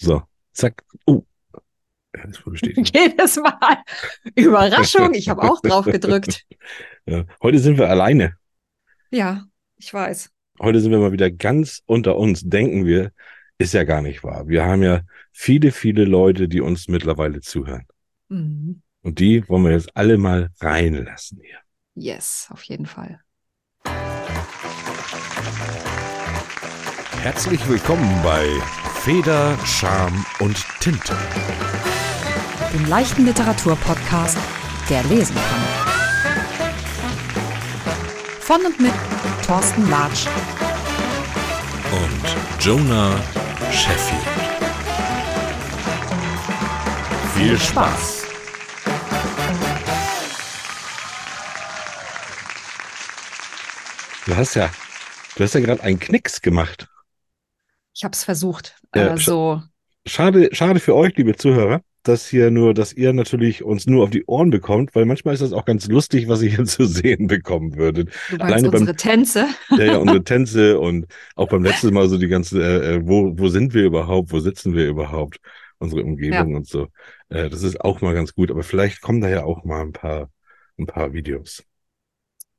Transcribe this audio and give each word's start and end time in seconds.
So, 0.00 0.22
zack. 0.52 0.82
Oh. 1.06 1.24
Jedes 2.94 3.36
Mal. 3.36 3.84
Überraschung, 4.34 5.12
ich 5.12 5.28
habe 5.28 5.42
auch 5.42 5.60
drauf 5.60 5.84
gedrückt. 5.84 6.44
Ja. 7.06 7.24
Heute 7.42 7.58
sind 7.58 7.78
wir 7.78 7.88
alleine. 7.88 8.34
Ja, 9.10 9.46
ich 9.76 9.92
weiß. 9.92 10.30
Heute 10.60 10.80
sind 10.80 10.92
wir 10.92 10.98
mal 10.98 11.12
wieder 11.12 11.30
ganz 11.30 11.82
unter 11.86 12.16
uns, 12.16 12.42
denken 12.42 12.84
wir. 12.84 13.10
Ist 13.58 13.72
ja 13.72 13.84
gar 13.84 14.02
nicht 14.02 14.22
wahr. 14.22 14.46
Wir 14.46 14.64
haben 14.66 14.82
ja 14.82 15.00
viele, 15.32 15.72
viele 15.72 16.04
Leute, 16.04 16.46
die 16.46 16.60
uns 16.60 16.88
mittlerweile 16.88 17.40
zuhören. 17.40 17.86
Mhm. 18.28 18.82
Und 19.02 19.18
die 19.18 19.48
wollen 19.48 19.64
wir 19.64 19.72
jetzt 19.72 19.96
alle 19.96 20.18
mal 20.18 20.50
reinlassen 20.60 21.40
hier. 21.42 21.58
Yes, 21.94 22.48
auf 22.52 22.62
jeden 22.64 22.86
Fall. 22.86 23.18
Herzlich 27.22 27.66
willkommen 27.66 28.22
bei 28.22 28.46
Feder, 29.02 29.58
Scham 29.64 30.26
und 30.40 30.62
Tinte. 30.78 31.16
Dem 32.74 32.84
leichten 32.84 33.24
Literaturpodcast, 33.24 34.36
der 34.90 35.02
lesen 35.04 35.34
kann. 35.34 35.62
Von 38.40 38.66
und 38.66 38.78
mit 38.78 38.92
Thorsten 39.46 39.88
Latsch 39.88 40.26
und 41.90 42.62
Jonah 42.62 43.18
Sheffield. 43.72 44.20
Viel 47.34 47.58
Spaß. 47.58 48.26
Du 54.26 54.36
hast 54.36 54.54
ja, 54.56 54.70
du 55.36 55.44
hast 55.44 55.54
ja 55.54 55.60
gerade 55.60 55.82
einen 55.82 55.98
Knicks 55.98 56.42
gemacht. 56.42 56.86
Ich 57.94 58.04
habe 58.04 58.12
es 58.12 58.24
versucht. 58.24 58.79
Ja, 58.94 59.14
äh, 59.14 59.18
so. 59.18 59.62
Schade, 60.06 60.48
schade 60.52 60.80
für 60.80 60.94
euch, 60.96 61.16
liebe 61.16 61.36
Zuhörer, 61.36 61.82
dass 62.02 62.26
hier 62.28 62.50
nur, 62.50 62.74
dass 62.74 62.92
ihr 62.92 63.12
natürlich 63.12 63.62
uns 63.62 63.86
nur 63.86 64.04
auf 64.04 64.10
die 64.10 64.24
Ohren 64.26 64.50
bekommt, 64.50 64.94
weil 64.94 65.04
manchmal 65.04 65.34
ist 65.34 65.40
das 65.42 65.52
auch 65.52 65.64
ganz 65.64 65.86
lustig, 65.88 66.28
was 66.28 66.42
ihr 66.42 66.50
hier 66.50 66.64
zu 66.66 66.86
sehen 66.86 67.26
bekommen 67.26 67.76
würdet. 67.76 68.10
Du 68.28 68.38
meinst 68.38 68.64
unsere 68.64 68.94
beim, 68.94 68.96
Tänze? 68.96 69.48
Ja, 69.76 69.84
ja, 69.84 69.96
unsere 69.98 70.24
Tänze 70.24 70.78
und 70.80 71.06
auch 71.36 71.48
beim 71.48 71.62
letzten 71.64 71.92
Mal 71.92 72.08
so 72.08 72.18
die 72.18 72.28
ganze, 72.28 72.62
äh, 72.62 72.94
äh, 72.96 73.00
wo, 73.06 73.38
wo 73.38 73.48
sind 73.48 73.74
wir 73.74 73.84
überhaupt, 73.84 74.32
wo 74.32 74.40
sitzen 74.40 74.74
wir 74.74 74.88
überhaupt, 74.88 75.38
unsere 75.78 76.02
Umgebung 76.04 76.50
Ja. 76.50 76.56
und 76.56 76.66
so. 76.66 76.88
Äh, 77.28 77.50
das 77.50 77.62
ist 77.62 77.80
auch 77.80 78.00
mal 78.00 78.14
ganz 78.14 78.34
gut, 78.34 78.50
aber 78.50 78.62
vielleicht 78.62 79.00
kommen 79.00 79.20
da 79.20 79.28
ja 79.28 79.44
auch 79.44 79.64
mal 79.64 79.82
ein 79.82 79.92
paar, 79.92 80.30
ein 80.78 80.86
paar 80.86 81.12
Videos. 81.12 81.64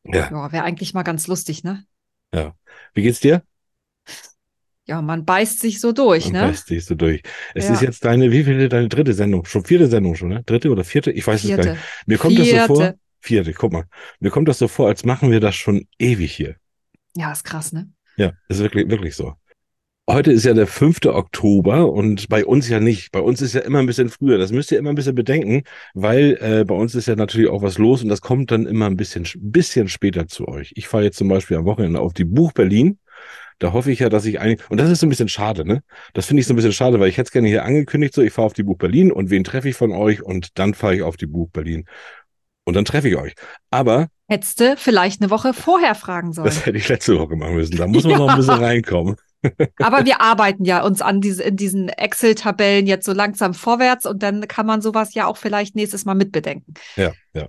Ja, 0.04 0.32
Ja, 0.32 0.52
wäre 0.52 0.64
eigentlich 0.64 0.94
mal 0.94 1.04
ganz 1.04 1.28
lustig, 1.28 1.64
ne? 1.64 1.86
ja. 2.34 2.56
Wie 2.94 3.02
geht's 3.04 3.20
dir? 3.20 3.44
Ja, 4.92 5.02
man 5.02 5.24
beißt 5.24 5.62
sich 5.62 5.80
so 5.80 5.94
durch, 5.94 6.26
Und 6.26 6.34
ne? 6.34 6.42
das 6.42 6.66
ziehst 6.66 6.90
du 6.90 6.96
durch. 6.96 7.22
Es 7.56 7.70
Ja. 7.70 7.76
ist 7.76 7.82
jetzt 7.82 8.04
deine, 8.04 8.30
wie 8.30 8.44
viele, 8.44 8.68
deine 8.68 8.90
dritte 8.90 9.14
Sendung? 9.14 9.46
Schon 9.46 9.64
vierte 9.64 9.88
Sendung 9.88 10.16
schon, 10.16 10.28
ne? 10.28 10.44
Dritte 10.46 10.70
oder 10.70 10.84
vierte? 10.84 11.12
Ich 11.12 11.26
weiß 11.26 11.46
es 11.46 11.50
gar 11.50 11.56
Vierte. 11.60 11.72
nicht. 11.72 11.84
Mir 12.08 12.18
kommt 12.18 12.38
das 12.38 12.50
so 12.50 12.58
vor. 12.68 12.76
Vierte. 12.76 12.98
Vierte, 13.22 13.54
guck 13.54 13.72
mal. 13.72 13.86
Mir 14.20 14.32
kommt 14.32 14.50
das 14.50 14.60
so 14.60 14.68
vor, 14.68 14.90
als 14.90 15.06
machen 15.06 15.32
wir 15.32 15.40
das 15.40 15.56
schon 15.56 15.88
ewig 15.98 16.34
hier. 16.36 16.58
Ja, 17.16 17.32
ist 17.32 17.46
krass, 17.46 17.72
ne? 17.72 17.88
Ja, 18.18 18.34
ist 18.50 18.60
wirklich, 18.60 18.90
wirklich 18.90 19.16
so. 19.16 19.34
Heute 20.10 20.34
ist 20.34 20.44
ja 20.44 20.54
der 20.54 20.68
5. 20.68 21.06
Oktober 21.06 21.90
und 21.90 22.28
bei 22.28 22.44
uns 22.44 22.68
ja 22.68 22.82
nicht. 22.82 23.14
Bei 23.14 23.22
uns 23.22 23.42
ist 23.42 23.54
ja 23.54 23.62
immer 23.62 23.80
ein 23.80 23.86
bisschen 23.86 24.10
früher. 24.10 24.38
Das 24.38 24.52
müsst 24.52 24.74
ihr 24.74 24.78
immer 24.78 24.90
ein 24.90 24.96
bisschen 24.96 25.16
bedenken, 25.16 25.64
weil 25.94 26.38
äh, 26.42 26.66
bei 26.66 26.76
uns 26.76 26.96
ist 26.96 27.08
ja 27.08 27.16
natürlich 27.16 27.50
auch 27.50 27.62
was 27.62 27.78
los 27.78 28.04
und 28.04 28.10
das 28.10 28.20
kommt 28.20 28.52
dann 28.52 28.66
immer 28.66 28.88
ein 28.88 28.98
bisschen, 28.98 29.24
ein 29.24 29.52
bisschen 29.52 29.88
später 29.88 30.28
zu 30.28 30.50
euch. 30.50 30.74
Ich 30.76 30.90
fahre 30.90 31.06
jetzt 31.06 31.18
zum 31.18 31.30
Beispiel 31.30 31.56
am 31.56 31.64
Wochenende 31.64 32.02
auf 32.02 32.12
die 32.12 32.26
Buch 32.26 32.52
Berlin. 32.52 32.98
Da 33.62 33.74
hoffe 33.74 33.92
ich 33.92 34.00
ja, 34.00 34.10
dass 34.10 34.26
ich 34.26 34.40
eigentlich, 34.40 34.68
und 34.72 34.80
das 34.80 34.90
ist 34.90 35.02
so 35.02 35.06
ein 35.06 35.10
bisschen 35.10 35.30
schade, 35.30 35.64
ne? 35.66 35.84
Das 36.14 36.26
finde 36.26 36.42
ich 36.42 36.48
so 36.48 36.54
ein 36.54 36.56
bisschen 36.56 36.74
schade, 36.74 37.00
weil 37.00 37.10
ich 37.10 37.18
hätte 37.18 37.28
es 37.28 37.32
gerne 37.32 37.48
hier 37.48 37.64
angekündigt, 37.64 38.16
so 38.16 38.24
ich 38.24 38.34
fahre 38.34 38.48
auf 38.48 38.54
die 38.54 38.64
Buch 38.64 38.78
Berlin 38.80 39.12
und 39.12 39.30
wen 39.30 39.44
treffe 39.44 39.70
ich 39.70 39.76
von 39.76 39.92
euch 39.92 40.24
und 40.24 40.58
dann 40.58 40.74
fahre 40.74 40.96
ich 40.96 41.04
auf 41.04 41.16
die 41.16 41.28
Buch 41.28 41.48
Berlin. 41.52 41.86
Und 42.64 42.74
dann 42.76 42.86
treffe 42.86 43.08
ich 43.08 43.18
euch. 43.18 43.36
Aber 43.70 44.08
Hättest 44.28 44.62
du 44.62 44.76
vielleicht 44.78 45.22
eine 45.22 45.30
Woche 45.30 45.54
vorher 45.54 45.94
fragen 45.94 46.34
sollen. 46.34 46.46
das 46.46 46.66
hätte 46.66 46.78
ich 46.80 46.90
letzte 46.90 47.20
Woche 47.20 47.36
machen 47.36 47.56
müssen. 47.56 47.78
Da 47.78 47.86
muss 47.86 48.04
man 48.04 48.14
Ja. 48.14 48.18
noch 48.18 48.30
ein 48.30 48.38
bisschen 48.38 48.64
reinkommen. 48.64 49.16
Aber 49.80 50.06
wir 50.06 50.22
arbeiten 50.22 50.66
ja 50.66 50.84
uns 50.84 51.04
an 51.04 51.22
diese, 51.22 51.44
in 51.44 51.56
diesen 51.56 51.90
Excel-Tabellen 51.90 52.88
jetzt 52.88 53.06
so 53.06 53.14
langsam 53.14 53.54
vorwärts 53.54 54.08
und 54.08 54.24
dann 54.24 54.48
kann 54.48 54.66
man 54.66 54.82
sowas 54.82 55.14
ja 55.14 55.28
auch 55.28 55.38
vielleicht 55.38 55.76
nächstes 55.76 56.06
Mal 56.06 56.16
mitbedenken. 56.16 56.74
Ja, 56.96 57.12
ja, 57.34 57.48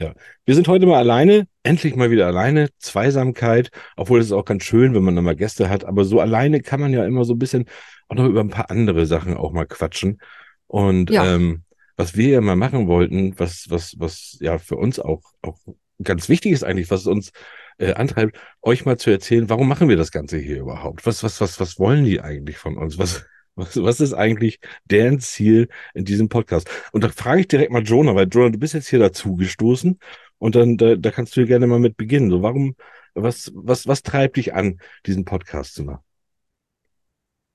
ja. 0.00 0.14
Wir 0.46 0.54
sind 0.54 0.66
heute 0.68 0.86
mal 0.86 0.98
alleine, 0.98 1.46
endlich 1.62 1.94
mal 1.94 2.10
wieder 2.10 2.26
alleine. 2.26 2.68
Zweisamkeit, 2.78 3.70
obwohl 3.96 4.20
es 4.20 4.26
ist 4.26 4.32
auch 4.32 4.44
ganz 4.44 4.64
schön, 4.64 4.94
wenn 4.94 5.02
man 5.02 5.14
dann 5.14 5.24
mal 5.24 5.36
Gäste 5.36 5.68
hat, 5.68 5.84
aber 5.84 6.04
so 6.04 6.20
alleine 6.20 6.60
kann 6.60 6.80
man 6.80 6.92
ja 6.92 7.04
immer 7.04 7.24
so 7.24 7.34
ein 7.34 7.38
bisschen 7.38 7.66
auch 8.08 8.16
noch 8.16 8.26
über 8.26 8.40
ein 8.40 8.48
paar 8.48 8.70
andere 8.70 9.06
Sachen 9.06 9.36
auch 9.36 9.52
mal 9.52 9.66
quatschen. 9.66 10.18
Und 10.66 11.10
Ja. 11.10 11.34
ähm, 11.34 11.64
was 11.96 12.16
wir 12.16 12.28
ja 12.30 12.40
mal 12.40 12.56
machen 12.56 12.86
wollten, 12.88 13.38
was, 13.38 13.66
was, 13.68 13.94
was 13.98 14.38
ja 14.40 14.58
für 14.58 14.76
uns 14.76 14.98
auch, 14.98 15.20
auch 15.42 15.58
ganz 16.02 16.30
wichtig 16.30 16.52
ist 16.52 16.64
eigentlich, 16.64 16.90
was 16.90 17.06
uns 17.06 17.30
äh, 17.78 17.92
antreibt, 17.92 18.38
euch 18.62 18.86
mal 18.86 18.96
zu 18.96 19.10
erzählen, 19.10 19.50
warum 19.50 19.68
machen 19.68 19.88
wir 19.88 19.96
das 19.96 20.10
Ganze 20.10 20.38
hier 20.38 20.60
überhaupt? 20.60 21.04
Was, 21.04 21.22
was, 21.22 21.40
was, 21.42 21.60
was 21.60 21.78
wollen 21.78 22.04
die 22.04 22.20
eigentlich 22.20 22.56
von 22.56 22.78
uns? 22.78 22.98
Was, 22.98 23.26
was, 23.60 23.76
was 23.82 24.00
ist 24.00 24.14
eigentlich 24.14 24.58
deren 24.84 25.20
Ziel 25.20 25.68
in 25.94 26.04
diesem 26.04 26.28
Podcast? 26.28 26.68
Und 26.92 27.04
da 27.04 27.08
frage 27.10 27.40
ich 27.42 27.48
direkt 27.48 27.72
mal 27.72 27.82
Jonah, 27.82 28.14
weil 28.14 28.28
Jonah, 28.28 28.50
du 28.50 28.58
bist 28.58 28.74
jetzt 28.74 28.88
hier 28.88 28.98
dazu 28.98 29.36
gestoßen 29.36 29.98
und 30.38 30.54
dann, 30.54 30.76
da, 30.76 30.96
da 30.96 31.10
kannst 31.10 31.36
du 31.36 31.46
gerne 31.46 31.66
mal 31.66 31.78
mit 31.80 31.96
beginnen. 31.96 32.30
So, 32.30 32.42
warum, 32.42 32.76
was, 33.14 33.50
was, 33.54 33.86
was 33.86 34.02
treibt 34.02 34.36
dich 34.36 34.54
an, 34.54 34.80
diesen 35.06 35.24
Podcast 35.24 35.74
zu 35.74 35.84
machen? 35.84 36.02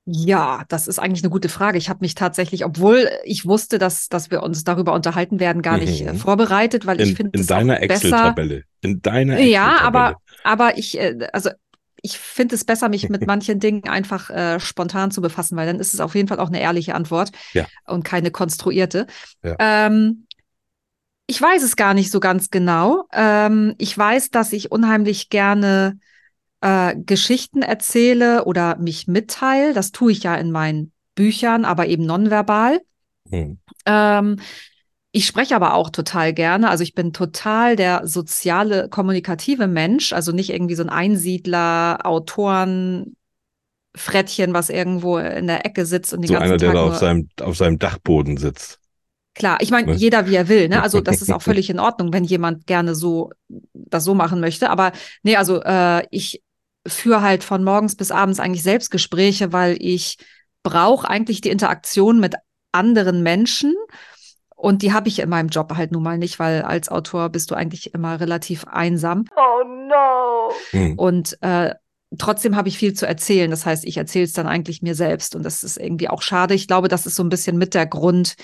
Ja, 0.07 0.63
das 0.69 0.87
ist 0.87 0.99
eigentlich 0.99 1.23
eine 1.23 1.31
gute 1.31 1.49
Frage. 1.49 1.79
Ich 1.79 1.89
habe 1.89 1.99
mich 2.01 2.13
tatsächlich, 2.13 2.63
obwohl 2.63 3.09
ich 3.23 3.47
wusste, 3.47 3.79
dass, 3.79 4.07
dass 4.07 4.29
wir 4.29 4.43
uns 4.43 4.63
darüber 4.63 4.93
unterhalten 4.93 5.39
werden, 5.39 5.63
gar 5.63 5.79
nicht 5.79 6.03
Mhm. 6.03 6.07
äh, 6.09 6.13
vorbereitet, 6.13 6.85
weil 6.85 7.01
ich 7.01 7.09
In, 7.09 7.15
finde 7.15 7.31
in 7.33 7.41
es 7.41 7.47
deiner. 7.47 7.81
Excel-Tabelle. 7.81 8.63
In 8.81 9.01
deiner 9.01 9.39
Ja, 9.39 9.65
Excel-Tabelle. 9.69 9.87
aber, 9.87 10.17
aber 10.43 10.77
ich, 10.77 10.99
äh, 10.99 11.27
also 11.33 11.49
ich 12.05 12.19
finde 12.19 12.53
es 12.53 12.63
besser, 12.63 12.87
mich 12.87 13.09
mit 13.09 13.25
manchen 13.27 13.59
Dingen 13.59 13.85
einfach 13.89 14.29
äh, 14.29 14.59
spontan 14.59 15.09
zu 15.09 15.21
befassen, 15.21 15.57
weil 15.57 15.65
dann 15.65 15.79
ist 15.79 15.93
es 15.95 15.99
auf 15.99 16.13
jeden 16.13 16.27
Fall 16.27 16.39
auch 16.39 16.49
eine 16.49 16.61
ehrliche 16.61 16.93
Antwort 16.93 17.31
Ja. 17.53 17.65
und 17.87 18.03
keine 18.03 18.29
konstruierte. 18.29 19.07
Ja. 19.43 19.55
Ähm, 19.59 20.27
ich 21.25 21.41
weiß 21.41 21.63
es 21.63 21.75
gar 21.75 21.95
nicht 21.95 22.11
so 22.11 22.19
ganz 22.19 22.51
genau. 22.51 23.05
Ähm, 23.11 23.73
ich 23.79 23.97
weiß, 23.97 24.29
dass 24.29 24.53
ich 24.53 24.71
unheimlich 24.71 25.29
gerne 25.29 25.97
äh, 26.61 26.95
Geschichten 26.95 27.63
erzähle 27.63 28.45
oder 28.45 28.77
mich 28.77 29.07
mitteile. 29.07 29.73
Das 29.73 29.91
tue 29.91 30.11
ich 30.11 30.21
ja 30.21 30.35
in 30.35 30.51
meinen 30.51 30.91
Büchern, 31.15 31.65
aber 31.65 31.87
eben 31.87 32.05
nonverbal. 32.05 32.79
Hm. 33.31 33.57
Ähm, 33.87 34.39
ich 35.15 35.25
spreche 35.27 35.55
aber 35.55 35.75
auch 35.75 35.89
total 35.91 36.33
gerne. 36.33 36.69
Also 36.69 36.83
ich 36.83 36.93
bin 36.93 37.13
total 37.13 37.77
der 37.77 38.05
soziale, 38.05 38.89
kommunikative 38.89 39.65
Mensch. 39.65 40.11
Also 40.11 40.33
nicht 40.33 40.49
irgendwie 40.49 40.75
so 40.75 40.83
ein 40.83 40.89
Einsiedler, 40.89 41.99
Autoren, 42.03 43.15
Frettchen, 43.95 44.53
was 44.53 44.69
irgendwo 44.69 45.17
in 45.17 45.47
der 45.47 45.65
Ecke 45.65 45.85
sitzt 45.85 46.13
und 46.13 46.21
den 46.21 46.27
So 46.27 46.33
ganzen 46.33 46.49
einer, 46.49 46.57
der 46.57 46.73
Tag 46.73 46.75
da 46.75 46.83
auf 46.83 46.97
seinem, 46.97 47.29
auf 47.39 47.55
seinem 47.55 47.79
Dachboden 47.79 48.35
sitzt. 48.35 48.81
Klar, 49.35 49.59
ich 49.61 49.71
meine, 49.71 49.93
Ne? 49.93 49.93
jeder 49.93 50.27
wie 50.27 50.35
er 50.35 50.49
will, 50.49 50.67
ne? 50.67 50.83
Also 50.83 50.99
das 50.99 51.21
ist 51.21 51.31
auch 51.31 51.41
völlig 51.41 51.69
in 51.69 51.79
Ordnung, 51.79 52.11
wenn 52.11 52.25
jemand 52.25 52.67
gerne 52.67 52.93
so 52.93 53.31
das 53.73 54.03
so 54.03 54.15
machen 54.15 54.41
möchte. 54.41 54.69
Aber 54.69 54.91
nee, 55.23 55.37
also 55.37 55.61
äh, 55.63 56.05
ich 56.11 56.43
führe 56.85 57.21
halt 57.21 57.45
von 57.45 57.63
morgens 57.63 57.95
bis 57.95 58.11
abends 58.11 58.41
eigentlich 58.41 58.63
Selbstgespräche, 58.63 59.53
weil 59.53 59.77
ich 59.79 60.17
brauche 60.61 61.09
eigentlich 61.09 61.39
die 61.39 61.51
Interaktion 61.51 62.19
mit 62.19 62.35
anderen 62.73 63.23
Menschen. 63.23 63.73
Und 64.65 64.81
die 64.81 64.93
habe 64.93 65.09
ich 65.09 65.19
in 65.19 65.29
meinem 65.29 65.49
Job 65.49 65.75
halt 65.75 65.91
nun 65.91 66.01
mal 66.01 66.17
nicht, 66.17 66.39
weil 66.39 66.63
als 66.63 66.89
Autor 66.89 67.29
bist 67.29 67.51
du 67.51 67.55
eigentlich 67.55 67.93
immer 67.93 68.19
relativ 68.19 68.65
einsam. 68.65 69.25
Hm. 70.71 70.97
Und 70.97 71.37
äh, 71.43 71.75
trotzdem 72.17 72.55
habe 72.55 72.67
ich 72.67 72.79
viel 72.79 72.95
zu 72.95 73.05
erzählen. 73.05 73.51
Das 73.51 73.67
heißt, 73.67 73.85
ich 73.85 73.97
erzähle 73.97 74.25
es 74.25 74.33
dann 74.33 74.47
eigentlich 74.47 74.81
mir 74.81 74.95
selbst. 74.95 75.35
Und 75.35 75.43
das 75.43 75.63
ist 75.63 75.77
irgendwie 75.77 76.09
auch 76.09 76.23
schade. 76.23 76.55
Ich 76.55 76.67
glaube, 76.67 76.87
das 76.87 77.05
ist 77.05 77.13
so 77.13 77.21
ein 77.21 77.29
bisschen 77.29 77.59
mit 77.59 77.75
der 77.75 77.85
Grund, 77.85 78.37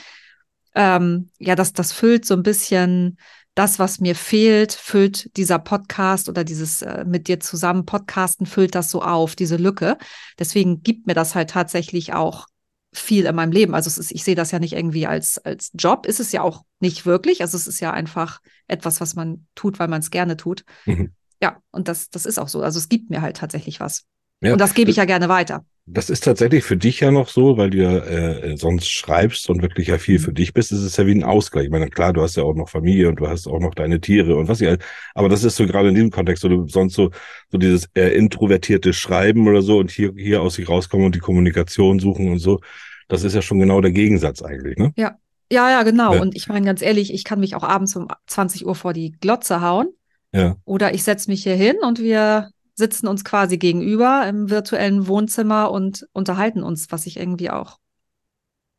ähm, 0.75 1.31
ja, 1.39 1.55
das, 1.55 1.73
das 1.73 1.91
füllt 1.91 2.23
so 2.23 2.35
ein 2.35 2.43
bisschen 2.43 3.17
das, 3.55 3.79
was 3.79 3.99
mir 3.99 4.13
fehlt, 4.13 4.73
füllt 4.73 5.35
dieser 5.37 5.57
Podcast 5.57 6.29
oder 6.29 6.43
dieses 6.43 6.83
äh, 6.83 7.03
mit 7.03 7.29
dir 7.29 7.39
zusammen 7.39 7.87
Podcasten, 7.87 8.45
füllt 8.45 8.75
das 8.75 8.91
so 8.91 9.01
auf, 9.01 9.35
diese 9.35 9.57
Lücke. 9.57 9.97
Deswegen 10.37 10.83
gibt 10.83 11.07
mir 11.07 11.15
das 11.15 11.33
halt 11.33 11.49
tatsächlich 11.49 12.13
auch 12.13 12.45
viel 12.93 13.25
in 13.25 13.35
meinem 13.35 13.51
Leben. 13.51 13.73
Also 13.73 13.87
ist, 13.99 14.11
ich 14.11 14.23
sehe 14.23 14.35
das 14.35 14.51
ja 14.51 14.59
nicht 14.59 14.73
irgendwie 14.73 15.07
als, 15.07 15.37
als 15.37 15.71
Job, 15.73 16.05
ist 16.05 16.19
es 16.19 16.31
ja 16.31 16.41
auch 16.41 16.63
nicht 16.79 17.05
wirklich. 17.05 17.41
Also 17.41 17.55
es 17.57 17.67
ist 17.67 17.79
ja 17.79 17.91
einfach 17.91 18.41
etwas, 18.67 18.99
was 18.99 19.15
man 19.15 19.47
tut, 19.55 19.79
weil 19.79 19.87
man 19.87 20.01
es 20.01 20.11
gerne 20.11 20.37
tut. 20.37 20.65
Mhm. 20.85 21.13
Ja, 21.41 21.59
und 21.71 21.87
das, 21.87 22.09
das 22.09 22.25
ist 22.25 22.37
auch 22.37 22.49
so. 22.49 22.61
Also 22.61 22.77
es 22.79 22.89
gibt 22.89 23.09
mir 23.09 23.21
halt 23.21 23.37
tatsächlich 23.37 23.79
was. 23.79 24.05
Ja, 24.41 24.53
und 24.53 24.61
das 24.61 24.73
gebe 24.73 24.89
ich 24.89 24.97
ja 24.97 25.05
gerne 25.05 25.29
weiter. 25.29 25.63
Das 25.85 26.09
ist 26.09 26.23
tatsächlich 26.23 26.63
für 26.63 26.77
dich 26.77 26.99
ja 26.99 27.11
noch 27.11 27.27
so, 27.27 27.57
weil 27.57 27.69
du 27.71 27.77
ja 27.79 27.97
äh, 27.97 28.55
sonst 28.55 28.89
schreibst 28.89 29.49
und 29.49 29.61
wirklich 29.61 29.87
ja 29.87 29.97
viel 29.97 30.19
Mhm. 30.19 30.23
für 30.23 30.33
dich 30.33 30.53
bist. 30.53 30.71
Es 30.71 30.81
ist 30.83 30.97
ja 30.97 31.05
wie 31.05 31.13
ein 31.15 31.23
Ausgleich. 31.23 31.65
Ich 31.65 31.71
meine, 31.71 31.89
klar, 31.89 32.13
du 32.13 32.21
hast 32.21 32.37
ja 32.37 32.43
auch 32.43 32.55
noch 32.55 32.69
Familie 32.69 33.09
und 33.09 33.17
du 33.19 33.27
hast 33.27 33.47
auch 33.47 33.59
noch 33.59 33.73
deine 33.75 33.99
Tiere 33.99 34.35
und 34.35 34.47
was 34.47 34.59
ja. 34.59 34.77
Aber 35.15 35.27
das 35.29 35.43
ist 35.43 35.55
so 35.55 35.65
gerade 35.65 35.89
in 35.89 35.95
diesem 35.95 36.11
Kontext, 36.11 36.43
wo 36.43 36.47
du 36.47 36.67
sonst 36.67 36.93
so 36.95 37.11
so 37.49 37.57
dieses 37.57 37.89
äh, 37.95 38.15
introvertierte 38.15 38.93
Schreiben 38.93 39.47
oder 39.47 39.61
so 39.61 39.79
und 39.79 39.91
hier 39.91 40.13
hier 40.15 40.41
aus 40.41 40.55
sich 40.55 40.69
rauskommen 40.69 41.05
und 41.07 41.15
die 41.15 41.19
Kommunikation 41.19 41.99
suchen 41.99 42.29
und 42.31 42.39
so. 42.39 42.59
Das 43.07 43.23
ist 43.23 43.33
ja 43.35 43.41
schon 43.41 43.59
genau 43.59 43.81
der 43.81 43.91
Gegensatz 43.91 44.41
eigentlich, 44.41 44.77
ne? 44.77 44.93
Ja, 44.95 45.17
ja, 45.51 45.69
ja, 45.69 45.83
genau. 45.83 46.13
Ja. 46.15 46.21
Und 46.21 46.35
ich 46.35 46.47
meine 46.47 46.65
ganz 46.65 46.81
ehrlich, 46.81 47.13
ich 47.13 47.23
kann 47.25 47.39
mich 47.41 47.55
auch 47.55 47.63
abends 47.63 47.95
um 47.95 48.07
20 48.27 48.65
Uhr 48.65 48.75
vor 48.75 48.93
die 48.93 49.11
Glotze 49.19 49.61
hauen. 49.61 49.89
Ja. 50.33 50.55
Oder 50.63 50.93
ich 50.93 51.03
setze 51.03 51.29
mich 51.29 51.43
hier 51.43 51.55
hin 51.55 51.75
und 51.81 51.99
wir 51.99 52.49
sitzen 52.75 53.07
uns 53.07 53.23
quasi 53.23 53.57
gegenüber 53.57 54.25
im 54.27 54.49
virtuellen 54.49 55.07
Wohnzimmer 55.07 55.71
und 55.71 56.07
unterhalten 56.13 56.63
uns, 56.63 56.91
was 56.91 57.05
ich 57.05 57.17
irgendwie 57.17 57.49
auch 57.49 57.77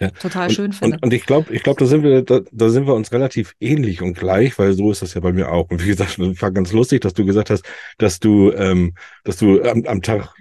Ja. 0.00 0.10
total 0.10 0.48
und, 0.48 0.54
schön 0.54 0.72
finde. 0.72 0.96
Und, 0.96 1.04
und 1.04 1.14
ich 1.14 1.26
glaube, 1.26 1.52
ich 1.52 1.62
glaube, 1.62 1.78
da 1.78 1.86
sind 1.86 2.02
wir, 2.02 2.22
da, 2.22 2.40
da 2.50 2.68
sind 2.70 2.86
wir 2.86 2.94
uns 2.94 3.12
relativ 3.12 3.54
ähnlich 3.60 4.02
und 4.02 4.14
gleich, 4.14 4.58
weil 4.58 4.72
so 4.72 4.90
ist 4.90 5.02
das 5.02 5.14
ja 5.14 5.20
bei 5.20 5.32
mir 5.32 5.52
auch. 5.52 5.70
Und 5.70 5.82
wie 5.82 5.88
gesagt, 5.88 6.18
war 6.18 6.50
ganz 6.50 6.72
lustig, 6.72 7.00
dass 7.02 7.14
du 7.14 7.24
gesagt 7.24 7.50
hast, 7.50 7.64
dass 7.98 8.18
du, 8.18 8.52
ähm, 8.52 8.94
dass 9.24 9.36
du 9.36 9.62
am, 9.62 9.84
am 9.86 10.02
Tag 10.02 10.34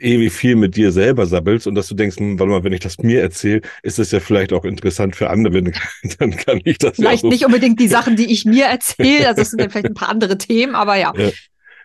ewig 0.00 0.32
viel 0.32 0.56
mit 0.56 0.76
dir 0.76 0.90
selber 0.90 1.26
sabbelst 1.26 1.66
und 1.66 1.74
dass 1.74 1.86
du 1.86 1.94
denkst, 1.94 2.16
hm, 2.16 2.38
warte 2.38 2.50
mal, 2.50 2.64
wenn 2.64 2.72
ich 2.72 2.80
das 2.80 2.98
mir 2.98 3.20
erzähle, 3.20 3.60
ist 3.82 3.98
das 3.98 4.10
ja 4.10 4.20
vielleicht 4.20 4.52
auch 4.52 4.64
interessant 4.64 5.14
für 5.16 5.30
andere, 5.30 5.62
dann 6.18 6.36
kann 6.36 6.60
ich 6.64 6.78
das 6.78 6.96
Vielleicht 6.96 7.22
ja 7.24 7.28
so. 7.28 7.28
nicht 7.28 7.44
unbedingt 7.44 7.78
die 7.78 7.88
Sachen, 7.88 8.16
die 8.16 8.32
ich 8.32 8.44
mir 8.44 8.64
erzähle, 8.66 9.28
also 9.28 9.36
das 9.42 9.50
sind 9.50 9.60
dann 9.60 9.70
vielleicht 9.70 9.88
ein 9.88 9.94
paar 9.94 10.08
andere 10.08 10.38
Themen, 10.38 10.74
aber 10.74 10.96
ja. 10.96 11.12
Ja. 11.16 11.30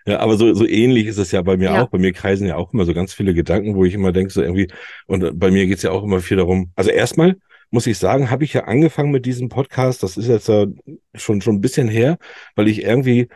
Ja, 0.07 0.19
aber 0.19 0.37
so, 0.37 0.53
so 0.53 0.65
ähnlich 0.65 1.07
ist 1.07 1.17
es 1.17 1.31
ja 1.31 1.41
bei 1.41 1.57
mir 1.57 1.65
Ja. 1.65 1.83
auch. 1.83 1.89
Bei 1.89 1.97
mir 1.97 2.13
kreisen 2.13 2.47
ja 2.47 2.55
auch 2.55 2.73
immer 2.73 2.85
so 2.85 2.93
ganz 2.93 3.13
viele 3.13 3.33
Gedanken, 3.33 3.75
wo 3.75 3.83
ich 3.85 3.93
immer 3.93 4.11
denke, 4.11 4.31
so 4.31 4.41
irgendwie, 4.41 4.67
und 5.05 5.37
bei 5.39 5.51
mir 5.51 5.67
geht's 5.67 5.83
ja 5.83 5.91
auch 5.91 6.03
immer 6.03 6.21
viel 6.21 6.37
darum. 6.37 6.71
Also 6.75 6.91
erstmal 6.91 7.35
muss 7.69 7.87
ich 7.87 7.97
sagen, 7.97 8.31
habe 8.31 8.45
ich 8.45 8.53
ja 8.53 8.63
angefangen 8.63 9.11
mit 9.11 9.25
diesem 9.25 9.49
Podcast, 9.49 10.01
das 10.01 10.15
ist 10.15 10.27
jetzt 10.27 10.47
ja 10.47 10.65
schon, 11.15 11.41
schon 11.41 11.55
ein 11.55 11.61
bisschen 11.61 11.89
her, 11.89 12.17
weil 12.55 12.69
ich 12.69 12.83
irgendwie 12.83 13.27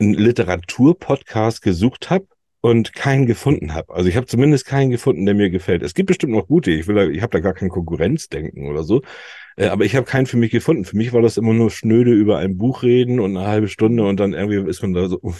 einen 0.00 0.14
Literaturpodcast 0.14 1.62
gesucht 1.62 2.10
habe 2.10 2.26
und 2.60 2.92
keinen 2.94 3.26
gefunden 3.26 3.74
habe. 3.74 3.92
Also 3.92 4.08
ich 4.08 4.16
habe 4.16 4.26
zumindest 4.26 4.66
keinen 4.66 4.90
gefunden, 4.90 5.26
der 5.26 5.34
mir 5.34 5.50
gefällt. 5.50 5.82
Es 5.82 5.94
gibt 5.94 6.06
bestimmt 6.08 6.32
noch 6.32 6.46
gute, 6.46 6.70
ich 6.70 6.86
will 6.86 6.94
da, 6.94 7.04
ich 7.06 7.22
habe 7.22 7.32
da 7.32 7.40
gar 7.40 7.54
kein 7.54 7.70
Konkurrenzdenken 7.70 8.66
oder 8.68 8.84
so, 8.84 9.02
äh, 9.56 9.66
aber 9.66 9.84
ich 9.84 9.96
habe 9.96 10.06
keinen 10.06 10.26
für 10.26 10.36
mich 10.36 10.50
gefunden. 10.52 10.84
Für 10.84 10.96
mich 10.96 11.12
war 11.12 11.22
das 11.22 11.36
immer 11.36 11.52
nur 11.54 11.70
schnöde 11.70 12.12
über 12.12 12.38
ein 12.38 12.56
Buch 12.58 12.82
reden 12.82 13.18
und 13.18 13.36
eine 13.36 13.46
halbe 13.46 13.68
Stunde 13.68 14.04
und 14.06 14.20
dann 14.20 14.34
irgendwie 14.34 14.68
ist 14.70 14.82
man 14.82 14.92
da 14.92 15.08
so, 15.08 15.20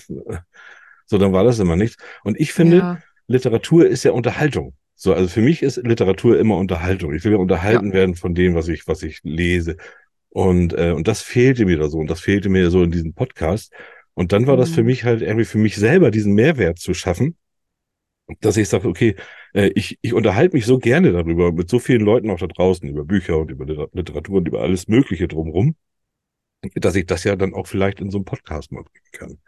so 1.11 1.19
dann 1.19 1.33
war 1.33 1.43
das 1.43 1.59
immer 1.59 1.75
nichts. 1.75 1.97
Und 2.23 2.39
ich 2.39 2.53
finde, 2.53 2.77
ja. 2.79 3.03
Literatur 3.27 3.87
ist 3.87 4.05
ja 4.05 4.13
Unterhaltung. 4.13 4.75
So, 4.95 5.13
also 5.13 5.29
für 5.29 5.41
mich 5.41 5.63
ist 5.63 5.77
Literatur 5.79 6.39
immer 6.39 6.57
Unterhaltung. 6.57 7.13
Ich 7.15 7.25
will 7.25 7.33
ja 7.33 7.39
unterhalten 7.39 7.93
werden 7.93 8.15
von 8.15 8.35
dem, 8.35 8.55
was 8.55 8.69
ich, 8.69 8.87
was 8.87 9.03
ich 9.03 9.21
lese. 9.25 9.77
Und, 10.29 10.73
äh, 10.75 10.93
und 10.93 11.09
das 11.09 11.23
fehlte 11.23 11.65
mir 11.65 11.79
da 11.79 11.89
so. 11.89 11.99
Und 11.99 12.09
das 12.09 12.21
fehlte 12.21 12.49
mir 12.49 12.71
so 12.71 12.83
in 12.85 12.93
diesem 12.93 13.13
Podcast. 13.15 13.73
Und 14.15 14.31
dann 14.33 14.47
war 14.47 14.57
das 14.57 14.71
für 14.71 14.83
Mhm. 14.83 14.87
mich 14.87 15.05
halt 15.05 15.23
irgendwie 15.23 15.45
für 15.47 15.59
mich 15.59 15.75
selber 15.77 16.11
diesen 16.13 16.35
Mehrwert 16.35 16.79
zu 16.79 16.95
schaffen, 16.95 17.37
dass 18.41 18.57
ich 18.57 18.69
sage, 18.69 18.87
okay, 18.89 19.17
äh, 19.55 19.71
ich, 19.75 19.99
ich 20.03 20.13
unterhalte 20.15 20.55
mich 20.55 20.67
so 20.67 20.79
gerne 20.79 21.11
darüber, 21.13 21.51
mit 21.51 21.69
so 21.69 21.81
vielen 21.81 22.03
Leuten 22.03 22.31
auch 22.31 22.39
da 22.39 22.47
draußen, 22.47 22.89
über 22.89 23.05
Bücher 23.05 23.39
und 23.39 23.51
über 23.51 23.65
Liter- 23.65 23.89
Literatur 23.93 24.37
und 24.39 24.47
über 24.49 24.61
alles 24.61 24.87
Mögliche 24.87 25.27
drumherum, 25.27 25.75
dass 26.75 26.95
ich 26.95 27.07
das 27.07 27.25
ja 27.25 27.35
dann 27.37 27.55
auch 27.55 27.67
vielleicht 27.67 28.01
in 28.01 28.11
so 28.11 28.19
einem 28.19 28.25
Podcast 28.27 28.71
mal 28.71 28.85
bringen 28.85 29.13
kann. 29.13 29.39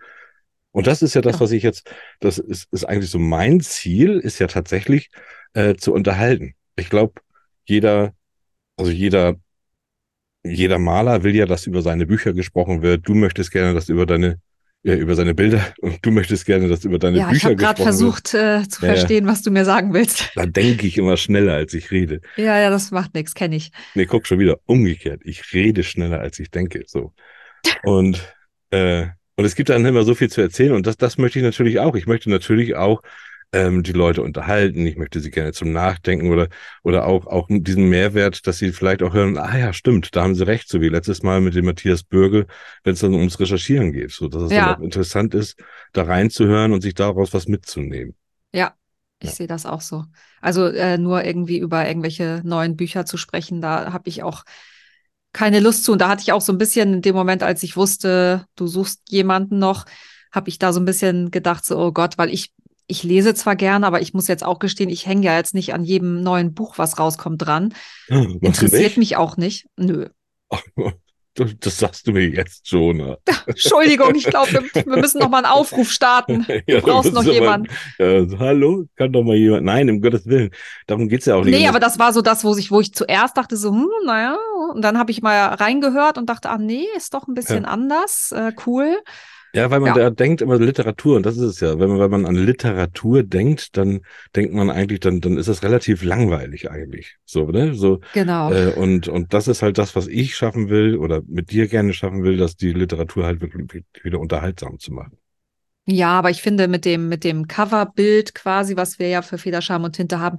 Und 0.73 0.87
das 0.87 1.03
ist 1.03 1.15
ja 1.15 1.21
das, 1.21 1.35
Ja. 1.35 1.41
was 1.41 1.53
ich 1.53 1.63
jetzt, 1.63 1.91
das 2.21 2.39
ist, 2.39 2.69
ist 2.73 2.85
eigentlich 2.85 3.11
so 3.11 3.19
mein 3.19 3.61
Ziel, 3.61 4.19
ist 4.19 4.39
ja 4.39 4.47
tatsächlich 4.47 5.11
äh, 5.55 5.75
zu 5.75 5.93
unterhalten. 5.93 6.55
Ich 6.77 6.89
glaube, 6.89 7.21
jeder, 7.65 8.15
also 8.77 8.91
jeder, 8.91 9.37
jeder 10.45 10.79
Maler 10.79 11.23
will 11.23 11.35
ja, 11.37 11.47
dass 11.47 11.67
über 11.67 11.83
seine 11.83 12.07
Bücher 12.07 12.33
gesprochen 12.33 12.83
wird. 12.83 13.07
Du 13.07 13.15
möchtest 13.15 13.53
gerne, 13.53 13.75
dass 13.75 13.89
über 13.89 14.07
deine, 14.07 14.41
ja, 14.83 14.95
über 14.97 15.15
seine 15.15 15.35
Bilder 15.35 15.63
und 15.81 15.99
du 16.05 16.11
möchtest 16.11 16.47
gerne, 16.47 16.69
dass 16.69 16.85
über 16.85 16.99
deine 16.99 17.19
Ja, 17.19 17.27
ich 17.27 17.33
Bücher 17.35 17.45
habe 17.49 17.57
gerade 17.57 17.75
gesprochen 17.85 18.01
wird. 18.01 18.29
versucht 18.31 18.35
äh, 18.35 18.69
zu 18.69 18.85
ja. 18.87 18.95
verstehen, 18.95 19.27
was 19.27 19.43
du 19.43 19.51
mir 19.51 19.65
sagen 19.65 19.93
willst. 19.93 20.33
Da 20.35 20.47
denke 20.47 20.87
ich 20.87 20.99
immer 20.99 21.17
schneller, 21.17 21.55
als 21.55 21.75
ich 21.75 21.91
rede. 21.91 22.21
Ja, 22.37 22.59
ja, 22.59 22.71
das 22.71 22.91
macht 22.91 23.15
nichts, 23.15 23.35
kenne 23.35 23.57
ich. 23.57 23.71
Nee, 23.95 24.07
guck 24.07 24.27
schon 24.27 24.39
wieder, 24.39 24.59
umgekehrt. 24.65 25.21
Ich 25.25 25.53
rede 25.53 25.85
schneller, 25.85 26.21
als 26.21 26.39
ich 26.41 26.51
denke. 26.51 26.83
So. 26.87 27.13
Und, 27.85 28.35
äh, 28.71 29.09
und 29.43 29.47
es 29.47 29.55
gibt 29.57 29.69
dann 29.71 29.85
immer 29.85 30.05
so 30.05 30.15
viel 30.15 30.31
zu 30.31 30.41
erzählen 30.41 30.73
und 30.73 30.87
das, 30.87 30.97
das 30.97 31.19
möchte 31.19 31.39
ich 31.41 31.45
natürlich 31.45 31.81
auch. 31.81 31.97
Ich 31.97 32.07
möchte 32.07 32.31
natürlich 32.31 32.77
auch 32.77 33.03
ähm, 33.53 33.83
die 33.83 33.93
Leute 33.93 34.23
unterhalten. 34.23 34.87
Ich 34.87 34.97
möchte 34.97 35.21
sie 35.21 35.31
gerne 35.31 35.53
zum 35.53 35.73
Nachdenken 35.73 36.31
oder, 36.31 36.49
oder 36.83 37.07
auch, 37.07 37.27
auch 37.27 37.49
diesen 37.51 37.89
Mehrwert, 37.89 38.47
dass 38.47 38.59
sie 38.59 38.73
vielleicht 38.73 39.03
auch 39.03 39.13
hören, 39.15 39.37
ah 39.39 39.57
ja, 39.59 39.73
stimmt, 39.73 40.15
da 40.15 40.23
haben 40.23 40.35
sie 40.35 40.47
recht, 40.47 40.69
so 40.69 40.81
wie 40.81 40.89
letztes 40.89 41.23
Mal 41.23 41.41
mit 41.41 41.55
dem 41.55 41.65
Matthias 41.65 42.05
Bürgel, 42.05 42.47
wenn 42.85 42.95
es 42.95 43.01
dann 43.01 43.15
ums 43.15 43.41
Recherchieren 43.41 43.93
geht. 43.93 44.13
So, 44.13 44.29
dass 44.29 44.43
es 44.43 44.53
Ja. 44.53 44.65
dann 44.67 44.75
auch 44.77 44.81
interessant 44.81 45.35
ist, 45.35 45.59
da 45.93 46.05
reinzuhören 46.05 46.73
und 46.73 46.81
sich 46.83 46.95
daraus 46.95 47.35
was 47.35 47.49
mitzunehmen. 47.49 48.15
Ja, 48.53 48.77
ich 49.21 49.31
Ja. 49.31 49.37
sehe 49.37 49.47
das 49.47 49.67
auch 49.67 49.81
so. 49.81 50.05
Also 50.41 50.67
äh, 50.67 50.99
nur 50.99 51.25
irgendwie 51.25 51.59
über 51.59 51.87
irgendwelche 51.87 52.43
neuen 52.45 52.77
Bücher 52.77 53.07
zu 53.07 53.17
sprechen, 53.17 53.61
da 53.61 53.93
habe 53.93 54.09
ich 54.09 54.23
auch 54.23 54.45
keine 55.33 55.61
Lust 55.61 55.85
zu. 55.85 55.93
Und 55.93 56.01
da 56.01 56.09
hatte 56.09 56.23
ich 56.23 56.33
auch 56.33 56.41
so 56.41 56.53
ein 56.53 56.59
bisschen 56.59 56.95
in 56.95 57.03
dem 57.03 57.15
Moment, 57.15 57.43
als 57.43 57.63
ich 57.63 57.77
wusste, 57.77 58.47
du 58.57 58.67
suchst 58.67 59.03
jemanden 59.11 59.59
noch, 59.59 59.87
habe 60.31 60.49
ich 60.49 60.59
da 60.59 60.73
so 60.73 60.81
ein 60.81 60.85
bisschen 60.85 61.31
gedacht, 61.31 61.65
so, 61.65 61.79
oh 61.79 61.93
Gott, 61.93 62.19
weil 62.19 62.31
ich, 62.31 62.53
ich 62.87 63.03
lese 63.03 63.35
zwar 63.35 63.57
gerne, 63.57 63.87
aber 63.87 64.01
ich 64.01 64.15
muss 64.15 64.29
jetzt 64.29 64.45
auch 64.45 64.59
gestehen, 64.59 64.91
ich 64.91 65.07
hänge 65.07 65.27
ja 65.27 65.37
jetzt 65.37 65.55
nicht 65.55 65.75
an 65.75 65.85
jedem 65.85 66.23
neuen 66.23 66.55
Buch, 66.55 66.79
was 66.79 66.99
rauskommt, 66.99 67.43
dran. 67.43 67.75
Du 68.09 68.39
Interessiert 68.41 68.97
mich 68.97 69.17
auch 69.17 69.37
nicht. 69.37 69.67
Nö. 69.77 70.09
Das, 71.35 71.79
sagst 71.79 72.07
du 72.07 72.13
mir 72.13 72.29
jetzt 72.29 72.69
schon. 72.69 72.99
ne? 72.99 73.19
Entschuldigung, 73.47 74.15
ich 74.15 74.25
glaube, 74.25 74.53
wir, 74.53 74.85
wir 74.85 74.97
müssen 74.99 75.19
noch 75.19 75.31
mal 75.31 75.39
einen 75.39 75.47
Aufruf 75.47 75.91
starten. 75.91 76.45
Du 76.47 76.63
Ja, 76.67 76.81
brauchst 76.81 77.15
noch 77.15 77.25
jemanden. 77.25 77.69
Äh, 77.99 78.27
hallo, 78.39 78.85
kann 78.97 79.13
doch 79.13 79.23
mal 79.23 79.37
jemand. 79.37 79.65
Nein, 79.65 79.89
um 79.89 80.03
Gottes 80.03 80.27
Willen. 80.27 80.51
Darum 80.87 81.09
geht's 81.09 81.25
ja 81.25 81.37
auch 81.37 81.45
nicht. 81.45 81.59
Nee, 81.59 81.69
aber 81.69 81.81
das 81.81 81.99
war 81.99 82.13
so 82.13 82.21
das, 82.21 82.45
wo 82.45 82.55
ich, 82.57 82.71
wo 82.71 82.81
ich 82.81 82.93
zuerst 82.93 83.37
dachte, 83.39 83.57
so, 83.57 83.71
hm, 83.71 83.89
naja, 84.05 84.37
und 84.75 84.83
dann 84.83 84.99
habe 84.99 85.11
ich 85.11 85.23
mal 85.23 85.55
reingehört 85.55 86.19
und 86.19 86.29
dachte, 86.29 86.51
ah 86.51 86.59
nee, 86.59 86.87
ist 86.97 87.15
doch 87.15 87.27
ein 87.27 87.35
bisschen 87.35 87.65
anders, 87.65 88.33
äh, 88.33 88.53
cool. 88.67 88.99
Ja, 89.55 89.71
weil 89.71 89.81
man 89.81 89.95
ja. 89.97 90.05
da 90.05 90.11
denkt 90.11 90.41
immer 90.41 90.59
Literatur, 90.59 91.17
und 91.17 91.27
das 91.27 91.37
ist 91.37 91.43
es 91.43 91.61
ja. 91.61 91.79
Wenn 91.79 91.91
man, 91.91 91.99
wenn 91.99 92.11
man 92.11 92.27
an 92.27 92.35
Literatur 92.37 93.23
denkt, 93.23 93.77
dann 93.77 94.01
denkt 94.35 94.55
man 94.55 94.71
eigentlich, 94.71 95.01
dann, 95.01 95.21
dann 95.21 95.37
ist 95.37 95.49
das 95.49 95.63
relativ 95.63 96.03
langweilig 96.03 96.71
eigentlich. 96.71 97.17
So, 97.25 97.47
ne? 97.47 97.75
So, 97.75 98.01
Genau. 98.15 98.51
äh, 98.53 98.73
und, 98.73 99.09
und 99.09 99.35
das 99.35 99.49
ist 99.49 99.63
halt 99.63 99.77
das, 99.77 99.95
was 99.95 100.07
ich 100.07 100.35
schaffen 100.37 100.71
will 100.71 100.97
oder 100.97 101.23
mit 101.27 101.51
dir 101.51 101.69
gerne 101.69 101.93
schaffen 101.93 102.23
will, 102.23 102.37
dass 102.39 102.57
die 102.57 102.73
Literatur 102.73 103.25
halt 103.27 103.41
wirklich 103.41 103.85
wieder 104.03 104.21
unterhaltsam 104.21 104.79
zu 104.79 104.93
machen. 104.93 105.19
Ja, 105.85 106.19
aber 106.19 106.31
ich 106.31 106.43
finde, 106.43 106.69
mit 106.69 106.85
dem, 106.85 107.09
mit 107.09 107.25
dem 107.25 107.49
Coverbild 107.49 108.35
quasi, 108.35 108.77
was 108.77 108.99
wir 108.99 109.09
ja 109.09 109.21
für 109.21 109.37
Federscham 109.37 109.85
und 109.85 109.97
Tinte 109.97 110.21
haben, 110.21 110.37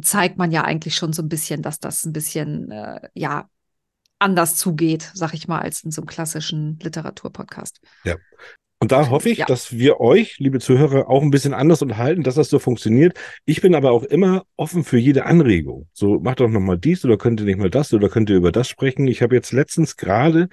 zeigt 0.00 0.38
man 0.38 0.52
ja 0.52 0.62
eigentlich 0.62 0.94
schon 0.94 1.12
so 1.12 1.22
ein 1.22 1.28
bisschen, 1.28 1.62
dass 1.62 1.80
das 1.80 2.04
ein 2.04 2.12
bisschen, 2.12 2.70
äh, 2.70 3.00
ja, 3.14 3.48
anders 4.18 4.56
zugeht, 4.56 5.10
sag 5.14 5.34
ich 5.34 5.48
mal, 5.48 5.60
als 5.60 5.82
in 5.84 5.90
so 5.90 6.00
einem 6.02 6.06
klassischen 6.08 6.78
Literaturpodcast. 6.82 7.80
Und 8.80 8.92
da 8.92 9.10
hoffe 9.10 9.28
ich, 9.28 9.38
Ja. 9.38 9.46
dass 9.46 9.72
wir 9.72 9.98
euch, 10.00 10.38
liebe 10.38 10.60
Zuhörer, 10.60 11.08
auch 11.08 11.22
ein 11.22 11.30
bisschen 11.32 11.52
anders 11.52 11.82
unterhalten, 11.82 12.22
dass 12.22 12.36
das 12.36 12.48
so 12.48 12.60
funktioniert. 12.60 13.18
Ich 13.44 13.60
bin 13.60 13.74
aber 13.74 13.90
auch 13.90 14.04
immer 14.04 14.44
offen 14.56 14.84
für 14.84 14.98
jede 14.98 15.24
Anregung. 15.26 15.88
So, 15.92 16.20
macht 16.20 16.38
doch 16.40 16.48
noch 16.48 16.60
mal 16.60 16.78
dies 16.78 17.04
oder 17.04 17.18
könnt 17.18 17.40
ihr 17.40 17.46
nicht 17.46 17.58
mal 17.58 17.70
das 17.70 17.92
oder 17.92 18.08
könnt 18.08 18.30
ihr 18.30 18.36
über 18.36 18.52
das 18.52 18.68
sprechen. 18.68 19.08
Ich 19.08 19.20
habe 19.20 19.34
jetzt 19.34 19.50
letztens 19.52 19.96
gerade, 19.96 20.48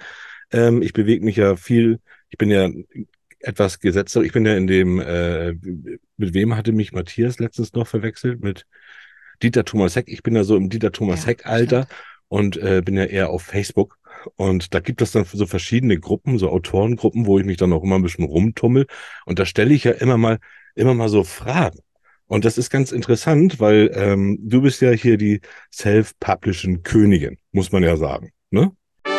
ähm, 0.50 0.82
ich 0.82 0.92
bewege 0.92 1.24
mich 1.24 1.36
ja 1.36 1.54
viel, 1.54 2.00
ich 2.28 2.36
bin 2.38 2.50
ja 2.50 2.68
etwas 3.40 3.78
gesetzter, 3.78 4.22
ich 4.22 4.32
bin 4.32 4.44
ja 4.44 4.56
in 4.56 4.66
dem, 4.66 4.98
äh, 4.98 5.52
mit 6.16 6.34
wem 6.34 6.56
hatte 6.56 6.72
mich 6.72 6.92
Matthias 6.92 7.38
letztens 7.38 7.74
noch 7.74 7.86
verwechselt? 7.86 8.42
Mit 8.42 8.66
Dieter 9.40 9.64
Thomas 9.64 9.94
Heck. 9.94 10.08
Ich 10.08 10.24
bin 10.24 10.34
ja 10.34 10.42
so 10.42 10.56
im 10.56 10.68
Dieter 10.68 10.90
Thomas 10.90 11.20
Ja, 11.22 11.28
Heck-Alter 11.28 11.86
und 12.28 12.56
äh, 12.56 12.82
bin 12.84 12.96
ja 12.96 13.04
eher 13.04 13.30
auf 13.30 13.42
Facebook. 13.42 13.98
Und 14.34 14.74
da 14.74 14.80
gibt 14.80 15.02
es 15.02 15.12
dann 15.12 15.24
so 15.24 15.46
verschiedene 15.46 15.98
Gruppen, 15.98 16.38
so 16.38 16.50
Autorengruppen, 16.50 17.26
wo 17.26 17.38
ich 17.38 17.44
mich 17.44 17.58
dann 17.58 17.72
auch 17.72 17.84
immer 17.84 17.96
ein 17.96 18.02
bisschen 18.02 18.24
rumtummel. 18.24 18.86
Und 19.24 19.38
da 19.38 19.46
stelle 19.46 19.72
ich 19.72 19.84
ja 19.84 19.92
immer 19.92 20.16
mal, 20.16 20.38
immer 20.74 20.94
mal 20.94 21.08
so 21.08 21.22
Fragen. 21.24 21.78
Und 22.26 22.44
das 22.44 22.58
ist 22.58 22.70
ganz 22.70 22.90
interessant, 22.90 23.60
weil 23.60 23.92
ähm, 23.94 24.38
du 24.42 24.62
bist 24.62 24.82
ja 24.82 24.90
hier 24.90 25.16
die 25.16 25.40
Self-Publishing 25.72 26.82
Königin, 26.82 27.38
muss 27.52 27.70
man 27.70 27.84
ja 27.84 27.96
sagen. 27.96 28.32
Ne? 28.50 28.72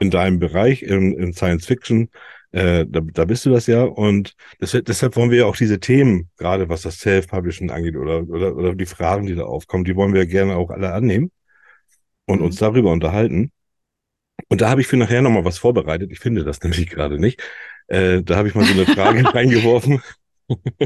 In 0.00 0.12
deinem 0.12 0.38
Bereich, 0.38 0.84
in, 0.84 1.18
in 1.18 1.32
Science 1.32 1.66
Fiction, 1.66 2.08
äh, 2.52 2.86
da, 2.88 3.00
da 3.00 3.24
bist 3.24 3.46
du 3.46 3.50
das 3.50 3.66
ja. 3.66 3.82
Und 3.84 4.34
das, 4.58 4.72
deshalb 4.72 5.16
wollen 5.16 5.30
wir 5.30 5.38
ja 5.38 5.46
auch 5.46 5.56
diese 5.56 5.80
Themen, 5.80 6.30
gerade 6.36 6.68
was 6.68 6.82
das 6.82 6.98
Self-Publishing 7.00 7.70
angeht 7.70 7.96
oder, 7.96 8.28
oder, 8.28 8.56
oder 8.56 8.74
die 8.74 8.86
Fragen, 8.86 9.26
die 9.26 9.34
da 9.34 9.44
aufkommen, 9.44 9.84
die 9.84 9.96
wollen 9.96 10.14
wir 10.14 10.26
gerne 10.26 10.56
auch 10.56 10.70
alle 10.70 10.92
annehmen 10.92 11.30
und 12.26 12.40
Mhm. 12.40 12.46
uns 12.46 12.56
darüber 12.56 12.92
unterhalten. 12.92 13.52
Und 14.48 14.60
da 14.60 14.70
habe 14.70 14.80
ich 14.80 14.86
für 14.86 14.96
nachher 14.96 15.22
nochmal 15.22 15.44
was 15.44 15.58
vorbereitet. 15.58 16.10
Ich 16.12 16.20
finde 16.20 16.44
das 16.44 16.60
nämlich 16.64 16.88
gerade 16.90 17.18
nicht. 17.18 17.42
Äh, 17.88 18.22
da 18.22 18.36
habe 18.36 18.48
ich 18.48 18.54
mal 18.54 18.64
so 18.64 18.72
eine 18.74 18.86
Frage 18.86 19.24
reingeworfen, 19.34 20.02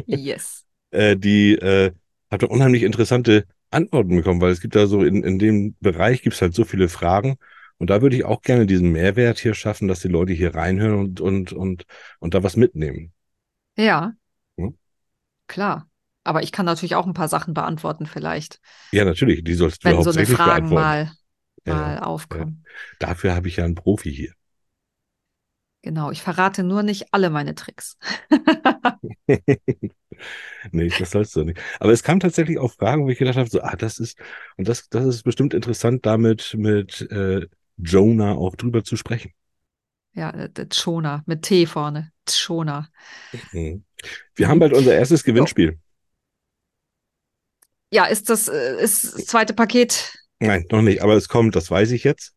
yes. 0.06 0.64
äh, 0.90 1.16
die 1.16 1.54
äh, 1.54 1.92
hat 2.30 2.44
unheimlich 2.44 2.82
interessante 2.82 3.46
Antworten 3.70 4.16
bekommen, 4.16 4.40
weil 4.40 4.52
es 4.52 4.60
gibt 4.60 4.74
da 4.74 4.86
so 4.86 5.02
in, 5.02 5.22
in 5.22 5.38
dem 5.38 5.76
Bereich 5.80 6.22
gibt 6.22 6.34
es 6.34 6.42
halt 6.42 6.54
so 6.54 6.64
viele 6.64 6.88
Fragen. 6.88 7.36
Und 7.82 7.90
da 7.90 8.00
würde 8.00 8.14
ich 8.14 8.24
auch 8.24 8.42
gerne 8.42 8.64
diesen 8.64 8.92
Mehrwert 8.92 9.40
hier 9.40 9.54
schaffen, 9.54 9.88
dass 9.88 9.98
die 9.98 10.06
Leute 10.06 10.32
hier 10.32 10.54
reinhören 10.54 11.00
und, 11.00 11.20
und, 11.20 11.52
und, 11.52 11.84
und 12.20 12.32
da 12.32 12.44
was 12.44 12.54
mitnehmen. 12.54 13.12
Ja. 13.76 14.12
Hm? 14.56 14.78
klar. 15.48 15.88
Aber 16.22 16.44
ich 16.44 16.52
kann 16.52 16.64
natürlich 16.64 16.94
auch 16.94 17.08
ein 17.08 17.12
paar 17.12 17.26
Sachen 17.26 17.54
beantworten, 17.54 18.06
vielleicht. 18.06 18.60
Ja, 18.92 19.04
natürlich. 19.04 19.42
Die 19.42 19.54
sollst 19.54 19.82
du 19.82 19.88
wenn 19.88 19.94
so 20.00 20.10
eine 20.10 20.20
hauptsächlich 20.20 20.36
Fragen 20.36 20.70
beantworten. 20.70 20.74
mal, 20.74 21.12
Ja, 21.66 21.74
mal 21.74 21.94
ja. 21.96 22.02
aufkommen. 22.04 22.64
Dafür 23.00 23.34
habe 23.34 23.48
ich 23.48 23.56
ja 23.56 23.64
einen 23.64 23.74
Profi 23.74 24.14
hier. 24.14 24.32
Genau, 25.82 26.12
ich 26.12 26.22
verrate 26.22 26.62
nur 26.62 26.84
nicht 26.84 27.12
alle 27.12 27.30
meine 27.30 27.56
Tricks. 27.56 27.98
Nee, 30.70 30.88
das 30.96 31.10
sollst 31.10 31.34
du 31.34 31.42
nicht. 31.42 31.60
Aber 31.80 31.90
es 31.90 32.04
kam 32.04 32.20
tatsächlich 32.20 32.58
auch 32.58 32.72
Fragen, 32.72 33.04
wo 33.04 33.08
ich 33.08 33.18
gedacht 33.18 33.36
habe, 33.36 33.50
so, 33.50 33.60
ah, 33.60 33.74
das 33.74 33.98
ist, 33.98 34.16
und 34.56 34.68
das, 34.68 34.88
das 34.88 35.04
ist 35.06 35.24
bestimmt 35.24 35.54
interessant, 35.54 36.06
damit 36.06 36.54
mit 36.56 37.00
äh, 37.10 37.48
Jonah 37.82 38.32
auch 38.32 38.56
drüber 38.56 38.84
zu 38.84 38.96
sprechen. 38.96 39.32
Ja, 40.14 40.30
äh, 40.30 40.50
Tschona 40.68 41.22
mit 41.26 41.42
T 41.42 41.66
vorne. 41.66 42.12
Tschona. 42.26 42.88
Mhm. 43.52 43.84
Wir 44.34 44.48
haben 44.48 44.58
bald 44.58 44.74
unser 44.74 44.94
erstes 44.94 45.24
Gewinnspiel. 45.24 45.78
Ja, 47.90 48.06
ist 48.06 48.30
das, 48.30 48.48
äh, 48.48 48.82
ist 48.82 49.04
das 49.04 49.26
zweite 49.26 49.54
Paket. 49.54 50.14
Nein, 50.40 50.66
noch 50.70 50.82
nicht, 50.82 51.02
aber 51.02 51.14
es 51.14 51.28
kommt, 51.28 51.54
das 51.56 51.70
weiß 51.70 51.92
ich 51.92 52.04
jetzt. 52.04 52.34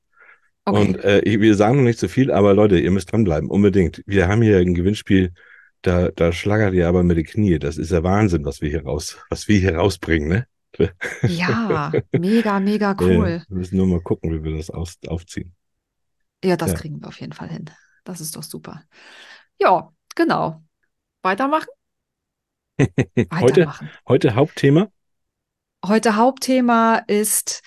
Okay. 0.66 0.80
Und 0.80 1.04
äh, 1.04 1.22
wir 1.26 1.56
sagen 1.56 1.78
noch 1.78 1.84
nicht 1.84 2.00
so 2.00 2.08
viel, 2.08 2.32
aber 2.32 2.54
Leute, 2.54 2.80
ihr 2.80 2.92
müsst 2.92 3.12
dranbleiben, 3.12 3.50
unbedingt. 3.50 4.02
Wir 4.06 4.28
haben 4.28 4.42
hier 4.42 4.58
ein 4.58 4.74
Gewinnspiel, 4.74 5.32
da, 5.82 6.10
da 6.10 6.32
schlagert 6.32 6.74
ihr 6.74 6.88
aber 6.88 7.04
mit 7.04 7.18
den 7.18 7.26
Knie. 7.26 7.60
Das 7.60 7.78
ist 7.78 7.92
der 7.92 8.04
Wahnsinn, 8.04 8.46
was 8.46 8.62
wir 8.62 8.70
hier 8.70 8.84
raus, 8.84 9.18
was 9.30 9.48
wir 9.48 9.60
hier 9.60 9.76
rausbringen, 9.76 10.28
ne? 10.28 10.48
Ja, 11.26 11.98
mega, 12.14 12.60
mega 12.60 12.96
Ja, 13.00 13.08
cool. 13.08 13.44
wir 13.48 13.58
müssen 13.58 13.78
nur 13.78 13.88
mal 13.88 14.02
gucken, 14.02 14.32
wie 14.32 14.44
wir 14.44 14.58
das 14.58 14.70
aus, 14.70 14.98
aufziehen. 15.08 15.56
Ja, 16.44 16.58
das 16.58 16.72
Ja. 16.72 16.76
kriegen 16.76 17.02
wir 17.02 17.08
auf 17.08 17.20
jeden 17.20 17.34
Fall 17.34 17.50
hin. 17.50 17.70
Das 18.04 18.22
ist 18.22 18.36
doch 18.36 18.44
super. 18.44 18.84
Ja, 19.60 19.94
genau. 20.16 20.64
Weitermachen? 21.24 21.70
Heute, 23.34 23.68
Weitermachen. 23.68 23.92
heute 24.08 24.36
Hauptthema. 24.36 24.90
Heute 25.86 26.16
Hauptthema 26.16 26.98
ist, 27.08 27.62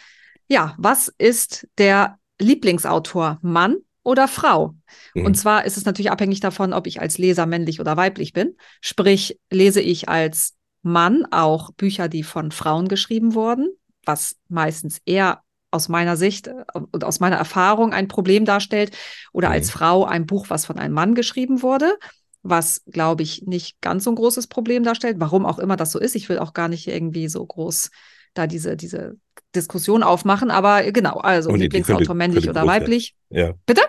ja, 0.49 0.75
was 0.79 1.09
ist 1.19 1.69
der 1.79 2.19
Lieblingsautor, 2.41 3.39
Mann 3.43 3.77
oder 4.03 4.27
Frau? 4.29 4.75
Mhm. 5.15 5.27
Und 5.27 5.35
zwar 5.37 5.65
ist 5.67 5.77
es 5.77 5.85
natürlich 5.85 6.11
abhängig 6.11 6.41
davon, 6.41 6.73
ob 6.73 6.87
ich 6.89 7.01
als 7.01 7.19
Leser 7.19 7.47
männlich 7.47 7.81
oder 7.81 7.97
weiblich 7.97 8.33
bin. 8.33 8.57
Sprich, 8.81 9.39
lese 9.51 9.81
ich 9.81 10.09
als 10.09 10.57
Mann 10.83 11.25
auch 11.31 11.73
Bücher, 11.73 12.09
die 12.09 12.23
von 12.23 12.51
Frauen 12.53 12.89
geschrieben 12.89 13.35
wurden, 13.35 13.69
was 14.05 14.37
meistens 14.49 15.01
eher 15.05 15.43
aus 15.71 15.89
meiner 15.89 16.17
Sicht 16.17 16.47
äh, 16.47 16.55
und 16.93 17.05
aus 17.05 17.21
meiner 17.21 17.37
Erfahrung 17.37 17.93
ein 17.93 18.09
Problem 18.09 18.45
darstellt, 18.45 18.97
oder 19.33 19.49
Mhm. 19.49 19.55
als 19.55 19.71
Frau 19.71 20.05
ein 20.05 20.27
Buch, 20.27 20.47
was 20.49 20.67
von 20.67 20.79
einem 20.79 20.95
Mann 20.95 21.15
geschrieben 21.15 21.63
wurde, 21.63 21.99
was, 22.43 22.83
glaube 22.87 23.23
ich, 23.23 23.43
nicht 23.43 23.81
ganz 23.81 24.05
so 24.05 24.11
ein 24.11 24.17
großes 24.17 24.47
Problem 24.47 24.85
darstellt, 24.85 25.17
warum 25.19 25.45
auch 25.45 25.59
immer 25.59 25.77
das 25.77 25.91
so 25.93 25.99
ist. 25.99 26.15
Ich 26.15 26.29
will 26.29 26.39
auch 26.39 26.55
gar 26.55 26.69
nicht 26.69 26.87
irgendwie 26.87 27.29
so 27.29 27.45
groß 27.45 27.91
da 28.35 28.47
diese, 28.47 28.77
diese 28.77 29.17
Diskussion 29.55 30.03
aufmachen, 30.03 30.51
aber 30.51 30.91
genau, 30.93 31.17
also 31.17 31.51
die 31.53 31.63
Lieblingsautor 31.63 31.99
könnte- 31.99 32.15
männlich 32.15 32.45
könnte 32.45 32.61
oder 32.61 32.69
weiblich. 32.69 33.17
Ja. 33.31 33.53
Bitte? 33.67 33.83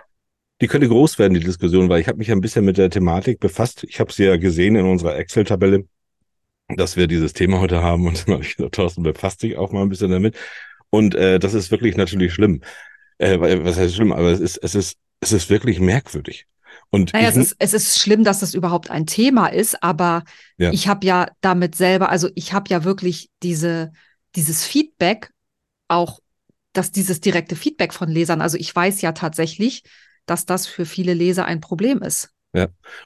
Die 0.62 0.67
könnte 0.67 0.89
groß 0.89 1.19
werden, 1.19 1.36
die 1.36 1.39
Diskussion, 1.39 1.88
weil 1.88 2.01
ich 2.01 2.08
habe 2.08 2.17
mich 2.17 2.31
ein 2.31 2.41
bisschen 2.41 2.65
mit 2.65 2.77
der 2.77 2.89
Thematik 2.89 3.39
befasst. 3.39 3.86
Ich 3.86 4.00
habe 4.00 4.12
sie 4.12 4.25
ja 4.25 4.36
gesehen 4.38 4.75
in 4.75 4.86
unserer 4.86 5.15
Excel-Tabelle, 5.15 5.86
dass 6.75 6.95
wir 6.95 7.07
dieses 7.07 7.33
Thema 7.33 7.59
heute 7.59 7.81
haben. 7.83 8.07
Und 8.07 8.27
dann 8.27 8.35
habe 8.35 8.43
ich 8.43 8.55
gesagt, 8.55 8.75
Thorsten, 8.75 9.03
befasst 9.03 9.43
dich 9.43 9.57
auch 9.57 9.71
mal 9.71 9.81
ein 9.81 9.89
bisschen 9.89 10.11
damit. 10.11 10.35
Und 10.89 11.15
äh, 11.15 11.39
das 11.39 11.53
ist 11.53 11.71
wirklich 11.71 11.97
natürlich 11.97 12.33
schlimm. 12.33 12.61
Äh, 13.17 13.39
was 13.39 13.77
heißt 13.77 13.95
schlimm? 13.95 14.11
Aber 14.11 14.31
es 14.31 14.39
ist, 14.39 14.57
es 14.57 14.75
ist, 14.75 14.97
es 15.19 15.31
ist 15.31 15.49
wirklich 15.49 15.79
merkwürdig. 15.79 16.47
Und 16.91 17.13
Naja, 17.13 17.29
es 17.29 17.38
ist, 17.38 17.55
es 17.59 17.73
ist 17.73 17.99
schlimm, 17.99 18.23
dass 18.23 18.39
das 18.39 18.53
überhaupt 18.53 18.89
ein 18.89 19.05
Thema 19.05 19.47
ist, 19.47 19.83
aber 19.83 20.23
Ja. 20.57 20.71
ich 20.71 20.88
habe 20.88 21.05
ja 21.05 21.27
damit 21.41 21.75
selber, 21.75 22.09
also 22.09 22.29
ich 22.35 22.53
habe 22.53 22.69
ja 22.69 22.83
wirklich 22.83 23.29
diese, 23.43 23.91
dieses 24.35 24.65
Feedback, 24.65 25.31
auch 25.88 26.19
dass 26.73 26.91
dieses 26.91 27.19
direkte 27.19 27.55
Feedback 27.55 27.93
von 27.93 28.09
Lesern, 28.09 28.41
also 28.41 28.57
ich 28.57 28.75
weiß 28.75 29.01
ja 29.01 29.11
tatsächlich, 29.11 29.83
dass 30.25 30.45
das 30.45 30.67
für 30.67 30.85
viele 30.85 31.13
Leser 31.13 31.45
ein 31.45 31.59
Problem 31.61 32.01
ist. 32.01 32.29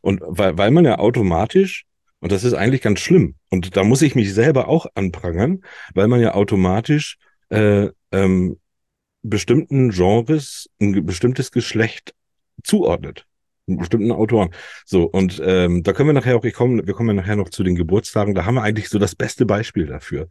Und 0.01 0.21
weil, 0.25 0.57
weil 0.57 0.71
man 0.71 0.85
ja 0.85 0.99
automatisch, 0.99 1.85
und 2.23 2.31
das 2.31 2.45
ist 2.45 2.53
eigentlich 2.53 2.81
ganz 2.81 3.01
schlimm, 3.01 3.35
und 3.49 3.75
da 3.75 3.83
muss 3.83 4.01
ich 4.01 4.15
mich 4.15 4.33
selber 4.33 4.69
auch 4.69 4.85
anprangern, 4.95 5.59
weil 5.93 6.07
man 6.07 6.21
ja 6.21 6.33
automatisch 6.33 7.17
äh, 7.49 7.89
ähm, 8.13 8.59
bestimmten 9.23 9.89
Genres 9.89 10.69
ein 10.79 11.05
bestimmtes 11.05 11.51
Geschlecht 11.51 12.13
zuordnet. 12.63 13.25
Bestimmten 13.65 14.13
Autoren. 14.13 14.51
So, 14.85 15.03
und 15.03 15.41
ähm, 15.45 15.83
da 15.83 15.91
können 15.91 16.07
wir 16.07 16.13
nachher 16.13 16.37
auch, 16.37 16.45
ich 16.45 16.53
komme, 16.53 16.87
wir 16.87 16.93
kommen 16.93 17.09
ja 17.09 17.21
nachher 17.21 17.35
noch 17.35 17.49
zu 17.49 17.61
den 17.61 17.75
Geburtstagen, 17.75 18.33
da 18.33 18.45
haben 18.45 18.55
wir 18.55 18.63
eigentlich 18.63 18.87
so 18.87 18.99
das 18.99 19.15
beste 19.15 19.45
Beispiel 19.45 19.85
dafür. 19.85 20.29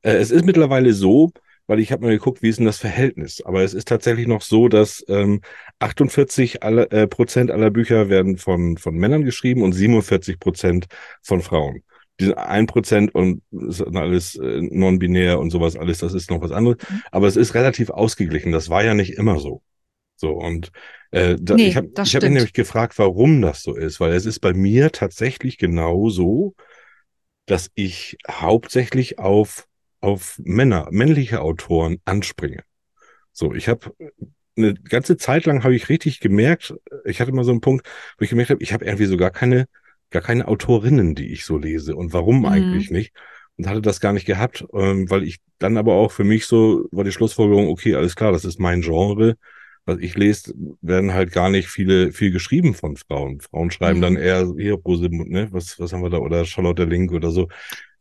Äh, 0.00 0.12
es 0.12 0.30
ist 0.30 0.46
mittlerweile 0.46 0.94
so, 0.94 1.32
weil 1.66 1.80
ich 1.80 1.92
habe 1.92 2.04
mal 2.04 2.12
geguckt, 2.12 2.42
wie 2.42 2.48
ist 2.48 2.58
denn 2.58 2.66
das 2.66 2.78
Verhältnis? 2.78 3.42
Aber 3.44 3.62
es 3.62 3.74
ist 3.74 3.88
tatsächlich 3.88 4.26
noch 4.26 4.42
so, 4.42 4.68
dass 4.68 5.04
ähm, 5.08 5.40
48 5.78 6.62
aller, 6.62 6.90
äh, 6.92 7.06
Prozent 7.06 7.50
aller 7.50 7.70
Bücher 7.70 8.08
werden 8.08 8.36
von, 8.36 8.76
von 8.78 8.94
Männern 8.94 9.24
geschrieben 9.24 9.62
und 9.62 9.72
47 9.72 10.38
Prozent 10.38 10.86
von 11.22 11.40
Frauen. 11.40 11.82
Diese 12.18 12.38
1 12.38 12.70
Prozent 12.70 13.14
und 13.14 13.42
alles 13.94 14.36
äh, 14.36 14.60
non-binär 14.62 15.38
und 15.38 15.50
sowas 15.50 15.76
alles, 15.76 15.98
das 15.98 16.14
ist 16.14 16.30
noch 16.30 16.40
was 16.40 16.52
anderes. 16.52 16.78
Mhm. 16.88 17.02
Aber 17.10 17.26
es 17.26 17.36
ist 17.36 17.54
relativ 17.54 17.90
ausgeglichen. 17.90 18.52
Das 18.52 18.70
war 18.70 18.84
ja 18.84 18.94
nicht 18.94 19.14
immer 19.14 19.38
so. 19.38 19.62
So, 20.16 20.32
und 20.32 20.72
äh, 21.10 21.36
da, 21.38 21.54
Nee, 21.54 21.68
ich 21.68 21.76
habe 21.76 21.90
hab 21.94 22.04
mich 22.04 22.22
nämlich 22.22 22.52
gefragt, 22.54 22.98
warum 22.98 23.42
das 23.42 23.62
so 23.62 23.74
ist, 23.74 24.00
weil 24.00 24.12
es 24.12 24.24
ist 24.24 24.40
bei 24.40 24.54
mir 24.54 24.90
tatsächlich 24.92 25.58
genau 25.58 26.08
so, 26.08 26.54
dass 27.44 27.70
ich 27.74 28.16
hauptsächlich 28.28 29.18
auf, 29.18 29.68
auf 30.06 30.40
Männer, 30.44 30.88
männliche 30.90 31.40
Autoren 31.42 31.98
anspringe. 32.04 32.62
So, 33.32 33.54
ich 33.54 33.68
habe 33.68 33.92
eine 34.56 34.74
ganze 34.74 35.16
Zeit 35.16 35.46
lang 35.46 35.64
habe 35.64 35.74
ich 35.74 35.88
richtig 35.88 36.20
gemerkt, 36.20 36.74
ich 37.04 37.20
hatte 37.20 37.32
mal 37.32 37.44
so 37.44 37.50
einen 37.52 37.60
Punkt, 37.60 37.86
wo 38.18 38.24
ich 38.24 38.30
gemerkt 38.30 38.50
habe, 38.50 38.62
ich 38.62 38.72
habe 38.72 38.84
irgendwie 38.84 39.06
so 39.06 39.16
gar 39.16 39.30
keine, 39.30 39.66
gar 40.10 40.22
keine 40.22 40.48
Autorinnen, 40.48 41.14
die 41.14 41.32
ich 41.32 41.44
so 41.44 41.58
lese. 41.58 41.96
Und 41.96 42.12
warum 42.12 42.44
Mhm. 42.44 42.46
eigentlich 42.46 42.90
nicht? 42.90 43.12
Und 43.56 43.66
hatte 43.68 43.82
das 43.82 44.00
gar 44.00 44.12
nicht 44.12 44.26
gehabt, 44.26 44.64
ähm, 44.74 45.10
weil 45.10 45.24
ich 45.24 45.38
dann 45.58 45.76
aber 45.76 45.94
auch 45.94 46.12
für 46.12 46.24
mich 46.24 46.46
so 46.46 46.86
war 46.92 47.04
die 47.04 47.12
Schlussfolgerung, 47.12 47.68
okay, 47.68 47.94
alles 47.94 48.16
klar, 48.16 48.32
das 48.32 48.44
ist 48.44 48.58
mein 48.60 48.82
Genre. 48.82 49.36
Was 49.84 49.98
ich 50.00 50.16
lese, 50.16 50.52
werden 50.82 51.14
halt 51.14 51.30
gar 51.32 51.48
nicht 51.48 51.68
viele, 51.68 52.12
viel 52.12 52.32
geschrieben 52.32 52.74
von 52.74 52.96
Frauen. 52.96 53.40
Frauen 53.40 53.70
schreiben 53.70 54.00
Mhm. 54.00 54.02
dann 54.02 54.16
eher 54.16 54.52
hier 54.58 54.74
Rosemund, 54.74 55.30
ne? 55.30 55.48
Was, 55.52 55.78
was 55.78 55.92
haben 55.92 56.02
wir 56.02 56.10
da? 56.10 56.18
Oder 56.18 56.44
Charlotte 56.44 56.84
Link 56.84 57.12
oder 57.12 57.30
so. 57.30 57.48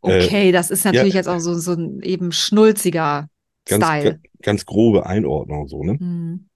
Äh, 0.07 0.25
Okay, 0.25 0.51
das 0.51 0.71
ist 0.71 0.85
natürlich 0.85 1.13
jetzt 1.13 1.27
auch 1.27 1.39
so, 1.39 1.53
so 1.55 1.73
ein 1.73 2.01
eben 2.01 2.31
schnulziger 2.31 3.27
Ganz, 3.65 3.85
Style. 3.85 4.03
ga- 4.03 4.29
ganz 4.41 4.65
grobe 4.65 5.05
Einordnung 5.05 5.67
so, 5.67 5.83
ne? 5.83 5.97
Mhm. 5.99 6.47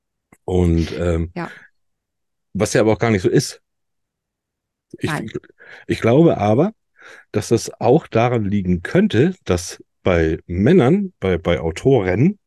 Und 0.45 0.91
ähm, 0.97 1.31
Ja. 1.35 1.49
was 2.53 2.73
ja 2.73 2.81
aber 2.81 2.93
auch 2.93 2.99
gar 2.99 3.11
nicht 3.11 3.21
so 3.21 3.29
ist. 3.29 3.61
Ich, 4.97 5.09
Nein. 5.09 5.31
ich 5.87 6.01
glaube 6.01 6.37
aber, 6.37 6.73
dass 7.31 7.49
das 7.49 7.71
auch 7.79 8.07
daran 8.07 8.45
liegen 8.45 8.81
könnte, 8.81 9.35
dass 9.45 9.83
bei 10.03 10.39
Männern, 10.47 11.13
bei, 11.19 11.37
bei 11.37 11.59
Autoren, 11.59 12.39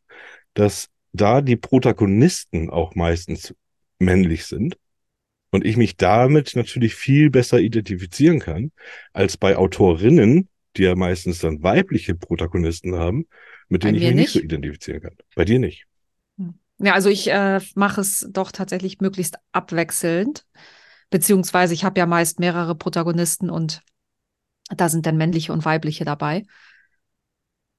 dass 0.55 0.89
da 1.13 1.41
die 1.41 1.57
Protagonisten 1.57 2.71
auch 2.71 2.95
meistens 2.95 3.55
männlich 3.99 4.47
sind 4.47 4.77
und 5.51 5.65
ich 5.65 5.77
mich 5.77 5.97
damit 5.97 6.57
natürlich 6.57 6.95
viel 6.95 7.31
besser 7.31 7.61
identifizieren 7.61 8.41
kann, 8.41 8.73
als 9.13 9.37
bei 9.37 9.57
Autorinnen, 9.57 10.49
die 10.77 10.83
ja 10.83 10.95
meistens 10.95 11.39
dann 11.41 11.63
weibliche 11.63 12.15
Protagonisten 12.15 12.97
haben, 12.97 13.27
mit 13.69 13.85
denen 13.85 13.97
ich 13.97 14.03
mich 14.05 14.15
nicht 14.15 14.33
so 14.33 14.41
identifizieren 14.41 15.03
kann. 15.03 15.17
Bei 15.35 15.45
dir 15.45 15.59
nicht. 15.59 15.87
Ja, 16.79 16.95
also 16.95 17.09
ich 17.09 17.31
äh, 17.31 17.61
mache 17.75 18.01
es 18.01 18.27
doch 18.31 18.51
tatsächlich 18.51 19.01
möglichst 19.01 19.37
abwechselnd, 19.53 20.45
beziehungsweise 21.11 21.75
ich 21.75 21.85
habe 21.85 22.01
ja 22.01 22.07
meist 22.07 22.41
mehrere 22.41 22.75
Protagonisten 22.75 23.51
und 23.51 23.83
da 24.69 24.89
sind 24.89 25.07
dann 25.07 25.17
männliche 25.17 25.53
und 25.53 25.65
weibliche 25.65 26.05
dabei. 26.05 26.45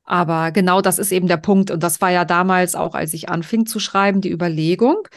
Aber 0.06 0.52
genau 0.52 0.82
das 0.82 1.00
ist 1.00 1.12
eben 1.12 1.28
der 1.28 1.38
Punkt 1.38 1.72
und 1.72 1.82
das 1.82 2.02
war 2.02 2.12
ja 2.12 2.26
damals 2.26 2.76
auch, 2.76 2.94
als 2.94 3.14
ich 3.14 3.30
anfing 3.30 3.66
zu 3.66 3.80
schreiben, 3.80 4.22
die 4.22 4.32
Überlegung. 4.32 5.08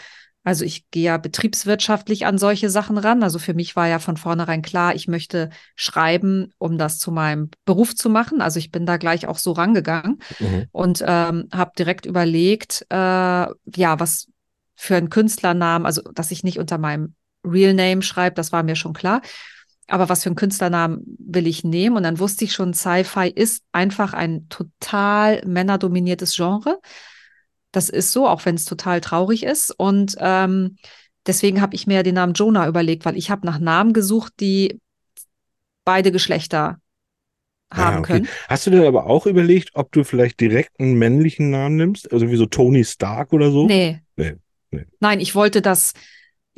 Also 0.46 0.64
ich 0.64 0.88
gehe 0.92 1.02
ja 1.02 1.16
betriebswirtschaftlich 1.16 2.24
an 2.24 2.38
solche 2.38 2.70
Sachen 2.70 2.98
ran. 2.98 3.24
Also 3.24 3.40
für 3.40 3.52
mich 3.52 3.74
war 3.74 3.88
ja 3.88 3.98
von 3.98 4.16
vornherein 4.16 4.62
klar, 4.62 4.94
ich 4.94 5.08
möchte 5.08 5.50
schreiben, 5.74 6.52
um 6.58 6.78
das 6.78 7.00
zu 7.00 7.10
meinem 7.10 7.50
Beruf 7.64 7.96
zu 7.96 8.08
machen. 8.08 8.40
Also 8.40 8.60
ich 8.60 8.70
bin 8.70 8.86
da 8.86 8.96
gleich 8.96 9.26
auch 9.26 9.38
so 9.38 9.50
rangegangen 9.50 10.20
Mhm. 10.38 10.66
und 10.70 11.02
ähm, 11.04 11.48
habe 11.52 11.72
direkt 11.76 12.06
überlegt, 12.06 12.86
äh, 12.90 12.94
ja, 12.96 13.98
was 13.98 14.28
für 14.76 14.94
einen 14.94 15.10
Künstlernamen, 15.10 15.84
also 15.84 16.02
dass 16.14 16.30
ich 16.30 16.44
nicht 16.44 16.60
unter 16.60 16.78
meinem 16.78 17.16
Real 17.44 17.74
Name 17.74 18.02
schreibe, 18.02 18.36
das 18.36 18.52
war 18.52 18.62
mir 18.62 18.76
schon 18.76 18.92
klar. 18.92 19.22
Aber 19.88 20.08
was 20.08 20.22
für 20.22 20.28
einen 20.28 20.36
Künstlernamen 20.36 21.16
will 21.18 21.48
ich 21.48 21.64
nehmen? 21.64 21.96
Und 21.96 22.04
dann 22.04 22.20
wusste 22.20 22.44
ich 22.44 22.52
schon, 22.52 22.72
Sci-Fi 22.72 23.30
ist 23.34 23.64
einfach 23.72 24.12
ein 24.12 24.48
total 24.48 25.42
männerdominiertes 25.44 26.36
Genre. 26.36 26.78
Das 27.76 27.90
ist 27.90 28.10
so, 28.10 28.26
auch 28.26 28.46
wenn 28.46 28.54
es 28.54 28.64
total 28.64 29.02
traurig 29.02 29.42
ist. 29.42 29.70
Und 29.70 30.16
ähm, 30.18 30.78
deswegen 31.26 31.60
habe 31.60 31.74
ich 31.74 31.86
mir 31.86 32.02
den 32.02 32.14
Namen 32.14 32.32
Jonah 32.32 32.66
überlegt, 32.66 33.04
weil 33.04 33.18
ich 33.18 33.30
habe 33.30 33.44
nach 33.44 33.58
Namen 33.58 33.92
gesucht, 33.92 34.32
die 34.40 34.80
beide 35.84 36.10
Geschlechter 36.10 36.78
haben 37.70 37.96
Ah, 37.96 37.98
okay. 37.98 38.12
können. 38.20 38.28
Hast 38.48 38.66
du 38.66 38.70
denn 38.70 38.86
aber 38.86 39.04
auch 39.04 39.26
überlegt, 39.26 39.72
ob 39.74 39.92
du 39.92 40.04
vielleicht 40.04 40.40
direkt 40.40 40.80
einen 40.80 40.94
männlichen 40.94 41.50
Namen 41.50 41.76
nimmst? 41.76 42.10
Also 42.10 42.30
wie 42.30 42.36
so 42.36 42.46
Tony 42.46 42.82
Stark 42.82 43.34
oder 43.34 43.50
so? 43.50 43.66
Nee. 43.66 44.00
Nee, 44.16 44.36
nee. 44.70 44.86
Nein, 45.00 45.20
ich 45.20 45.34
wollte 45.34 45.60
das, 45.60 45.92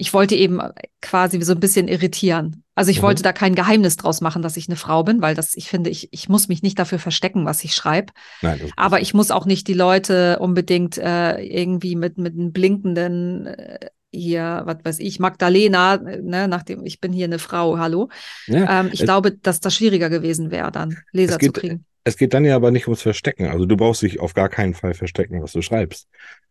ich 0.01 0.15
wollte 0.15 0.37
eben 0.37 0.61
quasi 1.03 1.43
so 1.43 1.53
ein 1.53 1.61
bisschen 1.61 1.89
irritieren. 1.89 2.63
Also 2.77 2.91
ich 2.93 2.99
Mhm. 2.99 3.03
wollte 3.03 3.23
da 3.25 3.33
kein 3.33 3.55
Geheimnis 3.57 3.97
draus 3.97 4.21
machen, 4.21 4.41
dass 4.43 4.57
ich 4.57 4.69
eine 4.69 4.77
Frau 4.77 5.03
bin, 5.03 5.21
weil 5.21 5.35
das, 5.35 5.55
ich 5.57 5.69
finde, 5.69 5.91
ich, 5.91 6.09
ich 6.13 6.29
muss 6.29 6.47
mich 6.49 6.63
nicht 6.63 6.79
dafür 6.79 7.01
verstecken, 7.01 7.45
was 7.45 7.65
ich 7.65 7.75
schreibe. 7.75 8.13
Aber 8.77 9.01
ich 9.01 9.13
muss 9.13 9.31
auch 9.33 9.45
nicht 9.45 9.67
die 9.67 9.75
Leute 9.75 10.39
unbedingt 10.39 10.97
äh, 10.99 11.41
irgendwie 11.43 11.97
mit, 11.97 12.17
mit 12.17 12.35
einem 12.35 12.53
blinkenden 12.53 13.47
äh, 13.47 13.79
hier, 14.13 14.63
was 14.65 14.79
weiß 14.85 14.99
ich, 15.01 15.19
Magdalena, 15.19 15.97
ne, 15.99 16.47
nachdem 16.49 16.87
ich 16.87 17.01
bin 17.01 17.13
hier 17.13 17.27
eine 17.27 17.39
Frau, 17.41 17.77
hallo. 17.79 18.09
ja, 18.47 18.81
Ähm, 18.81 18.91
ich 18.93 19.01
glaube, 19.01 19.33
dass 19.33 19.61
das 19.61 19.75
schwieriger 19.75 20.09
gewesen 20.09 20.51
wäre, 20.51 20.71
dann 20.73 20.97
Leser 21.13 21.33
Es 21.33 21.39
geht- 21.39 21.55
zu 21.55 21.61
kriegen. 21.61 21.85
Es 22.05 22.17
geht 22.17 22.33
dann 22.33 22.45
ja 22.47 22.57
aber 22.57 22.71
nicht 22.71 22.87
ums 22.87 23.03
Verstecken. 23.03 23.49
Also 23.49 23.67
du 23.67 23.77
brauchst 23.77 24.01
dich 24.01 24.19
auf 24.21 24.33
gar 24.33 24.49
keinen 24.49 24.73
Fall 24.73 24.95
verstecken, 24.95 25.43
was 25.43 25.53
du 25.53 25.61
schreibst. 25.61 26.09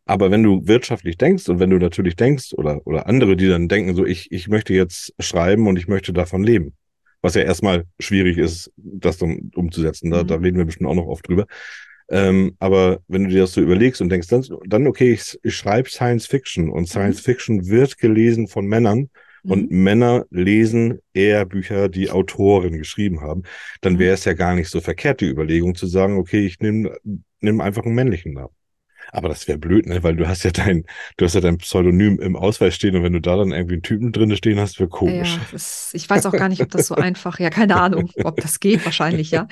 Aber 0.07 0.31
wenn 0.31 0.43
du 0.43 0.65
wirtschaftlich 0.67 1.17
denkst 1.17 1.49
und 1.49 1.59
wenn 1.59 1.69
du 1.69 1.77
natürlich 1.77 2.15
denkst 2.15 2.53
oder, 2.53 2.81
oder 2.85 3.07
andere, 3.07 3.35
die 3.35 3.47
dann 3.47 3.67
denken, 3.67 3.95
so 3.95 4.05
ich, 4.05 4.31
ich 4.31 4.47
möchte 4.47 4.73
jetzt 4.73 5.13
schreiben 5.19 5.67
und 5.67 5.77
ich 5.77 5.87
möchte 5.87 6.13
davon 6.13 6.43
leben, 6.43 6.73
was 7.21 7.35
ja 7.35 7.41
erstmal 7.43 7.85
schwierig 7.99 8.37
ist, 8.37 8.71
das 8.77 9.17
dann 9.17 9.51
umzusetzen. 9.55 10.11
Da, 10.11 10.23
Mhm. 10.23 10.27
da 10.27 10.35
reden 10.35 10.57
wir 10.57 10.65
bestimmt 10.65 10.89
auch 10.89 10.95
noch 10.95 11.07
oft 11.07 11.27
drüber. 11.27 11.45
Ähm, 12.09 12.55
aber 12.59 12.99
wenn 13.07 13.25
du 13.25 13.29
dir 13.31 13.41
das 13.41 13.51
so 13.53 13.61
überlegst 13.61 13.99
und 14.01 14.09
denkst, 14.09 14.29
dann, 14.29 14.45
dann 14.65 14.87
okay, 14.87 15.11
ich, 15.11 15.37
ich 15.43 15.55
schreibe 15.55 15.89
Science 15.89 16.25
Fiction 16.25 16.69
und 16.69 16.87
Science 16.87 17.19
Fiction 17.19 17.67
wird 17.67 17.97
gelesen 17.97 18.47
von 18.47 18.65
Männern 18.65 19.09
und 19.43 19.71
Mhm. 19.71 19.83
Männer 19.83 20.25
lesen 20.29 20.99
eher 21.13 21.45
Bücher, 21.45 21.89
die 21.89 22.09
Autoren 22.09 22.77
geschrieben 22.77 23.21
haben, 23.21 23.43
dann 23.81 23.93
Mhm. 23.93 23.99
wäre 23.99 24.13
es 24.13 24.25
ja 24.25 24.33
gar 24.33 24.55
nicht 24.55 24.69
so 24.69 24.79
verkehrt, 24.81 25.21
die 25.21 25.27
Überlegung 25.29 25.75
zu 25.75 25.85
sagen, 25.87 26.17
okay, 26.17 26.45
ich 26.45 26.59
nehme 26.59 26.97
nimm 27.39 27.61
einfach 27.61 27.83
einen 27.83 27.95
männlichen 27.95 28.33
Namen. 28.33 28.53
Aber 29.11 29.29
das 29.29 29.47
wäre 29.47 29.57
blöd, 29.57 29.85
ne? 29.85 30.03
Weil 30.03 30.15
du 30.15 30.27
hast 30.27 30.43
ja 30.43 30.51
dein, 30.51 30.85
du 31.17 31.25
hast 31.25 31.35
ja 31.35 31.41
dein 31.41 31.57
Pseudonym 31.57 32.19
im 32.19 32.35
Ausweis 32.35 32.75
stehen 32.75 32.95
und 32.95 33.03
wenn 33.03 33.13
du 33.13 33.21
da 33.21 33.37
dann 33.37 33.51
irgendwie 33.51 33.75
einen 33.75 33.83
Typen 33.83 34.11
drin 34.11 34.35
stehen 34.35 34.59
hast, 34.59 34.79
wäre 34.79 34.89
komisch. 34.89 35.35
Ja, 35.35 35.41
das, 35.51 35.91
ich 35.93 36.09
weiß 36.09 36.25
auch 36.25 36.31
gar 36.31 36.49
nicht, 36.49 36.61
ob 36.61 36.69
das 36.69 36.87
so 36.87 36.95
einfach, 36.95 37.39
ja, 37.39 37.49
keine 37.49 37.79
Ahnung, 37.79 38.11
ob 38.23 38.37
das 38.37 38.59
geht, 38.59 38.83
wahrscheinlich, 38.85 39.31
ja. 39.31 39.47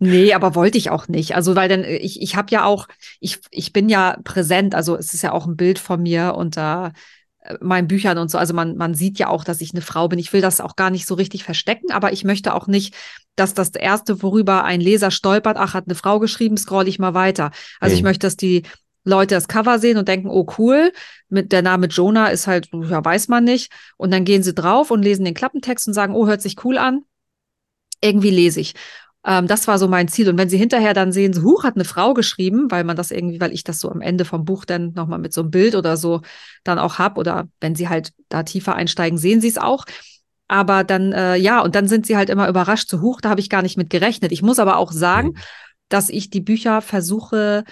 Nee, 0.00 0.34
aber 0.34 0.54
wollte 0.54 0.78
ich 0.78 0.90
auch 0.90 1.08
nicht. 1.08 1.36
Also, 1.36 1.54
weil 1.54 1.68
dann, 1.68 1.84
ich, 1.84 2.20
ich 2.20 2.36
habe 2.36 2.50
ja 2.50 2.64
auch, 2.64 2.88
ich, 3.20 3.40
ich 3.50 3.72
bin 3.72 3.88
ja 3.88 4.18
präsent, 4.24 4.74
also 4.74 4.96
es 4.96 5.14
ist 5.14 5.22
ja 5.22 5.32
auch 5.32 5.46
ein 5.46 5.56
Bild 5.56 5.78
von 5.78 6.02
mir 6.02 6.34
unter 6.34 6.88
äh, 6.88 7.23
meinen 7.60 7.88
Büchern 7.88 8.18
und 8.18 8.30
so. 8.30 8.38
Also 8.38 8.54
man, 8.54 8.76
man 8.76 8.94
sieht 8.94 9.18
ja 9.18 9.28
auch, 9.28 9.44
dass 9.44 9.60
ich 9.60 9.72
eine 9.72 9.82
Frau 9.82 10.08
bin. 10.08 10.18
Ich 10.18 10.32
will 10.32 10.40
das 10.40 10.60
auch 10.60 10.76
gar 10.76 10.90
nicht 10.90 11.06
so 11.06 11.14
richtig 11.14 11.44
verstecken, 11.44 11.92
aber 11.92 12.12
ich 12.12 12.24
möchte 12.24 12.54
auch 12.54 12.66
nicht, 12.66 12.94
dass 13.36 13.54
das 13.54 13.70
erste, 13.70 14.22
worüber 14.22 14.64
ein 14.64 14.80
Leser 14.80 15.10
stolpert, 15.10 15.56
ach, 15.58 15.74
hat 15.74 15.84
eine 15.86 15.94
Frau 15.94 16.18
geschrieben, 16.20 16.56
scroll 16.56 16.88
ich 16.88 16.98
mal 16.98 17.14
weiter. 17.14 17.50
Also 17.80 17.94
ich 17.94 18.02
Mhm. 18.02 18.08
möchte, 18.08 18.26
dass 18.26 18.36
die 18.36 18.62
Leute 19.04 19.34
das 19.34 19.48
Cover 19.48 19.78
sehen 19.78 19.98
und 19.98 20.08
denken, 20.08 20.28
oh 20.30 20.46
cool, 20.58 20.92
mit 21.28 21.52
der 21.52 21.60
Name 21.60 21.86
Jonah 21.88 22.28
ist 22.28 22.46
halt, 22.46 22.68
ja, 22.72 23.04
weiß 23.04 23.28
man 23.28 23.44
nicht. 23.44 23.70
Und 23.98 24.10
dann 24.12 24.24
gehen 24.24 24.42
sie 24.42 24.54
drauf 24.54 24.90
und 24.90 25.02
lesen 25.02 25.24
den 25.26 25.34
Klappentext 25.34 25.86
und 25.88 25.94
sagen, 25.94 26.14
oh, 26.14 26.26
hört 26.26 26.40
sich 26.40 26.64
cool 26.64 26.78
an. 26.78 27.02
Irgendwie 28.00 28.30
lese 28.30 28.60
ich. 28.60 28.74
Ähm, 29.26 29.46
das 29.46 29.66
war 29.68 29.78
so 29.78 29.88
mein 29.88 30.08
Ziel. 30.08 30.28
Und 30.28 30.38
wenn 30.38 30.48
sie 30.48 30.58
hinterher 30.58 30.94
dann 30.94 31.12
sehen, 31.12 31.32
so, 31.32 31.42
huch, 31.42 31.64
hat 31.64 31.76
eine 31.76 31.84
Frau 31.84 32.14
geschrieben, 32.14 32.70
weil 32.70 32.84
man 32.84 32.96
das 32.96 33.10
irgendwie, 33.10 33.40
weil 33.40 33.52
ich 33.52 33.64
das 33.64 33.80
so 33.80 33.90
am 33.90 34.00
Ende 34.00 34.24
vom 34.24 34.44
Buch 34.44 34.64
dann 34.64 34.92
nochmal 34.92 35.18
mit 35.18 35.32
so 35.32 35.40
einem 35.42 35.50
Bild 35.50 35.74
oder 35.74 35.96
so 35.96 36.20
dann 36.62 36.78
auch 36.78 36.98
hab 36.98 37.16
oder 37.18 37.48
wenn 37.60 37.74
sie 37.74 37.88
halt 37.88 38.12
da 38.28 38.42
tiefer 38.42 38.74
einsteigen, 38.74 39.18
sehen 39.18 39.40
sie 39.40 39.48
es 39.48 39.58
auch. 39.58 39.84
Aber 40.46 40.84
dann, 40.84 41.12
äh, 41.12 41.36
ja, 41.36 41.60
und 41.62 41.74
dann 41.74 41.88
sind 41.88 42.06
sie 42.06 42.16
halt 42.16 42.28
immer 42.28 42.48
überrascht, 42.48 42.88
so, 42.90 43.00
huch, 43.00 43.20
da 43.22 43.30
habe 43.30 43.40
ich 43.40 43.48
gar 43.48 43.62
nicht 43.62 43.78
mit 43.78 43.88
gerechnet. 43.88 44.30
Ich 44.30 44.42
muss 44.42 44.58
aber 44.58 44.76
auch 44.76 44.92
sagen, 44.92 45.28
Mhm. 45.28 45.36
dass 45.88 46.10
ich 46.10 46.28
die 46.28 46.40
Bücher 46.42 46.82
versuche 46.82 47.64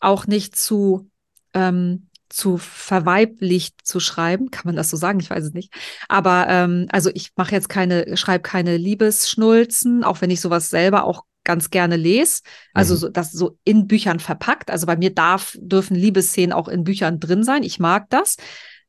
auch 0.00 0.26
nicht 0.26 0.56
zu, 0.56 1.10
ähm, 1.52 2.08
zu 2.34 2.58
verweiblicht 2.58 3.76
zu 3.86 4.00
schreiben. 4.00 4.50
Kann 4.50 4.62
man 4.66 4.76
das 4.76 4.90
so 4.90 4.96
sagen? 4.96 5.20
Ich 5.20 5.30
weiß 5.30 5.44
es 5.44 5.52
nicht. 5.52 5.72
Aber 6.08 6.46
ähm, 6.48 6.86
also 6.90 7.10
ich 7.14 7.30
mache 7.36 7.52
jetzt 7.52 7.68
keine, 7.68 8.16
schreibe 8.16 8.42
keine 8.42 8.76
Liebesschnulzen, 8.76 10.04
auch 10.04 10.20
wenn 10.20 10.30
ich 10.30 10.40
sowas 10.40 10.70
selber 10.70 11.04
auch 11.04 11.24
ganz 11.44 11.70
gerne 11.70 11.96
lese. 11.96 12.40
Also 12.72 12.94
Mhm. 12.94 12.98
so, 12.98 13.08
das 13.08 13.32
so 13.32 13.58
in 13.64 13.86
Büchern 13.86 14.18
verpackt. 14.18 14.70
Also 14.70 14.86
bei 14.86 14.96
mir 14.96 15.14
darf, 15.14 15.56
dürfen 15.60 15.94
Liebesszenen 15.94 16.52
auch 16.52 16.68
in 16.68 16.84
Büchern 16.84 17.20
drin 17.20 17.44
sein. 17.44 17.62
Ich 17.62 17.78
mag 17.78 18.10
das. 18.10 18.36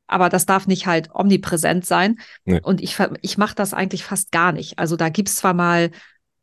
Aber 0.07 0.29
das 0.29 0.45
darf 0.45 0.67
nicht 0.67 0.85
halt 0.87 1.09
omnipräsent 1.13 1.85
sein. 1.85 2.19
Nee. 2.45 2.61
Und 2.61 2.81
ich, 2.81 2.97
ich 3.21 3.37
mache 3.37 3.55
das 3.55 3.73
eigentlich 3.73 4.03
fast 4.03 4.31
gar 4.31 4.51
nicht. 4.51 4.79
Also 4.79 4.95
da 4.95 5.09
gibt's 5.09 5.35
zwar 5.35 5.53
mal 5.53 5.91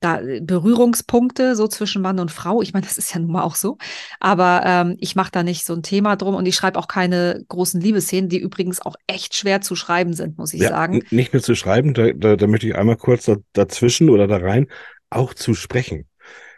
da 0.02 0.20
äh, 0.20 0.40
Berührungspunkte 0.40 1.56
so 1.56 1.68
zwischen 1.68 2.02
Mann 2.02 2.18
und 2.20 2.30
Frau. 2.30 2.62
Ich 2.62 2.72
meine, 2.72 2.86
das 2.86 2.98
ist 2.98 3.14
ja 3.14 3.20
nun 3.20 3.32
mal 3.32 3.42
auch 3.42 3.54
so. 3.54 3.78
Aber 4.20 4.62
ähm, 4.64 4.96
ich 5.00 5.16
mache 5.16 5.30
da 5.32 5.42
nicht 5.42 5.64
so 5.64 5.74
ein 5.74 5.82
Thema 5.82 6.16
drum 6.16 6.34
und 6.34 6.46
ich 6.46 6.54
schreibe 6.56 6.78
auch 6.78 6.88
keine 6.88 7.44
großen 7.48 7.80
Liebesszenen, 7.80 8.28
die 8.28 8.38
übrigens 8.38 8.80
auch 8.80 8.96
echt 9.06 9.34
schwer 9.36 9.60
zu 9.60 9.76
schreiben 9.76 10.14
sind, 10.14 10.38
muss 10.38 10.52
ich 10.54 10.60
Ja, 10.62 10.68
sagen. 10.68 11.02
nicht 11.10 11.32
nur 11.32 11.42
zu 11.42 11.54
schreiben, 11.54 11.94
da, 11.94 12.12
da, 12.12 12.36
da 12.36 12.46
möchte 12.46 12.66
ich 12.66 12.74
einmal 12.76 12.96
kurz 12.96 13.24
da, 13.24 13.36
dazwischen 13.52 14.10
oder 14.10 14.26
da 14.26 14.36
rein, 14.38 14.68
auch 15.10 15.34
zu 15.34 15.54
sprechen. 15.54 16.06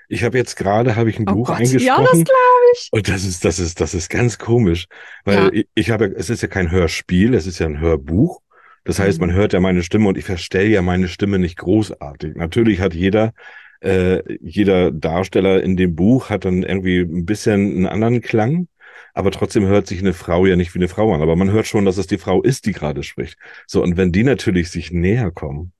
Ich 0.09 0.23
habe 0.25 0.39
jetzt 0.39 0.57
gerade, 0.57 0.97
habe 0.97 1.11
ich 1.11 1.19
ein 1.19 1.27
Oh 1.27 1.33
Buch 1.33 1.49
Gott, 1.49 1.59
ja, 1.79 2.01
das 2.01 2.11
eingesprochen 2.11 2.25
glaube 2.25 2.65
ich. 2.75 2.91
und 2.91 3.09
das 3.09 3.25
ist, 3.25 3.45
das 3.45 3.59
ist, 3.59 3.81
das 3.81 3.95
ist 3.95 4.11
ganz 4.11 4.39
komisch, 4.39 4.87
weil 5.25 5.45
Ja. 5.45 5.51
ich, 5.53 5.69
ich 5.75 5.91
habe, 5.91 6.07
es 6.17 6.31
ist 6.31 6.43
ja 6.43 6.49
kein 6.49 6.71
Hörspiel, 6.71 7.35
es 7.35 7.47
ist 7.47 7.59
ja 7.59 7.67
ein 7.67 7.81
Hörbuch. 7.81 8.41
Das 8.85 8.99
heißt, 8.99 9.21
man 9.21 9.31
Mhm. 9.31 9.35
hört 9.35 9.53
ja 9.53 9.61
meine 9.61 9.83
Stimme 9.83 10.09
und 10.09 10.19
ich 10.19 10.25
verstelle 10.25 10.69
ja 10.69 10.83
meine 10.83 11.09
Stimme 11.09 11.39
nicht 11.39 11.57
großartig. 11.59 12.37
Natürlich 12.37 12.81
hat 12.81 12.95
jeder, 12.95 13.33
äh, 13.81 14.23
jeder 14.41 14.91
Darsteller 14.93 15.63
in 15.63 15.77
dem 15.77 15.95
Buch 15.95 16.31
hat 16.31 16.45
dann 16.45 16.63
irgendwie 16.63 17.01
ein 17.01 17.25
bisschen 17.27 17.77
einen 17.77 17.87
anderen 17.87 18.21
Klang, 18.21 18.69
aber 19.15 19.31
trotzdem 19.31 19.67
hört 19.67 19.87
sich 19.87 20.01
eine 20.01 20.13
Frau 20.13 20.47
ja 20.47 20.57
nicht 20.57 20.75
wie 20.75 20.79
eine 20.79 20.89
Frau 20.89 21.15
an. 21.15 21.23
Aber 21.23 21.37
man 21.37 21.51
hört 21.51 21.67
schon, 21.67 21.85
dass 21.85 21.99
es 21.99 22.07
die 22.07 22.19
Frau 22.19 22.43
ist, 22.43 22.67
die 22.67 22.73
gerade 22.73 23.03
spricht. 23.03 23.39
So, 23.67 23.83
und 23.83 23.97
wenn 23.97 24.13
die 24.13 24.25
natürlich 24.25 24.71
sich 24.71 24.91
näher 24.93 25.31
kommen 25.31 25.73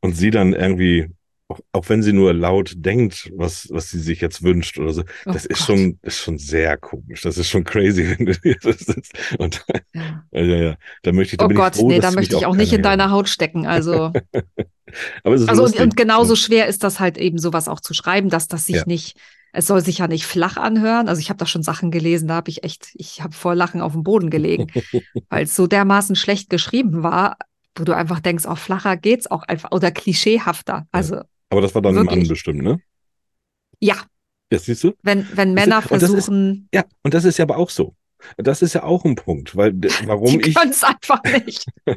und 0.00 0.14
sie 0.16 0.30
dann 0.30 0.52
irgendwie, 0.54 1.08
auch, 1.48 1.60
auch 1.72 1.88
wenn 1.88 2.02
sie 2.02 2.12
nur 2.12 2.32
laut 2.34 2.72
denkt, 2.76 3.30
was, 3.36 3.68
was 3.70 3.90
sie 3.90 4.00
sich 4.00 4.20
jetzt 4.20 4.42
wünscht 4.42 4.78
oder 4.78 4.92
so, 4.92 5.02
Oh 5.26 5.32
das 5.32 5.46
ist 5.46 5.58
Gott. 5.58 5.66
schon, 5.66 5.98
ist 6.02 6.18
schon 6.18 6.38
sehr 6.38 6.76
komisch. 6.76 7.22
Das 7.22 7.38
ist 7.38 7.48
schon 7.48 7.64
crazy, 7.64 8.04
wenn 8.18 8.26
du 8.26 8.34
das 8.62 8.78
sitzt. 8.80 9.12
Und 9.38 9.64
Ja. 9.94 10.22
ja, 10.32 10.42
ja, 10.42 10.56
ja, 10.56 10.76
da 11.02 11.12
möchte 11.12 11.34
ich, 11.34 11.38
da 11.38 11.44
Oh 11.44 11.48
Gott, 11.48 11.74
ich 11.74 11.80
froh, 11.80 11.88
nee, 11.88 12.00
da 12.00 12.10
möchte 12.10 12.34
ich 12.36 12.46
auch 12.46 12.56
nicht 12.56 12.72
in 12.72 12.82
deiner. 12.82 13.10
Haut 13.10 13.28
stecken. 13.28 13.66
Also, 13.66 14.12
Aber 15.24 15.34
es 15.34 15.42
ist 15.42 15.48
also 15.48 15.62
und, 15.62 15.68
lustig. 15.68 15.82
und 15.82 15.96
genauso 15.96 16.36
schwer 16.36 16.66
ist 16.66 16.82
das 16.84 17.00
halt 17.00 17.18
eben 17.18 17.38
sowas 17.38 17.68
auch 17.68 17.80
zu 17.80 17.94
schreiben, 17.94 18.28
dass 18.28 18.48
das 18.48 18.66
sich 18.66 18.76
Ja. 18.76 18.84
nicht, 18.86 19.16
es 19.52 19.66
soll 19.66 19.80
sich 19.84 19.98
ja 19.98 20.08
nicht 20.08 20.26
flach 20.26 20.56
anhören. 20.56 21.08
Also 21.08 21.20
ich 21.20 21.28
habe 21.28 21.38
da 21.38 21.46
schon 21.46 21.62
Sachen 21.62 21.90
gelesen, 21.90 22.28
da 22.28 22.34
habe 22.34 22.50
ich 22.50 22.64
echt, 22.64 22.88
ich 22.94 23.22
habe 23.22 23.32
vor 23.34 23.54
Lachen 23.54 23.80
auf 23.80 23.92
dem 23.92 24.02
Boden 24.02 24.30
gelegen, 24.30 24.66
weil 25.28 25.44
es 25.44 25.56
so 25.56 25.66
dermaßen 25.66 26.16
schlecht 26.16 26.50
geschrieben 26.50 27.02
war, 27.02 27.36
wo 27.76 27.84
du 27.84 27.94
einfach 27.94 28.20
denkst, 28.20 28.46
auch 28.46 28.58
flacher 28.58 28.96
geht's 28.96 29.30
auch 29.30 29.42
einfach 29.42 29.72
oder 29.72 29.90
klischeehafter. 29.90 30.86
Also 30.92 31.22
Aber 31.50 31.60
das 31.60 31.74
war 31.74 31.82
dann 31.82 31.96
ein 31.96 32.04
Mann 32.04 32.14
Wirklich. 32.16 32.28
bestimmt, 32.28 32.62
ne? 32.62 32.80
ja, 33.80 33.96
Ja, 34.52 34.58
siehst 34.58 34.84
du? 34.84 34.94
wenn, 35.02 35.26
wenn? 35.34 35.54
Männer 35.54 35.78
ist- 35.78 35.88
versuchen, 35.88 36.68
Ja, 36.74 36.84
und 37.02 37.14
das 37.14 37.24
ist 37.24 37.38
ja 37.38 37.44
aber 37.44 37.56
auch 37.58 37.70
so. 37.70 37.94
Das 38.38 38.62
ist 38.62 38.72
ja 38.74 38.82
auch 38.82 39.04
ein 39.04 39.14
Punkt, 39.14 39.56
weil 39.56 39.72
warum 40.06 40.40
die 40.40 40.50
ich. 40.50 40.56
es 40.56 40.82
einfach 40.82 41.22
nicht. 41.44 41.66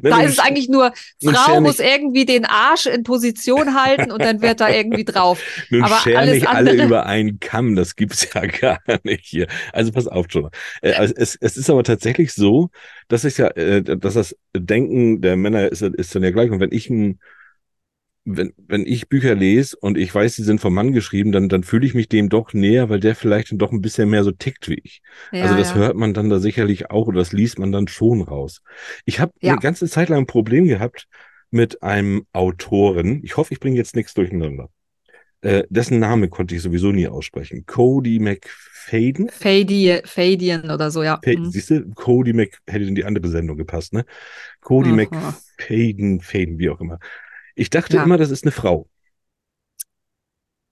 Da 0.00 0.20
ist 0.20 0.34
es 0.34 0.38
eigentlich 0.38 0.68
nur, 0.68 0.92
Frau 1.20 1.60
muss 1.60 1.80
irgendwie 1.80 2.24
den 2.24 2.44
Arsch 2.44 2.86
in 2.86 3.02
Position 3.02 3.74
halten 3.74 4.12
und 4.12 4.22
dann 4.22 4.40
wird 4.40 4.60
da 4.60 4.68
irgendwie 4.70 5.04
drauf. 5.04 5.42
Nun 5.70 5.82
aber 5.82 5.96
scher 5.96 6.20
alles 6.20 6.34
nicht 6.34 6.48
alle 6.48 6.72
über 6.84 7.06
einen 7.06 7.40
Kamm, 7.40 7.74
das 7.74 7.96
gibt's 7.96 8.28
ja 8.32 8.42
gar 8.46 8.78
nicht 9.02 9.24
hier. 9.26 9.48
Also 9.72 9.90
pass 9.90 10.06
auf, 10.06 10.26
Jonah. 10.30 10.50
Äh, 10.82 10.92
also 10.92 11.14
es, 11.16 11.36
es 11.40 11.56
ist 11.56 11.68
aber 11.68 11.82
tatsächlich 11.82 12.32
so, 12.32 12.70
dass 13.08 13.24
ich 13.24 13.38
ja, 13.38 13.48
äh, 13.48 13.82
dass 13.82 14.14
das 14.14 14.36
Denken 14.56 15.20
der 15.20 15.36
Männer 15.36 15.66
ist, 15.72 15.82
ist 15.82 16.14
dann 16.14 16.22
ja 16.22 16.30
gleich. 16.30 16.52
Und 16.52 16.60
wenn 16.60 16.70
ich 16.72 16.88
ein, 16.88 17.18
wenn, 18.28 18.52
wenn 18.58 18.84
ich 18.84 19.08
Bücher 19.08 19.34
lese 19.36 19.76
und 19.80 19.96
ich 19.96 20.12
weiß, 20.14 20.34
die 20.36 20.42
sind 20.42 20.60
vom 20.60 20.74
Mann 20.74 20.92
geschrieben, 20.92 21.30
dann, 21.32 21.48
dann 21.48 21.62
fühle 21.62 21.86
ich 21.86 21.94
mich 21.94 22.08
dem 22.08 22.28
doch 22.28 22.52
näher, 22.52 22.90
weil 22.90 22.98
der 23.00 23.14
vielleicht 23.14 23.52
dann 23.52 23.58
doch 23.58 23.70
ein 23.72 23.80
bisschen 23.80 24.10
mehr 24.10 24.24
so 24.24 24.32
tickt 24.32 24.68
wie 24.68 24.80
ich. 24.82 25.00
Ja, 25.32 25.44
also 25.44 25.56
das 25.56 25.70
ja. 25.70 25.76
hört 25.76 25.96
man 25.96 26.12
dann 26.12 26.28
da 26.28 26.40
sicherlich 26.40 26.90
auch 26.90 27.06
oder 27.06 27.20
das 27.20 27.32
liest 27.32 27.58
man 27.60 27.70
dann 27.72 27.86
schon 27.88 28.20
raus. 28.22 28.62
Ich 29.04 29.20
habe 29.20 29.32
Ja. 29.40 29.52
eine 29.52 29.60
ganze 29.60 29.86
Zeit 29.88 30.08
lang 30.08 30.20
ein 30.20 30.26
Problem 30.26 30.66
gehabt 30.66 31.06
mit 31.52 31.82
einem 31.84 32.26
Autoren. 32.32 33.20
Ich 33.22 33.36
hoffe, 33.36 33.54
ich 33.54 33.60
bringe 33.60 33.76
jetzt 33.76 33.94
nichts 33.94 34.12
durcheinander. 34.12 34.68
Äh, 35.42 35.62
dessen 35.70 36.00
Name 36.00 36.28
konnte 36.28 36.56
ich 36.56 36.62
sowieso 36.62 36.90
nie 36.90 37.06
aussprechen. 37.06 37.64
Cody 37.66 38.18
McFadden. 38.18 39.28
Fadi- 39.30 40.04
Fadian 40.04 40.70
oder 40.70 40.90
so, 40.90 41.04
ja. 41.04 41.20
Fa- 41.24 41.30
Mhm. 41.38 41.50
Siehst 41.50 41.70
du, 41.70 41.84
Cody 41.94 42.32
Mc 42.32 42.58
hätte 42.66 42.84
in 42.86 42.96
die 42.96 43.04
andere 43.04 43.28
Sendung 43.28 43.56
gepasst, 43.56 43.92
ne? 43.92 44.04
Cody 44.60 44.88
Aha. 44.90 44.96
McFadden, 44.96 46.20
Faden, 46.20 46.58
wie 46.58 46.70
auch 46.70 46.80
immer. 46.80 46.98
Ich 47.56 47.70
dachte 47.70 47.96
Ja. 47.96 48.04
immer, 48.04 48.16
das 48.18 48.30
ist 48.30 48.44
eine 48.44 48.52
Frau. 48.52 48.86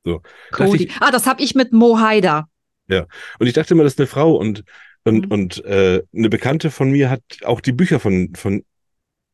So. 0.05 0.21
Cody. 0.53 0.85
ich, 0.85 0.93
Ah, 1.01 1.11
das 1.11 1.27
habe 1.27 1.43
ich 1.43 1.55
mit 1.55 1.73
Mo 1.73 1.99
Haider. 1.99 2.49
und 2.89 3.47
ich 3.47 3.55
dachte 3.55 3.75
immer, 3.75 3.83
das 3.85 3.95
ist 3.95 3.99
eine 4.01 4.07
Frau 4.07 4.37
und 4.37 4.63
und 5.07 5.27
Mhm. 5.27 5.33
und 5.33 5.65
äh, 5.65 6.03
eine 6.15 6.29
Bekannte 6.31 6.71
von 6.71 6.91
mir 6.91 7.11
hat 7.11 7.23
auch 7.45 7.61
die 7.61 7.73
Bücher 7.73 8.01
von 8.01 8.33
von 8.37 8.65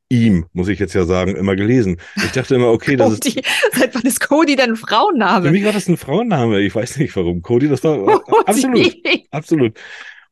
ihm, 0.09 0.47
muss 0.53 0.67
ich 0.69 0.81
jetzt 0.81 0.95
ja 0.95 1.05
sagen, 1.05 1.37
immer 1.37 1.55
gelesen. 1.55 2.01
Ich 2.17 2.33
dachte 2.33 2.57
immer, 2.57 2.71
okay, 2.73 2.97
das 2.97 3.13
ist. 3.13 3.25
Seit 3.73 3.95
wann 3.95 4.03
ist 4.03 4.21
Cody 4.21 4.57
denn 4.57 4.71
ein 4.71 4.77
Für 4.77 4.87
Frauenname? 4.87 5.51
mich 5.53 5.65
war 5.65 5.73
das 5.73 5.87
ein 5.89 5.97
Frauenname. 5.97 6.61
Ich 6.61 6.75
weiß 6.75 6.97
nicht 6.99 7.15
warum. 7.15 7.43
Cody, 7.43 7.69
das 7.69 7.85
war 7.85 7.97
Cody. 8.23 8.45
absolut, 8.47 8.97
absolut. 9.31 9.79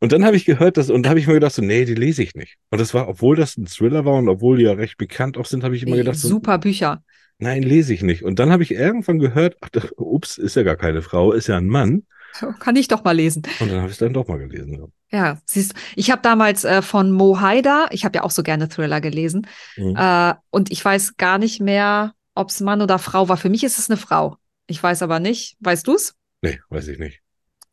Und 0.00 0.12
dann 0.12 0.24
habe 0.24 0.36
ich 0.36 0.44
gehört, 0.44 0.76
dass, 0.76 0.90
und 0.90 1.02
da 1.04 1.10
habe 1.10 1.18
ich 1.20 1.26
mir 1.26 1.34
gedacht, 1.34 1.54
so, 1.54 1.62
nee, 1.62 1.84
die 1.84 1.94
lese 1.94 2.22
ich 2.22 2.34
nicht. 2.34 2.56
Und 2.70 2.80
das 2.80 2.94
war, 2.94 3.08
obwohl 3.08 3.36
das 3.36 3.56
ein 3.56 3.66
Thriller 3.66 4.04
war 4.04 4.14
und 4.14 4.28
obwohl 4.28 4.58
die 4.58 4.64
ja 4.64 4.72
recht 4.72 4.96
bekannt 4.96 5.36
auch 5.36 5.46
sind, 5.46 5.64
habe 5.64 5.74
ich 5.76 5.82
immer 5.84 5.96
gedacht, 5.96 6.16
so, 6.16 6.28
Super 6.28 6.58
Bücher. 6.58 7.02
nein, 7.38 7.62
lese 7.62 7.92
ich 7.94 8.02
nicht. 8.02 8.22
Und 8.22 8.38
dann 8.38 8.50
habe 8.52 8.62
ich 8.62 8.70
irgendwann 8.70 9.18
gehört, 9.18 9.56
ach, 9.60 9.68
das- 9.70 9.92
ups, 9.96 10.38
ist 10.38 10.54
ja 10.56 10.62
gar 10.62 10.76
keine 10.76 11.02
Frau, 11.02 11.32
ist 11.32 11.48
ja 11.48 11.56
ein 11.56 11.66
Mann. 11.68 12.04
Kann 12.60 12.76
ich 12.76 12.88
doch 12.88 13.02
mal 13.04 13.12
lesen. 13.16 13.42
Und 13.58 13.70
dann 13.70 13.78
habe 13.78 13.86
ich 13.88 13.92
es 13.94 13.98
dann 13.98 14.12
doch 14.12 14.28
mal 14.28 14.38
gelesen. 14.38 14.74
Ja. 14.74 14.86
Ja, 15.10 15.38
siehst 15.46 15.72
du, 15.72 15.76
ich 15.96 16.10
habe 16.10 16.20
damals 16.22 16.64
äh, 16.64 16.82
von 16.82 17.10
Mo 17.10 17.40
Haida, 17.40 17.86
ich 17.90 18.04
habe 18.04 18.16
ja 18.18 18.22
auch 18.24 18.30
so 18.30 18.42
gerne 18.42 18.68
Thriller 18.68 19.00
gelesen, 19.00 19.46
Mhm. 19.78 19.96
äh, 19.96 20.34
und 20.50 20.70
ich 20.70 20.84
weiß 20.84 21.16
gar 21.16 21.38
nicht 21.38 21.60
mehr, 21.62 22.12
ob 22.34 22.50
es 22.50 22.60
Mann 22.60 22.82
oder 22.82 22.98
Frau 22.98 23.28
war. 23.30 23.38
Für 23.38 23.48
mich 23.48 23.64
ist 23.64 23.78
es 23.78 23.88
eine 23.90 23.96
Frau. 23.96 24.36
Ich 24.66 24.80
weiß 24.82 25.02
aber 25.02 25.18
nicht. 25.18 25.56
Weißt 25.60 25.88
du's? 25.88 26.14
Nee, 26.42 26.60
weiß 26.68 26.88
ich 26.88 26.98
nicht. 26.98 27.20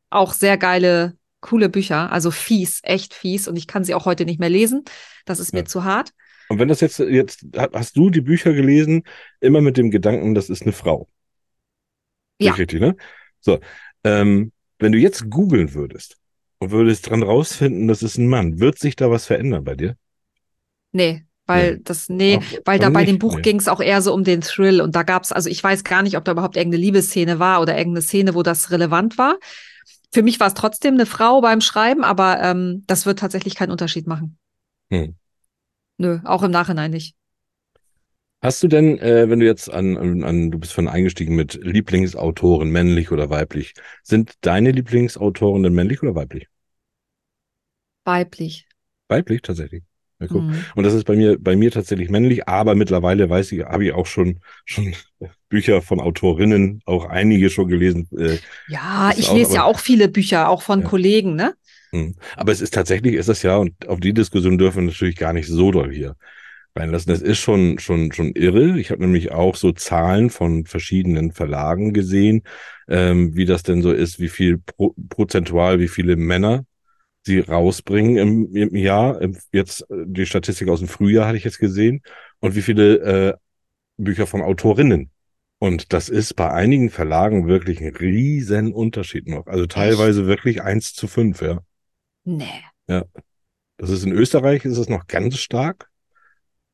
Auch 0.09 0.33
sehr 0.33 0.57
geile, 0.57 1.17
coole 1.45 1.69
Bücher. 1.69 2.11
Also 2.11 2.31
fies, 2.31 2.79
echt 2.83 3.13
fies. 3.13 3.47
Und 3.47 3.55
ich 3.55 3.67
kann 3.67 3.83
sie 3.83 3.93
auch 3.93 4.05
heute 4.05 4.25
nicht 4.25 4.39
mehr 4.39 4.49
lesen. 4.49 4.83
Das 5.25 5.39
ist 5.39 5.53
mir 5.53 5.59
Ja. 5.59 5.65
zu 5.65 5.83
hart. 5.83 6.11
Und 6.49 6.59
wenn 6.59 6.67
das 6.67 6.81
jetzt, 6.81 6.99
jetzt, 6.99 7.45
ha- 7.55 7.69
hast 7.73 7.95
du 7.97 8.09
die 8.09 8.21
Bücher 8.21 8.53
gelesen, 8.53 9.03
immer 9.39 9.61
mit 9.61 9.77
dem 9.77 9.89
Gedanken, 9.91 10.35
das 10.35 10.49
ist 10.49 10.61
eine 10.63 10.73
Frau. 10.73 11.07
Ja. 12.39 12.53
Richtig, 12.53 12.81
ne? 12.81 12.95
So. 13.39 13.59
Ähm, 14.03 14.51
wenn 14.79 14.91
du 14.91 14.97
jetzt 14.97 15.29
googeln 15.29 15.73
würdest 15.73 16.17
und 16.59 16.71
würdest 16.71 17.09
dran 17.09 17.23
rausfinden, 17.23 17.87
das 17.87 18.03
ist 18.03 18.17
ein 18.17 18.27
Mann, 18.27 18.59
wird 18.59 18.77
sich 18.77 18.95
da 18.95 19.09
was 19.09 19.25
verändern 19.25 19.63
bei 19.63 19.75
dir? 19.75 19.95
Nee, 20.91 21.25
weil 21.45 21.75
Nee. 21.75 21.81
das, 21.83 22.09
nee, 22.09 22.39
Ach, 22.41 22.53
weil 22.65 22.79
da 22.79 22.89
bei 22.89 23.01
nicht, 23.01 23.11
dem 23.11 23.19
Buch 23.19 23.35
nee. 23.37 23.41
ging 23.41 23.57
es 23.59 23.67
auch 23.67 23.81
eher 23.81 24.01
so 24.01 24.13
um 24.13 24.23
den 24.23 24.41
Thrill 24.41 24.81
und 24.81 24.95
da 24.95 25.03
gab's, 25.03 25.31
also 25.31 25.49
ich 25.49 25.63
weiß 25.63 25.83
gar 25.83 26.03
nicht, 26.03 26.17
ob 26.17 26.25
da 26.25 26.33
überhaupt 26.33 26.57
irgendeine 26.57 26.83
Liebesszene 26.83 27.39
war 27.39 27.61
oder 27.61 27.77
irgendeine 27.77 28.01
Szene, 28.03 28.35
wo 28.35 28.43
das 28.43 28.71
relevant 28.71 29.17
war. 29.17 29.37
Für 30.15 30.23
mich 30.23 30.39
war 30.39 30.47
es 30.47 30.53
trotzdem 30.53 30.93
eine 30.93 31.05
Frau 31.05 31.41
beim 31.41 31.59
Schreiben, 31.59 32.05
aber 32.05 32.41
ähm, 32.41 32.85
das 32.87 33.05
wird 33.05 33.19
tatsächlich 33.19 33.53
keinen 33.53 33.71
Unterschied 33.71 34.07
machen. 34.07 34.37
Hm. 34.89 35.15
Nö, 35.97 36.19
auch 36.23 36.41
im 36.41 36.51
Nachhinein 36.51 36.91
nicht. 36.91 37.17
Hast 38.41 38.63
du 38.63 38.69
denn, 38.69 38.97
äh, 38.99 39.29
wenn 39.29 39.41
du 39.41 39.45
jetzt 39.45 39.69
an, 39.69 39.97
an, 39.97 40.23
an, 40.23 40.51
du 40.51 40.57
bist 40.57 40.71
von 40.71 40.87
eingestiegen 40.87 41.35
mit 41.35 41.55
Lieblingsautoren, 41.61 42.69
männlich 42.69 43.11
oder 43.11 43.29
weiblich, 43.29 43.73
sind 44.03 44.35
deine 44.39 44.71
Lieblingsautoren 44.71 45.63
denn 45.63 45.73
männlich 45.73 46.01
oder 46.01 46.15
weiblich? 46.15 46.47
Weiblich. 48.05 48.69
Weiblich 49.09 49.41
tatsächlich. 49.41 49.83
Ja, 50.19 50.27
guck. 50.27 50.41
Hm. 50.43 50.55
Und 50.75 50.83
das 50.85 50.93
ist 50.93 51.03
bei 51.03 51.15
mir, 51.15 51.37
bei 51.39 51.55
mir 51.55 51.71
tatsächlich 51.71 52.09
männlich, 52.09 52.47
aber 52.47 52.73
mittlerweile 52.75 53.29
weiß 53.29 53.51
ich, 53.51 53.65
habe 53.65 53.85
ich 53.85 53.93
auch 53.93 54.05
schon, 54.05 54.39
schon 54.63 54.93
Bücher 55.49 55.81
von 55.81 55.99
Autorinnen, 55.99 56.81
auch 56.85 57.05
einige 57.05 57.49
schon 57.49 57.67
gelesen. 57.67 58.07
Äh, 58.17 58.37
Ja, 58.67 59.11
ich 59.17 59.29
auch, 59.29 59.35
lese 59.35 59.55
ja 59.55 59.61
aber- 59.63 59.69
auch 59.71 59.79
viele 59.79 60.07
Bücher, 60.07 60.49
auch 60.49 60.61
von 60.61 60.81
Ja. 60.81 60.87
Kollegen, 60.87 61.35
ne? 61.35 61.53
hm. 61.91 62.15
aber 62.37 62.51
es 62.51 62.61
ist 62.61 62.73
tatsächlich, 62.73 63.15
ist 63.15 63.29
das 63.29 63.43
ja, 63.43 63.57
und 63.57 63.87
auf 63.87 63.99
die 63.99 64.13
Diskussion 64.13 64.57
dürfen 64.57 64.83
wir 64.83 64.91
natürlich 64.91 65.17
gar 65.17 65.33
nicht 65.33 65.47
so 65.47 65.71
doll 65.71 65.93
hier 65.93 66.15
reinlassen. 66.77 67.09
Das 67.11 67.21
ist 67.21 67.39
schon, 67.39 67.79
schon, 67.79 68.11
schon 68.11 68.31
irre. 68.33 68.77
Ich 68.79 68.91
habe 68.91 69.01
nämlich 69.01 69.31
auch 69.31 69.55
so 69.55 69.71
Zahlen 69.71 70.29
von 70.29 70.65
verschiedenen 70.65 71.31
Verlagen 71.31 71.93
gesehen, 71.93 72.43
ähm, 72.89 73.33
wie 73.35 73.45
das 73.45 73.63
denn 73.63 73.81
so 73.81 73.91
ist, 73.93 74.19
wie 74.19 74.27
viel 74.29 74.57
pro, 74.57 74.93
prozentual, 75.09 75.79
wie 75.79 75.87
viele 75.87 76.17
Männer 76.17 76.65
sie 77.25 77.39
rausbringen 77.39 78.17
im, 78.17 78.55
im 78.55 78.75
Jahr. 78.75 79.21
Im, 79.21 79.37
jetzt 79.51 79.81
äh, 79.89 80.05
die 80.05 80.25
Statistik 80.25 80.69
aus 80.69 80.79
dem 80.79 80.87
Frühjahr 80.87 81.27
hatte 81.27 81.37
ich 81.37 81.43
jetzt 81.43 81.59
gesehen 81.59 82.01
und 82.39 82.55
wie 82.55 82.61
viele 82.61 82.97
äh, 82.99 83.33
Bücher 83.97 84.27
von 84.27 84.41
Autorinnen. 84.41 85.11
Und 85.57 85.93
das 85.93 86.09
ist 86.09 86.35
bei 86.35 86.51
einigen 86.51 86.89
Verlagen 86.89 87.47
wirklich 87.47 87.81
ein 87.81 87.95
riesen 87.95 88.73
Unterschied 88.73 89.27
noch. 89.27 89.47
Also 89.47 89.65
teilweise 89.65 90.27
wirklich 90.27 90.61
eins 90.61 90.93
zu 90.93 91.07
fünf, 91.07 91.41
ja. 91.41 91.61
Nee. 92.23 92.63
Das 93.77 93.89
ist 93.89 94.03
in 94.03 94.11
Österreich 94.11 94.65
ist 94.65 94.77
es 94.77 94.89
noch 94.89 95.07
ganz 95.07 95.37
stark. 95.37 95.89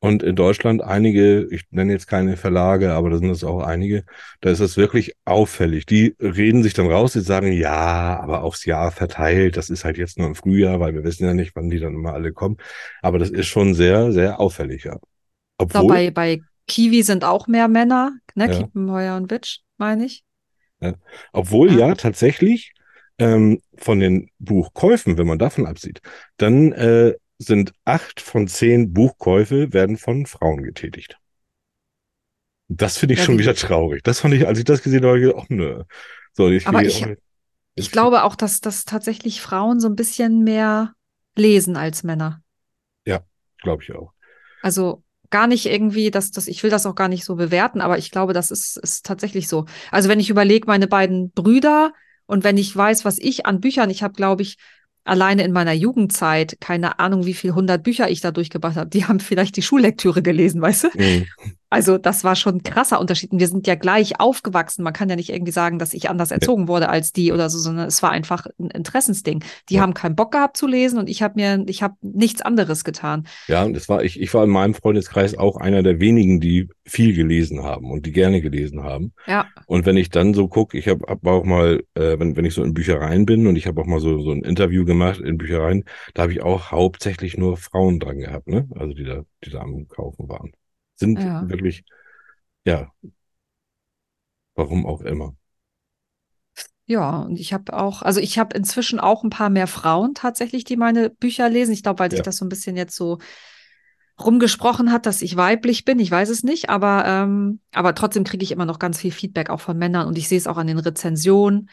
Und 0.02 0.24
in 0.24 0.34
Deutschland 0.34 0.82
einige, 0.82 1.46
ich 1.52 1.62
nenne 1.70 1.92
jetzt 1.92 2.08
keine 2.08 2.36
Verlage, 2.36 2.92
aber 2.92 3.08
da 3.08 3.18
sind 3.18 3.30
es 3.30 3.44
auch 3.44 3.62
einige, 3.62 4.04
da 4.40 4.50
ist 4.50 4.58
es 4.58 4.76
wirklich 4.76 5.14
auffällig. 5.24 5.86
Die 5.86 6.16
reden 6.18 6.64
sich 6.64 6.74
dann 6.74 6.90
raus, 6.90 7.12
die 7.12 7.20
sagen, 7.20 7.52
ja, 7.52 8.18
aber 8.20 8.42
aufs 8.42 8.64
Jahr 8.64 8.90
verteilt, 8.90 9.56
das 9.56 9.70
ist 9.70 9.84
halt 9.84 9.98
jetzt 9.98 10.18
nur 10.18 10.26
im 10.26 10.34
Frühjahr, 10.34 10.80
weil 10.80 10.92
wir 10.92 11.04
wissen 11.04 11.24
ja 11.24 11.34
nicht, 11.34 11.54
wann 11.54 11.70
die 11.70 11.78
dann 11.78 11.94
immer 11.94 12.14
alle 12.14 12.32
kommen. 12.32 12.56
Aber 13.00 13.20
das 13.20 13.30
ist 13.30 13.46
schon 13.46 13.74
sehr, 13.74 14.10
sehr 14.10 14.40
auffällig, 14.40 14.82
ja. 14.82 14.98
Obwohl, 15.56 15.82
glaube, 15.82 15.94
bei, 15.94 16.10
bei 16.10 16.40
Kiwi 16.66 17.04
sind 17.04 17.22
auch 17.22 17.46
mehr 17.46 17.68
Männer, 17.68 18.10
ne? 18.34 18.46
Ja. 18.46 18.58
Kiepenheuer 18.58 19.16
und 19.16 19.30
Witsch, 19.30 19.60
meine 19.78 20.04
ich. 20.06 20.24
Obwohl 21.32 21.70
Ja. 21.70 21.90
ja, 21.90 21.94
tatsächlich 21.94 22.72
ähm, 23.18 23.60
von 23.76 24.00
den 24.00 24.30
Buchkäufen, 24.40 25.16
wenn 25.16 25.28
man 25.28 25.38
davon 25.38 25.64
absieht, 25.64 26.00
dann 26.38 26.72
äh, 26.72 27.14
sind 27.42 27.72
acht 27.84 28.20
von 28.20 28.48
zehn 28.48 28.92
Buchkäufe 28.92 29.72
werden 29.72 29.96
von 29.96 30.26
Frauen 30.26 30.62
getätigt. 30.62 31.18
Das 32.68 32.96
finde 32.98 33.14
ich 33.14 33.20
Ja, 33.20 33.26
schon 33.26 33.34
wie- 33.36 33.40
wieder 33.42 33.54
traurig. 33.54 34.02
Das 34.02 34.20
fand 34.20 34.34
ich, 34.34 34.46
als 34.46 34.58
ich 34.58 34.64
das 34.64 34.82
gesehen 34.82 35.04
habe, 35.04 35.18
ich 35.18 35.26
gedacht, 35.26 35.42
ach 35.44 35.48
nö. 35.50 35.82
So, 36.32 36.48
ich, 36.48 36.66
Aber 36.66 36.82
ich- 36.82 37.04
auch- 37.04 37.10
Ich 37.74 37.90
glaube 37.90 38.24
auch, 38.24 38.36
dass, 38.36 38.60
dass 38.60 38.84
tatsächlich 38.84 39.40
Frauen 39.40 39.80
so 39.80 39.88
ein 39.88 39.96
bisschen 39.96 40.42
mehr 40.44 40.92
lesen 41.36 41.76
als 41.76 42.02
Männer. 42.02 42.42
glaube 43.64 43.84
ich 43.84 43.94
auch. 43.94 44.12
Also 44.60 45.04
gar 45.30 45.46
nicht 45.46 45.66
irgendwie, 45.66 46.10
dass 46.10 46.32
das, 46.32 46.48
ich 46.48 46.64
will 46.64 46.70
das 46.70 46.84
auch 46.84 46.96
gar 46.96 47.06
nicht 47.06 47.24
so 47.24 47.36
bewerten, 47.36 47.80
aber 47.80 47.96
ich 47.96 48.10
glaube, 48.10 48.32
das 48.32 48.50
ist, 48.50 48.76
ist 48.76 49.06
tatsächlich 49.06 49.46
so. 49.46 49.66
Also 49.92 50.08
wenn 50.08 50.18
ich 50.18 50.30
überlege, 50.30 50.66
meine 50.66 50.88
beiden 50.88 51.30
Brüder 51.30 51.92
und 52.26 52.42
wenn 52.42 52.56
ich 52.58 52.76
weiß, 52.76 53.04
was 53.04 53.18
ich 53.20 53.46
an 53.46 53.60
Büchern, 53.60 53.88
ich 53.88 54.02
habe, 54.02 54.14
glaube 54.14 54.42
ich, 54.42 54.56
alleine 55.04 55.44
in 55.44 55.52
meiner 55.52 55.72
Jugendzeit, 55.72 56.56
keine 56.60 56.98
Ahnung, 56.98 57.26
wie 57.26 57.34
viel 57.34 57.52
hundert 57.52 57.82
Bücher 57.82 58.10
ich 58.10 58.20
da 58.20 58.30
durchgebracht 58.30 58.76
habe, 58.76 58.90
die 58.90 59.04
haben 59.04 59.20
vielleicht 59.20 59.56
die 59.56 59.62
Schullektüre 59.62 60.22
gelesen, 60.22 60.60
weißt 60.60 60.84
du? 60.84 60.88
Mhm. 60.94 61.26
Also 61.72 61.98
das 61.98 62.22
war 62.22 62.36
schon 62.36 62.56
ein 62.56 62.62
krasser 62.62 63.00
Unterschied. 63.00 63.32
Und 63.32 63.40
wir 63.40 63.48
sind 63.48 63.66
ja 63.66 63.74
gleich 63.74 64.20
aufgewachsen. 64.20 64.82
Man 64.82 64.92
kann 64.92 65.08
ja 65.08 65.16
nicht 65.16 65.30
irgendwie 65.30 65.52
sagen, 65.52 65.78
dass 65.78 65.94
ich 65.94 66.10
anders 66.10 66.30
erzogen 66.30 66.68
wurde 66.68 66.88
als 66.88 67.12
die 67.12 67.32
oder 67.32 67.48
so, 67.48 67.58
sondern 67.58 67.88
es 67.88 68.02
war 68.02 68.10
einfach 68.10 68.46
ein 68.58 68.68
Interessensding. 68.70 69.42
Die 69.68 69.74
Ja. 69.74 69.80
haben 69.82 69.94
keinen 69.94 70.14
Bock 70.14 70.32
gehabt 70.32 70.56
zu 70.56 70.66
lesen 70.66 70.98
und 70.98 71.08
ich 71.08 71.22
habe 71.22 71.34
mir, 71.36 71.64
ich 71.68 71.82
habe 71.82 71.94
nichts 72.02 72.42
anderes 72.42 72.84
getan. 72.84 73.26
Ja, 73.48 73.64
und 73.64 73.74
das 73.74 73.88
war, 73.88 74.04
ich, 74.04 74.20
ich 74.20 74.32
war 74.34 74.44
in 74.44 74.50
meinem 74.50 74.74
Freundeskreis 74.74 75.36
auch 75.38 75.56
einer 75.56 75.82
der 75.82 75.98
wenigen, 75.98 76.40
die 76.40 76.68
viel 76.84 77.14
gelesen 77.14 77.62
haben 77.62 77.90
und 77.90 78.04
die 78.06 78.12
gerne 78.12 78.40
gelesen 78.42 78.82
haben. 78.82 79.12
Ja. 79.26 79.46
Und 79.66 79.86
wenn 79.86 79.96
ich 79.96 80.10
dann 80.10 80.34
so 80.34 80.48
gucke, 80.48 80.76
ich 80.76 80.88
habe 80.88 81.04
hab 81.08 81.26
auch 81.26 81.44
mal, 81.44 81.82
äh, 81.94 82.18
wenn, 82.18 82.36
wenn 82.36 82.44
ich 82.44 82.54
so 82.54 82.62
in 82.62 82.74
Büchereien 82.74 83.24
bin 83.24 83.46
und 83.46 83.56
ich 83.56 83.66
habe 83.66 83.80
auch 83.80 83.86
mal 83.86 84.00
so, 84.00 84.20
so 84.20 84.30
ein 84.32 84.42
Interview 84.42 84.84
gemacht 84.84 85.20
in 85.20 85.38
Büchereien, 85.38 85.84
da 86.14 86.22
habe 86.22 86.32
ich 86.32 86.42
auch 86.42 86.70
hauptsächlich 86.70 87.36
nur 87.38 87.56
Frauen 87.56 87.98
dran 87.98 88.18
gehabt, 88.18 88.46
ne? 88.48 88.68
Also 88.76 88.92
die 88.94 89.04
da, 89.04 89.22
die 89.44 89.50
da 89.50 89.60
am 89.60 89.88
Kaufen 89.88 90.28
waren. 90.28 90.52
Sind 90.96 91.18
Ja. 91.18 91.48
wirklich, 91.48 91.84
ja, 92.64 92.92
warum 94.54 94.86
auch 94.86 95.00
immer. 95.02 95.34
Ja, 96.86 97.20
und 97.20 97.38
ich 97.38 97.52
habe 97.52 97.72
auch, 97.74 98.02
also 98.02 98.20
ich 98.20 98.38
habe 98.38 98.56
inzwischen 98.56 99.00
auch 99.00 99.22
ein 99.24 99.30
paar 99.30 99.50
mehr 99.50 99.66
Frauen 99.66 100.14
tatsächlich, 100.14 100.64
die 100.64 100.76
meine 100.76 101.10
Bücher 101.10 101.48
lesen. 101.48 101.72
Ich 101.72 101.82
glaube, 101.82 102.00
weil 102.00 102.10
sich 102.10 102.18
Ja. 102.18 102.24
das 102.24 102.36
so 102.36 102.44
ein 102.44 102.48
bisschen 102.48 102.76
jetzt 102.76 102.96
so 102.96 103.18
rumgesprochen 104.20 104.92
hat, 104.92 105.06
dass 105.06 105.22
ich 105.22 105.36
weiblich 105.36 105.84
bin. 105.84 105.98
Ich 105.98 106.10
weiß 106.10 106.28
es 106.28 106.42
nicht, 106.42 106.68
aber, 106.70 107.04
ähm, 107.06 107.60
aber 107.72 107.94
trotzdem 107.94 108.24
kriege 108.24 108.44
ich 108.44 108.52
immer 108.52 108.66
noch 108.66 108.78
ganz 108.78 108.98
viel 109.00 109.10
Feedback 109.12 109.48
auch 109.48 109.60
von 109.60 109.78
Männern 109.78 110.06
und 110.06 110.18
ich 110.18 110.28
sehe 110.28 110.38
es 110.38 110.46
auch 110.46 110.58
an 110.58 110.66
den 110.66 110.78
Rezensionen. 110.78 111.70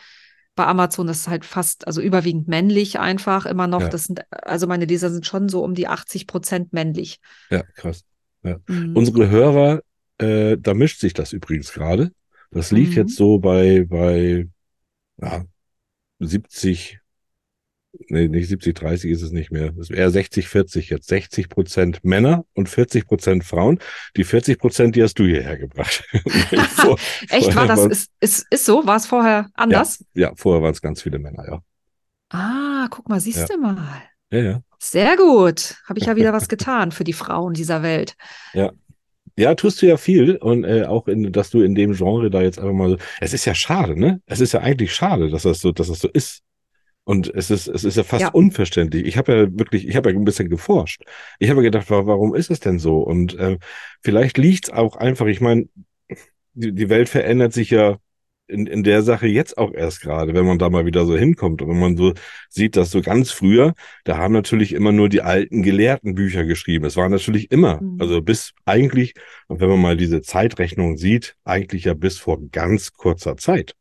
Bei 0.56 0.66
Amazon 0.66 1.08
das 1.08 1.20
ist 1.20 1.28
halt 1.28 1.46
fast, 1.46 1.88
also 1.88 2.02
überwiegend 2.02 2.48
männlich 2.48 3.00
einfach 3.00 3.46
immer 3.46 3.68
noch. 3.68 3.82
Ja. 3.82 3.90
Das 3.90 4.06
sind, 4.06 4.22
also 4.32 4.68
meine 4.68 4.86
Leser 4.86 5.10
sind 5.10 5.26
schon 5.26 5.50
so 5.50 5.64
um 5.64 5.74
die 5.74 5.88
80 5.88 6.28
Prozent 6.28 6.74
männlich. 6.74 7.20
Ja, 7.50 7.64
krass. 7.64 8.04
Mhm. 8.44 8.96
Unsere 8.96 9.30
Hörer, 9.30 9.82
äh, 10.18 10.58
da 10.58 10.74
mischt 10.74 11.00
sich 11.00 11.14
das 11.14 11.34
übrigens 11.34 11.72
gerade. 11.74 12.12
Das 12.52 12.72
liegt 12.72 12.92
Mhm. 12.92 12.98
jetzt 12.98 13.16
so 13.16 13.38
bei, 13.40 13.86
bei 13.88 14.48
ja, 15.22 15.46
70, 16.20 17.00
nee, 18.10 18.28
nicht 18.28 18.48
70, 18.48 18.76
30 18.76 19.12
ist 19.12 19.22
es 19.22 19.32
nicht 19.32 19.52
mehr. 19.52 19.72
Es 19.72 19.90
ist 19.90 19.92
eher 19.92 20.10
60, 20.10 20.48
40 20.48 20.90
jetzt. 20.90 21.08
60 21.08 21.50
Prozent 21.50 22.04
Männer 22.04 22.46
und 22.54 22.70
40 22.70 23.06
Prozent 23.06 23.44
Frauen. 23.44 23.80
Die 24.18 24.24
40 24.24 24.58
Prozent, 24.60 24.96
die 24.96 25.04
hast 25.04 25.16
du 25.20 25.26
hierher 25.26 25.58
gebracht. 25.58 26.04
Vor- 26.76 26.98
Echt, 27.30 27.56
war 27.56 27.68
das, 27.68 27.86
ist, 27.86 28.12
ist, 28.20 28.48
ist 28.50 28.66
so? 28.66 28.86
War 28.86 28.98
es 28.98 29.06
vorher 29.06 29.50
anders? 29.54 30.04
Ja, 30.14 30.34
vorher 30.36 30.62
waren 30.64 30.74
es 30.74 30.82
ganz 30.82 31.02
viele 31.02 31.20
Männer, 31.20 31.46
ja. 31.48 31.62
Ah, 32.32 32.88
guck 32.90 33.10
mal, 33.10 33.20
siehst 33.20 33.40
Ja. 33.40 33.56
du 33.56 33.58
mal. 33.62 34.02
Ja, 34.32 34.40
ja. 34.40 34.62
Sehr 34.80 35.18
gut. 35.18 35.76
Habe 35.88 36.00
ich 36.00 36.06
ja 36.06 36.16
wieder 36.16 36.34
was 36.34 36.48
getan 36.50 36.92
für 36.92 37.04
die 37.04 37.14
Frauen 37.14 37.54
dieser 37.54 37.84
Welt. 37.84 38.16
Ja, 39.36 39.56
tust 39.56 39.82
du 39.82 39.86
ja 39.86 39.96
viel 39.96 40.36
und 40.36 40.66
äh, 40.66 40.84
auch 40.84 41.08
in, 41.08 41.32
dass 41.32 41.50
du 41.50 41.62
in 41.62 41.74
dem 41.74 41.94
Genre 41.94 42.30
da 42.30 42.42
jetzt 42.42 42.60
einfach 42.60 42.74
mal 42.74 42.90
so. 42.90 42.98
Es 43.22 43.34
ist 43.34 43.46
ja 43.46 43.56
schade, 43.56 43.98
ne? 43.98 44.22
Es 44.26 44.42
ist 44.42 44.52
ja 44.54 44.60
eigentlich 44.60 44.94
schade, 44.94 45.30
dass 45.30 45.44
das 45.44 45.62
so, 45.62 45.72
dass 45.72 45.88
das 45.88 46.00
so 46.00 46.10
ist. 46.10 46.42
Und 47.06 47.34
es 47.34 47.50
ist, 47.50 47.68
es 47.68 47.86
ist 47.86 47.96
ja 47.98 48.04
fast 48.04 48.22
Ja. 48.22 48.30
unverständlich. 48.30 49.06
Ich 49.06 49.18
habe 49.18 49.34
ja 49.34 49.48
wirklich, 49.58 49.88
ich 49.88 49.96
habe 49.96 50.12
ja 50.12 50.16
ein 50.18 50.26
bisschen 50.26 50.50
geforscht. 50.50 51.04
Ich 51.40 51.50
habe 51.50 51.62
ja 51.62 51.64
gedacht, 51.64 51.90
wa- 51.90 52.06
warum 52.06 52.36
ist 52.36 52.52
es 52.52 52.60
denn 52.60 52.80
so? 52.80 53.00
Und 53.00 53.34
äh, 53.36 53.58
vielleicht 54.02 54.38
liegt's 54.38 54.70
auch 54.70 54.96
einfach, 54.98 55.26
ich 55.28 55.42
meine, 55.42 55.70
die, 56.54 56.74
die 56.74 56.90
Welt 56.90 57.08
verändert 57.10 57.54
sich 57.54 57.70
ja 57.70 57.98
in, 58.50 58.68
in 58.68 58.84
der 58.84 59.02
Sache 59.04 59.28
jetzt 59.28 59.58
auch 59.58 59.74
erst 59.74 60.02
gerade, 60.02 60.34
wenn 60.34 60.46
man 60.46 60.60
da 60.60 60.70
mal 60.70 60.86
wieder 60.86 61.06
so 61.06 61.18
hinkommt. 61.18 61.62
Und 61.62 61.70
wenn 61.70 61.80
man 61.80 61.98
so 61.98 62.14
sieht, 62.50 62.76
dass 62.76 62.92
so 62.92 63.02
ganz 63.02 63.32
früher, 63.32 63.74
da 64.04 64.18
haben 64.18 64.34
natürlich 64.34 64.74
immer 64.74 64.92
nur 64.92 65.10
die 65.10 65.22
alten 65.22 65.64
gelehrten 65.64 66.16
Bücher 66.16 66.46
geschrieben. 66.46 66.86
Es 66.86 66.98
war 66.98 67.10
natürlich 67.10 67.52
immer, 67.52 67.82
Mhm. 67.82 67.98
also 68.00 68.22
bis 68.22 68.54
eigentlich, 68.66 69.14
und 69.48 69.60
wenn 69.62 69.70
man 69.70 69.82
mal 69.82 69.98
diese 69.98 70.22
Zeitrechnung 70.22 70.98
sieht, 70.98 71.36
eigentlich 71.44 71.86
ja 71.86 71.94
bis 71.94 72.18
vor 72.18 72.40
ganz 72.52 72.94
kurzer 72.94 73.38
Zeit 73.38 73.76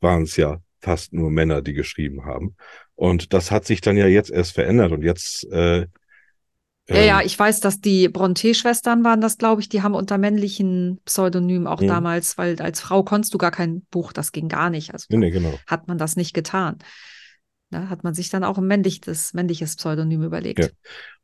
waren 0.00 0.22
es 0.22 0.36
ja 0.36 0.60
fast 0.80 1.12
nur 1.12 1.30
Männer, 1.30 1.62
die 1.62 1.72
geschrieben 1.72 2.24
haben. 2.24 2.56
Und 2.94 3.32
das 3.32 3.50
hat 3.50 3.64
sich 3.66 3.80
dann 3.80 3.96
ja 3.96 4.06
jetzt 4.06 4.30
erst 4.30 4.52
verändert. 4.54 4.92
Und 4.92 5.02
jetzt 5.02 5.44
äh, 5.50 5.86
Ja, 6.88 7.00
ja, 7.02 7.20
ähm, 7.20 7.26
ich 7.26 7.38
weiß, 7.38 7.60
dass 7.60 7.80
die 7.80 8.08
Brontë-Schwestern 8.08 9.02
waren 9.04 9.20
das, 9.20 9.38
glaube 9.38 9.60
ich, 9.60 9.68
die 9.68 9.82
haben 9.82 9.94
unter 9.94 10.18
männlichen 10.18 11.00
Pseudonymen 11.04 11.66
auch 11.66 11.80
Mhm. 11.80 11.88
damals, 11.88 12.38
weil 12.38 12.60
als 12.60 12.80
Frau 12.80 13.02
konntest 13.02 13.34
du 13.34 13.38
gar 13.38 13.50
kein 13.50 13.82
Buch, 13.90 14.12
das 14.12 14.32
ging 14.32 14.48
gar 14.48 14.70
nicht. 14.70 14.92
Also 14.92 15.06
nee, 15.10 15.16
nee, 15.16 15.30
genau. 15.30 15.58
hat 15.66 15.88
man 15.88 15.98
das 15.98 16.16
nicht 16.16 16.32
getan. 16.34 16.78
Da 17.70 17.88
hat 17.88 18.04
man 18.04 18.14
sich 18.14 18.28
dann 18.30 18.44
auch 18.44 18.58
ein 18.58 18.66
männliches, 18.66 19.34
männliches 19.34 19.74
Pseudonym 19.74 20.22
überlegt. 20.22 20.60
Ja. 20.60 20.68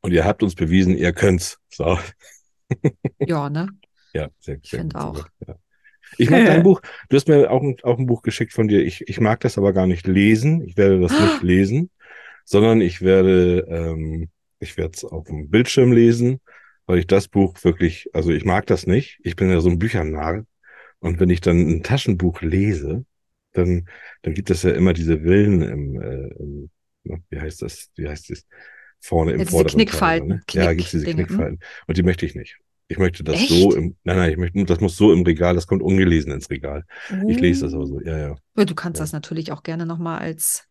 Und 0.01 0.11
ihr 0.11 0.25
habt 0.25 0.43
uns 0.43 0.55
bewiesen, 0.55 0.97
ihr 0.97 1.13
könnt's. 1.13 1.59
So. 1.69 1.97
Ja, 3.19 3.49
ne? 3.49 3.67
Ja, 4.13 4.29
sehr, 4.39 4.57
Ich 4.61 4.69
sehr 4.69 4.79
find 4.79 4.93
gut, 4.93 5.01
sehr 5.01 5.09
auch. 5.09 5.27
Ja. 5.47 5.55
Ich 6.17 6.29
mag 6.29 6.45
dein 6.45 6.63
Buch. 6.63 6.81
Du 7.09 7.15
hast 7.15 7.27
mir 7.27 7.49
auch 7.49 7.61
ein, 7.61 7.75
auch 7.83 7.97
ein 7.97 8.05
Buch 8.05 8.21
geschickt 8.21 8.53
von 8.53 8.67
dir. 8.67 8.83
Ich, 8.83 9.07
ich 9.07 9.19
mag 9.19 9.39
das 9.39 9.57
aber 9.57 9.73
gar 9.73 9.87
nicht 9.87 10.05
lesen. 10.05 10.63
Ich 10.67 10.77
werde 10.77 10.99
das 10.99 11.11
nicht 11.11 11.41
lesen, 11.43 11.89
sondern 12.45 12.81
ich 12.81 13.01
werde, 13.01 13.65
ähm, 13.69 14.29
ich 14.63 14.77
werde 14.77 14.93
es 14.95 15.03
auf 15.05 15.25
dem 15.27 15.49
Bildschirm 15.49 15.91
lesen, 15.91 16.39
weil 16.87 16.99
ich 16.99 17.07
das 17.07 17.27
Buch 17.27 17.55
wirklich, 17.63 18.09
also 18.13 18.31
ich 18.31 18.45
mag 18.45 18.65
das 18.65 18.87
nicht. 18.87 19.19
Ich 19.23 19.35
bin 19.35 19.49
ja 19.49 19.61
so 19.61 19.69
ein 19.69 19.79
Büchernarr. 19.79 20.45
Und 20.99 21.19
wenn 21.19 21.29
ich 21.29 21.41
dann 21.41 21.57
ein 21.59 21.83
Taschenbuch 21.83 22.41
lese, 22.41 23.05
dann, 23.51 23.87
dann 24.23 24.33
gibt 24.33 24.49
es 24.49 24.63
ja 24.63 24.71
immer 24.71 24.93
diese 24.93 25.19
Villen 25.19 25.61
im, 25.61 26.01
äh, 26.01 26.27
im 26.39 26.69
wie 27.29 27.39
heißt 27.39 27.61
das? 27.61 27.89
Wie 27.95 28.07
heißt 28.07 28.29
das? 28.29 28.45
Vorne 29.01 29.33
im 29.33 29.39
Ja, 29.39 29.43
diese 29.45 29.51
vorderen 29.57 29.77
Knickfalten, 29.77 30.29
Teil, 30.29 30.37
ne? 30.37 30.43
Ja, 30.53 30.65
Knick- 30.71 30.77
gibt's 30.77 30.91
diese 30.91 31.05
Dinge, 31.05 31.17
hm? 31.23 31.27
Knickfalten. 31.27 31.59
Und 31.87 31.97
die 31.97 32.03
möchte 32.03 32.25
ich 32.25 32.35
nicht. 32.35 32.57
Ich 32.87 32.97
möchte 32.97 33.23
das 33.23 33.35
Echt? 33.35 33.49
so 33.49 33.75
im, 33.75 33.95
nein, 34.03 34.17
nein, 34.17 34.31
ich 34.31 34.37
möchte, 34.37 34.63
das 34.65 34.79
muss 34.79 34.95
so 34.97 35.11
im 35.13 35.23
Regal, 35.23 35.55
das 35.55 35.67
kommt 35.67 35.81
ungelesen 35.81 36.31
ins 36.31 36.49
Regal. 36.49 36.85
Ich 37.27 37.39
lese 37.39 37.65
das 37.65 37.73
aber 37.73 37.83
Oh. 37.83 37.87
so, 37.87 38.01
ja, 38.01 38.17
ja. 38.17 38.35
Ja, 38.57 38.65
du 38.65 38.75
kannst 38.75 38.99
Ja. 38.99 39.03
das 39.03 39.11
natürlich 39.13 39.51
auch 39.51 39.63
gerne 39.63 39.85
nochmal 39.85 40.19
als 40.19 40.67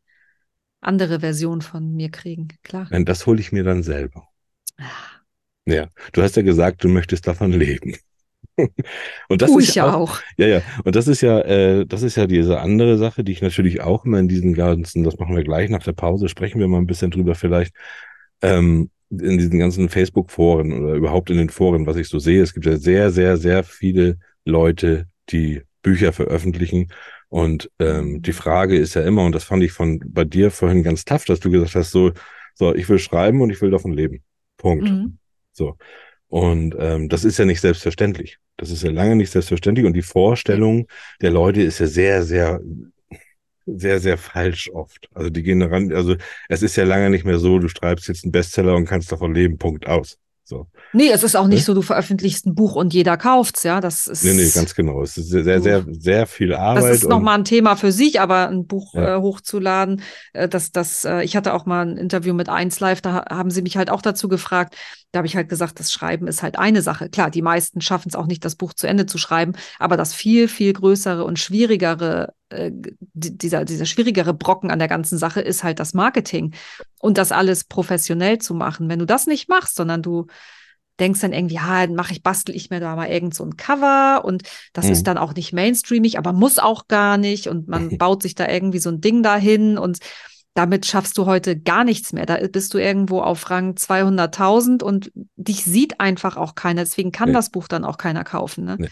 andere 0.82 1.20
Version 1.20 1.62
von 1.62 1.94
mir 1.94 2.10
kriegen, 2.10 2.48
klar. 2.62 2.90
Nein, 2.90 3.04
das 3.04 3.26
hole 3.26 3.40
ich 3.40 3.50
mir 3.50 3.64
dann 3.64 3.82
selber. 3.82 4.28
Ah, 4.78 5.22
Ja, 5.66 5.88
du 6.12 6.22
hast 6.22 6.36
ja 6.36 6.42
gesagt, 6.42 6.82
du 6.84 6.88
möchtest 6.88 7.26
davon 7.26 7.52
leben. 7.52 7.96
Und 9.28 9.42
das 9.42 9.54
Tu 9.54 9.58
ist 9.58 9.68
ich 9.68 9.74
ja 9.74 9.76
ja 9.76 9.86
auch, 9.86 9.94
auch. 9.94 10.20
ja, 10.38 10.46
ja. 10.46 10.62
Und 10.84 10.96
das 10.96 11.08
ist 11.08 11.20
ja, 11.22 11.40
äh, 11.42 11.86
das 11.86 12.02
ist 12.02 12.16
ja 12.16 12.26
diese 12.26 12.60
andere 12.60 12.98
Sache, 12.98 13.24
die 13.24 13.32
ich 13.32 13.42
natürlich 13.42 13.82
auch 13.82 14.04
immer 14.04 14.18
in 14.20 14.28
diesen 14.28 14.54
ganzen, 14.54 15.04
das 15.04 15.18
machen 15.18 15.36
wir 15.36 15.44
gleich 15.44 15.70
nach 15.70 15.82
der 15.84 15.92
Pause, 15.92 16.28
sprechen 16.28 16.60
wir 16.60 16.68
mal 16.68 16.78
ein 16.78 16.86
bisschen 16.86 17.10
drüber 17.10 17.34
vielleicht, 17.34 17.74
ähm, 18.42 18.90
in 19.10 19.38
diesen 19.38 19.58
ganzen 19.58 19.88
Facebook-Foren 19.90 20.72
oder 20.72 20.94
überhaupt 20.94 21.30
in 21.30 21.38
den 21.38 21.50
Foren, 21.50 21.86
was 21.86 21.96
ich 21.96 22.08
so 22.08 22.18
sehe. 22.18 22.42
Es 22.42 22.54
gibt 22.54 22.66
ja 22.66 22.76
sehr, 22.78 23.10
sehr, 23.10 23.36
sehr 23.36 23.64
viele 23.64 24.18
Leute, 24.44 25.06
die 25.30 25.62
Bücher 25.82 26.12
veröffentlichen. 26.12 26.88
Und 27.32 27.70
ähm, 27.78 28.20
die 28.20 28.34
Frage 28.34 28.76
ist 28.76 28.92
ja 28.92 29.00
immer, 29.04 29.24
und 29.24 29.34
das 29.34 29.44
fand 29.44 29.62
ich 29.62 29.72
von 29.72 30.02
bei 30.04 30.22
dir 30.22 30.50
vorhin 30.50 30.82
ganz 30.82 31.06
tough, 31.06 31.24
dass 31.24 31.40
du 31.40 31.50
gesagt 31.50 31.74
hast, 31.74 31.90
so, 31.90 32.12
so, 32.54 32.74
ich 32.74 32.86
will 32.90 32.98
schreiben 32.98 33.40
und 33.40 33.48
ich 33.48 33.62
will 33.62 33.70
davon 33.70 33.94
leben. 33.94 34.22
Punkt. 34.58 34.84
Mhm. 34.84 35.16
So. 35.50 35.78
Und 36.28 36.76
ähm, 36.78 37.08
das 37.08 37.24
ist 37.24 37.38
ja 37.38 37.46
nicht 37.46 37.62
selbstverständlich. 37.62 38.36
Das 38.58 38.68
ist 38.68 38.82
ja 38.82 38.90
lange 38.90 39.16
nicht 39.16 39.30
selbstverständlich. 39.30 39.86
Und 39.86 39.94
die 39.94 40.02
Vorstellung 40.02 40.86
der 41.22 41.30
Leute 41.30 41.62
ist 41.62 41.78
ja 41.78 41.86
sehr, 41.86 42.22
sehr, 42.22 42.60
sehr, 43.64 43.98
sehr 43.98 44.18
falsch 44.18 44.68
oft. 44.68 45.08
Also 45.14 45.30
die 45.30 45.42
gehen 45.42 45.60
daran, 45.60 45.90
also 45.90 46.16
es 46.50 46.60
ist 46.60 46.76
ja 46.76 46.84
lange 46.84 47.08
nicht 47.08 47.24
mehr 47.24 47.38
so, 47.38 47.58
du 47.58 47.68
schreibst 47.68 48.08
jetzt 48.08 48.24
einen 48.24 48.32
Bestseller 48.32 48.76
und 48.76 48.84
kannst 48.84 49.10
davon 49.10 49.34
leben, 49.34 49.56
Punkt 49.56 49.86
aus. 49.86 50.18
So. 50.52 50.66
Nee, 50.92 51.08
es 51.10 51.22
ist 51.22 51.34
auch 51.36 51.46
nicht 51.46 51.60
Ne? 51.60 51.64
so, 51.64 51.74
du 51.74 51.80
veröffentlichst 51.82 52.44
ein 52.46 52.54
Buch 52.54 52.74
und 52.74 52.92
jeder 52.92 53.16
kauft's, 53.16 53.62
ja. 53.62 53.80
Das 53.80 54.06
ist, 54.06 54.22
Nee, 54.24 54.34
nee, 54.34 54.50
ganz 54.50 54.74
genau. 54.74 55.02
Es 55.02 55.16
ist 55.16 55.28
sehr, 55.30 55.42
sehr, 55.44 55.60
sehr, 55.62 55.84
sehr 55.88 56.26
viel 56.26 56.52
Arbeit. 56.54 56.84
das 56.84 56.96
ist 56.98 57.08
nochmal 57.08 57.38
ein 57.38 57.44
Thema 57.44 57.76
für 57.76 57.92
sich, 57.92 58.20
aber 58.20 58.48
ein 58.48 58.66
Buch 58.66 58.92
Ja. 58.94 59.16
äh, 59.16 59.20
hochzuladen, 59.20 60.02
äh, 60.34 60.48
das, 60.48 60.70
das, 60.72 61.04
äh, 61.06 61.22
ich 61.22 61.34
hatte 61.36 61.54
auch 61.54 61.64
mal 61.64 61.86
ein 61.86 61.96
Interview 61.96 62.34
mit 62.34 62.48
1Live, 62.50 63.00
da 63.00 63.12
ha- 63.14 63.24
haben 63.34 63.50
sie 63.50 63.62
mich 63.62 63.76
halt 63.78 63.88
auch 63.90 64.02
dazu 64.02 64.28
gefragt. 64.28 64.76
Da 65.12 65.18
habe 65.18 65.26
ich 65.26 65.36
halt 65.36 65.48
gesagt, 65.50 65.78
das 65.78 65.92
Schreiben 65.92 66.26
ist 66.26 66.42
halt 66.42 66.58
eine 66.58 66.80
Sache. 66.82 67.08
Klar, 67.10 67.30
die 67.30 67.42
meisten 67.42 67.80
schaffen 67.82 68.08
es 68.08 68.14
auch 68.14 68.26
nicht, 68.26 68.44
das 68.44 68.56
Buch 68.56 68.72
zu 68.72 68.86
Ende 68.86 69.04
zu 69.06 69.18
schreiben, 69.18 69.52
aber 69.78 69.96
das 69.98 70.14
viel, 70.14 70.48
viel 70.48 70.72
größere 70.72 71.24
und 71.24 71.38
schwierigere, 71.38 72.32
äh, 72.48 72.70
die- 72.72 73.36
dieser, 73.36 73.64
dieser 73.66 73.84
schwierigere 73.86 74.32
Brocken 74.34 74.70
an 74.70 74.78
der 74.78 74.88
ganzen 74.88 75.18
Sache 75.18 75.40
ist 75.42 75.64
halt 75.64 75.78
das 75.80 75.92
Marketing 75.94 76.54
und 76.98 77.18
das 77.18 77.30
alles 77.30 77.64
professionell 77.64 78.38
zu 78.38 78.54
machen. 78.54 78.88
Wenn 78.88 78.98
du 78.98 79.06
das 79.06 79.26
nicht 79.26 79.48
machst, 79.50 79.76
sondern 79.76 80.02
du 80.02 80.26
denkst 81.00 81.20
dann 81.20 81.32
irgendwie, 81.32 81.54
ja, 81.54 81.86
dann 81.86 81.94
mache 81.96 82.12
ich, 82.12 82.22
bastel 82.22 82.54
ich 82.54 82.70
mir 82.70 82.78
da 82.80 82.94
mal 82.96 83.08
irgend 83.08 83.34
so 83.34 83.44
ein 83.44 83.56
Cover 83.56 84.24
und 84.24 84.42
das 84.72 84.86
Mhm. 84.86 84.92
ist 84.92 85.06
dann 85.06 85.18
auch 85.18 85.34
nicht 85.34 85.52
mainstreamig, 85.52 86.16
aber 86.18 86.32
muss 86.32 86.58
auch 86.58 86.86
gar 86.88 87.16
nicht 87.18 87.48
und 87.48 87.66
man 87.68 87.88
baut 87.98 88.22
sich 88.22 88.34
da 88.34 88.48
irgendwie 88.48 88.78
so 88.78 88.90
ein 88.90 89.00
Ding 89.00 89.22
dahin 89.22 89.78
und 89.78 89.98
damit 90.54 90.84
schaffst 90.86 91.16
du 91.18 91.26
heute 91.26 91.58
gar 91.58 91.82
nichts 91.84 92.12
mehr. 92.12 92.26
Da 92.26 92.36
bist 92.50 92.74
du 92.74 92.78
irgendwo 92.78 93.20
auf 93.20 93.48
Rang 93.50 93.74
200.000 93.74 94.82
und 94.82 95.10
dich 95.36 95.64
sieht 95.64 95.98
einfach 96.00 96.36
auch 96.36 96.54
keiner. 96.54 96.82
Deswegen 96.82 97.10
kann 97.12 97.30
Nee. 97.30 97.34
das 97.34 97.50
Buch 97.50 97.68
dann 97.68 97.84
auch 97.84 97.96
keiner 97.96 98.22
kaufen. 98.24 98.64
Ne? 98.64 98.76
Nee. 98.78 98.88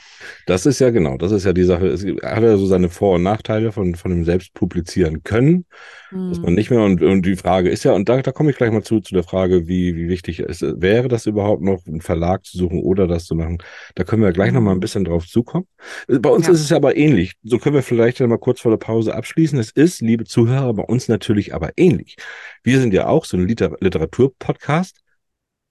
Das 0.46 0.64
ist 0.66 0.78
ja 0.78 0.90
genau, 0.90 1.16
das 1.18 1.32
ist 1.32 1.44
ja 1.44 1.52
die 1.52 1.64
Sache. 1.64 1.86
Es 1.88 2.02
hat 2.04 2.42
ja 2.42 2.56
so 2.56 2.66
seine 2.66 2.88
Vor- 2.88 3.16
und 3.16 3.22
Nachteile 3.22 3.72
von, 3.72 3.94
von 3.94 4.10
dem 4.10 4.24
Selbstpublizieren 4.24 5.22
können. 5.22 5.66
dass 6.10 6.38
man 6.38 6.48
Hm. 6.48 6.54
nicht 6.54 6.70
mehr 6.70 6.80
und, 6.82 7.02
und 7.02 7.22
die 7.24 7.36
Frage 7.36 7.68
ist 7.68 7.84
ja, 7.84 7.92
und 7.92 8.08
da, 8.08 8.20
da 8.20 8.32
komme 8.32 8.50
ich 8.50 8.56
gleich 8.56 8.72
mal 8.72 8.82
zu, 8.82 8.98
zu 9.00 9.14
der 9.14 9.22
Frage, 9.22 9.68
wie, 9.68 9.94
wie 9.94 10.08
wichtig 10.08 10.40
es 10.40 10.60
wäre, 10.60 11.06
das 11.06 11.26
überhaupt 11.26 11.62
noch, 11.62 11.86
einen 11.86 12.00
Verlag 12.00 12.44
zu 12.44 12.58
suchen 12.58 12.80
oder 12.82 13.06
das 13.06 13.26
zu 13.26 13.36
machen. 13.36 13.58
Da 13.94 14.02
können 14.02 14.22
wir 14.22 14.32
gleich 14.32 14.50
noch 14.52 14.60
mal 14.60 14.72
ein 14.72 14.78
Mhm. 14.78 14.80
bisschen 14.80 15.04
drauf 15.04 15.26
zukommen. 15.28 15.66
Äh, 16.08 16.18
Bei 16.18 16.30
uns 16.30 16.46
Ja. 16.48 16.52
ist 16.52 16.62
es 16.62 16.72
aber 16.72 16.96
ähnlich. 16.96 17.34
So 17.44 17.58
können 17.58 17.76
wir 17.76 17.82
vielleicht 17.84 18.18
mal 18.20 18.38
kurz 18.38 18.60
vor 18.60 18.72
der 18.72 18.78
Pause 18.78 19.14
abschließen. 19.14 19.56
Es 19.60 19.70
ist, 19.70 20.00
liebe 20.00 20.24
Zuhörer, 20.24 20.74
bei 20.74 20.82
uns 20.82 21.06
natürlich 21.06 21.49
aber 21.52 21.72
ähnlich. 21.76 22.16
Wir 22.62 22.80
sind 22.80 22.92
ja 22.94 23.06
auch 23.06 23.24
so 23.24 23.36
ein 23.36 23.46
Liter 23.46 23.76
Literatur-Podcast. 23.80 25.00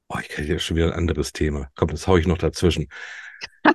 Oh, 0.10 0.18
ich 0.22 0.30
kenne 0.30 0.48
ja 0.48 0.60
schon 0.60 0.78
wieder 0.78 0.88
ein 0.88 0.98
anderes 0.98 1.34
Thema. 1.34 1.70
Komm, 1.76 1.90
das 1.90 2.08
hau 2.08 2.18
ich 2.18 2.28
noch 2.28 2.38
dazwischen. 2.38 2.88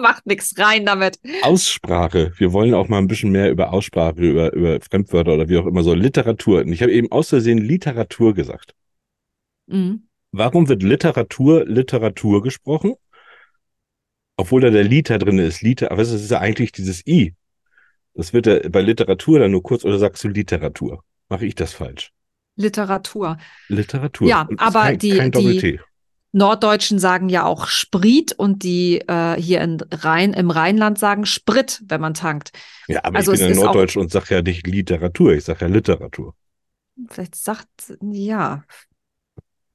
Macht 0.00 0.26
nichts 0.26 0.54
rein 0.58 0.86
damit. 0.86 1.18
Aussprache. 1.42 2.32
Wir 2.36 2.52
wollen 2.52 2.74
auch 2.74 2.88
mal 2.88 2.98
ein 2.98 3.06
bisschen 3.06 3.30
mehr 3.30 3.50
über 3.50 3.72
Aussprache, 3.72 4.20
über, 4.20 4.52
über 4.52 4.80
Fremdwörter 4.80 5.34
oder 5.34 5.48
wie 5.48 5.58
auch 5.58 5.66
immer 5.66 5.82
so. 5.82 5.94
Literatur. 5.94 6.60
Und 6.60 6.72
ich 6.72 6.82
habe 6.82 6.92
eben 6.92 7.10
aus 7.10 7.30
Versehen 7.30 7.58
Literatur 7.58 8.34
gesagt. 8.34 8.74
Mhm. 9.66 10.08
Warum 10.32 10.68
wird 10.68 10.82
Literatur 10.82 11.64
Literatur 11.64 12.42
gesprochen? 12.42 12.94
Obwohl 14.36 14.60
da 14.60 14.70
der 14.70 14.84
Liter 14.84 15.18
drin 15.18 15.38
ist. 15.38 15.62
Liter, 15.62 15.90
aber 15.90 16.02
es 16.02 16.12
ist 16.12 16.30
ja 16.30 16.40
eigentlich 16.40 16.72
dieses 16.72 17.06
I. 17.06 17.34
Das 18.14 18.32
wird 18.32 18.46
ja 18.46 18.68
bei 18.68 18.82
Literatur 18.82 19.38
dann 19.38 19.52
nur 19.52 19.62
kurz 19.62 19.84
oder 19.84 19.98
sagst 19.98 20.24
du 20.24 20.28
Literatur? 20.28 21.04
Mache 21.28 21.46
ich 21.46 21.54
das 21.54 21.72
falsch? 21.72 22.12
Literatur. 22.56 23.38
Literatur. 23.68 24.28
Ja, 24.28 24.42
Und 24.42 24.60
aber 24.60 24.82
kein, 24.84 24.98
die- 24.98 25.16
kein 25.16 25.30
die-. 25.32 25.80
Norddeutschen 26.32 26.98
sagen 26.98 27.30
ja 27.30 27.44
auch 27.46 27.68
Sprit 27.68 28.32
und 28.32 28.62
die 28.62 29.00
äh, 29.00 29.40
hier 29.40 29.62
in 29.62 29.80
Rhein, 29.90 30.34
im 30.34 30.50
Rheinland 30.50 30.98
sagen 30.98 31.24
Sprit, 31.24 31.82
wenn 31.86 32.02
man 32.02 32.12
tankt. 32.14 32.52
Ja, 32.86 33.00
aber 33.02 33.18
also 33.18 33.32
ich 33.32 33.40
bin 33.40 33.48
ja 33.50 33.54
Norddeutsch 33.64 33.96
und 33.96 34.10
sage 34.10 34.34
ja 34.34 34.42
nicht 34.42 34.66
Literatur, 34.66 35.32
ich 35.32 35.44
sage 35.44 35.64
ja 35.64 35.66
Literatur. 35.68 36.34
Vielleicht 37.08 37.34
sagt, 37.36 37.68
ja. 38.02 38.64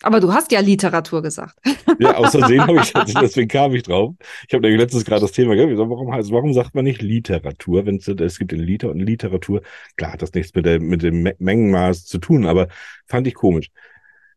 Aber 0.03 0.19
du 0.19 0.31
hast 0.33 0.51
ja 0.51 0.59
Literatur 0.59 1.21
gesagt. 1.23 1.55
Ja, 1.99 2.15
aus 2.17 2.31
Versehen 2.31 2.61
habe 2.61 2.79
ich 2.81 2.93
das, 2.93 3.13
deswegen 3.13 3.47
kam 3.47 3.73
ich 3.73 3.83
drauf. 3.83 4.13
Ich 4.47 4.53
habe 4.53 4.61
nämlich 4.61 4.79
letztens 4.79 5.05
gerade 5.05 5.21
das 5.21 5.31
Thema 5.31 5.55
gehabt. 5.55 5.71
Warum, 5.77 6.13
heißt, 6.13 6.31
warum 6.31 6.53
sagt 6.53 6.75
man 6.75 6.83
nicht 6.85 7.01
Literatur, 7.01 7.85
wenn 7.85 7.95
es, 7.95 8.07
es 8.07 8.37
gibt 8.37 8.53
in 8.53 8.59
Liter 8.59 8.89
und 8.91 8.99
Literatur? 8.99 9.61
Klar 9.97 10.13
hat 10.13 10.21
das 10.21 10.33
nichts 10.33 10.53
mit, 10.53 10.65
der, 10.65 10.79
mit 10.79 11.01
dem 11.01 11.23
Me- 11.23 11.35
Mengenmaß 11.39 12.05
zu 12.05 12.19
tun, 12.19 12.45
aber 12.45 12.67
fand 13.07 13.25
ich 13.27 13.33
komisch. 13.33 13.69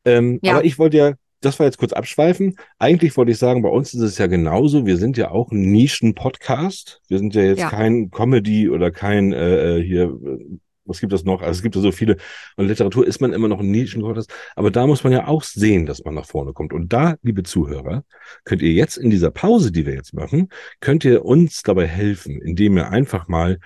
Ähm, 0.05 0.39
Ja. 0.43 0.53
Aber 0.55 0.65
ich 0.65 0.79
wollte 0.79 0.97
ja, 0.97 1.13
das 1.41 1.59
war 1.59 1.67
jetzt 1.67 1.79
kurz 1.79 1.93
abschweifen. 1.93 2.57
Eigentlich 2.79 3.17
wollte 3.17 3.33
ich 3.33 3.39
sagen, 3.39 3.63
bei 3.63 3.69
uns 3.69 3.93
ist 3.93 4.01
es 4.01 4.19
ja 4.19 4.27
genauso. 4.27 4.87
Wir 4.87 4.97
sind 4.97 5.17
ja 5.17 5.31
auch 5.31 5.51
ein 5.53 5.61
Nischen-Podcast. 5.71 7.01
Wir 7.09 7.19
sind 7.19 7.35
ja 7.35 7.43
jetzt 7.43 7.61
Ja. 7.61 7.69
kein 7.71 8.11
Comedy 8.11 8.69
oder 8.71 8.91
kein 8.91 9.33
äh, 9.33 9.77
äh, 9.79 9.83
hier, 9.83 10.05
äh, 10.05 10.59
was 10.87 11.01
gibt 11.01 11.13
es 11.13 11.25
noch? 11.25 11.43
Also 11.43 11.59
es 11.59 11.63
gibt 11.63 11.75
ja 11.77 11.81
so 11.81 11.93
viele. 11.93 12.17
Und 12.57 12.67
Literatur 12.69 13.07
ist 13.07 13.21
man 13.21 13.33
immer 13.33 13.49
noch 13.49 13.61
ein 13.61 13.71
Nischen-Podcast. 13.71 14.33
Aber 14.55 14.71
da 14.71 14.87
muss 14.87 15.05
man 15.05 15.13
ja 15.13 15.27
auch 15.27 15.43
sehen, 15.43 15.87
dass 15.87 16.05
man 16.05 16.15
nach 16.15 16.27
vorne 16.27 16.53
kommt. 16.53 16.73
Und 16.73 16.93
da, 16.93 17.17
liebe 17.23 17.43
Zuhörer, 17.43 18.05
könnt 18.45 18.63
ihr 18.63 18.73
jetzt 18.73 18.97
in 18.97 19.11
dieser 19.11 19.31
Pause, 19.31 19.73
die 19.73 19.87
wir 19.87 19.95
jetzt 19.95 20.15
machen, 20.15 20.49
könnt 20.81 21.05
ihr 21.05 21.25
uns 21.25 21.63
dabei 21.63 21.87
helfen, 21.87 22.41
indem 22.41 22.77
ihr 22.77 22.91
einfach 22.91 23.29
mal 23.29 23.59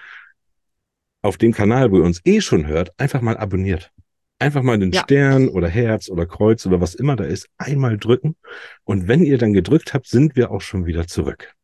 auf 1.23 1.37
dem 1.37 1.53
Kanal, 1.53 1.91
wo 1.93 1.99
ihr 1.99 2.05
uns 2.05 2.21
eh 2.25 2.41
schon 2.41 2.67
hört, 2.67 2.99
einfach 2.99 3.21
mal 3.21 3.37
abonniert. 3.37 3.93
Einfach 4.39 4.63
mal 4.63 4.79
den 4.79 4.93
Ja. 4.93 5.03
Stern 5.03 5.49
oder 5.51 5.69
Herz 5.69 6.09
oder 6.09 6.25
Kreuz 6.25 6.65
oder 6.65 6.81
was 6.81 6.95
immer 6.95 7.15
da 7.15 7.25
ist, 7.25 7.47
einmal 7.59 7.99
drücken. 7.99 8.37
Und 8.85 9.07
wenn 9.07 9.23
ihr 9.23 9.37
dann 9.37 9.53
gedrückt 9.53 9.93
habt, 9.93 10.07
sind 10.07 10.35
wir 10.35 10.51
auch 10.51 10.63
schon 10.63 10.87
wieder 10.87 11.07
zurück. 11.07 11.55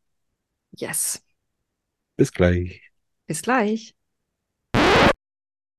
Yes. 0.73 1.23
Bis 2.17 2.33
gleich. 2.33 2.83
Bis 3.27 3.41
gleich. 3.41 3.95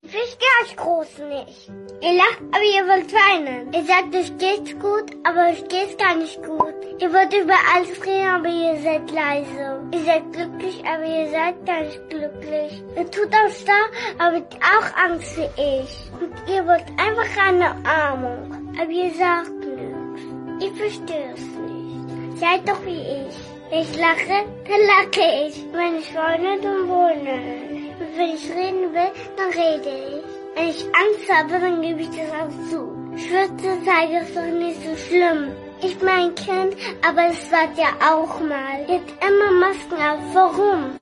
Ich 0.00 0.14
euch 0.62 0.76
groß 0.76 1.18
nicht. 1.18 1.70
Ihr 2.00 2.12
lacht, 2.12 2.40
aber 2.52 2.62
ihr 2.62 2.86
wollt 2.86 3.12
weinen. 3.12 3.72
Ihr 3.72 3.84
sagt, 3.84 4.14
es 4.14 4.30
geht 4.38 4.78
gut, 4.78 5.10
aber 5.24 5.50
es 5.50 5.66
geht 5.68 5.98
gar 5.98 6.14
nicht 6.14 6.40
gut. 6.44 6.74
Ihr 7.00 7.12
wollt 7.12 7.34
über 7.34 7.56
alles 7.74 8.06
reden, 8.06 8.28
aber 8.28 8.48
ihr 8.48 8.80
seid 8.80 9.10
leise. 9.10 9.82
Ihr 9.92 10.04
seid 10.04 10.32
glücklich, 10.32 10.82
aber 10.86 11.04
ihr 11.04 11.28
seid 11.30 11.66
gar 11.66 11.80
nicht 11.80 12.10
glücklich. 12.10 12.82
Ihr 12.96 13.10
tut 13.10 13.34
auch 13.34 13.50
stark, 13.50 13.92
aber 14.18 14.36
habt 14.36 14.54
auch 14.56 15.04
Angst 15.04 15.36
wie 15.36 15.62
ich. 15.62 16.10
Und 16.20 16.32
ihr 16.48 16.64
wollt 16.64 16.86
einfach 16.96 17.46
eine 17.46 17.74
Umarmung, 17.74 18.74
aber 18.80 18.90
ihr 18.90 19.10
sagt 19.14 19.50
nichts. 19.50 20.64
Ich 20.64 20.80
verstehe 20.80 21.32
es 21.34 21.40
nicht. 21.40 22.38
Seid 22.38 22.68
doch 22.68 22.84
wie 22.84 23.00
ich. 23.00 23.36
Wenn 23.70 23.80
ich 23.80 23.98
lache, 23.98 24.46
dann 24.64 24.80
lache 24.86 25.48
ich. 25.48 25.64
Wenn 25.72 25.98
ich 25.98 26.14
weine, 26.14 26.60
dann 26.60 26.88
wohne 26.88 27.64
ich. 27.64 27.67
Und 27.67 27.67
wenn 28.16 28.34
ich 28.34 28.50
reden 28.50 28.92
will, 28.92 29.12
dann 29.36 29.50
rede 29.50 29.88
ich. 29.88 30.24
Wenn 30.54 30.68
ich 30.70 30.84
Angst 30.84 31.32
habe, 31.32 31.60
dann 31.60 31.82
gebe 31.82 32.00
ich 32.00 32.10
das 32.10 32.30
auch 32.30 32.70
zu. 32.70 32.98
Schwürze 33.16 33.78
zeige 33.84 34.18
ist 34.24 34.36
doch 34.36 34.42
nicht 34.46 34.80
so 34.82 34.96
schlimm. 34.96 35.52
Ich 35.82 36.00
mein 36.02 36.34
Kind, 36.34 36.76
aber 37.06 37.28
es 37.30 37.50
war 37.52 37.72
ja 37.76 37.90
auch 38.12 38.40
mal. 38.40 38.80
Jetzt 38.88 39.12
immer 39.24 39.52
Masken 39.60 39.94
auf. 39.94 40.34
Warum? 40.34 40.98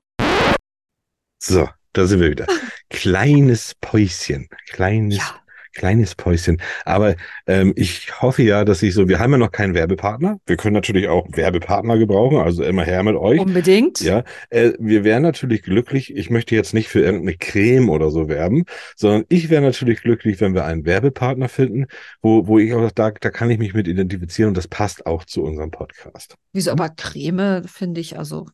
So, 1.39 1.67
da 1.93 2.05
sind 2.05 2.19
wir 2.19 2.31
wieder. 2.31 2.45
Kleines 2.89 3.73
Päuschen. 3.81 4.47
Kleines, 4.69 5.17
Ja. 5.17 5.41
Kleines 5.77 6.15
Päuschen. 6.15 6.59
Aber 6.85 7.15
ähm, 7.45 7.71
ich 7.75 8.21
hoffe 8.21 8.43
ja, 8.43 8.65
dass 8.65 8.81
ich 8.83 8.93
so, 8.93 9.07
wir 9.07 9.19
haben 9.19 9.31
ja 9.31 9.37
noch 9.37 9.51
keinen 9.51 9.75
Werbepartner. 9.75 10.39
Wir 10.45 10.57
können 10.57 10.73
natürlich 10.73 11.07
auch 11.07 11.27
Werbepartner 11.31 11.97
gebrauchen, 11.97 12.37
also 12.37 12.63
immer 12.63 12.83
her 12.83 13.03
mit 13.03 13.15
euch. 13.15 13.39
Unbedingt. 13.39 14.01
Ja, 14.01 14.23
äh, 14.49 14.73
wir 14.79 15.03
wären 15.03 15.23
natürlich 15.23 15.61
glücklich. 15.61 16.15
Ich 16.15 16.29
möchte 16.29 16.55
jetzt 16.55 16.73
nicht 16.73 16.89
für 16.89 17.01
irgendeine 17.01 17.37
Creme 17.37 17.89
oder 17.89 18.09
so 18.09 18.27
werben, 18.27 18.65
sondern 18.95 19.25
ich 19.29 19.49
wäre 19.49 19.61
natürlich 19.61 20.01
glücklich, 20.01 20.41
wenn 20.41 20.55
wir 20.55 20.65
einen 20.65 20.85
Werbepartner 20.85 21.47
finden, 21.47 21.85
wo, 22.21 22.47
wo 22.47 22.57
ich 22.57 22.73
auch 22.73 22.91
da, 22.91 23.11
da 23.11 23.29
kann 23.29 23.51
ich 23.51 23.59
mich 23.59 23.73
mit 23.73 23.87
identifizieren 23.87 24.49
und 24.49 24.57
das 24.57 24.67
passt 24.67 25.05
auch 25.05 25.23
zu 25.25 25.43
unserem 25.43 25.71
Podcast. 25.71 26.35
Wieso 26.53 26.71
aber 26.71 26.89
Creme, 26.89 27.63
finde 27.67 28.01
ich, 28.01 28.17
also 28.17 28.47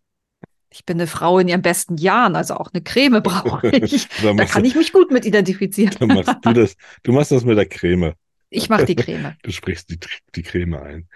ich 0.74 0.86
bin 0.86 0.98
eine 0.98 1.08
Frau 1.08 1.40
in 1.40 1.48
ihren 1.48 1.62
besten 1.62 1.98
Jahren, 1.98 2.36
also 2.36 2.56
auch 2.56 2.70
eine 2.74 2.82
Creme 2.84 3.22
brauche 3.22 3.68
ich. 3.78 4.08
Da 4.22 4.34
kann 4.46 4.64
du, 4.64 4.68
ich 4.68 4.76
mich 4.76 4.92
gut 4.92 5.12
mit 5.12 5.26
identifizieren. 5.26 5.96
da 6.00 6.06
machst 6.08 6.36
du 6.42 6.54
das, 6.54 6.76
du 7.04 7.12
machst 7.12 7.32
das 7.32 7.46
mit 7.46 7.58
der 7.58 7.68
Creme. 7.68 8.14
Ich 8.50 8.70
mache 8.70 8.86
die 8.86 8.96
Creme. 8.96 9.34
Du 9.44 9.52
sprichst 9.52 9.90
die, 9.90 10.00
die 10.36 10.44
Creme 10.44 10.76
ein. 10.76 11.08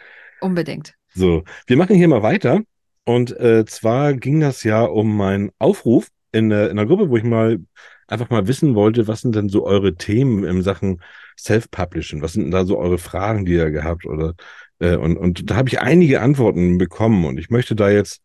Unbedingt. 0.42 0.94
So, 1.14 1.44
wir 1.66 1.78
machen 1.78 1.96
hier 1.96 2.08
mal 2.08 2.24
weiter. 2.24 2.62
Und 3.06 3.32
äh, 3.40 3.66
zwar 3.66 4.14
ging 4.14 4.40
das 4.42 4.64
ja 4.64 4.84
um 4.84 5.16
meinen 5.16 5.52
Aufruf 5.60 6.10
in, 6.32 6.50
der- 6.50 6.70
in 6.70 6.78
der 6.78 6.86
Gruppe, 6.86 7.10
wo 7.10 7.18
ich 7.18 7.24
mal 7.24 7.60
einfach 8.08 8.30
mal 8.30 8.48
wissen 8.48 8.76
wollte, 8.76 9.08
was 9.08 9.22
sind 9.22 9.36
denn 9.36 9.50
so 9.50 9.66
eure 9.66 9.96
Themen 9.96 10.44
in 10.44 10.62
Sachen 10.62 11.02
Self-Publishing? 11.40 12.22
Was 12.22 12.34
sind 12.34 12.44
denn 12.44 12.52
da 12.52 12.66
so 12.66 12.78
eure 12.78 12.98
Fragen, 12.98 13.46
die 13.46 13.54
ihr 13.54 13.72
gehabt 13.72 14.06
oder 14.06 14.34
äh, 14.80 14.96
und, 14.96 15.18
und 15.18 15.50
da 15.50 15.56
habe 15.56 15.70
ich 15.70 15.80
einige 15.80 16.22
Antworten 16.22 16.78
bekommen 16.78 17.26
und 17.26 17.38
ich 17.40 17.50
möchte 17.50 17.76
da 17.76 17.90
jetzt, 17.90 18.22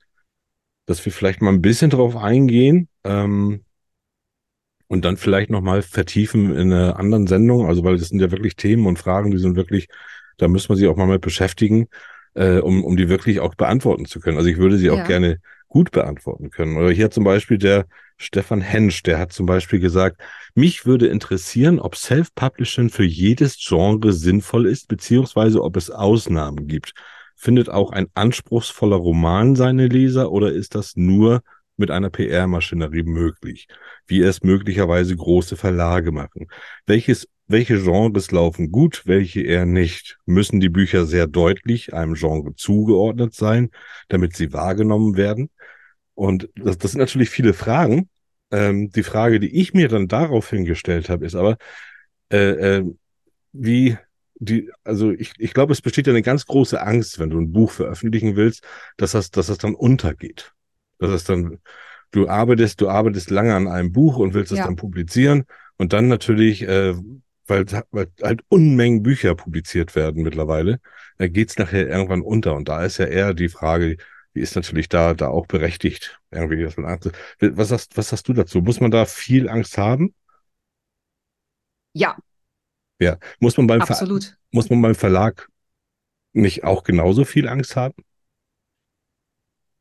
dass 0.86 1.04
wir 1.04 1.12
vielleicht 1.12 1.40
mal 1.42 1.52
ein 1.52 1.62
bisschen 1.62 1.90
drauf 1.90 2.16
eingehen 2.16 2.88
ähm, 3.04 3.64
und 4.88 5.04
dann 5.04 5.16
vielleicht 5.16 5.50
noch 5.50 5.62
mal 5.62 5.82
vertiefen 5.82 6.54
in 6.54 6.72
einer 6.72 6.98
anderen 6.98 7.26
Sendung, 7.26 7.66
also 7.66 7.82
weil 7.84 7.96
das 7.96 8.08
sind 8.08 8.20
ja 8.20 8.30
wirklich 8.30 8.56
Themen 8.56 8.86
und 8.86 8.98
Fragen, 8.98 9.30
die 9.30 9.38
sind 9.38 9.56
wirklich, 9.56 9.88
da 10.36 10.48
müssen 10.48 10.68
wir 10.68 10.76
sich 10.76 10.88
auch 10.88 10.96
mal 10.96 11.06
mit 11.06 11.22
beschäftigen 11.22 11.88
äh, 12.34 12.58
um, 12.58 12.84
um 12.84 12.96
die 12.96 13.08
wirklich 13.08 13.40
auch 13.40 13.54
beantworten 13.54 14.06
zu 14.06 14.20
können. 14.20 14.38
Also 14.38 14.48
ich 14.48 14.56
würde 14.58 14.78
sie 14.78 14.90
auch 14.90 14.96
Ja. 14.98 15.04
gerne 15.04 15.38
gut 15.68 15.90
beantworten 15.90 16.50
können. 16.50 16.76
Oder 16.76 16.90
hier 16.90 17.10
zum 17.10 17.24
Beispiel 17.24 17.58
der 17.58 17.86
Stefan 18.18 18.60
Hensch, 18.60 19.02
der 19.02 19.18
hat 19.18 19.32
zum 19.32 19.46
Beispiel 19.46 19.80
gesagt, 19.80 20.20
mich 20.54 20.86
würde 20.86 21.08
interessieren, 21.08 21.78
ob 21.80 21.96
Self-Publishing 21.96 22.90
für 22.90 23.04
jedes 23.04 23.56
Genre 23.58 24.12
sinnvoll 24.12 24.66
ist, 24.66 24.88
beziehungsweise 24.88 25.62
ob 25.62 25.76
es 25.76 25.90
Ausnahmen 25.90 26.68
gibt. 26.68 26.92
Findet 27.42 27.68
auch 27.68 27.90
ein 27.90 28.06
anspruchsvoller 28.14 28.94
Roman 28.94 29.56
seine 29.56 29.88
Leser 29.88 30.30
oder 30.30 30.52
ist 30.52 30.76
das 30.76 30.94
nur 30.94 31.42
mit 31.76 31.90
einer 31.90 32.08
PR-Maschinerie 32.08 33.02
möglich, 33.02 33.66
wie 34.06 34.20
es 34.20 34.44
möglicherweise 34.44 35.16
große 35.16 35.56
Verlage 35.56 36.12
machen? 36.12 36.46
Welches 36.86 37.26
welche 37.48 37.82
Genres 37.82 38.30
laufen 38.30 38.70
gut, 38.70 39.02
welche 39.06 39.40
eher 39.40 39.66
nicht? 39.66 40.20
Müssen 40.24 40.60
die 40.60 40.68
Bücher 40.68 41.04
sehr 41.04 41.26
deutlich 41.26 41.92
einem 41.92 42.14
Genre 42.14 42.54
zugeordnet 42.54 43.34
sein, 43.34 43.70
damit 44.08 44.36
sie 44.36 44.52
wahrgenommen 44.52 45.16
werden? 45.16 45.50
Und 46.14 46.48
das, 46.54 46.78
das 46.78 46.92
sind 46.92 47.00
natürlich 47.00 47.30
viele 47.30 47.54
Fragen. 47.54 48.08
Ähm, 48.52 48.90
die 48.90 49.02
Frage, 49.02 49.40
die 49.40 49.60
ich 49.60 49.74
mir 49.74 49.88
dann 49.88 50.06
daraufhin 50.06 50.64
gestellt 50.64 51.08
habe, 51.08 51.26
ist 51.26 51.34
aber, 51.34 51.56
äh, 52.30 52.76
äh, 52.76 52.84
wie 53.52 53.98
die, 54.44 54.70
also 54.84 55.10
ich, 55.12 55.32
ich 55.38 55.54
glaube, 55.54 55.72
es 55.72 55.80
besteht 55.80 56.06
ja 56.06 56.12
eine 56.12 56.22
ganz 56.22 56.46
große 56.46 56.80
Angst, 56.82 57.18
wenn 57.18 57.30
du 57.30 57.38
ein 57.40 57.52
Buch 57.52 57.70
veröffentlichen 57.70 58.36
willst, 58.36 58.64
dass 58.96 59.12
das, 59.12 59.30
dass 59.30 59.46
das 59.46 59.58
dann 59.58 59.74
untergeht. 59.74 60.52
Dass 60.98 61.10
das 61.10 61.24
dann, 61.24 61.58
du 62.10 62.28
arbeitest, 62.28 62.80
du 62.80 62.88
arbeitest 62.88 63.30
lange 63.30 63.54
an 63.54 63.68
einem 63.68 63.92
Buch 63.92 64.16
und 64.16 64.34
willst 64.34 64.52
es 64.52 64.58
Ja. 64.58 64.66
dann 64.66 64.76
publizieren 64.76 65.44
und 65.76 65.92
dann 65.92 66.08
natürlich, 66.08 66.62
äh, 66.62 66.94
weil, 67.46 67.66
weil 67.90 68.08
halt 68.22 68.42
Unmengen 68.48 69.02
Bücher 69.02 69.34
publiziert 69.34 69.94
werden 69.94 70.22
mittlerweile, 70.22 70.80
da 71.18 71.28
geht's 71.28 71.58
nachher 71.58 71.88
irgendwann 71.88 72.22
unter. 72.22 72.54
Und 72.54 72.68
da 72.68 72.84
ist 72.84 72.98
ja 72.98 73.06
eher 73.06 73.34
die 73.34 73.48
Frage, 73.48 73.96
die 74.34 74.40
ist 74.40 74.56
natürlich 74.56 74.88
da, 74.88 75.14
da 75.14 75.28
auch 75.28 75.46
berechtigt, 75.46 76.20
irgendwie, 76.30 76.62
dass 76.62 76.76
man 76.76 76.86
Angst 76.86 77.10
was 77.40 77.70
hast, 77.70 77.96
was 77.96 78.12
hast 78.12 78.28
du 78.28 78.32
dazu? 78.32 78.60
Muss 78.62 78.80
man 78.80 78.90
da 78.90 79.04
viel 79.06 79.48
Angst 79.48 79.76
haben? 79.78 80.14
Ja, 81.94 82.16
Ja. 83.02 83.18
Muss 83.40 83.56
man 83.56 83.66
beim, 83.66 83.80
Ver 83.80 83.90
absolut. 83.90 84.36
muss 84.50 84.70
man 84.70 84.82
beim 84.82 84.94
Verlag 84.94 85.48
nicht 86.32 86.64
auch 86.64 86.84
genauso 86.84 87.24
viel 87.24 87.48
Angst 87.48 87.76
haben? 87.76 87.94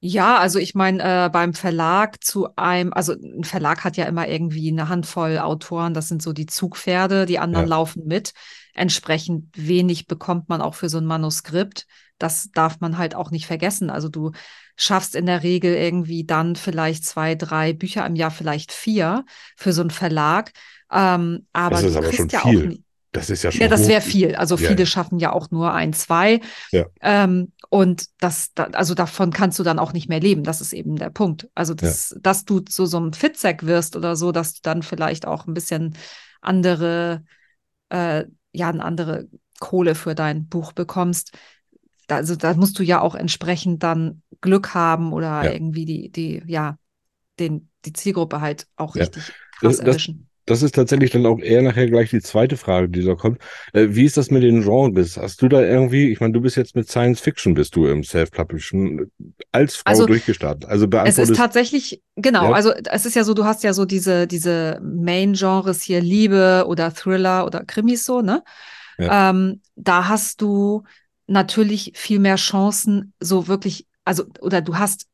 Ja, 0.04 0.40
also 0.40 0.58
ich 0.58 0.74
meine, 0.74 1.26
äh, 1.26 1.30
beim 1.30 1.54
Verlag 1.54 2.24
zu 2.24 2.56
einem, 2.56 2.92
also 2.92 3.14
ein 3.14 3.44
Verlag 3.44 3.84
hat 3.84 3.98
ja 3.98 4.06
immer 4.06 4.28
irgendwie 4.28 4.72
eine 4.72 4.90
Handvoll 4.90 5.38
Autoren, 5.38 5.94
das 5.94 6.08
sind 6.08 6.24
so 6.24 6.34
die 6.34 6.48
Zugpferde, 6.48 7.28
die 7.28 7.38
anderen 7.38 7.68
Ja. 7.68 7.70
laufen 7.70 8.08
mit. 8.08 8.34
Entsprechend 8.74 9.50
wenig 9.56 10.08
bekommt 10.08 10.50
man 10.50 10.60
auch 10.62 10.74
für 10.74 10.90
so 10.90 10.98
ein 10.98 11.06
Manuskript. 11.06 11.86
Das 12.18 12.50
darf 12.52 12.80
man 12.80 12.98
halt 12.98 13.14
auch 13.14 13.30
nicht 13.30 13.46
vergessen. 13.46 13.92
Also 13.92 14.10
du 14.10 14.32
schaffst 14.76 15.16
in 15.16 15.28
der 15.28 15.44
Regel 15.44 15.76
irgendwie 15.76 16.24
dann 16.26 16.56
vielleicht 16.56 17.06
zwei, 17.06 17.36
drei 17.36 17.74
Bücher 17.74 18.04
im 18.06 18.16
Jahr, 18.16 18.32
vielleicht 18.32 18.72
vier 18.72 19.24
für 19.56 19.72
so 19.72 19.82
einen 19.82 19.92
Verlag. 19.92 20.52
Ähm, 20.92 21.46
aber 21.54 21.76
Das 21.76 21.84
ist 21.84 21.94
du 21.94 22.00
aber 22.00 22.08
kriegst 22.10 22.18
schon 22.18 22.30
ja 22.30 22.40
viel. 22.40 22.84
Das 23.12 23.30
ist 23.30 23.44
ja 23.44 23.52
schon 23.52 23.62
ja, 23.62 23.68
das 23.68 23.88
wäre 23.88 24.02
viel. 24.02 24.36
Also 24.36 24.56
Ja, 24.56 24.70
viele 24.70 24.80
ja. 24.82 24.86
schaffen 24.86 25.20
ja 25.20 25.34
auch 25.34 25.52
nur 25.52 25.74
ein, 25.74 25.92
zwei. 25.94 26.40
Ja. 26.72 26.86
Ähm, 27.02 27.52
und 27.70 28.06
das, 28.20 28.54
da, 28.54 28.66
also 28.66 28.94
davon 28.94 29.32
kannst 29.32 29.60
du 29.60 29.64
dann 29.64 29.80
auch 29.80 29.92
nicht 29.92 30.08
mehr 30.08 30.22
leben. 30.22 30.44
Das 30.44 30.62
ist 30.62 30.72
eben 30.72 30.96
der 30.96 31.10
Punkt. 31.10 31.50
Also, 31.54 31.74
das, 31.74 32.16
dass 32.22 32.46
du 32.46 32.60
zu 32.62 32.86
so 32.86 32.98
einem 32.98 33.14
Fitzek 33.14 33.66
wirst 33.66 33.96
oder 33.96 34.16
so, 34.16 34.32
dass 34.32 34.54
du 34.54 34.60
dann 34.64 34.82
vielleicht 34.82 35.28
auch 35.28 35.46
ein 35.46 35.54
bisschen 35.54 35.98
andere, 36.40 37.24
äh, 37.90 38.26
ja, 38.54 38.70
eine 38.70 38.84
andere 38.84 39.28
Kohle 39.60 39.96
für 39.96 40.16
dein 40.16 40.48
Buch 40.48 40.72
bekommst. 40.72 41.34
Da, 42.08 42.16
also, 42.18 42.36
da 42.36 42.54
musst 42.54 42.80
du 42.80 42.84
ja 42.84 43.02
auch 43.02 43.16
entsprechend 43.16 43.84
dann 43.84 44.22
Glück 44.40 44.74
haben 44.74 45.12
oder 45.12 45.54
irgendwie 45.54 45.86
die, 45.86 46.10
die, 46.10 46.44
ja, 46.46 46.78
den, 47.40 47.70
die 47.86 47.94
Zielgruppe 47.94 48.40
halt 48.42 48.68
auch 48.78 48.96
richtig 48.96 49.34
krass 49.60 49.80
erwischen. 49.80 50.31
Das 50.46 50.64
ist 50.64 50.76
tatsächlich 50.76 51.12
dann 51.12 51.26
auch 51.26 51.40
eher 51.40 51.62
nachher 51.62 51.88
gleich 51.88 52.10
die 52.10 52.22
zweite 52.22 52.58
Frage, 52.58 52.90
die 52.90 53.04
da 53.04 53.16
kommt. 53.16 53.40
Äh, 53.74 53.88
wie 53.92 54.06
ist 54.06 54.18
das 54.18 54.32
mit 54.32 54.44
den 54.44 54.64
Genres? 54.64 55.18
Hast 55.18 55.42
du 55.42 55.48
da 55.48 55.62
irgendwie, 55.62 56.12
ich 56.12 56.20
meine, 56.20 56.34
du 56.34 56.42
bist 56.42 56.58
jetzt 56.58 56.76
mit 56.76 56.90
Science 56.90 57.20
Fiction, 57.20 57.54
bist 57.54 57.76
du 57.76 57.88
im 57.88 58.04
Self-Publishing 58.04 59.12
als 59.52 59.76
Frau 59.76 59.90
Also, 59.92 60.06
durchgestartet. 60.06 60.66
Also 60.70 60.88
Es 61.06 61.18
ist 61.18 61.36
tatsächlich, 61.36 62.02
genau, 62.16 62.46
Ja. 62.46 62.54
also 62.54 62.72
es 62.72 63.06
ist 63.06 63.16
ja 63.16 63.24
so, 63.24 63.34
du 63.34 63.46
hast 63.46 63.64
ja 63.64 63.74
so 63.74 63.86
diese, 63.86 64.28
diese 64.28 64.80
Main-Genres 64.84 65.84
hier, 65.84 66.02
Liebe 66.02 66.66
oder 66.68 66.94
Thriller 66.94 67.46
oder 67.46 67.64
Krimis 67.64 68.06
so, 68.06 68.22
ne? 68.22 68.44
Ähm, 69.00 69.62
da 69.76 70.08
hast 70.10 70.42
du 70.42 70.84
natürlich 71.28 71.94
viel 71.96 72.20
mehr 72.20 72.36
Chancen, 72.36 73.14
so 73.20 73.48
wirklich, 73.48 73.88
also, 74.06 74.26
oder 74.42 74.62
du 74.62 74.78
hast, 74.78 75.08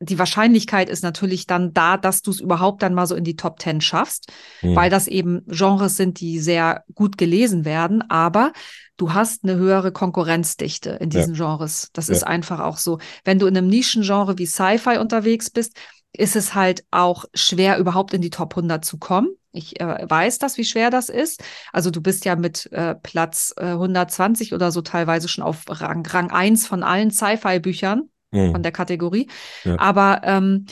die 0.00 0.18
Wahrscheinlichkeit 0.18 0.88
ist 0.88 1.02
natürlich 1.02 1.46
dann 1.46 1.74
da, 1.74 1.96
dass 1.96 2.22
du 2.22 2.30
es 2.30 2.40
überhaupt 2.40 2.82
dann 2.82 2.94
mal 2.94 3.06
so 3.06 3.14
in 3.16 3.24
die 3.24 3.36
Top 3.36 3.58
Ten 3.58 3.80
schaffst, 3.80 4.30
Hm. 4.60 4.76
weil 4.76 4.90
das 4.90 5.08
eben 5.08 5.44
Genres 5.48 5.96
sind, 5.96 6.20
die 6.20 6.38
sehr 6.38 6.84
gut 6.94 7.18
gelesen 7.18 7.64
werden, 7.64 8.02
aber 8.08 8.52
du 8.96 9.12
hast 9.12 9.44
eine 9.44 9.56
höhere 9.56 9.90
Konkurrenzdichte 9.92 10.90
in 11.00 11.10
Ja. 11.10 11.20
diesen 11.20 11.34
Genres. 11.34 11.90
Das 11.92 12.08
Ja. 12.08 12.14
ist 12.14 12.22
einfach 12.24 12.60
auch 12.60 12.76
so. 12.76 12.98
Wenn 13.24 13.38
du 13.38 13.46
in 13.46 13.56
einem 13.56 13.68
Nischengenre 13.68 14.38
wie 14.38 14.46
Sci-Fi 14.46 14.98
unterwegs 14.98 15.50
bist, 15.50 15.76
ist 16.12 16.36
es 16.36 16.54
halt 16.54 16.84
auch 16.90 17.24
schwer, 17.34 17.78
überhaupt 17.78 18.14
in 18.14 18.22
die 18.22 18.30
Top 18.30 18.56
100 18.56 18.84
zu 18.84 18.98
kommen. 18.98 19.28
Ich 19.52 19.80
äh, 19.80 20.06
weiß 20.08 20.38
das, 20.38 20.56
wie 20.58 20.64
schwer 20.64 20.90
das 20.90 21.08
ist. 21.08 21.42
Also 21.72 21.90
du 21.90 22.00
bist 22.00 22.24
ja 22.24 22.36
mit 22.36 22.70
äh, 22.72 22.94
Platz 22.94 23.52
äh, 23.56 23.64
120 23.66 24.54
oder 24.54 24.70
so 24.72 24.80
teilweise 24.80 25.28
schon 25.28 25.44
auf 25.44 25.64
Rang, 25.68 26.06
Rang 26.06 26.30
1 26.30 26.66
von 26.66 26.82
allen 26.82 27.10
Sci-Fi-Büchern 27.10 28.08
mhm. 28.30 28.52
von 28.52 28.62
der 28.62 28.72
Kategorie. 28.72 29.28
Ja. 29.64 29.78
Aber 29.78 30.22
ähm, 30.24 30.66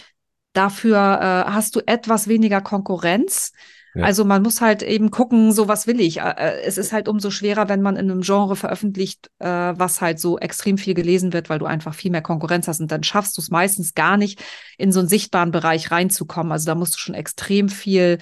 dafür 0.52 0.96
äh, 0.96 1.50
hast 1.50 1.76
du 1.76 1.80
etwas 1.86 2.28
weniger 2.28 2.60
Konkurrenz. 2.60 3.52
Ja. 3.94 4.04
Also 4.04 4.26
man 4.26 4.42
muss 4.42 4.60
halt 4.60 4.82
eben 4.82 5.10
gucken, 5.10 5.52
so 5.52 5.68
was 5.68 5.86
will 5.86 6.00
ich. 6.00 6.20
Äh, 6.20 6.34
äh, 6.36 6.60
es 6.62 6.76
ist 6.76 6.92
halt 6.92 7.08
umso 7.08 7.30
schwerer, 7.30 7.68
wenn 7.68 7.80
man 7.80 7.96
in 7.96 8.10
einem 8.10 8.20
Genre 8.20 8.54
veröffentlicht, 8.54 9.30
äh, 9.38 9.46
was 9.46 10.02
halt 10.02 10.20
so 10.20 10.38
extrem 10.38 10.76
viel 10.76 10.92
gelesen 10.94 11.32
wird, 11.32 11.48
weil 11.48 11.58
du 11.58 11.64
einfach 11.64 11.94
viel 11.94 12.10
mehr 12.10 12.22
Konkurrenz 12.22 12.68
hast 12.68 12.80
und 12.80 12.92
dann 12.92 13.02
schaffst 13.04 13.36
du 13.36 13.40
es 13.40 13.50
meistens 13.50 13.94
gar 13.94 14.16
nicht, 14.18 14.42
in 14.76 14.92
so 14.92 15.00
einen 15.00 15.08
sichtbaren 15.08 15.50
Bereich 15.50 15.90
reinzukommen. 15.90 16.52
Also 16.52 16.66
da 16.66 16.74
musst 16.74 16.94
du 16.94 16.98
schon 16.98 17.14
extrem 17.14 17.68
viel 17.68 18.18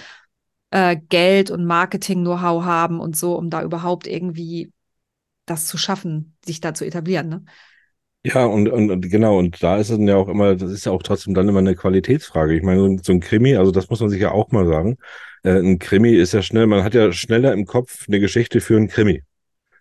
Geld 1.09 1.53
und 1.53 1.67
Marketing-Know-how 1.67 2.65
haben 2.65 2.99
und 2.99 3.17
so, 3.17 3.39
um 3.39 3.49
da 3.49 3.63
überhaupt 3.63 4.09
irgendwie 4.09 4.73
das 5.47 5.67
zu 5.67 5.79
schaffen, 5.79 6.37
sich 6.45 6.61
da 6.61 6.75
zu 6.75 6.85
etablieren. 6.85 7.29
Ne? 7.29 7.45
Ja, 8.27 8.47
und, 8.47 8.69
und, 8.69 8.91
und 8.91 9.11
genau, 9.11 9.39
und 9.39 9.63
da 9.63 9.77
ist 9.77 9.91
es 9.91 9.99
ja 10.01 10.17
auch 10.17 10.29
immer, 10.29 10.57
das 10.57 10.71
ist 10.71 10.87
ja 10.87 10.93
auch 10.93 11.03
trotzdem 11.03 11.35
dann 11.35 11.49
immer 11.49 11.59
eine 11.59 11.75
Qualitätsfrage. 11.75 12.55
Ich 12.55 12.63
meine, 12.63 12.99
so 13.03 13.13
ein 13.13 13.21
Krimi, 13.21 13.57
also 13.57 13.71
das 13.71 13.91
muss 13.91 14.01
man 14.01 14.09
sich 14.09 14.21
ja 14.21 14.31
auch 14.31 14.51
mal 14.51 14.67
sagen. 14.67 14.97
Äh, 15.43 15.59
ein 15.59 15.79
Krimi 15.79 16.13
ist 16.15 16.33
ja 16.33 16.41
schnell, 16.41 16.67
man 16.67 16.85
hat 16.85 16.95
ja 16.95 17.13
schneller 17.13 17.53
im 17.53 17.67
Kopf 17.67 18.07
eine 18.09 18.21
Geschichte 18.21 18.63
für 18.63 18.77
ein 18.77 18.89
Krimi 18.89 19.23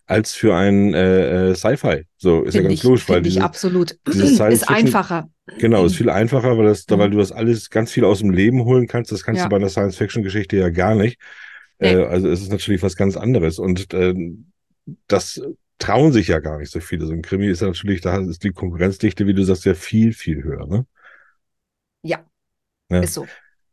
als 0.05 0.33
für 0.33 0.55
ein 0.55 0.93
äh, 0.93 1.51
äh 1.51 1.55
Sci-Fi. 1.55 2.03
So 2.17 2.43
ist 2.43 2.51
find 2.51 2.55
ja 2.55 2.61
ganz 2.63 2.73
ich, 2.73 2.83
logisch, 2.83 3.09
weil 3.09 3.21
dieses, 3.21 3.41
absolut 3.41 3.97
dieses 4.07 4.39
ist 4.39 4.69
einfacher. 4.69 5.29
Genau, 5.59 5.85
ist 5.85 5.95
viel 5.95 6.09
einfacher, 6.09 6.57
weil 6.57 6.65
das, 6.65 6.85
mhm. 6.89 6.97
weil 6.97 7.09
du 7.09 7.17
das 7.17 7.31
alles 7.31 7.69
ganz 7.69 7.91
viel 7.91 8.05
aus 8.05 8.19
dem 8.19 8.31
Leben 8.31 8.63
holen 8.65 8.87
kannst. 8.87 9.11
Das 9.11 9.23
kannst 9.23 9.39
ja. 9.39 9.45
du 9.45 9.49
bei 9.49 9.57
einer 9.57 9.69
Science-Fiction-Geschichte 9.69 10.57
ja 10.57 10.69
gar 10.69 10.95
nicht. 10.95 11.19
Nee. 11.79 11.93
Äh, 11.93 12.05
also 12.05 12.29
es 12.29 12.41
ist 12.41 12.51
natürlich 12.51 12.83
was 12.83 12.95
ganz 12.95 13.15
anderes 13.15 13.59
und 13.59 13.93
äh, 13.93 14.13
das 15.07 15.41
trauen 15.79 16.11
sich 16.11 16.27
ja 16.27 16.39
gar 16.39 16.59
nicht 16.59 16.71
so 16.71 16.79
viele. 16.79 17.05
So 17.05 17.13
ein 17.13 17.21
Krimi 17.21 17.47
ist 17.47 17.61
ja 17.61 17.67
natürlich, 17.67 18.01
da 18.01 18.17
ist 18.17 18.43
die 18.43 18.51
Konkurrenzdichte, 18.51 19.27
wie 19.27 19.33
du 19.33 19.43
sagst, 19.43 19.65
ja 19.65 19.73
viel, 19.73 20.13
viel 20.13 20.43
höher, 20.43 20.67
ne? 20.67 20.85
Ja. 22.01 22.25
ja. 22.89 22.99
Ist 23.01 23.13
so. 23.13 23.27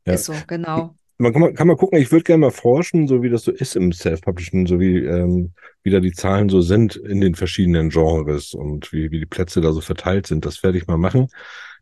Ja. 0.06 0.14
Ist 0.14 0.24
so, 0.24 0.34
genau. 0.46 0.94
Man 1.18 1.32
kann, 1.32 1.42
mal, 1.42 1.52
kann 1.52 1.66
mal 1.66 1.76
gucken, 1.76 1.98
ich 1.98 2.10
würde 2.10 2.24
gerne 2.24 2.40
mal 2.40 2.50
forschen, 2.50 3.06
so 3.06 3.22
wie 3.22 3.28
das 3.28 3.42
so 3.42 3.52
ist 3.52 3.76
im 3.76 3.92
Self-Publishing, 3.92 4.66
so 4.66 4.80
wie, 4.80 5.04
ähm, 5.04 5.52
wie 5.82 5.90
da 5.90 6.00
die 6.00 6.12
Zahlen 6.12 6.48
so 6.48 6.62
sind 6.62 6.96
in 6.96 7.20
den 7.20 7.34
verschiedenen 7.34 7.90
Genres 7.90 8.54
und 8.54 8.90
wie, 8.92 9.10
wie 9.10 9.18
die 9.20 9.26
Plätze 9.26 9.60
da 9.60 9.72
so 9.72 9.82
verteilt 9.82 10.26
sind. 10.26 10.46
Das 10.46 10.62
werde 10.62 10.78
ich 10.78 10.86
mal 10.86 10.96
machen. 10.96 11.28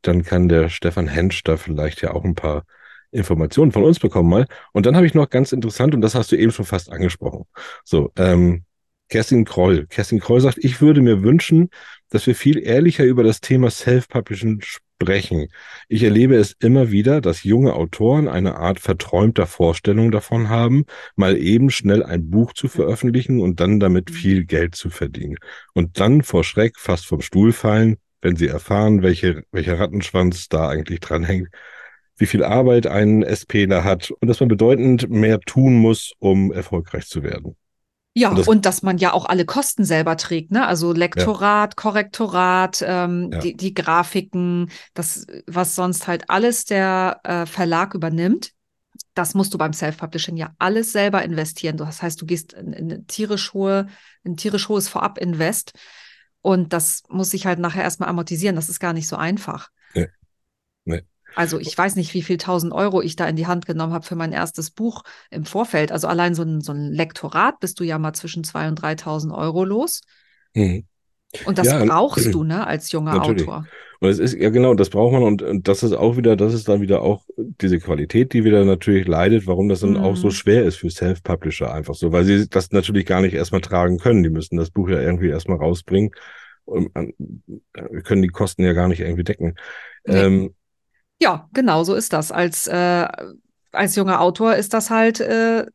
Dann 0.02 0.24
kann 0.24 0.48
der 0.48 0.68
Stefan 0.68 1.06
Hensch 1.06 1.44
da 1.44 1.56
vielleicht 1.56 2.02
ja 2.02 2.14
auch 2.14 2.24
ein 2.24 2.34
paar 2.34 2.64
Informationen 3.10 3.72
von 3.72 3.84
uns 3.84 4.00
bekommen 4.00 4.28
mal. 4.28 4.46
Und 4.72 4.86
dann 4.86 4.96
habe 4.96 5.06
ich 5.06 5.14
noch 5.14 5.30
ganz 5.30 5.52
interessant, 5.52 5.94
und 5.94 6.00
das 6.00 6.14
hast 6.14 6.32
du 6.32 6.36
eben 6.36 6.52
schon 6.52 6.64
fast 6.64 6.90
angesprochen. 6.90 7.44
So, 7.84 8.10
ähm, 8.16 8.64
Kerstin 9.08 9.44
Kroll. 9.44 9.86
Kerstin 9.86 10.20
Kroll 10.20 10.40
sagt, 10.40 10.58
ich 10.58 10.80
würde 10.80 11.00
mir 11.00 11.22
wünschen, 11.22 11.70
dass 12.10 12.26
wir 12.26 12.34
viel 12.34 12.58
ehrlicher 12.58 13.04
über 13.04 13.22
das 13.22 13.40
Thema 13.40 13.70
Self-Publishing 13.70 14.62
sprechen. 14.62 15.48
Ich 15.88 16.02
erlebe 16.02 16.36
es 16.36 16.56
immer 16.60 16.90
wieder, 16.90 17.20
dass 17.20 17.44
junge 17.44 17.74
Autoren 17.74 18.28
eine 18.28 18.56
Art 18.56 18.80
verträumter 18.80 19.46
Vorstellung 19.46 20.10
davon 20.10 20.48
haben, 20.48 20.84
mal 21.16 21.36
eben 21.36 21.70
schnell 21.70 22.02
ein 22.02 22.28
Buch 22.30 22.52
zu 22.52 22.68
veröffentlichen 22.68 23.40
und 23.40 23.60
dann 23.60 23.80
damit 23.80 24.10
viel 24.10 24.44
Geld 24.44 24.74
zu 24.74 24.90
verdienen. 24.90 25.36
Und 25.74 26.00
dann 26.00 26.22
vor 26.22 26.44
Schreck 26.44 26.76
fast 26.78 27.06
vom 27.06 27.20
Stuhl 27.20 27.52
fallen, 27.52 27.96
wenn 28.20 28.36
sie 28.36 28.48
erfahren, 28.48 29.02
welche, 29.02 29.44
welcher 29.52 29.78
Rattenschwanz 29.78 30.48
da 30.48 30.68
eigentlich 30.68 31.00
dranhängt, 31.00 31.48
wie 32.16 32.26
viel 32.26 32.42
Arbeit 32.42 32.86
ein 32.86 33.22
SPler 33.22 33.84
hat 33.84 34.10
und 34.10 34.28
dass 34.28 34.40
man 34.40 34.48
bedeutend 34.48 35.08
mehr 35.08 35.40
tun 35.40 35.76
muss, 35.76 36.12
um 36.18 36.52
erfolgreich 36.52 37.06
zu 37.06 37.22
werden. 37.22 37.56
Ja, 38.18 38.30
und, 38.30 38.38
das, 38.38 38.48
und, 38.48 38.66
dass 38.66 38.82
man 38.82 38.98
ja 38.98 39.12
auch 39.12 39.26
alle 39.26 39.44
Kosten 39.44 39.84
selber 39.84 40.16
trägt, 40.16 40.50
ne? 40.50 40.66
Also 40.66 40.92
Lektorat, 40.92 41.70
ja. 41.70 41.74
Korrektorat, 41.76 42.84
ähm, 42.84 43.30
ja. 43.32 43.38
die, 43.38 43.56
die, 43.56 43.74
Grafiken, 43.74 44.72
das, 44.92 45.24
was 45.46 45.76
sonst 45.76 46.08
halt 46.08 46.28
alles 46.28 46.64
der 46.64 47.20
äh, 47.22 47.46
Verlag 47.46 47.94
übernimmt. 47.94 48.50
Das 49.14 49.34
musst 49.34 49.54
du 49.54 49.58
beim 49.58 49.72
Self-Publishing 49.72 50.36
ja 50.36 50.50
alles 50.58 50.90
selber 50.90 51.22
investieren. 51.22 51.76
Das 51.76 52.02
heißt, 52.02 52.20
du 52.20 52.26
gehst 52.26 52.54
in, 52.54 52.72
in 52.72 53.06
tierisch 53.06 53.52
hohe, 53.52 53.86
ein 54.24 54.36
tierisch 54.36 54.68
hohes 54.68 54.88
Vorab-Invest. 54.88 55.74
Und 56.42 56.72
das 56.72 57.04
muss 57.08 57.30
sich 57.30 57.46
halt 57.46 57.60
nachher 57.60 57.84
erstmal 57.84 58.08
amortisieren. 58.08 58.56
Das 58.56 58.68
ist 58.68 58.80
gar 58.80 58.94
nicht 58.94 59.06
so 59.06 59.14
einfach. 59.14 59.68
Also 61.38 61.60
ich 61.60 61.78
weiß 61.78 61.94
nicht, 61.94 62.14
wie 62.14 62.22
viel 62.22 62.36
tausend 62.36 62.72
Euro 62.72 63.00
ich 63.00 63.14
da 63.14 63.28
in 63.28 63.36
die 63.36 63.46
Hand 63.46 63.64
genommen 63.64 63.92
habe 63.92 64.04
für 64.04 64.16
mein 64.16 64.32
erstes 64.32 64.72
Buch 64.72 65.04
im 65.30 65.44
Vorfeld. 65.44 65.92
Also 65.92 66.08
allein 66.08 66.34
so 66.34 66.42
ein, 66.42 66.60
so 66.62 66.72
ein 66.72 66.90
Lektorat 66.90 67.60
bist 67.60 67.78
du 67.78 67.84
ja 67.84 67.96
mal 67.96 68.12
zwischen 68.12 68.42
zwei 68.42 68.66
und 68.66 68.82
3.000 68.82 69.32
Euro 69.32 69.64
los. 69.64 70.00
Mhm. 70.54 70.84
Und 71.44 71.58
das 71.58 71.68
ja, 71.68 71.84
brauchst 71.84 72.34
du, 72.34 72.42
ne, 72.42 72.66
als 72.66 72.90
junger 72.90 73.14
natürlich. 73.14 73.42
Autor. 73.42 73.68
Und 74.00 74.08
es 74.08 74.18
ist, 74.18 74.34
ja 74.34 74.50
genau, 74.50 74.74
das 74.74 74.90
braucht 74.90 75.12
man 75.12 75.22
und, 75.22 75.42
und 75.42 75.68
das 75.68 75.84
ist 75.84 75.92
auch 75.92 76.16
wieder, 76.16 76.34
das 76.34 76.54
ist 76.54 76.68
dann 76.68 76.80
wieder 76.80 77.02
auch 77.02 77.24
diese 77.36 77.78
Qualität, 77.78 78.32
die 78.32 78.42
wieder 78.42 78.64
natürlich 78.64 79.06
leidet, 79.06 79.46
warum 79.46 79.68
das 79.68 79.78
dann 79.78 79.90
mhm. 79.90 79.98
auch 79.98 80.16
so 80.16 80.28
mhm. 80.28 80.32
schwer 80.32 80.64
ist 80.64 80.74
für 80.74 80.90
Self-Publisher 80.90 81.72
einfach 81.72 81.94
so, 81.94 82.10
weil 82.10 82.24
sie 82.24 82.48
das 82.48 82.72
natürlich 82.72 83.06
gar 83.06 83.20
nicht 83.20 83.34
erstmal 83.34 83.60
tragen 83.60 83.98
können. 83.98 84.24
Die 84.24 84.30
müssen 84.30 84.56
das 84.56 84.70
Buch 84.70 84.88
ja 84.88 85.00
irgendwie 85.00 85.28
erstmal 85.28 85.58
rausbringen. 85.58 86.10
Und, 86.64 86.90
wir 86.94 88.02
können 88.02 88.22
die 88.22 88.28
Kosten 88.28 88.64
ja 88.64 88.72
gar 88.72 88.88
nicht 88.88 89.00
irgendwie 89.00 89.24
decken. 89.24 89.54
Nee. 90.04 90.16
Ähm, 90.16 90.54
ja, 91.20 91.48
genau 91.52 91.84
so 91.84 91.94
ist 91.94 92.12
das. 92.12 92.32
Als, 92.32 92.66
äh, 92.66 93.08
als 93.72 93.96
junger 93.96 94.20
Autor 94.20 94.54
ist 94.54 94.74
das 94.74 94.90
halt, 94.90 95.20
äh, 95.20 95.66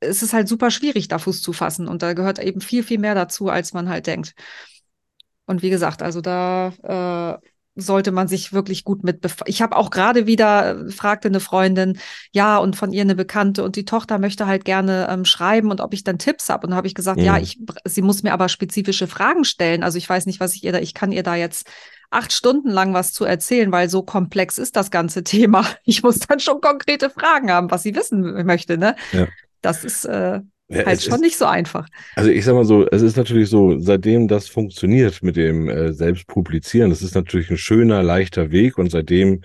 ist 0.00 0.22
es 0.22 0.32
halt 0.32 0.48
super 0.48 0.70
schwierig, 0.70 1.08
da 1.08 1.18
Fuß 1.18 1.42
zu 1.42 1.52
fassen. 1.52 1.88
Und 1.88 2.02
da 2.02 2.12
gehört 2.14 2.38
eben 2.38 2.60
viel, 2.60 2.82
viel 2.82 2.98
mehr 2.98 3.14
dazu, 3.14 3.48
als 3.48 3.72
man 3.72 3.88
halt 3.88 4.06
denkt. 4.06 4.34
Und 5.46 5.62
wie 5.62 5.70
gesagt, 5.70 6.02
also 6.02 6.20
da 6.20 7.38
äh, 7.38 7.46
sollte 7.74 8.12
man 8.12 8.28
sich 8.28 8.52
wirklich 8.52 8.84
gut 8.84 9.04
mit 9.04 9.20
befassen. 9.20 9.44
Ich 9.46 9.62
habe 9.62 9.76
auch 9.76 9.90
gerade 9.90 10.26
wieder, 10.26 10.86
äh, 10.86 10.90
fragte 10.90 11.28
eine 11.28 11.40
Freundin, 11.40 11.98
ja, 12.32 12.58
und 12.58 12.76
von 12.76 12.92
ihr 12.92 13.02
eine 13.02 13.14
Bekannte 13.14 13.64
und 13.64 13.76
die 13.76 13.84
Tochter 13.84 14.18
möchte 14.18 14.46
halt 14.46 14.64
gerne 14.64 15.08
ähm, 15.10 15.24
schreiben 15.24 15.70
und 15.70 15.80
ob 15.80 15.94
ich 15.94 16.04
dann 16.04 16.18
Tipps 16.18 16.48
habe. 16.48 16.66
Und 16.66 16.74
habe 16.74 16.86
ich 16.86 16.94
gesagt, 16.94 17.18
mhm. 17.18 17.26
ja, 17.26 17.38
ich, 17.38 17.58
sie 17.84 18.02
muss 18.02 18.22
mir 18.22 18.32
aber 18.32 18.48
spezifische 18.48 19.06
Fragen 19.06 19.44
stellen. 19.44 19.82
Also 19.82 19.98
ich 19.98 20.08
weiß 20.08 20.26
nicht, 20.26 20.40
was 20.40 20.54
ich 20.54 20.64
ihr 20.64 20.72
da, 20.72 20.78
ich 20.78 20.94
kann 20.94 21.12
ihr 21.12 21.22
da 21.22 21.34
jetzt 21.34 21.68
acht 22.10 22.32
Stunden 22.32 22.70
lang 22.70 22.94
was 22.94 23.12
zu 23.12 23.24
erzählen, 23.24 23.70
weil 23.72 23.88
so 23.88 24.02
komplex 24.02 24.58
ist 24.58 24.76
das 24.76 24.90
ganze 24.90 25.22
Thema. 25.24 25.66
Ich 25.84 26.02
muss 26.02 26.20
dann 26.20 26.40
schon 26.40 26.60
konkrete 26.60 27.10
Fragen 27.10 27.50
haben, 27.50 27.70
was 27.70 27.82
sie 27.82 27.94
wissen 27.94 28.44
möchte. 28.46 28.78
Ne? 28.78 28.96
Ja. 29.12 29.26
Das 29.60 29.84
ist 29.84 30.04
äh, 30.04 30.40
ja, 30.68 30.86
halt 30.86 31.02
schon 31.02 31.14
ist, 31.14 31.20
nicht 31.20 31.38
so 31.38 31.46
einfach. 31.46 31.86
Also 32.14 32.30
ich 32.30 32.44
sag 32.44 32.54
mal 32.54 32.64
so, 32.64 32.86
es 32.86 33.02
ist 33.02 33.16
natürlich 33.16 33.48
so, 33.48 33.78
seitdem 33.78 34.28
das 34.28 34.48
funktioniert 34.48 35.22
mit 35.22 35.36
dem 35.36 35.68
äh, 35.68 35.92
Selbstpublizieren, 35.92 36.90
das 36.90 37.02
ist 37.02 37.14
natürlich 37.14 37.50
ein 37.50 37.56
schöner, 37.56 38.02
leichter 38.02 38.50
Weg 38.50 38.78
und 38.78 38.90
seitdem 38.90 39.42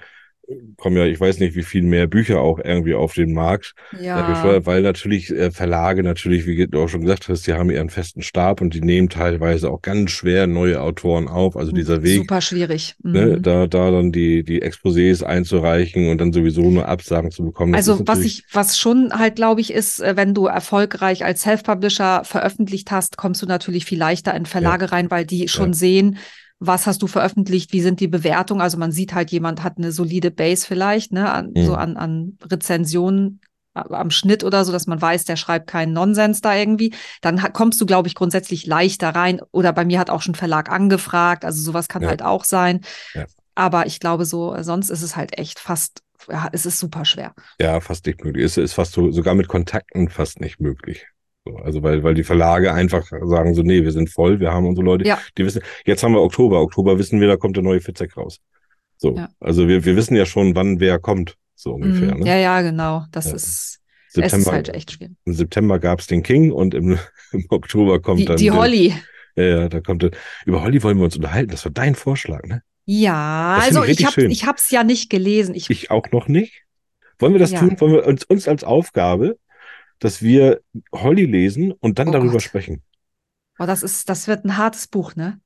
kommen 0.77 0.97
ja, 0.97 1.05
ich 1.05 1.19
weiß 1.19 1.39
nicht, 1.39 1.55
wie 1.55 1.63
viel 1.63 1.83
mehr 1.83 2.07
Bücher 2.07 2.41
auch 2.41 2.59
irgendwie 2.59 2.93
auf 2.93 3.13
den 3.13 3.33
Markt. 3.33 3.75
Ja. 3.99 4.43
Äh, 4.43 4.65
weil 4.65 4.81
natürlich 4.81 5.31
äh, 5.31 5.51
Verlage 5.51 6.03
natürlich, 6.03 6.45
wie 6.45 6.67
du 6.67 6.81
auch 6.81 6.89
schon 6.89 7.01
gesagt 7.01 7.29
hast, 7.29 7.47
die 7.47 7.53
haben 7.53 7.69
ihren 7.69 7.89
festen 7.89 8.21
Stab 8.21 8.59
und 8.59 8.73
die 8.73 8.81
nehmen 8.81 9.09
teilweise 9.09 9.71
auch 9.71 9.81
ganz 9.81 10.11
schwer 10.11 10.47
neue 10.47 10.81
Autoren 10.81 11.27
auf. 11.27 11.55
Also 11.55 11.71
dieser 11.71 12.03
Weg. 12.03 12.17
Super 12.17 12.41
schwierig. 12.41 12.95
Ne, 13.01 13.09
mhm. 13.09 13.31
Ne, 13.31 13.41
da, 13.41 13.67
da 13.67 13.91
dann 13.91 14.11
die, 14.11 14.43
die 14.43 14.61
Exposés 14.61 15.23
einzureichen 15.23 16.09
und 16.09 16.19
dann 16.19 16.33
sowieso 16.33 16.69
nur 16.69 16.87
Absagen 16.87 17.31
zu 17.31 17.45
bekommen. 17.45 17.73
Also 17.75 18.05
was 18.05 18.19
ich, 18.19 18.43
was 18.51 18.77
schon 18.77 19.11
halt, 19.13 19.35
glaube 19.35 19.61
ich, 19.61 19.73
ist, 19.73 20.01
äh, 20.01 20.17
wenn 20.17 20.33
du 20.33 20.47
erfolgreich 20.47 21.23
als 21.23 21.41
Self-Publisher 21.43 22.23
veröffentlicht 22.25 22.91
hast, 22.91 23.17
kommst 23.17 23.41
du 23.41 23.45
natürlich 23.45 23.85
viel 23.85 23.99
leichter 23.99 24.33
in 24.35 24.45
Verlage 24.45 24.85
ja. 24.85 24.91
rein, 24.91 25.09
weil 25.09 25.25
die 25.25 25.47
schon 25.47 25.69
ja. 25.69 25.73
sehen, 25.73 26.17
was 26.65 26.87
hast 26.87 27.01
du 27.01 27.07
veröffentlicht, 27.07 27.73
wie 27.73 27.81
sind 27.81 27.99
die 27.99 28.07
Bewertungen. 28.07 28.61
Also 28.61 28.77
man 28.77 28.91
sieht 28.91 29.13
halt, 29.13 29.31
jemand 29.31 29.63
hat 29.63 29.77
eine 29.77 29.91
solide 29.91 30.31
Base 30.31 30.65
vielleicht, 30.65 31.11
ne, 31.11 31.31
an, 31.31 31.51
mhm. 31.53 31.65
so 31.65 31.75
an, 31.75 31.97
an 31.97 32.37
Rezensionen 32.43 33.41
am 33.73 34.11
Schnitt 34.11 34.43
oder 34.43 34.65
so, 34.65 34.71
dass 34.71 34.85
man 34.85 35.01
weiß, 35.01 35.25
der 35.25 35.35
schreibt 35.35 35.67
keinen 35.67 35.93
Nonsens 35.93 36.41
da 36.41 36.55
irgendwie, 36.55 36.93
dann 37.21 37.41
kommst 37.53 37.81
du, 37.81 37.87
glaube 37.87 38.07
ich, 38.07 38.13
grundsätzlich 38.13 38.67
leichter 38.67 39.09
rein. 39.09 39.41
Oder 39.51 39.73
bei 39.73 39.83
mir 39.83 39.99
hat 39.99 40.11
auch 40.11 40.21
schon 40.21 40.35
Verlag 40.35 40.69
angefragt, 40.69 41.43
also 41.43 41.61
sowas 41.61 41.87
kann 41.87 42.03
ja. 42.03 42.09
halt 42.09 42.21
auch 42.21 42.43
sein. 42.43 42.81
Ja. 43.15 43.25
Aber 43.55 43.85
ich 43.87 43.99
glaube, 43.99 44.25
so, 44.25 44.55
sonst 44.61 44.89
ist 44.89 45.01
es 45.01 45.15
halt 45.15 45.37
echt 45.39 45.59
fast, 45.59 46.01
ja, 46.29 46.49
es 46.51 46.65
ist 46.65 46.79
super 46.79 47.03
schwer. 47.03 47.33
Ja, 47.59 47.79
fast 47.81 48.05
nicht 48.05 48.23
möglich. 48.23 48.45
Es 48.45 48.57
ist 48.57 48.73
fast 48.73 48.93
so, 48.93 49.11
sogar 49.11 49.35
mit 49.35 49.47
Kontakten 49.47 50.09
fast 50.09 50.39
nicht 50.39 50.59
möglich. 50.59 51.07
So, 51.45 51.57
also 51.57 51.83
weil, 51.83 52.03
weil 52.03 52.13
die 52.13 52.23
Verlage 52.23 52.73
einfach 52.73 53.05
sagen 53.05 53.53
so, 53.53 53.63
nee, 53.63 53.83
wir 53.83 53.91
sind 53.91 54.09
voll, 54.09 54.39
wir 54.39 54.53
haben 54.53 54.65
unsere 54.65 54.85
Leute, 54.85 55.05
ja. 55.05 55.19
die 55.37 55.45
wissen, 55.45 55.61
jetzt 55.85 56.01
haben 56.03 56.13
wir 56.13 56.21
Oktober, 56.21 56.61
Oktober 56.61 56.97
wissen 56.97 57.19
wir, 57.19 57.27
da 57.27 57.35
kommt 57.35 57.57
der 57.57 57.63
neue 57.63 57.81
Fitzek 57.81 58.15
raus. 58.15 58.39
So, 58.97 59.15
ja. 59.15 59.29
also 59.41 59.67
wir, 59.67 59.83
wir 59.83 59.95
wissen 59.97 60.15
ja 60.15 60.25
schon, 60.25 60.55
wann 60.55 60.79
wer 60.79 60.99
kommt, 60.99 61.35
so 61.55 61.73
ungefähr. 61.73 62.15
Mm, 62.15 62.19
ne? 62.19 62.27
Ja, 62.27 62.37
ja, 62.37 62.61
genau. 62.61 63.03
Das 63.11 63.25
ja. 63.27 63.35
ist, 63.35 63.81
September, 64.09 64.37
es 64.37 64.41
ist 64.45 64.51
halt 64.51 64.69
echt 64.69 64.91
schwierig. 64.91 65.15
Im 65.25 65.33
September 65.33 65.79
gab 65.79 65.99
es 65.99 66.07
den 66.07 66.23
King 66.23 66.51
und 66.53 66.73
im, 66.73 66.97
im 67.33 67.45
Oktober 67.49 68.01
kommt 68.01 68.21
die, 68.21 68.25
dann. 68.25 68.37
Die 68.37 68.51
Holly. 68.51 68.93
ja, 69.35 69.43
ja, 69.43 69.69
da 69.69 69.81
kommt, 69.81 70.09
über 70.45 70.63
Holly 70.63 70.81
wollen 70.81 70.97
wir 70.97 71.05
uns 71.05 71.17
unterhalten. 71.17 71.51
Das 71.51 71.65
war 71.65 71.71
dein 71.73 71.95
Vorschlag, 71.95 72.43
ne? 72.45 72.63
Ja, 72.85 73.55
Das 73.57 73.67
also 73.67 73.83
ich 73.83 73.99
ich 73.99 74.05
habe 74.05 74.25
ich 74.25 74.45
hab's 74.45 74.69
ja 74.71 74.83
nicht 74.83 75.09
gelesen. 75.09 75.55
Ich, 75.55 75.69
Ich 75.69 75.91
auch 75.91 76.11
noch 76.11 76.27
nicht. 76.27 76.63
Wollen 77.19 77.33
wir 77.33 77.39
das 77.39 77.51
Ja. 77.51 77.59
tun? 77.59 77.79
Wollen 77.79 77.93
wir 77.93 78.05
uns, 78.05 78.23
uns 78.25 78.47
als 78.47 78.63
Aufgabe, 78.63 79.37
dass 80.03 80.21
wir 80.21 80.61
Holly 80.91 81.25
lesen 81.25 81.71
und 81.71 81.99
dann 81.99 82.09
Oh 82.09 82.11
darüber 82.11 82.33
Gott. 82.33 82.43
sprechen? 82.43 82.81
oh, 83.59 83.65
das 83.65 83.83
ist, 83.83 84.09
das 84.09 84.27
wird 84.27 84.45
ein 84.45 84.57
hartes 84.57 84.87
Buch, 84.87 85.15
ne? 85.15 85.39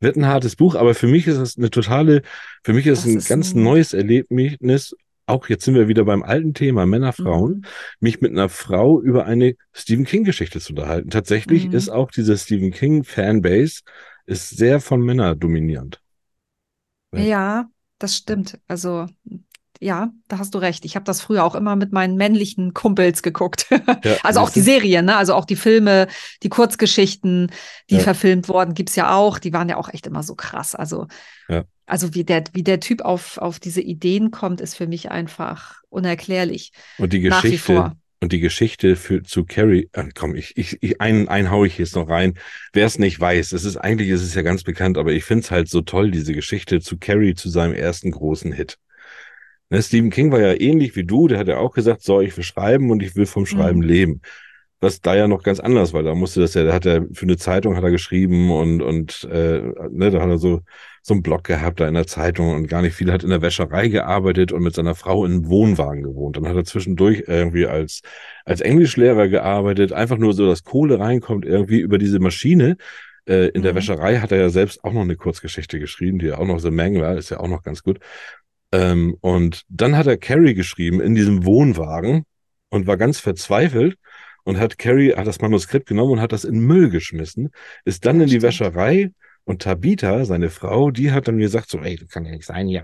Wird 0.00 0.16
ein 0.16 0.26
hartes 0.26 0.54
Buch, 0.54 0.74
aber 0.76 0.94
für 0.94 1.08
mich 1.08 1.26
ist 1.26 1.38
es 1.38 1.58
eine 1.58 1.70
totale, 1.70 2.22
für 2.62 2.72
mich 2.72 2.86
ist 2.86 3.00
es 3.00 3.06
ein 3.06 3.16
ist 3.18 3.28
ganz 3.28 3.54
ein- 3.54 3.62
neues 3.62 3.92
Erlebnis. 3.94 4.94
Auch 5.26 5.48
jetzt 5.48 5.64
sind 5.64 5.74
wir 5.74 5.88
wieder 5.88 6.04
beim 6.04 6.22
alten 6.22 6.54
Thema 6.54 6.86
Männer, 6.86 7.12
Frauen, 7.12 7.52
Mhm. 7.56 7.62
mich 8.00 8.20
mit 8.20 8.30
einer 8.32 8.48
Frau 8.48 9.00
über 9.02 9.26
eine 9.26 9.56
Stephen 9.72 10.04
King 10.04 10.24
Geschichte 10.24 10.60
zu 10.60 10.72
unterhalten. 10.72 11.10
Tatsächlich 11.10 11.66
Mhm. 11.66 11.72
ist 11.72 11.88
auch 11.90 12.10
diese 12.10 12.38
Stephen 12.38 12.70
King 12.70 13.04
Fanbase 13.04 13.80
ist 14.26 14.50
sehr 14.50 14.80
von 14.80 15.00
Männern 15.02 15.38
dominierend. 15.38 16.00
Ja, 17.14 17.68
das 17.98 18.16
stimmt. 18.16 18.58
Also, 18.68 19.06
ja, 19.80 20.10
da 20.28 20.38
hast 20.38 20.54
du 20.54 20.58
recht. 20.58 20.84
Ich 20.84 20.96
habe 20.96 21.04
das 21.04 21.20
früher 21.20 21.44
auch 21.44 21.54
immer 21.54 21.76
mit 21.76 21.92
meinen 21.92 22.16
männlichen 22.16 22.74
Kumpels 22.74 23.22
geguckt. 23.22 23.66
Ja, 24.04 24.16
Also 24.22 24.40
auch 24.40 24.50
die 24.50 24.60
Serien, 24.60 25.06
ne? 25.06 25.16
Also 25.16 25.34
auch 25.34 25.44
die 25.44 25.56
Filme, 25.56 26.08
die 26.42 26.48
Kurzgeschichten, 26.48 27.50
die 27.90 27.96
Ja. 27.96 28.00
verfilmt 28.00 28.48
wurden, 28.48 28.74
gibt's 28.74 28.96
ja 28.96 29.14
auch. 29.14 29.38
Die 29.38 29.52
waren 29.52 29.68
ja 29.68 29.76
auch 29.76 29.88
echt 29.88 30.06
immer 30.06 30.22
so 30.22 30.34
krass. 30.34 30.74
Also, 30.74 31.06
Ja. 31.48 31.64
also 31.86 32.14
wie 32.14 32.24
der, 32.24 32.44
wie 32.52 32.62
der 32.62 32.80
Typ 32.80 33.02
auf, 33.02 33.38
auf 33.38 33.60
diese 33.60 33.80
Ideen 33.80 34.30
kommt, 34.30 34.60
ist 34.60 34.74
für 34.76 34.86
mich 34.86 35.10
einfach 35.10 35.76
unerklärlich. 35.88 36.72
Und 36.96 37.12
die 37.12 37.20
Nach 37.20 37.42
wie 37.44 37.50
Geschichte, 37.50 37.72
vor. 37.74 37.96
und 38.20 38.32
die 38.32 38.40
Geschichte 38.40 38.96
für, 38.96 39.22
zu 39.22 39.44
Carrie, 39.44 39.88
äh, 39.92 40.04
komm, 40.14 40.34
ich, 40.34 40.56
ich, 40.56 40.76
ich 40.82 41.00
einen, 41.00 41.28
einen 41.28 41.50
hau 41.50 41.64
ich 41.64 41.78
jetzt 41.78 41.94
noch 41.94 42.08
rein. 42.08 42.34
Wer 42.72 42.86
es 42.86 42.98
nicht 42.98 43.18
weiß, 43.20 43.52
es 43.52 43.64
ist 43.64 43.76
eigentlich, 43.76 44.08
ist 44.08 44.22
es 44.22 44.34
ja 44.34 44.42
ganz 44.42 44.64
bekannt, 44.64 44.98
aber 44.98 45.12
ich 45.12 45.24
finde 45.24 45.44
es 45.44 45.50
halt 45.50 45.68
so 45.68 45.80
toll, 45.80 46.10
diese 46.10 46.32
Geschichte 46.32 46.80
zu 46.80 46.98
Carrie, 46.98 47.34
zu 47.34 47.48
seinem 47.48 47.74
ersten 47.74 48.10
großen 48.10 48.52
Hit. 48.52 48.76
Ne, 49.70 49.82
Stephen 49.82 50.10
King 50.10 50.32
war 50.32 50.40
ja 50.40 50.58
ähnlich 50.58 50.96
wie 50.96 51.04
du, 51.04 51.28
der 51.28 51.38
hat 51.38 51.48
ja 51.48 51.58
auch 51.58 51.72
gesagt, 51.74 52.02
so, 52.02 52.20
ich 52.20 52.34
will 52.36 52.44
schreiben 52.44 52.90
und 52.90 53.02
ich 53.02 53.16
will 53.16 53.26
vom 53.26 53.44
Schreiben 53.46 53.80
Mhm. 53.80 53.84
leben. 53.86 54.20
Was 54.80 55.00
da 55.00 55.16
ja 55.16 55.26
noch 55.26 55.42
ganz 55.42 55.58
anders 55.60 55.92
war, 55.92 56.04
da 56.04 56.14
musste 56.14 56.40
das 56.40 56.54
ja, 56.54 56.62
da 56.64 56.72
hat 56.72 56.86
er 56.86 57.04
für 57.12 57.24
eine 57.24 57.36
Zeitung 57.36 57.76
hat 57.76 57.82
er 57.82 57.90
geschrieben 57.90 58.50
und, 58.52 58.80
und 58.80 59.24
äh, 59.30 59.60
ne, 59.90 60.10
da 60.10 60.22
hat 60.22 60.28
er 60.30 60.38
so, 60.38 60.60
so 61.02 61.14
einen 61.14 61.22
Blog 61.22 61.44
gehabt 61.44 61.80
da 61.80 61.88
in 61.88 61.94
der 61.94 62.06
Zeitung 62.06 62.54
und 62.54 62.68
gar 62.68 62.80
nicht 62.82 62.94
viel, 62.94 63.10
hat 63.12 63.24
in 63.24 63.30
der 63.30 63.42
Wäscherei 63.42 63.88
gearbeitet 63.88 64.52
und 64.52 64.62
mit 64.62 64.74
seiner 64.74 64.94
Frau 64.94 65.24
in 65.24 65.32
einem 65.32 65.48
Wohnwagen 65.48 66.04
gewohnt. 66.04 66.36
Dann 66.36 66.46
hat 66.48 66.54
er 66.56 66.64
zwischendurch 66.64 67.24
irgendwie 67.26 67.66
als, 67.66 68.02
als 68.44 68.60
Englischlehrer 68.60 69.26
gearbeitet, 69.28 69.92
einfach 69.92 70.16
nur 70.16 70.32
so, 70.32 70.46
dass 70.46 70.62
Kohle 70.62 71.00
reinkommt, 71.00 71.44
irgendwie 71.44 71.80
über 71.80 71.98
diese 71.98 72.20
Maschine. 72.20 72.76
Äh, 73.26 73.48
in 73.48 73.62
der 73.62 73.72
Mhm. 73.72 73.76
Wäscherei 73.78 74.18
hat 74.18 74.30
er 74.32 74.38
ja 74.38 74.48
selbst 74.48 74.84
auch 74.84 74.92
noch 74.92 75.02
eine 75.02 75.16
Kurzgeschichte 75.16 75.80
geschrieben, 75.80 76.20
die 76.20 76.26
ja 76.26 76.38
auch 76.38 76.46
noch 76.46 76.60
The 76.60 76.70
Mangler, 76.70 77.16
ist 77.18 77.30
ja 77.30 77.40
auch 77.40 77.48
noch 77.48 77.62
ganz 77.64 77.82
gut. 77.82 77.98
Ähm, 78.72 79.16
und 79.20 79.62
dann 79.68 79.96
hat 79.96 80.06
er 80.06 80.16
Carrie 80.16 80.54
geschrieben 80.54 81.00
in 81.00 81.14
diesem 81.14 81.44
Wohnwagen 81.44 82.24
und 82.70 82.86
war 82.86 82.96
ganz 82.96 83.18
verzweifelt 83.18 83.96
und 84.44 84.58
hat 84.58 84.78
Carrie, 84.78 85.14
hat 85.14 85.26
das 85.26 85.40
Manuskript 85.40 85.86
genommen 85.86 86.12
und 86.12 86.20
hat 86.20 86.32
das 86.32 86.44
in 86.44 86.58
Müll 86.60 86.90
geschmissen, 86.90 87.50
ist 87.84 88.04
dann 88.04 88.16
Ja, 88.16 88.24
in 88.24 88.28
die 88.28 88.40
stimmt. 88.40 88.42
Wäscherei 88.42 89.12
und 89.44 89.62
Tabitha, 89.62 90.26
seine 90.26 90.50
Frau, 90.50 90.90
die 90.90 91.10
hat 91.10 91.26
dann 91.26 91.38
gesagt, 91.38 91.70
so, 91.70 91.78
ey, 91.78 91.96
das 91.96 92.08
kann 92.10 92.26
ja 92.26 92.32
nicht 92.32 92.44
sein, 92.44 92.68
hier, 92.68 92.82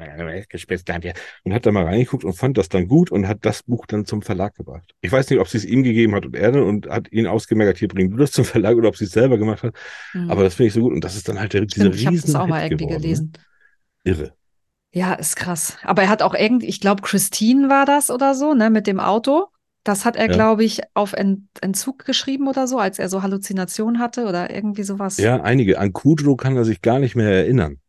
gespitzt 0.49 0.91
hat 0.91 1.03
hier. 1.03 1.13
Und 1.43 1.53
hat 1.53 1.67
da 1.67 1.73
mal 1.73 1.85
reingeguckt 1.85 2.25
und 2.25 2.33
fand 2.33 2.57
das 2.57 2.71
dann 2.71 2.89
gut 2.89 3.11
und 3.13 3.29
hat 3.29 3.39
das 3.43 3.63
Buch 3.63 3.85
dann 3.85 4.07
zum 4.07 4.23
Verlag 4.23 4.55
gebracht. 4.55 4.95
Ich 5.03 5.13
weiß 5.13 5.29
nicht, 5.29 5.41
ob 5.41 5.49
sie 5.49 5.59
es 5.59 5.67
ihm 5.67 5.83
gegeben 5.83 6.15
hat 6.15 6.25
und 6.25 6.35
er 6.35 6.53
dann 6.53 6.63
und 6.63 6.89
hat 6.89 7.13
ihn 7.13 7.27
ausgemerkt, 7.27 7.79
hier 7.79 7.89
bring 7.89 8.11
du 8.11 8.17
das 8.17 8.31
zum 8.31 8.47
Verlag 8.47 8.77
oder 8.77 8.89
ob 8.89 8.97
sie 8.97 9.05
es 9.05 9.11
selber 9.13 9.37
gemacht 9.37 9.63
hat. 9.63 9.75
Mhm. 10.15 10.31
Aber 10.31 10.43
das 10.43 10.55
finde 10.55 10.69
ich 10.69 10.75
so 10.75 10.81
gut 10.81 10.95
und 10.95 11.05
das 11.05 11.17
ist 11.17 11.29
dann 11.29 11.39
halt 11.39 11.53
der, 11.53 11.67
dieser 11.67 11.93
Stimmt, 11.93 11.97
ich 11.97 12.07
habe 12.07 12.15
riesen 12.15 12.33
das 12.33 12.41
auch 12.41 12.47
mal 12.47 12.63
irgendwie 12.63 12.87
geworden, 12.87 13.03
ne? 13.03 13.09
gelesen. 13.09 13.33
Irre. 14.05 14.35
Ja, 14.95 15.15
ist 15.15 15.37
krass. 15.37 15.77
Aber 15.83 16.03
er 16.03 16.09
hat 16.09 16.23
auch 16.23 16.35
irgendwie, 16.35 16.67
ich 16.67 16.81
glaube, 16.81 17.03
Christine 17.03 17.69
war 17.69 17.85
das 17.85 18.11
oder 18.11 18.35
so, 18.35 18.55
ne, 18.55 18.71
mit 18.71 18.87
dem 18.87 19.01
Auto. 19.01 19.47
Das 19.83 20.05
hat 20.05 20.17
er, 20.17 20.29
Ja. 20.29 20.35
glaube 20.35 20.65
ich, 20.65 20.81
auf 20.95 21.13
Ent 21.13 21.43
Entzug 21.61 22.05
geschrieben 22.05 22.49
oder 22.49 22.67
so, 22.67 22.79
als 22.79 22.99
er 22.99 23.09
so 23.09 23.23
Halluzinationen 23.23 24.01
hatte 24.01 24.25
oder 24.27 24.51
irgendwie 24.55 24.83
sowas. 24.85 25.19
Ja, 25.19 25.43
einige. 25.43 25.79
An 25.79 25.93
Kudrow 25.93 26.37
kann 26.37 26.57
er 26.57 26.65
sich 26.65 26.81
gar 26.81 26.99
nicht 27.01 27.17
mehr 27.17 27.29
erinnern. 27.31 27.81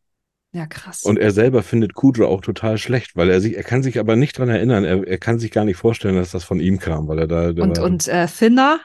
Ja, 0.54 0.66
krass. 0.68 1.04
Und 1.04 1.20
er 1.20 1.32
selber 1.32 1.62
findet 1.62 1.94
Kudrow 1.94 2.28
auch 2.28 2.42
total 2.42 2.78
schlecht, 2.78 3.16
weil 3.16 3.30
er 3.30 3.40
sich, 3.40 3.56
er 3.56 3.64
kann 3.64 3.84
sich 3.84 4.00
aber 4.00 4.16
nicht 4.16 4.38
dran 4.38 4.50
erinnern. 4.50 4.84
Er, 4.84 5.08
er 5.08 5.18
kann 5.20 5.38
sich 5.40 5.52
gar 5.52 5.64
nicht 5.66 5.78
vorstellen, 5.78 6.16
dass 6.16 6.32
das 6.32 6.44
von 6.44 6.60
ihm 6.60 6.80
kam, 6.80 7.08
weil 7.08 7.20
er 7.20 7.28
da, 7.28 7.56
und 7.58 7.78
war, 7.78 7.84
und 7.84 8.08
äh, 8.08 8.28
Thinner 8.28 8.80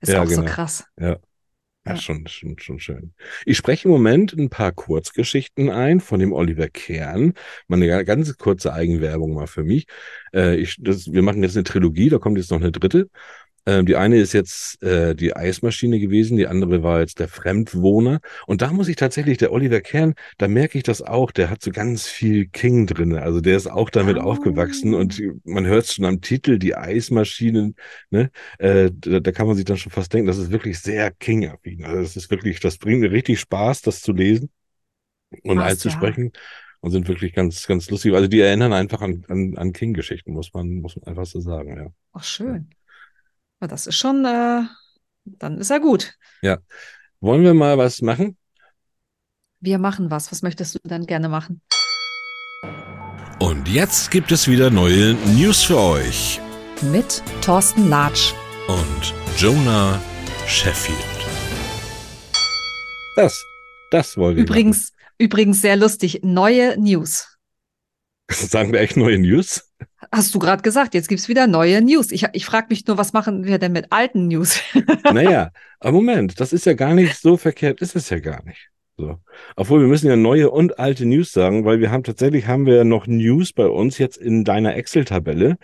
ist 0.00 0.14
Ja, 0.14 0.18
auch 0.18 0.26
so 0.28 0.42
genau. 0.42 0.44
krass. 0.44 0.84
ja, 0.98 1.16
ja. 1.94 1.96
schon, 1.96 2.26
schon, 2.26 2.58
schon 2.58 2.78
schön. 2.78 3.12
Ich 3.44 3.56
spreche 3.56 3.86
im 3.86 3.92
Moment 3.92 4.32
ein 4.32 4.50
paar 4.50 4.72
Kurzgeschichten 4.72 5.70
ein 5.70 6.00
von 6.00 6.20
dem 6.20 6.32
Oliver 6.32 6.68
Kern. 6.68 7.34
Mal 7.68 7.82
eine 7.82 8.04
ganz 8.04 8.36
kurze 8.36 8.72
Eigenwerbung 8.72 9.34
mal 9.34 9.46
für 9.46 9.64
mich. 9.64 9.86
Äh, 10.34 10.56
ich, 10.56 10.76
das, 10.80 11.12
wir 11.12 11.22
machen 11.22 11.42
jetzt 11.42 11.56
eine 11.56 11.64
Trilogie, 11.64 12.08
da 12.08 12.18
kommt 12.18 12.38
jetzt 12.38 12.50
noch 12.50 12.60
eine 12.60 12.72
dritte. 12.72 13.08
Ähm, 13.66 13.84
die 13.86 13.96
eine 13.96 14.18
ist 14.18 14.32
jetzt 14.32 14.82
äh, 14.82 15.14
die 15.14 15.34
Eismaschine 15.34 15.98
gewesen, 15.98 16.36
die 16.36 16.46
andere 16.46 16.82
war 16.82 17.00
jetzt 17.00 17.18
der 17.18 17.28
Fremdwohner. 17.28 18.20
Und 18.46 18.62
da 18.62 18.72
muss 18.72 18.88
ich 18.88 18.96
tatsächlich, 18.96 19.38
der 19.38 19.52
Oliver 19.52 19.80
Kern, 19.80 20.14
da 20.38 20.48
merke 20.48 20.78
ich 20.78 20.84
das 20.84 21.02
auch, 21.02 21.32
der 21.32 21.50
hat 21.50 21.62
so 21.62 21.72
ganz 21.72 22.06
viel 22.06 22.46
King 22.48 22.86
drinne. 22.86 23.22
Also 23.22 23.40
der 23.40 23.56
ist 23.56 23.66
auch 23.66 23.90
damit 23.90 24.18
Ah. 24.18 24.22
aufgewachsen 24.24 24.94
und 24.94 25.20
man 25.44 25.66
hört 25.66 25.84
es 25.84 25.94
schon 25.94 26.04
am 26.04 26.20
Titel, 26.20 26.58
die 26.58 26.76
Eismaschinen, 26.76 27.74
ne? 28.10 28.30
Äh, 28.58 28.90
da, 28.94 29.20
da 29.20 29.32
kann 29.32 29.46
man 29.46 29.56
sich 29.56 29.64
dann 29.64 29.76
schon 29.76 29.92
fast 29.92 30.12
denken, 30.12 30.26
das 30.28 30.38
ist 30.38 30.50
wirklich 30.50 30.78
sehr 30.78 31.10
King-affin. 31.10 31.84
Also 31.84 32.02
das 32.02 32.16
ist 32.16 32.30
wirklich, 32.30 32.60
das 32.60 32.78
bringt 32.78 33.00
mir 33.00 33.10
richtig 33.10 33.40
Spaß, 33.40 33.82
das 33.82 34.00
zu 34.00 34.12
lesen 34.12 34.50
und 35.42 35.58
Krass, 35.58 35.72
einzusprechen. 35.72 36.32
Und 36.80 36.90
sind 36.92 37.08
wirklich 37.08 37.32
ganz, 37.32 37.66
ganz 37.66 37.90
lustig. 37.90 38.14
Also 38.14 38.28
die 38.28 38.40
erinnern 38.40 38.72
einfach 38.72 39.00
an, 39.00 39.24
an, 39.28 39.56
an 39.56 39.72
King-Geschichten, 39.72 40.32
muss 40.32 40.52
man, 40.54 40.68
muss 40.76 40.94
man 40.96 41.04
einfach 41.06 41.26
so 41.26 41.40
sagen, 41.40 41.76
ja. 41.76 41.86
Ach, 42.12 42.22
schön. 42.22 42.70
Aber 43.60 43.68
das 43.68 43.86
ist 43.86 43.96
schon, 43.96 44.24
äh, 44.24 44.62
dann 45.24 45.58
ist 45.58 45.70
er 45.70 45.80
gut. 45.80 46.14
Wollen 47.20 47.42
wir 47.42 47.54
mal 47.54 47.78
was 47.78 48.02
machen? 48.02 48.36
Wir 49.60 49.78
machen 49.78 50.10
was. 50.10 50.30
Was 50.30 50.42
möchtest 50.42 50.74
du 50.74 50.78
dann 50.84 51.06
gerne 51.06 51.28
machen? 51.28 51.62
Und 53.38 53.68
jetzt 53.68 54.10
gibt 54.10 54.30
es 54.32 54.48
wieder 54.48 54.70
neue 54.70 55.14
News 55.34 55.62
für 55.62 55.78
euch. 55.78 56.40
Mit 56.82 57.22
Thorsten 57.40 57.88
Latsch. 57.88 58.34
Und 58.68 59.14
Jonah 59.38 60.00
Sheffield. 60.46 60.98
Das, 63.16 63.42
das 63.90 64.16
wollen 64.18 64.36
wir 64.36 64.42
Übrigens, 64.42 64.92
übrigens 65.16 65.62
sehr 65.62 65.76
lustig. 65.76 66.20
Neue 66.22 66.78
News. 66.78 67.38
machen. 68.28 68.48
Sagen 68.48 68.72
wir 68.72 68.80
echt 68.80 68.96
neue 68.98 69.18
News? 69.18 69.65
Hast 70.12 70.34
du 70.34 70.38
gerade 70.38 70.62
gesagt, 70.62 70.94
jetzt 70.94 71.08
gibt's 71.08 71.28
wieder 71.28 71.46
neue 71.46 71.82
News. 71.82 72.10
Ich, 72.12 72.26
ich 72.32 72.46
frage 72.46 72.68
mich 72.70 72.86
nur, 72.86 72.96
was 72.96 73.12
machen 73.12 73.44
wir 73.44 73.58
denn 73.58 73.72
mit 73.72 73.92
alten 73.92 74.28
News? 74.28 74.60
Naja, 75.12 75.50
aber 75.80 75.92
Moment, 75.92 76.40
das 76.40 76.52
ist 76.52 76.66
ja 76.66 76.74
gar 76.74 76.94
nicht 76.94 77.16
so 77.16 77.36
verkehrt, 77.36 77.80
ist 77.80 77.96
es 77.96 78.10
ja 78.10 78.18
gar 78.18 78.44
nicht. 78.44 78.70
So. 78.96 79.18
Obwohl 79.56 79.80
wir 79.80 79.88
müssen 79.88 80.08
ja 80.08 80.16
neue 80.16 80.50
und 80.50 80.78
alte 80.78 81.04
News 81.04 81.32
sagen, 81.32 81.64
weil 81.64 81.80
wir 81.80 81.90
haben 81.90 82.02
tatsächlich 82.02 82.46
haben 82.46 82.66
wir 82.66 82.84
noch 82.84 83.06
News 83.06 83.52
bei 83.52 83.66
uns 83.66 83.98
jetzt 83.98 84.16
in 84.16 84.44
deiner 84.44 84.74
Excel-Tabelle, 84.74 85.58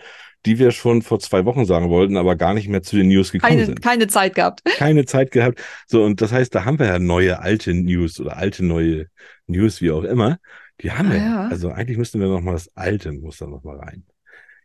die 0.45 0.59
wir 0.59 0.71
schon 0.71 1.01
vor 1.01 1.19
zwei 1.19 1.45
Wochen 1.45 1.65
sagen 1.65 1.89
wollten, 1.89 2.17
aber 2.17 2.35
gar 2.35 2.53
nicht 2.53 2.67
mehr 2.67 2.83
zu 2.83 2.95
den 2.95 3.07
News 3.07 3.31
gekommen 3.31 3.49
Keine, 3.49 3.65
sind. 3.65 3.81
keine 3.81 4.07
Zeit 4.07 4.35
gehabt. 4.35 4.61
Keine 4.77 5.05
Zeit 5.05 5.31
gehabt. 5.31 5.61
So, 5.87 6.03
und 6.03 6.21
das 6.21 6.31
heißt, 6.31 6.53
da 6.53 6.65
haben 6.65 6.79
wir 6.79 6.87
ja 6.87 6.99
neue, 6.99 7.39
alte 7.39 7.73
News 7.73 8.19
oder 8.19 8.37
alte, 8.37 8.63
neue 8.63 9.07
News, 9.47 9.81
wie 9.81 9.91
auch 9.91 10.03
immer. 10.03 10.37
Die 10.81 10.91
haben 10.91 11.09
Ah, 11.09 11.13
wir. 11.13 11.19
ja. 11.19 11.47
Also 11.49 11.69
eigentlich 11.69 11.97
müssten 11.97 12.19
wir 12.19 12.27
noch 12.27 12.41
mal 12.41 12.53
das 12.53 12.75
alte 12.75 13.11
muss 13.11 13.37
da 13.37 13.47
noch 13.47 13.63
mal 13.63 13.77
rein. 13.77 14.05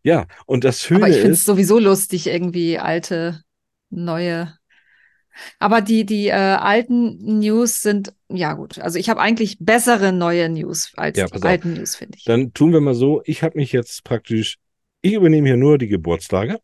Ja, 0.02 0.26
und 0.46 0.64
das 0.64 0.82
Schöne 0.82 1.00
Aber 1.00 1.08
ich 1.08 1.16
finde 1.16 1.32
es 1.32 1.44
sowieso 1.44 1.78
lustig, 1.78 2.26
irgendwie 2.26 2.78
alte, 2.78 3.42
neue. 3.90 4.54
Aber 5.58 5.80
die, 5.80 6.04
die 6.04 6.28
äh, 6.28 6.32
alten 6.32 7.38
News 7.38 7.82
sind, 7.82 8.12
ja 8.28 8.54
gut. 8.54 8.78
Also 8.78 8.98
ich 8.98 9.08
habe 9.08 9.20
eigentlich 9.20 9.58
bessere 9.60 10.12
neue 10.12 10.48
News 10.48 10.92
als 10.96 11.18
Ja, 11.18 11.26
die 11.26 11.36
auf. 11.36 11.44
alten 11.44 11.74
News, 11.74 11.96
finde 11.96 12.18
ich. 12.18 12.24
Dann 12.24 12.52
tun 12.52 12.72
wir 12.72 12.80
mal 12.80 12.94
so, 12.94 13.22
ich 13.24 13.42
habe 13.42 13.58
mich 13.58 13.72
jetzt 13.72 14.04
praktisch, 14.04 14.56
ich 15.00 15.12
übernehme 15.14 15.46
hier 15.48 15.56
nur 15.56 15.78
die 15.78 15.88
Geburtstage 15.88 16.58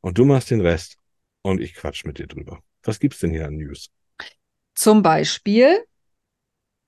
und 0.00 0.18
du 0.18 0.24
machst 0.24 0.50
den 0.50 0.60
Rest 0.60 0.96
und 1.42 1.60
ich 1.60 1.74
quatsch 1.74 2.04
mit 2.04 2.18
dir 2.18 2.26
drüber. 2.26 2.60
Was 2.82 3.00
gibt's 3.00 3.20
denn 3.20 3.30
hier 3.30 3.46
an 3.46 3.56
News? 3.56 3.90
Zum 4.74 5.02
Beispiel, 5.02 5.84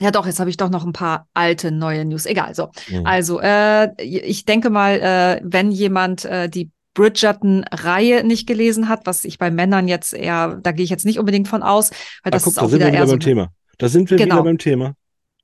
ja 0.01 0.11
doch, 0.11 0.27
jetzt 0.27 0.41
habe 0.41 0.51
ich 0.51 0.57
doch 0.57 0.71
noch 0.71 0.85
ein 0.87 0.93
paar 0.93 1.27
alte, 1.35 1.71
neue 1.71 2.05
News. 2.05 2.27
Egal, 2.27 2.55
so. 2.55 2.71
Mhm. 2.89 3.05
Also, 3.07 3.41
äh, 3.41 3.91
ich 4.03 4.45
denke 4.45 4.71
mal, 4.71 4.95
äh, 5.01 5.41
wenn 5.45 5.71
jemand 5.71 6.25
äh, 6.25 6.49
die 6.49 6.71
Bridgerton-Reihe 6.95 8.25
nicht 8.25 8.47
gelesen 8.47 8.89
hat, 8.89 9.07
was 9.07 9.25
ich 9.25 9.39
bei 9.39 9.51
Männern 9.51 9.89
jetzt 9.89 10.15
eher, 10.15 10.59
da 10.63 10.73
gehe 10.73 10.85
ich 10.85 10.91
jetzt 10.91 11.05
nicht 11.07 11.19
unbedingt 11.19 11.49
von 11.49 11.63
aus, 11.63 11.91
weil 11.91 11.99
Ah, 12.25 12.31
das 12.31 12.43
guck, 12.45 12.53
ist 12.53 12.57
da 12.59 12.63
auch 12.63 12.69
sind 12.69 12.79
wieder 12.81 12.87
wir 12.87 12.93
wieder 12.93 13.01
eher 13.03 13.07
so. 13.07 13.13
beim 13.13 13.21
Thema. 13.21 13.49
Da 13.79 13.89
sind 13.89 14.11
wir 14.11 14.17
Genau. 14.19 14.37
wieder 14.37 14.45
beim 14.45 14.59
Thema. 14.59 14.95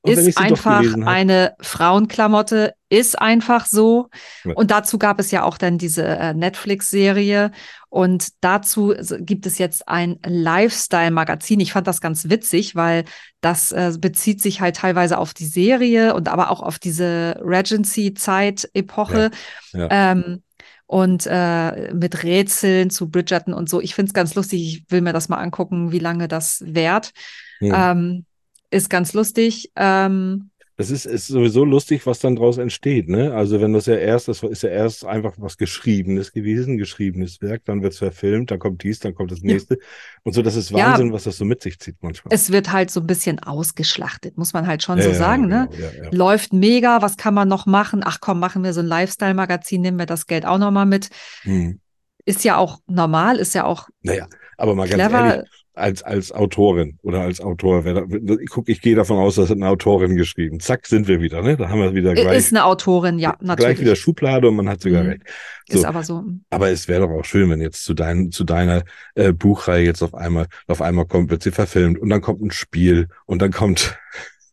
Ist 0.06 0.36
einfach 0.36 0.84
eine 1.06 1.54
Frauenklamotte, 1.60 2.74
ist 2.90 3.18
einfach 3.18 3.64
so. 3.64 4.08
Ja. 4.44 4.52
Und 4.54 4.70
dazu 4.70 4.98
gab 4.98 5.18
es 5.18 5.30
ja 5.30 5.44
auch 5.44 5.56
dann 5.56 5.78
diese 5.78 6.04
äh, 6.04 6.34
Netflix-Serie. 6.34 7.52
Und 7.88 8.28
dazu 8.42 8.94
gibt 9.20 9.46
es 9.46 9.56
jetzt 9.56 9.88
ein 9.88 10.18
Lifestyle-Magazin. 10.26 11.60
Ich 11.60 11.72
fand 11.72 11.86
das 11.86 12.02
ganz 12.02 12.28
witzig, 12.28 12.74
weil 12.76 13.04
das 13.40 13.72
äh, 13.72 13.92
bezieht 13.98 14.42
sich 14.42 14.60
halt 14.60 14.76
teilweise 14.76 15.16
auf 15.16 15.32
die 15.32 15.46
Serie 15.46 16.14
und 16.14 16.28
aber 16.28 16.50
auch 16.50 16.60
auf 16.60 16.78
diese 16.78 17.40
Regency-Zeit-Epoche. 17.42 19.30
Ja, 19.72 19.88
Ähm, 19.90 20.42
und 20.86 21.26
äh, 21.26 21.94
mit 21.94 22.22
Rätseln 22.24 22.90
zu 22.90 23.08
Bridgerton 23.08 23.54
und 23.54 23.70
so. 23.70 23.80
Ich 23.80 23.94
finde 23.94 24.10
es 24.10 24.14
ganz 24.14 24.34
lustig. 24.34 24.60
Ich 24.60 24.90
will 24.90 25.00
mir 25.00 25.14
das 25.14 25.30
mal 25.30 25.38
angucken, 25.38 25.92
wie 25.92 25.98
lange 25.98 26.28
das 26.28 26.62
währt. 26.66 27.12
Hm. 27.60 27.72
Ähm, 27.74 28.26
ist 28.74 28.90
ganz 28.90 29.12
lustig. 29.12 29.70
Ähm, 29.76 30.50
Das 30.76 30.90
ist, 30.90 31.06
ist 31.06 31.28
sowieso 31.28 31.64
lustig, 31.64 32.04
was 32.04 32.18
dann 32.18 32.34
daraus 32.34 32.58
entsteht, 32.58 33.08
ne? 33.08 33.32
Also 33.32 33.60
wenn 33.60 33.72
das 33.72 33.86
ja 33.86 33.94
erst, 33.94 34.26
das 34.26 34.42
ist 34.42 34.62
ja 34.64 34.70
erst 34.70 35.04
einfach 35.04 35.34
was 35.38 35.56
Geschriebenes 35.56 36.32
gewesen, 36.32 36.78
geschriebenes 36.78 37.40
Werk, 37.40 37.64
dann 37.64 37.80
wird 37.82 37.92
es 37.92 38.00
verfilmt, 38.00 38.50
dann 38.50 38.58
kommt 38.58 38.82
dies, 38.82 38.98
dann 38.98 39.14
kommt 39.14 39.30
das 39.30 39.40
Ja. 39.40 39.52
nächste. 39.52 39.78
Und 40.24 40.32
so, 40.32 40.42
das 40.42 40.56
ist 40.56 40.70
Ja. 40.70 40.88
Wahnsinn, 40.90 41.12
was 41.12 41.24
das 41.24 41.36
so 41.36 41.44
mit 41.44 41.62
sich 41.62 41.78
zieht 41.78 41.96
manchmal. 42.00 42.34
es 42.34 42.50
wird 42.50 42.72
halt 42.72 42.90
so 42.90 42.98
ein 43.00 43.06
bisschen 43.06 43.38
ausgeschlachtet, 43.38 44.36
muss 44.36 44.52
man 44.52 44.66
halt 44.66 44.82
schon 44.82 44.98
Ja, 44.98 45.04
so 45.04 45.10
ja, 45.10 45.14
sagen. 45.14 45.46
Ne? 45.46 45.68
genau, 45.70 45.80
ja, 45.80 46.04
ja. 46.04 46.10
Läuft 46.10 46.52
mega, 46.52 47.00
was 47.02 47.16
kann 47.16 47.34
man 47.34 47.46
noch 47.46 47.66
machen? 47.66 48.02
Ach 48.04 48.18
komm, 48.20 48.40
machen 48.40 48.64
wir 48.64 48.72
so 48.72 48.80
ein 48.80 48.86
Lifestyle-Magazin, 48.86 49.80
nehmen 49.80 49.98
wir 50.00 50.06
das 50.06 50.26
Geld 50.26 50.44
auch 50.44 50.58
nochmal 50.58 50.86
mit. 50.86 51.08
Hm. 51.42 51.78
Ist 52.24 52.42
ja 52.42 52.56
auch 52.56 52.78
normal, 52.88 53.36
ist 53.36 53.54
ja 53.54 53.64
auch 53.64 53.88
Naja, 54.02 54.26
aber 54.56 54.74
mal 54.74 54.88
ganz 54.88 55.00
clever. 55.02 55.34
ehrlich, 55.36 55.50
als, 55.74 56.02
als 56.02 56.30
Autorin 56.32 56.98
oder 57.02 57.20
als 57.22 57.40
Autor, 57.40 57.84
ich 57.84 58.48
guck, 58.48 58.68
ich 58.68 58.80
gehe 58.80 58.94
davon 58.94 59.18
aus, 59.18 59.34
das 59.34 59.50
hat 59.50 59.56
eine 59.56 59.68
Autorin 59.68 60.14
geschrieben. 60.16 60.60
Zack, 60.60 60.86
sind 60.86 61.08
wir 61.08 61.20
wieder, 61.20 61.42
ne? 61.42 61.56
Da 61.56 61.68
haben 61.68 61.80
wir 61.80 61.88
es 61.88 61.94
wieder 61.94 62.14
gleich, 62.14 62.36
Ist 62.38 62.52
eine 62.52 62.64
Autorin, 62.64 63.18
ja, 63.18 63.32
gleich 63.32 63.46
natürlich. 63.48 63.80
wieder 63.80 63.96
Schublade 63.96 64.48
und 64.48 64.56
man 64.56 64.68
hat 64.68 64.80
sogar 64.80 65.02
Mhm. 65.02 65.08
recht. 65.10 65.22
Ist 65.68 65.80
So. 65.82 65.86
aber 65.86 66.02
so. 66.04 66.24
Aber 66.50 66.70
es 66.70 66.86
wäre 66.88 67.06
doch 67.06 67.10
auch 67.10 67.24
schön, 67.24 67.50
wenn 67.50 67.60
jetzt 67.60 67.84
zu, 67.84 67.92
dein, 67.94 68.30
zu 68.30 68.44
deiner 68.44 68.84
äh, 69.16 69.32
Buchreihe 69.32 69.84
jetzt 69.84 70.02
auf 70.02 70.14
einmal, 70.14 70.46
auf 70.68 70.80
einmal 70.80 71.06
kommt, 71.06 71.30
wird 71.30 71.42
sie 71.42 71.50
verfilmt 71.50 71.98
und 71.98 72.08
dann 72.08 72.20
kommt 72.20 72.40
ein 72.40 72.50
Spiel 72.52 73.08
und 73.26 73.42
dann 73.42 73.50
kommt, 73.50 73.98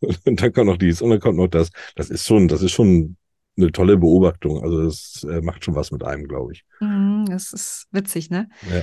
und 0.24 0.42
dann 0.42 0.52
kommt 0.52 0.66
noch 0.66 0.78
dies 0.78 1.00
und 1.02 1.10
dann 1.10 1.20
kommt 1.20 1.36
noch 1.38 1.48
das. 1.48 1.70
Das 1.94 2.10
ist 2.10 2.26
schon, 2.26 2.48
das 2.48 2.62
ist 2.62 2.72
schon 2.72 3.16
eine 3.56 3.70
tolle 3.70 3.96
Beobachtung. 3.96 4.62
Also 4.62 4.84
das 4.84 5.24
äh, 5.30 5.40
macht 5.40 5.64
schon 5.64 5.74
was 5.74 5.92
mit 5.92 6.02
einem, 6.02 6.26
glaube 6.26 6.52
ich. 6.54 6.64
Mhm, 6.80 7.26
das 7.28 7.52
ist 7.52 7.86
witzig, 7.92 8.30
ne? 8.30 8.48
Ja. 8.70 8.82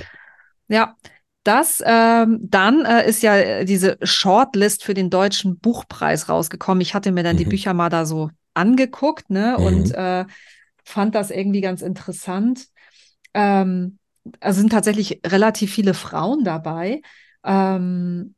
Ja, 0.68 0.96
das 1.42 1.82
ähm, 1.84 2.38
dann 2.42 2.84
äh, 2.84 3.08
ist 3.08 3.22
ja 3.22 3.36
äh, 3.36 3.64
diese 3.64 3.98
Shortlist 4.02 4.84
für 4.84 4.94
den 4.94 5.10
deutschen 5.10 5.58
Buchpreis 5.58 6.28
rausgekommen. 6.28 6.80
Ich 6.82 6.94
hatte 6.94 7.12
mir 7.12 7.22
dann 7.22 7.36
die 7.36 7.44
Mhm. 7.44 7.50
Bücher 7.50 7.74
mal 7.74 7.88
da 7.88 8.04
so 8.04 8.30
angeguckt, 8.54 9.30
ne, 9.30 9.58
Mhm. 9.58 9.64
und 9.66 9.90
äh, 9.92 10.24
fand 10.84 11.14
das 11.14 11.30
irgendwie 11.30 11.60
ganz 11.60 11.82
interessant. 11.82 12.66
Ähm, 13.34 13.98
also 14.40 14.60
sind 14.60 14.70
tatsächlich 14.70 15.20
relativ 15.26 15.72
viele 15.72 15.94
Frauen 15.94 16.44
dabei. 16.44 17.00
Ähm, 17.44 18.34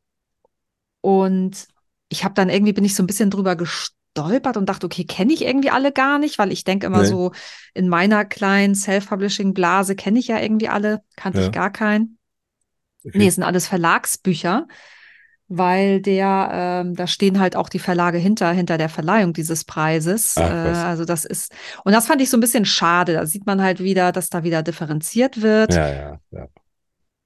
und 1.00 1.66
ich 2.08 2.24
habe 2.24 2.34
dann 2.34 2.48
irgendwie 2.48 2.72
bin 2.72 2.84
ich 2.84 2.94
so 2.94 3.02
ein 3.02 3.06
bisschen 3.06 3.30
drüber 3.30 3.56
gestolpert 3.56 4.56
und 4.56 4.68
dachte, 4.68 4.86
okay, 4.86 5.04
kenne 5.04 5.32
ich 5.32 5.42
irgendwie 5.42 5.70
alle 5.70 5.92
gar 5.92 6.18
nicht, 6.18 6.38
weil 6.38 6.52
ich 6.52 6.64
denke 6.64 6.86
immer 6.86 7.02
Nee. 7.02 7.08
so, 7.08 7.32
in 7.74 7.88
meiner 7.88 8.24
kleinen 8.24 8.74
Self-Publishing-Blase 8.74 9.96
kenne 9.96 10.18
ich 10.18 10.28
ja 10.28 10.38
irgendwie 10.38 10.68
alle, 10.68 11.02
kannte 11.16 11.40
Ja. 11.40 11.46
ich 11.46 11.52
gar 11.52 11.70
keinen. 11.70 12.18
Okay. 13.04 13.18
Nee, 13.18 13.26
es 13.28 13.34
sind 13.34 13.44
alles 13.44 13.66
Verlagsbücher, 13.66 14.66
weil 15.48 16.00
der, 16.00 16.82
ähm, 16.84 16.94
da 16.94 17.06
stehen 17.06 17.40
halt 17.40 17.56
auch 17.56 17.68
die 17.68 17.78
Verlage 17.78 18.18
hinter, 18.18 18.52
hinter 18.52 18.78
der 18.78 18.88
Verleihung 18.88 19.32
dieses 19.32 19.64
Preises. 19.64 20.34
Ach, 20.36 20.50
äh, 20.50 20.86
also 20.86 21.04
das 21.04 21.24
ist, 21.24 21.52
und 21.84 21.92
das 21.92 22.06
fand 22.06 22.22
ich 22.22 22.30
so 22.30 22.36
ein 22.36 22.40
bisschen 22.40 22.64
schade. 22.64 23.14
Da 23.14 23.26
sieht 23.26 23.46
man 23.46 23.60
halt 23.60 23.80
wieder, 23.80 24.12
dass 24.12 24.30
da 24.30 24.44
wieder 24.44 24.62
differenziert 24.62 25.42
wird. 25.42 25.74
Ja, 25.74 25.88
ja, 25.88 26.20
ja. 26.30 26.46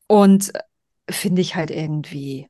Und 0.09 0.55
äh, 0.55 1.13
finde 1.13 1.43
ich 1.43 1.55
halt 1.55 1.71
irgendwie 1.71 2.49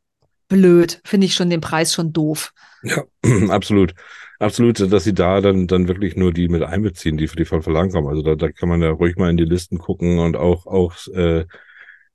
blöd. 0.48 1.00
Finde 1.04 1.26
ich 1.26 1.34
schon 1.34 1.50
den 1.50 1.60
Preis 1.60 1.92
schon 1.92 2.12
doof. 2.12 2.52
Ja, 2.82 3.04
absolut. 3.48 3.94
Absolut, 4.38 4.92
dass 4.92 5.04
sie 5.04 5.14
da 5.14 5.40
dann, 5.40 5.66
dann 5.66 5.88
wirklich 5.88 6.14
nur 6.14 6.30
die 6.30 6.48
mit 6.48 6.62
einbeziehen, 6.62 7.16
die 7.16 7.26
für 7.26 7.36
die 7.36 7.46
von 7.46 7.62
Verlagen 7.62 7.90
kommen. 7.90 8.08
Also 8.08 8.20
da, 8.20 8.34
da 8.34 8.52
kann 8.52 8.68
man 8.68 8.82
ja 8.82 8.90
ruhig 8.90 9.16
mal 9.16 9.30
in 9.30 9.38
die 9.38 9.44
Listen 9.44 9.78
gucken 9.78 10.18
und 10.18 10.36
auch, 10.36 10.66
auch 10.66 10.94
äh, 11.14 11.46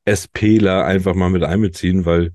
SPler 0.06 0.86
einfach 0.86 1.16
mal 1.16 1.30
mit 1.30 1.44
einbeziehen, 1.44 2.06
weil 2.06 2.32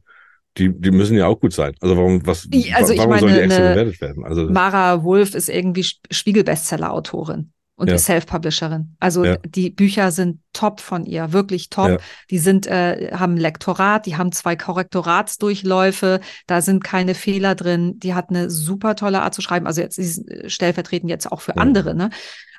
die, 0.59 0.71
die 0.73 0.91
müssen 0.91 1.17
ja 1.17 1.27
auch 1.27 1.39
gut 1.41 1.53
sein. 1.53 1.75
Also 1.81 1.97
warum, 1.97 2.27
was, 2.27 2.49
also 2.75 2.97
warum 2.97 3.19
sollen 3.19 3.35
die 3.35 3.41
meine, 3.41 3.45
extra 3.45 3.69
bewertet 3.73 4.01
werden? 4.01 4.25
Also 4.25 4.49
Mara 4.49 5.05
Wolf 5.05 5.35
ist 5.35 5.49
irgendwie 5.51 5.83
Sp- 5.85 6.01
Spiegel-Bestseller-Autorin 6.11 7.53
und 7.77 7.89
Ja. 7.91 7.97
ist 7.97 8.07
Self-Publisherin. 8.07 8.97
Also 8.99 9.25
Ja. 9.25 9.37
die 9.47 9.69
Bücher 9.69 10.11
sind 10.13 10.39
top 10.55 10.81
von 10.81 11.05
ihr, 11.05 11.35
wirklich 11.35 11.69
top. 11.69 11.89
Ja. 11.91 11.97
Die 12.31 12.39
sind, 12.39 12.67
äh, 12.67 13.11
haben 13.13 13.35
ein 13.35 13.39
Lektorat, 13.39 14.07
die 14.07 14.17
haben 14.17 14.33
zwei 14.33 14.57
Korrektoratsdurchläufe, 14.57 16.21
da 16.47 16.63
sind 16.63 16.83
keine 16.83 17.15
Fehler 17.15 17.55
drin. 17.55 17.99
Die 17.99 18.15
hat 18.15 18.31
eine 18.31 18.49
super 18.49 18.97
tolle 18.97 19.23
Art 19.23 19.35
zu 19.35 19.43
schreiben. 19.43 19.67
Also 19.67 19.83
jetzt 19.83 19.99
ist 19.99 20.27
äh, 20.31 20.49
stellvertretend 20.49 21.11
jetzt 21.11 21.31
auch 21.31 21.41
für 21.43 21.57
andere. 21.59 21.95
Ne? 21.95 22.09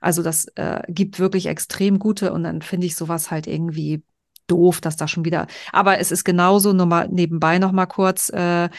Also 0.02 0.22
das 0.22 0.46
äh, 0.56 0.82
gibt 0.88 1.18
wirklich 1.20 1.48
extrem 1.48 1.98
gute 1.98 2.32
und 2.32 2.44
dann 2.44 2.62
finde 2.62 2.86
ich 2.86 2.96
sowas 2.96 3.32
halt 3.32 3.48
irgendwie 3.48 4.04
doof, 4.48 4.82
dass 4.82 4.98
da 4.98 5.08
schon 5.08 5.26
wieder. 5.26 5.48
Aber 5.72 6.00
es 6.00 6.12
ist 6.12 6.24
genauso, 6.24 6.74
nur 6.74 6.86
mal 6.86 7.08
nebenbei 7.10 7.60
noch 7.60 7.72
mal 7.72 7.86
kurz. 7.86 8.30
Äh, 8.30 8.70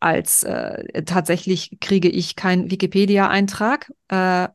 als 0.00 0.42
äh, 0.44 1.02
tatsächlich 1.04 1.76
kriege 1.80 2.08
ich 2.08 2.34
keinen 2.34 2.70
Wikipedia-Eintrag 2.70 3.92
äh, 4.08 4.48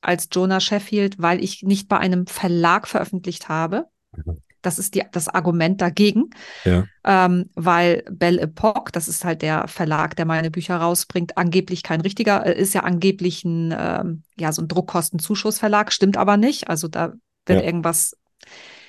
als 0.00 0.28
Jonah 0.32 0.60
Sheffield, 0.60 1.16
weil 1.20 1.42
ich 1.42 1.62
nicht 1.62 1.88
bei 1.88 1.98
einem 1.98 2.26
Verlag 2.26 2.88
veröffentlicht 2.88 3.48
habe. 3.48 3.86
Mhm. 4.16 4.38
Das 4.60 4.80
ist 4.80 4.96
die, 4.96 5.04
das 5.12 5.28
Argument 5.28 5.80
dagegen, 5.80 6.30
Ja. 6.64 6.84
ähm, 7.04 7.48
weil 7.54 8.02
Belle 8.10 8.40
Epoque, 8.40 8.90
das 8.90 9.06
ist 9.06 9.24
halt 9.24 9.42
der 9.42 9.68
Verlag, 9.68 10.16
der 10.16 10.24
meine 10.26 10.50
Bücher 10.50 10.76
rausbringt, 10.78 11.38
angeblich 11.38 11.84
kein 11.84 12.00
richtiger, 12.00 12.44
äh, 12.44 12.60
ist 12.60 12.74
ja 12.74 12.82
angeblich 12.82 13.44
ein, 13.44 13.72
ähm, 13.78 14.22
ja, 14.36 14.50
so 14.50 14.60
ein 14.62 14.68
Druckkostenzuschussverlag, 14.68 15.92
stimmt 15.92 16.16
aber 16.16 16.36
nicht. 16.36 16.68
Also 16.68 16.88
da 16.88 17.12
wird 17.46 17.60
Ja. 17.60 17.64
irgendwas 17.64 18.16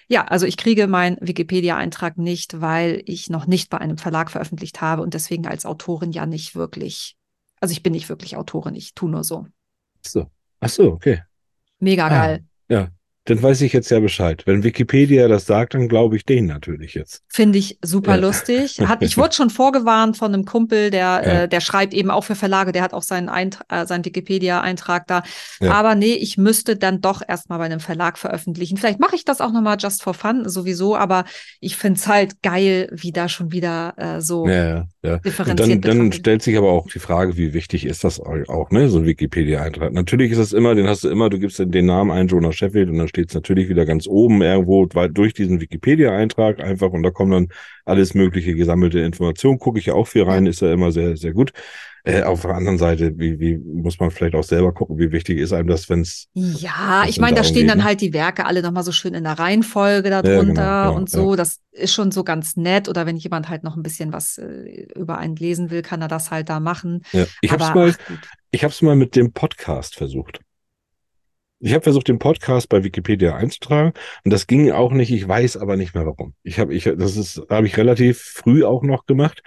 ja, 0.10 0.26
also 0.26 0.46
ich 0.46 0.58
kriege 0.58 0.88
meinen 0.88 1.18
Wikipedia-Eintrag 1.22 2.18
nicht, 2.18 2.60
weil 2.60 3.04
ich 3.06 3.30
noch 3.30 3.46
nicht 3.48 3.70
bei 3.70 3.78
einem 3.78 3.98
Verlag 3.98 4.32
veröffentlicht 4.32 4.82
habe 4.82 5.04
und 5.04 5.14
deswegen 5.14 5.48
als 5.48 5.66
Autorin 5.66 6.12
ja 6.12 6.26
nicht 6.26 6.56
wirklich, 6.56 7.16
also 7.62 7.72
ich 7.72 7.84
bin 7.84 7.94
nicht 7.94 8.10
wirklich 8.10 8.36
Autorin, 8.36 8.76
ich 8.76 8.96
tue 8.96 9.10
nur 9.10 9.24
so. 9.24 9.46
Ach 10.04 10.10
so. 10.10 10.26
Ach 10.60 10.70
so, 10.70 10.92
okay. 10.92 11.24
Mega 11.80 12.08
Ah. 12.08 12.10
geil. 12.10 12.46
Ja. 12.70 12.90
Dann 13.30 13.42
weiß 13.44 13.62
ich 13.62 13.74
jetzt 13.74 13.92
ja 13.92 14.00
Bescheid. 14.00 14.44
Wenn 14.46 14.64
Wikipedia 14.64 15.28
das 15.28 15.46
sagt, 15.46 15.76
dann 15.76 15.88
glaube 15.88 16.16
ich 16.16 16.26
denen 16.26 16.48
natürlich 16.48 16.96
jetzt. 16.96 17.24
Finde 17.28 17.60
ich 17.60 17.78
super 17.84 18.16
Ja. 18.16 18.22
lustig. 18.22 18.80
Hat, 18.88 19.02
ich 19.04 19.18
wurde 19.18 19.34
schon 19.34 19.50
vorgewarnt 19.50 20.18
von 20.18 20.34
einem 20.34 20.46
Kumpel, 20.46 20.90
der, 20.90 21.00
Ja. 21.00 21.20
äh, 21.44 21.48
der 21.48 21.62
schreibt 21.62 21.94
eben 21.94 22.10
auch 22.10 22.24
für 22.24 22.36
Verlage, 22.36 22.72
der 22.72 22.82
hat 22.82 22.94
auch 22.94 23.04
seinen, 23.04 23.30
Eint 23.30 23.60
äh, 23.70 23.86
seinen 23.86 24.04
Wikipedia-Eintrag 24.06 25.06
da. 25.08 25.22
Ja. 25.60 25.74
Aber 25.74 25.96
nee, 25.96 26.14
ich 26.14 26.38
müsste 26.38 26.76
dann 26.76 27.02
doch 27.02 27.22
erstmal 27.28 27.60
bei 27.60 27.66
einem 27.66 27.80
Verlag 27.80 28.18
veröffentlichen. 28.18 28.78
Vielleicht 28.78 29.00
mache 29.00 29.16
ich 29.16 29.26
das 29.26 29.42
auch 29.42 29.52
nochmal 29.52 29.78
just 29.80 30.02
for 30.02 30.14
fun, 30.14 30.48
sowieso, 30.50 30.96
aber 30.96 31.26
ich 31.60 31.76
finde 31.76 32.00
es 32.00 32.08
halt 32.08 32.42
geil, 32.42 32.90
wie 32.92 33.12
da 33.12 33.30
schon 33.30 33.52
wieder 33.52 33.94
äh, 33.98 34.22
so 34.22 34.48
Ja, 34.48 34.54
ja, 34.66 34.88
ja. 35.04 35.14
Und 35.16 35.26
differenziert 35.26 35.86
dann, 35.86 35.98
dann 36.00 36.12
stellt 36.14 36.42
sich 36.42 36.58
aber 36.58 36.72
auch 36.72 36.88
die 36.88 37.00
Frage, 37.00 37.38
wie 37.38 37.54
wichtig 37.54 37.86
ist 37.86 38.04
das 38.04 38.20
auch, 38.20 38.72
ne? 38.72 38.90
So 38.90 39.00
ein 39.00 39.06
Wikipedia-Eintrag. 39.06 39.94
Natürlich 39.94 40.32
ist 40.32 40.40
das 40.40 40.54
immer, 40.54 40.74
den 40.74 40.88
hast 40.88 41.04
du 41.04 41.10
immer, 41.10 41.30
du 41.30 41.38
gibst 41.38 41.60
den 41.60 41.86
Namen 41.86 42.12
ein, 42.12 42.28
Jonah 42.28 42.52
Sheffield, 42.52 42.90
und 42.90 42.98
dann 42.98 43.08
steht 43.08 43.19
es 43.28 43.34
natürlich 43.34 43.70
wieder 43.70 43.86
ganz 43.86 44.08
oben 44.08 44.42
irgendwo 44.42 44.88
weil 44.94 45.10
durch 45.10 45.34
diesen 45.34 45.60
Wikipedia-Eintrag 45.60 46.60
einfach 46.60 46.92
und 46.92 47.04
da 47.04 47.12
kommen 47.12 47.32
dann 47.32 47.48
alles 47.86 48.14
mögliche 48.14 48.56
gesammelte 48.56 49.00
Informationen. 49.00 49.60
Gucke 49.60 49.80
ich 49.80 49.88
ja 49.88 49.94
auch 49.94 50.08
viel 50.08 50.24
rein, 50.24 50.46
ist 50.46 50.62
ja 50.62 50.72
immer 50.72 50.92
sehr, 50.92 51.18
sehr 51.18 51.34
gut. 51.34 51.52
Äh, 52.06 52.24
auf 52.24 52.42
der 52.42 52.56
anderen 52.56 52.78
Seite, 52.78 53.18
wie, 53.18 53.40
wie 53.40 53.58
muss 53.58 54.00
man 54.00 54.10
vielleicht 54.10 54.34
auch 54.34 54.44
selber 54.44 54.74
gucken, 54.74 54.98
wie 54.98 55.12
wichtig 55.12 55.38
ist 55.38 55.52
einem 55.52 55.68
das, 55.68 55.90
wenn 55.90 56.02
es 56.02 56.28
Ja, 56.34 57.04
ich 57.08 57.20
meine, 57.20 57.36
da 57.36 57.44
stehen 57.44 57.64
geht, 57.64 57.70
dann 57.70 57.80
ne? 57.80 57.84
halt 57.84 58.00
die 58.00 58.14
Werke 58.14 58.46
alle 58.46 58.62
nochmal 58.62 58.84
so 58.84 58.94
schön 58.94 59.14
in 59.14 59.26
der 59.26 59.38
Reihenfolge 59.38 60.10
darunter 60.10 60.86
genau, 60.86 60.96
und 60.96 61.10
so. 61.10 61.36
Das 61.36 61.60
ist 61.72 61.94
schon 61.94 62.12
so 62.12 62.24
ganz 62.24 62.56
nett. 62.56 62.88
Oder 62.88 63.06
wenn 63.06 63.18
jemand 63.18 63.50
halt 63.50 63.64
noch 63.64 63.76
ein 63.76 63.84
bisschen 63.84 64.14
was 64.14 64.38
äh, 64.38 64.88
über 64.96 65.18
einen 65.18 65.36
lesen 65.36 65.72
will, 65.72 65.82
kann 65.82 66.02
er 66.02 66.08
das 66.08 66.32
halt 66.32 66.50
da 66.50 66.60
machen. 66.60 67.04
ja. 67.12 67.26
Ich 67.42 67.52
habe 67.52 67.64
es 67.64 67.74
mal, 67.74 67.92
ach, 67.92 68.08
gut. 68.08 68.20
Ich 68.52 68.64
habe 68.64 68.72
es 68.72 68.82
mal 68.82 68.96
mit 68.96 69.16
dem 69.16 69.34
Podcast 69.34 69.96
versucht. 69.96 70.40
Ich 71.60 71.74
habe 71.74 71.84
versucht, 71.84 72.08
den 72.08 72.20
Podcast 72.20 72.70
bei 72.70 72.84
Wikipedia 72.84 73.36
einzutragen 73.36 73.94
und 74.24 74.32
das 74.32 74.48
ging 74.48 74.72
auch 74.72 74.92
nicht. 74.92 75.12
Ich 75.12 75.28
weiß 75.28 75.58
aber 75.58 75.76
nicht 75.76 75.94
mehr 75.94 76.06
warum. 76.06 76.34
Ich 76.44 76.60
habe, 76.60 76.74
ich, 76.74 76.86
das 76.86 77.18
ist, 77.18 77.42
habe 77.50 77.68
ich 77.68 77.78
relativ 77.78 78.20
früh 78.22 78.64
auch 78.64 78.82
noch 78.84 79.06
gemacht. 79.06 79.44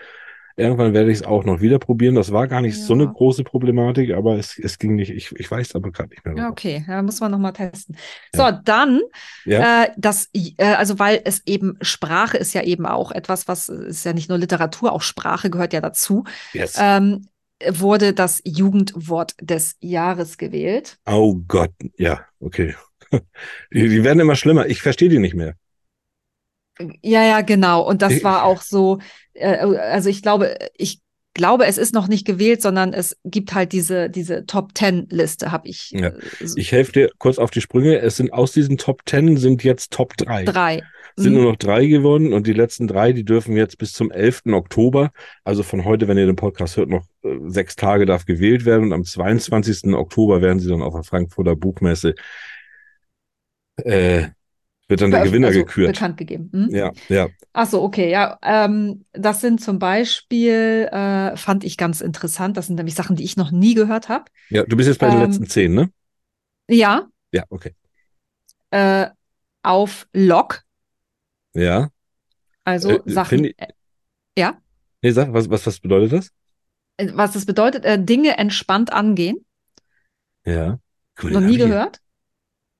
Irgendwann 0.54 0.92
werde 0.92 1.10
ich 1.10 1.18
es 1.20 1.24
auch 1.24 1.44
noch 1.44 1.62
wieder 1.62 1.78
probieren. 1.78 2.14
Das 2.14 2.30
war 2.30 2.46
gar 2.46 2.60
nicht 2.60 2.78
so 2.78 2.92
eine 2.92 3.04
Ja. 3.04 3.10
große 3.10 3.42
Problematik, 3.42 4.12
aber 4.12 4.36
es, 4.38 4.58
es 4.58 4.78
ging 4.78 4.96
nicht. 4.96 5.10
Ich, 5.10 5.32
ich 5.32 5.50
weiß 5.50 5.74
aber 5.74 5.90
gerade 5.90 6.10
nicht 6.10 6.26
mehr 6.26 6.34
Ja, 6.34 6.42
warum. 6.42 6.52
okay, 6.52 6.84
ja, 6.86 7.00
muss 7.00 7.20
man 7.20 7.30
nochmal 7.30 7.54
testen. 7.54 7.96
So, 8.34 8.42
Ja. 8.42 8.52
dann, 8.52 9.00
Ja, 9.46 9.84
äh, 9.84 9.88
das, 9.96 10.28
äh, 10.34 10.52
also 10.74 10.98
weil 10.98 11.22
es 11.24 11.40
eben, 11.46 11.78
Sprache 11.80 12.36
ist 12.36 12.52
ja 12.52 12.62
eben 12.64 12.84
auch 12.84 13.12
etwas, 13.12 13.48
was 13.48 13.70
ist 13.70 14.04
ja 14.04 14.12
nicht 14.12 14.28
nur 14.28 14.36
Literatur, 14.36 14.92
auch 14.92 15.00
Sprache 15.00 15.48
gehört 15.48 15.72
ja 15.72 15.80
dazu. 15.80 16.24
yes. 16.52 16.76
Ähm, 16.78 17.28
wurde 17.70 18.12
das 18.12 18.40
Jugendwort 18.44 19.34
des 19.40 19.76
Jahres 19.80 20.38
gewählt. 20.38 20.98
Oh 21.06 21.36
Gott, 21.46 21.72
ja, 21.96 22.24
okay. 22.40 22.74
Die, 23.72 23.88
die 23.88 24.04
werden 24.04 24.20
immer 24.20 24.36
schlimmer. 24.36 24.66
Ich 24.66 24.80
verstehe 24.80 25.10
die 25.10 25.18
nicht 25.18 25.34
mehr. 25.34 25.54
Ja, 27.02 27.22
ja, 27.22 27.40
genau. 27.42 27.86
Und 27.86 28.00
das 28.00 28.24
war 28.24 28.44
auch 28.44 28.62
so, 28.62 28.98
äh, 29.34 29.56
also 29.56 30.08
ich 30.08 30.22
glaube, 30.22 30.56
ich 30.76 31.00
glaube, 31.34 31.66
es 31.66 31.78
ist 31.78 31.94
noch 31.94 32.08
nicht 32.08 32.26
gewählt, 32.26 32.62
sondern 32.62 32.92
es 32.92 33.16
gibt 33.24 33.54
halt 33.54 33.72
diese, 33.72 34.10
diese 34.10 34.46
Top 34.46 34.74
Ten 34.74 35.06
Liste, 35.10 35.52
habe 35.52 35.68
ich. 35.68 35.90
Ja. 35.90 36.08
äh, 36.08 36.14
Ich 36.56 36.72
helfe 36.72 36.92
dir 36.92 37.10
kurz 37.18 37.38
auf 37.38 37.50
die 37.50 37.60
Sprünge. 37.60 37.98
Es 37.98 38.16
sind 38.16 38.32
aus 38.32 38.52
diesen 38.52 38.78
Top 38.78 39.04
Ten 39.04 39.36
sind 39.36 39.62
jetzt 39.64 39.92
Top 39.92 40.16
3. 40.16 40.44
drei. 40.44 40.82
Sind 41.16 41.32
Mhm. 41.34 41.40
nur 41.42 41.50
noch 41.52 41.56
drei 41.56 41.86
geworden 41.86 42.32
und 42.32 42.46
die 42.46 42.52
letzten 42.52 42.86
drei, 42.86 43.12
die 43.12 43.24
dürfen 43.24 43.56
jetzt 43.56 43.78
bis 43.78 43.92
zum 43.92 44.10
11. 44.10 44.54
Oktober, 44.54 45.10
also 45.44 45.62
von 45.62 45.84
heute, 45.84 46.08
wenn 46.08 46.18
ihr 46.18 46.26
den 46.26 46.36
Podcast 46.36 46.76
hört, 46.76 46.88
noch 46.88 47.04
äh, 47.24 47.36
sechs 47.46 47.76
Tage 47.76 48.06
darf 48.06 48.24
gewählt 48.24 48.64
werden 48.64 48.84
und 48.84 48.92
am 48.92 49.04
22. 49.04 49.94
Oktober 49.94 50.40
werden 50.42 50.58
sie 50.60 50.68
dann 50.68 50.82
auf 50.82 50.94
der 50.94 51.04
Frankfurter 51.04 51.56
Buchmesse 51.56 52.14
äh, 53.76 54.28
wird 54.88 55.00
dann 55.00 55.10
der 55.10 55.22
Gewinner 55.24 55.48
also 55.48 55.60
gekürt. 55.60 55.94
Bekannt 55.94 56.18
gegeben. 56.18 56.50
Mhm. 56.52 56.74
Ja, 56.74 56.92
ja. 57.08 57.28
Ach 57.54 57.66
so, 57.66 57.82
okay, 57.82 58.10
ja. 58.10 58.38
Ähm, 58.42 59.04
das 59.12 59.40
sind 59.40 59.60
zum 59.60 59.78
Beispiel, 59.78 60.88
äh, 60.92 61.36
fand 61.36 61.64
ich 61.64 61.76
ganz 61.78 62.00
interessant, 62.00 62.56
das 62.56 62.66
sind 62.66 62.76
nämlich 62.76 62.94
Sachen, 62.94 63.16
die 63.16 63.24
ich 63.24 63.36
noch 63.36 63.50
nie 63.50 63.74
gehört 63.74 64.08
habe. 64.08 64.24
Ja, 64.50 64.64
du 64.64 64.76
bist 64.76 64.88
jetzt 64.88 64.98
bei 64.98 65.08
den 65.08 65.20
Ähm, 65.20 65.26
letzten 65.26 65.46
zehn, 65.46 65.72
ne? 65.74 65.90
Ja, 66.68 67.06
Ja, 67.32 67.44
okay. 67.48 67.72
äh, 68.70 69.06
auf 69.62 70.06
Lock, 70.12 70.62
Ja. 71.54 71.90
also 72.64 72.90
Äh, 72.90 73.10
Sachen, 73.10 73.44
ich- 73.44 73.58
äh, 73.58 73.68
ja, 74.38 74.58
Nee, 75.02 75.10
sag, 75.10 75.32
was, 75.32 75.50
was, 75.50 75.66
was 75.66 75.80
bedeutet 75.80 76.12
das? 76.12 76.30
äh, 76.96 77.10
was 77.14 77.32
das 77.32 77.44
bedeutet, 77.46 77.84
äh, 77.84 78.02
Dinge 78.02 78.38
entspannt 78.38 78.92
angehen. 78.92 79.44
Ja. 80.44 80.78
Mal, 81.22 81.32
Noch 81.32 81.40
nie 81.40 81.46
hab 81.46 81.50
ich 81.52 81.58
gehört. 81.58 81.98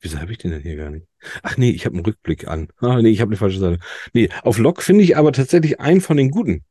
Wieso 0.01 0.19
habe 0.19 0.33
ich 0.33 0.39
den 0.39 0.51
denn 0.51 0.63
hier 0.63 0.77
gar 0.77 0.91
nicht? 0.91 1.07
Ach 1.43 1.57
nee, 1.57 1.71
ich 1.71 1.85
habe 1.87 1.95
einen 1.97 2.05
Rückblick 2.05 2.49
an. 2.49 2.69
Ah 2.81 3.01
nee, 3.03 3.11
ich 3.11 3.21
habe 3.21 3.29
eine 3.31 3.37
falsche 3.37 3.59
Seite. 3.61 3.79
Nee, 4.13 4.31
auf 4.43 4.59
Lok 4.59 4.83
finde 4.83 5.05
ich 5.05 5.17
aber 5.17 5.33
tatsächlich 5.33 5.81
einen 5.81 6.01
von 6.01 6.17
den 6.17 6.31
guten. 6.31 6.65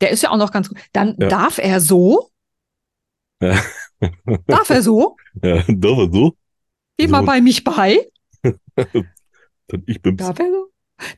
Der 0.00 0.10
ist 0.10 0.22
ja 0.22 0.30
auch 0.30 0.36
noch 0.36 0.52
ganz 0.52 0.68
gut. 0.68 0.78
Dann 0.92 1.16
Ja. 1.18 1.28
darf 1.28 1.58
er 1.58 1.80
so, 1.80 2.30
Ja. 3.40 3.60
darf 4.46 4.70
er 4.70 4.82
so, 4.82 5.16
ja, 5.42 5.64
doch, 5.68 5.98
und 5.98 6.12
so. 6.12 6.36
geh 6.96 7.06
So. 7.06 7.10
mal 7.12 7.22
bei 7.22 7.40
mich 7.40 7.64
bei. 7.64 8.08
Dann 9.68 9.82
ich 9.86 10.00
bin's. 10.02 10.22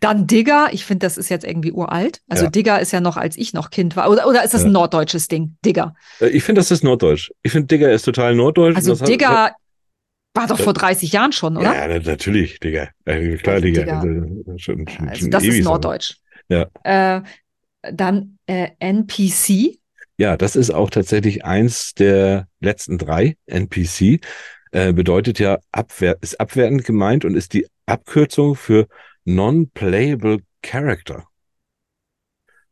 Dann 0.01 0.27
Digger, 0.27 0.69
ich 0.73 0.85
finde, 0.87 1.05
das 1.07 1.19
ist 1.19 1.29
jetzt 1.29 1.45
irgendwie 1.45 1.71
uralt. 1.71 2.21
Also 2.29 2.45
Ja. 2.45 2.51
Digger 2.51 2.81
ist 2.81 2.93
ja 2.93 3.01
noch, 3.01 3.17
als 3.19 3.37
ich 3.37 3.53
noch 3.53 3.71
Kind 3.71 3.95
war. 3.95 4.11
Oder, 4.11 4.27
oder 4.27 4.43
ist 4.43 4.55
das 4.55 4.63
Ja. 4.63 4.69
ein 4.69 4.73
norddeutsches 4.73 5.29
Ding? 5.29 5.57
Digger. 5.65 5.95
Äh, 6.21 6.29
Ich 6.29 6.45
finde, 6.45 6.61
das 6.61 6.71
ist 6.71 6.83
norddeutsch. 6.83 7.31
Ich 7.43 7.53
finde, 7.53 7.67
Digger 7.67 7.93
ist 7.93 8.03
total 8.03 8.35
norddeutsch. 8.35 8.77
Also 8.77 8.93
Das 8.93 9.03
hat- 9.03 9.09
Digger 9.09 9.55
war 10.35 10.47
doch 10.47 10.59
Ja. 10.59 10.65
vor 10.65 10.73
30 10.73 11.13
Jahren 11.13 11.33
schon, 11.33 11.57
oder? 11.59 11.75
Ja, 11.75 11.89
na- 11.89 11.99
natürlich, 12.11 12.59
Digger. 12.61 12.89
Äh, 13.05 13.37
klar, 13.37 13.57
Also 13.57 13.67
Digger. 13.67 13.83
Digger. 13.83 14.01
Also, 14.01 14.59
schon, 14.59 14.89
schon, 14.89 15.09
Also 15.09 15.21
schon 15.21 15.31
das 15.31 15.45
ist 15.45 15.57
so. 15.63 15.71
norddeutsch. 15.71 16.15
Ja. 16.49 16.67
Äh, 16.85 17.23
dann 17.93 18.39
äh, 18.47 18.69
NPC. 18.79 19.79
Ja, 20.19 20.37
das 20.39 20.57
ist 20.57 20.71
auch 20.71 20.89
tatsächlich 20.89 21.45
eins 21.45 21.93
der 21.93 22.49
letzten 22.61 22.97
drei. 22.97 23.37
NPC 23.47 24.21
äh, 24.77 24.93
bedeutet 24.93 25.39
ja 25.39 25.59
abwehr, 25.73 26.19
ist 26.21 26.39
abwertend 26.41 26.85
gemeint 26.85 27.25
und 27.25 27.35
ist 27.35 27.55
die 27.55 27.67
Abkürzung 27.87 28.55
für 28.57 28.87
Non-Playable 29.25 30.41
Character. 30.63 31.27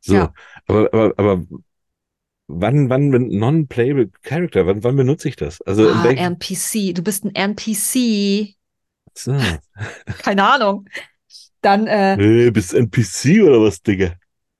So, 0.01 0.13
Ja. 0.15 0.33
aber, 0.67 0.93
aber, 0.93 1.13
aber 1.17 1.45
wann, 2.47 2.89
wann 2.89 3.11
wenn 3.11 3.27
Non-Playable 3.27 4.11
Character, 4.21 4.67
wann, 4.67 4.83
wann 4.83 4.95
benutze 4.95 5.27
ich 5.29 5.35
das? 5.35 5.61
Also 5.61 5.87
Ah, 5.89 6.09
NPC. 6.11 6.93
Du 6.93 7.01
bist 7.01 7.25
ein 7.25 7.33
NPC. 7.33 8.55
so. 9.15 9.33
Keine 10.19 10.43
Ahnung. 10.43 10.85
Dann 11.61 11.87
äh, 11.87 12.15
Hey, 12.17 12.51
bist 12.51 12.73
du 12.73 12.77
NPC 12.77 13.41
oder 13.41 13.61
was, 13.61 13.81
Digga? 13.81 14.13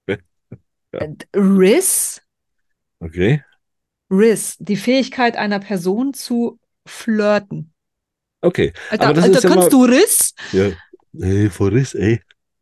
Riss. 1.34 2.20
Okay. 3.02 3.42
Riss. 4.10 4.56
Die 4.58 4.76
Fähigkeit 4.76 5.36
einer 5.36 5.58
Person 5.60 6.14
zu 6.14 6.58
flirten. 6.86 7.72
Okay. 8.40 8.72
Alter, 8.90 9.04
Aber 9.04 9.14
das 9.14 9.24
Alter 9.24 9.36
ist 9.38 9.44
ja 9.44 9.50
kannst 9.50 9.72
mal- 9.72 9.88
du 9.88 9.92
Riss? 9.92 10.34
Ja. 10.52 10.70
Hey, 11.20 11.50
Forrest, 11.50 11.94
ey. 11.94 12.20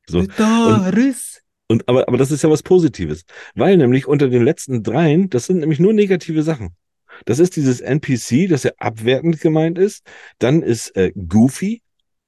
So. 0.09 0.21
Alter, 0.21 0.97
Riss. 0.97 1.41
Und, 1.69 1.89
aber, 1.89 2.07
aber 2.09 2.19
das 2.19 2.31
ist 2.31 2.43
ja 2.43 2.51
was 2.51 2.63
Positives. 2.63 3.25
Weil 3.55 3.77
nämlich 3.77 4.07
unter 4.07 4.29
den 4.29 4.45
letzten 4.45 4.83
dreien, 4.83 5.31
das 5.31 5.47
sind 5.47 5.59
nämlich 5.61 5.81
nur 5.81 5.93
negative 5.93 6.43
Sachen. 6.43 6.77
Das 7.25 7.39
ist 7.39 7.57
dieses 7.57 7.81
NPC, 7.81 8.49
das 8.49 8.65
ja 8.65 8.73
abwertend 8.79 9.41
gemeint 9.41 9.79
ist. 9.79 10.05
Dann 10.39 10.63
ist 10.63 10.95
äh, 10.97 11.13
Goofy. 11.29 11.83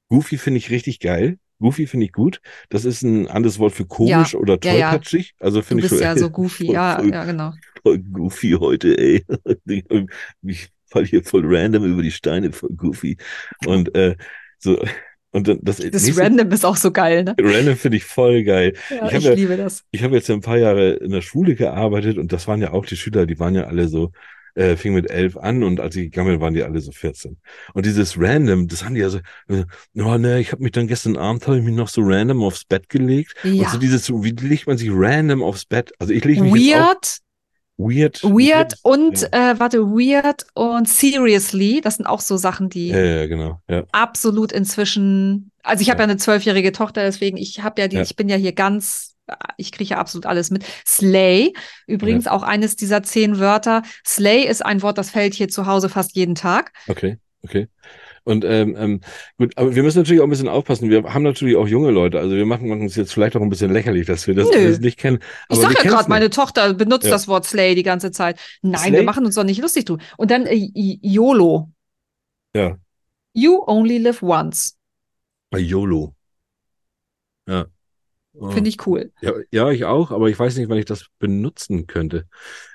Goofy 0.08 0.38
finde 0.38 0.58
ich 0.58 0.70
richtig 0.70 1.00
geil. 1.00 1.38
Goofy 1.58 1.86
finde 1.86 2.06
ich 2.06 2.12
gut. 2.12 2.40
Das 2.68 2.84
ist 2.84 3.02
ein 3.02 3.28
anderes 3.28 3.58
Wort 3.58 3.72
für 3.72 3.86
komisch 3.86 4.34
oder 4.34 4.58
ja, 4.62 4.72
ja. 4.74 4.90
tollpatschig. 4.90 5.34
Also 5.40 5.60
Du 5.60 5.66
finde 5.66 5.84
ich 5.84 5.90
bist 5.90 6.00
voll- 6.02 6.04
ja 6.04 6.16
so 6.16 6.30
goofy. 6.30 6.66
voll- 6.66 6.74
Ja, 6.74 6.96
voll- 6.98 7.10
ja, 7.12 7.24
genau. 7.24 7.52
voll 7.82 7.98
goofy 7.98 8.56
heute, 8.58 8.96
ey. 8.98 9.24
Ich 10.42 10.68
fall 10.96 11.06
hier 11.06 11.22
voll 11.24 11.42
random 11.44 11.84
über 11.84 12.02
die 12.02 12.10
Steine, 12.10 12.52
voll 12.52 12.70
goofy. 12.76 13.16
Und 13.66 13.94
äh, 13.94 14.16
so, 14.58 14.82
und 15.32 15.48
dann 15.48 15.58
das, 15.62 15.76
Das 15.78 16.04
nächste- 16.04 16.22
Random 16.22 16.50
ist 16.50 16.64
auch 16.64 16.76
so 16.76 16.90
geil, 16.90 17.24
ne? 17.24 17.34
Random 17.38 17.76
finde 17.76 17.98
ich 17.98 18.04
voll 18.04 18.42
geil. 18.42 18.72
Ja, 18.90 19.06
Ich 19.08 19.14
ich, 19.18 19.24
ja- 19.24 19.32
liebe 19.34 19.56
das. 19.56 19.84
Ich 19.90 20.02
habe 20.02 20.14
jetzt 20.16 20.30
ein 20.30 20.40
paar 20.40 20.58
Jahre 20.58 20.92
in 20.94 21.10
der 21.10 21.20
Schule 21.22 21.54
gearbeitet 21.54 22.16
und 22.18 22.32
das 22.32 22.48
waren 22.48 22.60
ja 22.62 22.72
auch 22.72 22.86
die 22.86 22.96
Schüler, 22.96 23.26
die 23.26 23.38
waren 23.38 23.54
ja 23.54 23.64
alle 23.64 23.88
so, 23.88 24.12
äh, 24.54 24.76
fing 24.76 24.94
mit 24.94 25.10
elf 25.10 25.36
an 25.36 25.62
und 25.62 25.80
als 25.80 25.94
ich 25.96 26.04
gegangen 26.04 26.30
bin, 26.30 26.40
waren 26.40 26.54
die 26.54 26.62
alle 26.62 26.80
so 26.80 26.90
14. 26.90 27.36
Und 27.74 27.84
dieses 27.84 28.18
Random, 28.18 28.66
das 28.68 28.82
haben 28.82 28.94
die 28.94 29.02
ja 29.02 29.10
so, 29.10 29.18
äh, 29.48 29.64
oh 29.98 30.16
ne, 30.16 30.40
ich 30.40 30.52
habe 30.52 30.62
mich 30.62 30.72
dann 30.72 30.86
gestern 30.86 31.18
Abend, 31.18 31.46
habe 31.46 31.58
ich 31.58 31.62
mich 31.64 31.74
noch 31.74 31.88
so 31.88 32.00
random 32.02 32.42
aufs 32.42 32.64
Bett 32.64 32.88
gelegt. 32.88 33.34
Und 33.44 33.52
Ja. 33.52 33.68
so 33.68 33.76
dieses, 33.78 34.08
wie 34.10 34.30
legt 34.30 34.66
man 34.66 34.78
sich 34.78 34.88
random 34.90 35.42
aufs 35.42 35.66
Bett? 35.66 35.92
Also 35.98 36.14
ich 36.14 36.24
lege 36.24 36.42
mich 36.42 36.54
jetzt 36.64 36.76
auch 36.80 36.86
Weird, 36.88 37.16
weird. 37.76 38.22
weird 38.22 38.74
und, 38.82 39.20
Ja. 39.32 39.52
äh, 39.52 39.60
warte, 39.60 39.80
weird 39.80 40.46
und 40.54 40.88
seriously. 40.88 41.80
Das 41.80 41.96
sind 41.96 42.06
auch 42.06 42.20
so 42.20 42.36
Sachen, 42.36 42.68
die 42.68 42.88
Ja, 42.88 43.04
ja, 43.04 43.26
genau. 43.26 43.60
Absolut 43.92 44.52
inzwischen. 44.52 45.50
Also 45.62 45.82
ich 45.82 45.90
habe 45.90 45.98
Ja. 46.00 46.04
eine 46.04 46.16
zwölfjährige 46.16 46.72
Tochter, 46.72 47.02
deswegen 47.02 47.36
ich 47.36 47.62
habe 47.62 47.80
ja 47.80 47.88
die, 47.88 47.98
ich 48.00 48.16
bin 48.16 48.28
ja 48.28 48.36
hier 48.36 48.52
ganz, 48.52 49.14
ich 49.56 49.72
kriege 49.72 49.90
ja 49.90 49.98
absolut 49.98 50.26
alles 50.26 50.50
mit. 50.50 50.64
Slay, 50.86 51.52
übrigens 51.86 52.26
auch 52.28 52.42
eines 52.44 52.76
dieser 52.76 53.02
zehn 53.02 53.38
Wörter. 53.40 53.82
Slay 54.06 54.46
ist 54.46 54.64
ein 54.64 54.82
Wort, 54.82 54.96
das 54.98 55.10
fällt 55.10 55.34
hier 55.34 55.48
zu 55.48 55.66
Hause 55.66 55.88
fast 55.88 56.14
jeden 56.14 56.34
Tag. 56.36 56.72
Okay, 56.86 57.18
okay. 57.42 57.68
Und 58.26 58.44
ähm, 58.44 58.74
ähm, 58.76 59.00
gut, 59.38 59.52
aber 59.56 59.76
wir 59.76 59.84
müssen 59.84 59.98
natürlich 59.98 60.20
auch 60.20 60.24
ein 60.26 60.30
bisschen 60.30 60.48
aufpassen. 60.48 60.90
Wir 60.90 61.04
haben 61.04 61.22
natürlich 61.22 61.54
auch 61.54 61.68
junge 61.68 61.92
Leute. 61.92 62.18
Also 62.18 62.34
wir 62.34 62.44
machen 62.44 62.72
uns 62.72 62.96
jetzt 62.96 63.12
vielleicht 63.12 63.36
auch 63.36 63.40
ein 63.40 63.48
bisschen 63.48 63.72
lächerlich, 63.72 64.04
dass 64.06 64.26
wir 64.26 64.34
das 64.34 64.50
alles 64.50 64.80
nicht 64.80 64.98
kennen. 64.98 65.18
Ich 65.20 65.56
Aber 65.58 65.60
sag 65.60 65.70
wir 65.70 65.84
ja 65.84 65.90
gerade, 65.92 66.08
meine 66.08 66.28
Tochter 66.28 66.74
benutzt 66.74 67.04
Ja. 67.04 67.12
das 67.12 67.28
Wort 67.28 67.44
Slay 67.44 67.76
die 67.76 67.84
ganze 67.84 68.10
Zeit. 68.10 68.40
Nein, 68.62 68.80
Slay? 68.80 68.92
wir 68.94 69.02
machen 69.04 69.24
uns 69.24 69.36
doch 69.36 69.44
nicht 69.44 69.62
lustig 69.62 69.84
drüber. 69.84 70.02
Und 70.16 70.32
dann 70.32 70.44
äh, 70.46 70.56
YOLO. 70.74 71.70
Ja, 72.54 72.76
You 73.32 73.62
only 73.66 73.98
live 73.98 74.22
once. 74.24 74.76
bei 75.50 75.60
YOLO. 75.60 76.14
Ja. 77.48 77.66
Finde 78.50 78.68
ich 78.68 78.86
cool. 78.86 79.12
Ja, 79.22 79.32
ja, 79.50 79.70
ich 79.70 79.84
auch, 79.84 80.10
aber 80.10 80.28
ich 80.28 80.38
weiß 80.38 80.56
nicht, 80.56 80.68
wann 80.68 80.78
ich 80.78 80.84
das 80.84 81.06
benutzen 81.18 81.86
könnte. 81.86 82.26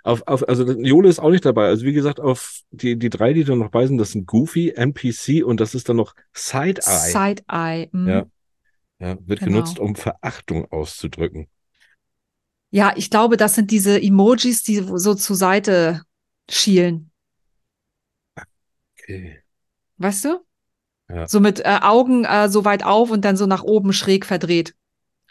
Auf, 0.03 0.23
auf, 0.25 0.47
also 0.49 0.69
YOLO 0.71 1.07
ist 1.07 1.19
auch 1.19 1.29
nicht 1.29 1.45
dabei. 1.45 1.67
Also 1.67 1.85
wie 1.85 1.93
gesagt, 1.93 2.19
auf 2.19 2.61
die, 2.71 2.97
die 2.97 3.09
drei, 3.09 3.33
die 3.33 3.43
da 3.43 3.55
noch 3.55 3.69
bei 3.69 3.85
sind, 3.85 3.97
das 3.99 4.11
sind 4.11 4.25
Goofy, 4.25 4.71
NPC 4.71 5.43
und 5.45 5.59
das 5.59 5.75
ist 5.75 5.87
dann 5.89 5.97
noch 5.97 6.15
Side-Eye. 6.33 7.11
Side-Eye. 7.11 7.89
mm. 7.91 8.07
Ja. 8.07 8.25
Ja, 8.99 9.17
wird 9.25 9.39
Genau. 9.39 9.51
genutzt, 9.53 9.79
um 9.79 9.95
Verachtung 9.95 10.71
auszudrücken. 10.71 11.47
Ja, 12.69 12.93
ich 12.95 13.09
glaube, 13.09 13.35
das 13.35 13.55
sind 13.55 13.71
diese 13.71 14.01
Emojis, 14.01 14.63
die 14.63 14.83
so 14.95 15.13
zur 15.15 15.35
Seite 15.35 16.01
schielen. 16.49 17.11
Okay. 18.97 19.41
Weißt 19.97 20.25
du? 20.25 20.39
Ja. 21.09 21.27
So 21.27 21.39
mit 21.39 21.59
äh, 21.59 21.79
Augen 21.81 22.25
äh, 22.25 22.47
so 22.49 22.63
weit 22.63 22.85
auf 22.85 23.11
und 23.11 23.25
dann 23.25 23.35
so 23.37 23.45
nach 23.45 23.63
oben 23.63 23.91
schräg 23.91 24.25
verdreht. 24.25 24.75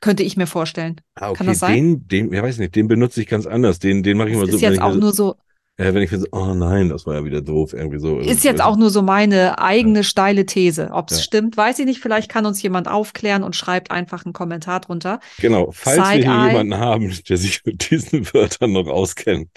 Könnte 0.00 0.22
ich 0.22 0.36
mir 0.36 0.46
vorstellen. 0.46 1.00
Ah, 1.14 1.30
okay, 1.30 1.38
Kann 1.38 1.46
das 1.46 1.58
sein? 1.58 1.74
den, 1.74 2.08
den, 2.08 2.32
ja 2.32 2.42
weiß 2.42 2.58
nicht, 2.58 2.74
den 2.74 2.88
benutze 2.88 3.20
ich 3.20 3.26
ganz 3.28 3.46
anders. 3.46 3.78
Den, 3.78 4.02
den 4.02 4.16
mache 4.16 4.28
ich 4.30 4.34
Das 4.34 4.42
immer 4.42 4.50
so, 4.50 4.56
ist 4.56 4.62
wenn 4.62 4.72
jetzt 4.72 4.82
auch 4.82 4.94
nur 4.94 5.12
so, 5.12 5.36
äh, 5.80 5.94
wenn 5.94 6.02
ich 6.02 6.10
so, 6.10 6.26
oh 6.32 6.52
nein, 6.54 6.90
das 6.90 7.06
war 7.06 7.14
ja 7.14 7.24
wieder 7.24 7.40
doof, 7.40 7.72
irgendwie 7.72 7.98
so. 7.98 8.18
ist 8.18 8.44
jetzt 8.44 8.60
auch 8.60 8.76
nur 8.76 8.90
so 8.90 9.00
meine 9.00 9.58
eigene 9.58 10.04
steile 10.04 10.44
These. 10.44 10.90
Ob 10.92 11.10
es 11.10 11.16
Ja. 11.18 11.22
stimmt, 11.24 11.56
weiß 11.56 11.78
ich 11.78 11.86
nicht. 11.86 12.00
Vielleicht 12.00 12.30
kann 12.30 12.44
uns 12.44 12.60
jemand 12.62 12.86
aufklären 12.86 13.42
und 13.42 13.56
schreibt 13.56 13.90
einfach 13.90 14.26
einen 14.26 14.34
Kommentar 14.34 14.80
drunter. 14.80 15.20
Genau, 15.40 15.70
falls 15.72 15.96
wir 15.96 16.10
hier 16.10 16.20
jemanden 16.48 16.76
haben, 16.76 17.10
der 17.28 17.36
sich 17.38 17.64
mit 17.64 17.90
diesen 17.90 18.26
Wörtern 18.34 18.72
noch 18.72 18.88
auskennt. 18.88 19.48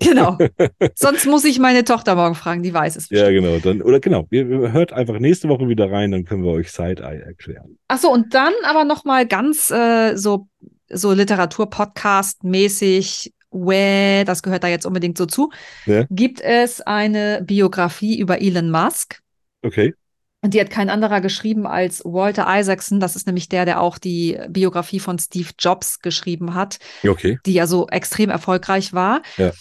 Genau. 0.00 0.36
Sonst 0.94 1.26
muss 1.26 1.44
ich 1.44 1.58
meine 1.58 1.84
Tochter 1.84 2.14
morgen 2.14 2.34
fragen, 2.34 2.62
die 2.62 2.74
weiß 2.74 2.96
es. 2.96 3.08
Ja, 3.08 3.24
bestimmt. 3.24 3.44
genau. 3.46 3.58
Dann, 3.60 3.80
oder 3.82 4.00
genau, 4.00 4.26
ihr, 4.30 4.44
hört 4.72 4.92
einfach 4.92 5.18
nächste 5.18 5.48
Woche 5.48 5.68
wieder 5.68 5.90
rein, 5.90 6.10
dann 6.10 6.24
können 6.24 6.42
wir 6.44 6.50
euch 6.52 6.70
Side-Eye 6.70 7.20
erklären. 7.24 7.78
Ach 7.88 7.98
so, 7.98 8.10
und 8.12 8.34
dann 8.34 8.52
aber 8.64 8.84
noch 8.84 9.04
mal 9.04 9.26
ganz 9.26 9.70
äh, 9.70 10.16
so 10.16 10.48
so 10.90 11.12
Literatur-Podcast-mäßig 11.12 13.32
wäh, 13.54 14.24
das 14.24 14.42
gehört 14.42 14.64
da 14.64 14.68
jetzt 14.68 14.84
unbedingt 14.84 15.16
so 15.16 15.24
zu, 15.26 15.50
Ja. 15.86 16.04
gibt 16.10 16.40
es 16.42 16.80
eine 16.82 17.40
Biografie 17.42 18.18
über 18.18 18.42
Elon 18.42 18.70
Musk. 18.70 19.20
Okay. 19.62 19.94
Und 20.42 20.52
die 20.52 20.60
hat 20.60 20.68
kein 20.68 20.90
anderer 20.90 21.22
geschrieben 21.22 21.66
als 21.66 22.02
Walter 22.04 22.46
Isaacson. 22.50 23.00
Das 23.00 23.16
ist 23.16 23.26
nämlich 23.26 23.48
der, 23.48 23.64
der 23.64 23.80
auch 23.80 23.96
die 23.96 24.38
Biografie 24.50 25.00
von 25.00 25.18
Steve 25.18 25.48
Jobs 25.58 26.00
geschrieben 26.00 26.52
hat, 26.54 26.76
Okay. 27.08 27.38
die 27.46 27.54
ja 27.54 27.66
so 27.66 27.88
extrem 27.88 28.28
erfolgreich 28.28 28.92
war. 28.92 29.22
Ja. 29.38 29.52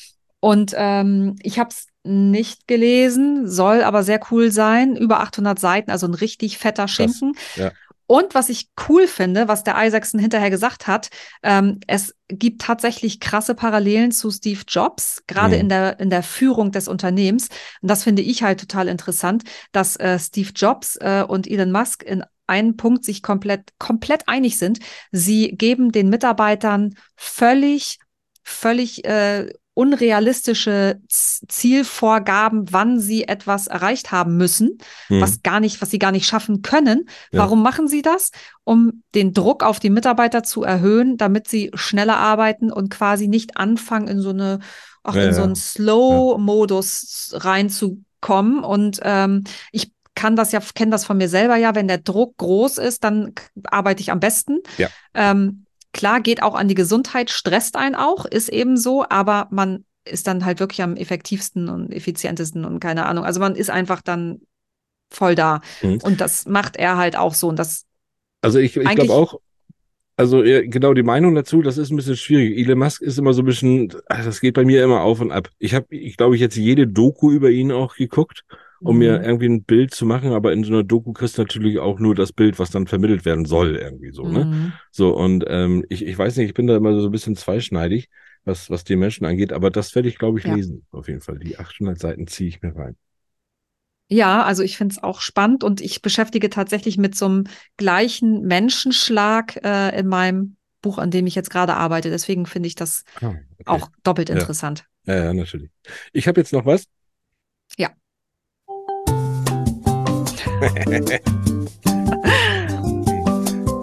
Und 0.42 0.74
ähm, 0.76 1.38
ich 1.42 1.58
habe 1.58 1.70
es 1.70 1.88
nicht 2.04 2.68
gelesen, 2.68 3.48
soll 3.48 3.82
aber 3.82 4.04
sehr 4.04 4.20
cool 4.30 4.52
sein. 4.52 4.98
Über 4.98 5.22
800 5.22 5.58
Seiten, 5.58 5.90
also 5.90 6.06
ein 6.06 6.14
richtig 6.16 6.58
fetter 6.58 6.90
Schinken. 6.90 7.32
Ja. 7.56 7.72
Und 8.14 8.36
was 8.36 8.50
ich 8.50 8.70
cool 8.88 9.08
finde, 9.08 9.48
was 9.48 9.64
der 9.64 9.76
Isaacson 9.84 10.20
hinterher 10.20 10.52
gesagt 10.52 10.86
hat, 10.86 11.10
ähm, 11.42 11.80
es 11.88 12.14
gibt 12.28 12.62
tatsächlich 12.62 13.20
krasse 13.20 13.56
Parallelen 13.56 14.12
zu 14.12 14.30
Steve 14.30 14.62
Jobs, 14.68 15.24
gerade 15.26 15.56
Mhm. 15.56 15.62
in 15.62 15.70
der 15.70 16.00
in 16.00 16.10
der 16.12 16.22
Führung 16.22 16.72
des 16.72 16.88
Unternehmens. 16.88 17.48
Und 17.82 17.90
das 17.90 18.04
finde 18.04 18.22
ich 18.22 18.44
halt 18.44 18.60
total 18.60 18.88
interessant, 18.88 19.46
dass 19.72 19.96
äh, 19.96 20.20
Steve 20.20 20.52
Jobs 20.56 20.96
äh, 20.98 21.26
und 21.28 21.48
Elon 21.48 21.72
Musk 21.72 22.04
in 22.04 22.24
einem 22.46 22.78
Punkt 22.78 23.04
sich 23.04 23.24
komplett 23.24 23.72
komplett 23.80 24.28
einig 24.28 24.60
sind. 24.60 24.78
Sie 25.12 25.48
geben 25.58 25.92
den 25.92 26.10
Mitarbeitern 26.10 26.94
völlig 27.16 27.98
völlig 28.44 29.06
äh, 29.06 29.52
unrealistische 29.76 31.00
Zielvorgaben, 31.08 32.72
wann 32.72 33.00
sie 33.00 33.24
etwas 33.28 33.68
erreicht 33.68 34.12
haben 34.12 34.38
müssen, 34.38 34.78
Hm. 35.08 35.22
was 35.22 35.42
gar 35.42 35.60
nicht, 35.60 35.82
was 35.82 35.90
sie 35.90 36.00
gar 36.00 36.12
nicht 36.12 36.28
schaffen 36.28 36.62
können. 36.62 37.08
Ja. 37.32 37.40
Warum 37.40 37.64
machen 37.64 37.88
sie 37.88 38.02
das? 38.02 38.32
Um 38.64 39.04
den 39.16 39.34
Druck 39.34 39.64
auf 39.64 39.80
die 39.80 39.90
Mitarbeiter 39.90 40.44
zu 40.44 40.64
erhöhen, 40.64 41.18
damit 41.18 41.48
sie 41.48 41.72
schneller 41.74 42.18
arbeiten 42.18 42.72
und 42.72 42.90
quasi 42.90 43.28
nicht 43.28 43.58
anfangen, 43.58 44.08
in 44.08 44.22
so 44.22 44.30
eine, 44.30 44.60
auch 45.04 45.16
Ja, 45.16 45.24
in 45.26 45.34
so 45.34 45.40
ja. 45.40 45.46
einen 45.46 45.56
Slow-Modus 45.56 47.34
reinzukommen. 47.36 48.64
Und 48.64 49.00
ähm, 49.04 49.44
ich 49.72 49.92
kann 50.16 50.36
das 50.36 50.52
ja, 50.52 50.62
kenne 50.76 50.92
das 50.92 51.06
von 51.06 51.18
mir 51.18 51.30
selber 51.30 51.56
ja, 51.56 51.74
wenn 51.76 51.88
der 51.88 51.98
Druck 51.98 52.38
groß 52.38 52.78
ist, 52.78 53.04
dann 53.04 53.34
arbeite 53.66 54.02
ich 54.02 54.12
am 54.12 54.20
besten. 54.20 54.60
Ja. 54.78 54.90
Ähm, 55.16 55.66
klar, 55.94 56.22
geht 56.22 56.44
auch 56.44 56.56
an 56.56 56.68
die 56.68 56.76
Gesundheit, 56.76 57.30
stresst 57.30 57.76
einen 57.76 57.96
auch, 57.96 58.26
ist 58.26 58.50
eben 58.50 58.78
so, 58.78 59.06
aber 59.08 59.48
man 59.52 59.86
ist 60.06 60.28
dann 60.28 60.44
halt 60.44 60.60
wirklich 60.60 60.82
am 60.82 60.96
effektivsten 60.96 61.70
und 61.70 61.94
effizientesten 61.94 62.66
und 62.66 62.80
keine 62.80 63.06
Ahnung. 63.06 63.24
Also 63.24 63.40
man 63.40 63.56
ist 63.56 63.70
einfach 63.70 64.02
dann 64.02 64.42
voll 65.10 65.36
da. 65.36 65.62
Mhm. 65.82 66.00
Und 66.04 66.20
das 66.20 66.46
macht 66.46 66.76
er 66.76 66.98
halt 66.98 67.16
auch 67.16 67.34
so. 67.34 67.48
Und 67.48 67.58
das, 67.58 67.86
Also 68.42 68.60
ich, 68.60 68.76
ich 68.76 68.84
glaube 68.84 69.14
auch, 69.14 69.40
also 70.18 70.44
genau 70.44 70.94
die 70.94 71.04
Meinung 71.04 71.34
dazu, 71.36 71.62
das 71.62 71.78
ist 71.78 71.92
ein 71.92 71.96
bisschen 71.96 72.18
schwierig. 72.18 72.58
Elon 72.58 72.80
Musk 72.80 73.02
ist 73.02 73.18
immer 73.18 73.34
so 73.34 73.42
ein 73.42 73.46
bisschen, 73.46 73.94
das 74.08 74.42
geht 74.42 74.56
bei 74.56 74.66
mir 74.66 74.84
immer 74.84 75.02
auf 75.02 75.22
und 75.22 75.32
ab. 75.32 75.50
Ich 75.58 75.74
habe, 75.74 75.88
ich 75.90 76.18
glaube, 76.18 76.36
ich 76.36 76.42
jetzt 76.42 76.56
jede 76.56 76.88
Doku 76.88 77.32
über 77.32 77.50
ihn 77.50 77.72
auch 77.72 77.96
geguckt, 77.96 78.44
um 78.84 78.98
mir 79.00 79.22
Mhm. 79.22 79.24
irgendwie 79.24 79.48
ein 79.48 79.64
Bild 79.64 79.94
zu 79.94 80.06
machen, 80.06 80.34
aber 80.34 80.54
in 80.54 80.64
so 80.64 80.74
einer 80.74 80.84
Doku 80.84 81.14
kriegst 81.14 81.38
du 81.38 81.42
natürlich 81.44 81.80
auch 81.80 82.00
nur 82.00 82.16
das 82.16 82.34
Bild, 82.34 82.60
was 82.60 82.72
dann 82.72 82.88
vermittelt 82.88 83.26
werden 83.26 83.46
soll, 83.46 83.76
irgendwie 83.78 84.12
so, 84.12 84.30
ne? 84.30 84.48
Mhm. 84.48 84.80
So, 84.92 85.16
und 85.16 85.46
ähm, 85.48 85.86
ich, 85.90 86.06
ich 86.06 86.18
weiß 86.18 86.38
nicht, 86.38 86.48
ich 86.50 86.54
bin 86.54 86.68
da 86.68 86.76
immer 86.78 87.00
so 87.00 87.08
ein 87.08 87.12
bisschen 87.12 87.36
zweischneidig, 87.36 88.10
was, 88.46 88.70
was 88.70 88.84
die 88.84 88.96
Menschen 88.98 89.26
angeht, 89.26 89.54
aber 89.54 89.72
das 89.72 89.96
werde 89.96 90.10
ich, 90.10 90.18
glaube 90.18 90.40
ich, 90.40 90.46
Ja. 90.46 90.52
lesen, 90.56 90.86
auf 90.92 91.08
jeden 91.08 91.22
Fall. 91.22 91.40
Die 91.40 91.58
800 91.58 92.00
Seiten 92.00 92.28
ziehe 92.28 92.50
ich 92.50 92.62
mir 92.62 92.76
rein. 92.76 92.98
Ja, 94.10 94.44
also 94.44 94.62
ich 94.64 94.78
finde 94.78 94.94
es 94.94 95.02
auch 95.04 95.22
spannend 95.22 95.64
und 95.64 95.82
ich 95.82 96.02
beschäftige 96.02 96.50
tatsächlich 96.50 96.98
mit 96.98 97.16
so 97.16 97.26
einem 97.26 97.44
gleichen 97.78 98.42
Menschenschlag 98.42 99.58
äh, 99.64 99.98
in 99.98 100.08
meinem 100.08 100.58
Buch, 100.82 100.98
an 101.00 101.10
dem 101.10 101.26
ich 101.26 101.36
jetzt 101.36 101.50
gerade 101.50 101.76
arbeite. 101.76 102.10
Deswegen 102.10 102.46
finde 102.46 102.68
ich 102.68 102.76
das 102.76 103.04
Ah, 103.22 103.34
okay. 103.60 103.66
auch 103.66 103.90
doppelt 104.04 104.30
Ja. 104.30 104.36
interessant. 104.40 104.86
Ja, 105.06 105.16
ja, 105.26 105.34
natürlich. 105.34 105.70
Ich 106.14 106.28
habe 106.28 106.40
jetzt 106.40 106.54
noch 106.54 106.66
was. 106.66 106.86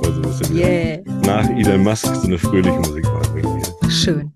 Also, 0.02 0.44
hier? 0.52 0.66
Yeah, 0.66 1.00
Nach 1.26 1.48
Elon 1.50 1.82
Musk 1.82 2.06
so 2.06 2.26
eine 2.26 2.38
fröhliche 2.38 2.78
Musik 2.78 3.04
machen. 3.04 3.62
schön. 3.90 4.32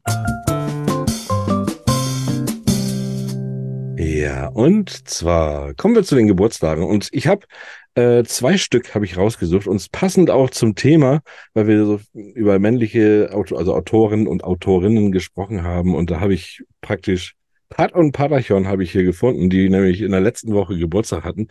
Ja, 3.97 4.49
und 4.49 5.09
zwar 5.09 5.74
kommen 5.74 5.95
wir 5.95 6.03
zu 6.03 6.14
den 6.14 6.26
Geburtstagen. 6.28 6.84
Und 6.84 7.09
ich 7.12 7.26
habe 7.26 7.47
äh, 7.95 8.24
zwei 8.24 8.59
Stück 8.59 8.95
habe 8.95 9.05
ich 9.05 9.16
rausgesucht, 9.16 9.66
und 9.66 9.90
passend 9.92 10.30
auch 10.30 10.51
zum 10.51 10.74
Thema, 10.74 11.20
weil 11.55 11.66
wir 11.66 11.84
so 11.84 12.01
über 12.12 12.59
männliche 12.59 13.30
Auto, 13.32 13.57
also 13.57 13.74
Autoren 13.74 14.26
und 14.26 14.45
Autorinnen 14.45 15.12
gesprochen 15.12 15.62
haben. 15.62 15.95
Und 15.95 16.11
da 16.11 16.20
habe 16.20 16.34
ich 16.34 16.62
praktisch 16.80 17.36
Pat 17.70 17.92
und 17.92 18.12
Patachon 18.12 18.68
habe 18.68 18.84
ich 18.84 18.92
hier 18.92 19.05
gefunden, 19.05 19.51
die 19.51 19.68
nämlich 19.68 20.01
in 20.01 20.12
der 20.12 20.20
letzten 20.20 20.53
Woche 20.55 20.76
Geburtstag 20.76 21.24
hatten. 21.24 21.49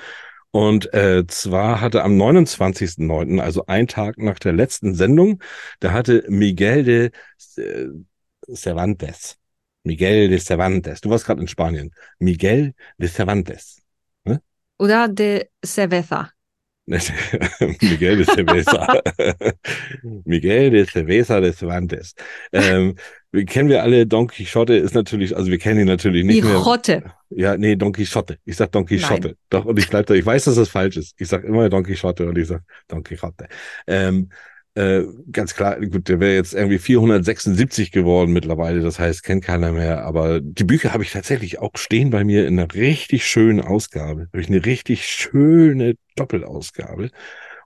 Und 0.56 0.94
äh, 0.94 1.26
zwar 1.26 1.82
hatte 1.82 2.04
am 2.04 2.16
29.09., 2.16 3.40
also 3.40 3.66
ein 3.66 3.88
Tag 3.88 4.20
nach 4.20 4.38
der 4.38 4.54
letzten 4.54 4.94
Sendung, 4.94 5.42
da 5.80 5.94
hatte 5.94 6.26
Miguel 6.30 6.84
de 6.84 7.12
äh, 7.58 7.88
Cervantes. 8.54 9.38
Miguel 9.84 10.30
de 10.30 10.38
Cervantes. 10.38 11.02
Du 11.02 11.10
warst 11.10 11.26
gerade 11.26 11.42
in 11.42 11.48
Spanien. 11.48 11.92
Miguel 12.20 12.76
de 13.00 13.10
Cervantes. 13.10 13.82
Oder 14.78 15.08
de 15.08 15.50
Cerveza. 15.66 16.32
Miguel 17.82 18.18
de 18.18 18.26
Cerveza. 18.26 19.02
Miguel 20.26 20.72
de 20.72 20.86
Cerveza 20.86 21.40
de 21.40 21.54
Cervantes. 21.54 22.14
Ähm, 22.52 22.96
wir 23.32 23.46
kennen 23.46 23.70
wir 23.70 23.82
alle, 23.84 24.06
Don 24.06 24.28
Quixote 24.28 24.76
ist 24.76 24.94
natürlich, 24.94 25.36
also 25.36 25.50
wir 25.50 25.58
kennen 25.58 25.80
ihn 25.80 25.88
natürlich 25.88 26.26
nicht 26.26 26.44
mehr. 26.44 26.56
Quixote. 26.56 27.04
Ja, 27.30 27.58
nee, 27.58 27.76
Don 27.76 27.94
Quixote. 27.94 28.38
Ich 28.46 28.58
sag 28.58 28.72
Don 28.72 28.86
Quixote. 28.86 29.30
Nein. 29.30 29.36
Doch, 29.50 29.66
und 29.66 29.80
ich 29.80 29.90
bleib 29.90 30.06
da. 30.08 30.14
Ich 30.14 30.26
weiß, 30.26 30.44
dass 30.44 30.56
das 30.56 30.70
falsch 30.70 30.98
ist. 30.98 31.16
Ich 31.18 31.30
sag 31.30 31.44
immer 31.44 31.70
Don 31.70 31.84
Quixote 31.84 32.28
und 32.28 32.38
ich 32.38 32.48
sag 32.48 32.62
Don 32.88 33.02
Quixote. 33.02 33.48
Ähm, 33.88 34.30
äh, 34.76 35.04
ganz 35.32 35.54
klar, 35.56 35.80
gut, 35.86 36.10
der 36.10 36.20
wäre 36.20 36.34
jetzt 36.36 36.54
irgendwie 36.54 36.80
476 36.80 37.92
geworden 37.92 38.34
mittlerweile, 38.34 38.82
das 38.82 38.98
heißt, 39.00 39.24
kennt 39.24 39.44
keiner 39.44 39.72
mehr. 39.72 40.04
Aber 40.04 40.42
die 40.42 40.64
Bücher 40.64 40.94
habe 40.94 41.04
ich 41.04 41.12
tatsächlich 41.12 41.60
auch 41.60 41.72
stehen 41.76 42.10
bei 42.10 42.24
mir 42.24 42.48
in 42.48 42.60
einer 42.60 42.74
richtig 42.74 43.26
schönen 43.28 43.62
Ausgabe. 43.62 44.28
Habe 44.32 44.42
ich 44.42 44.48
eine 44.48 44.66
richtig 44.66 45.06
schöne 45.06 45.96
Doppelausgabe 46.16 47.12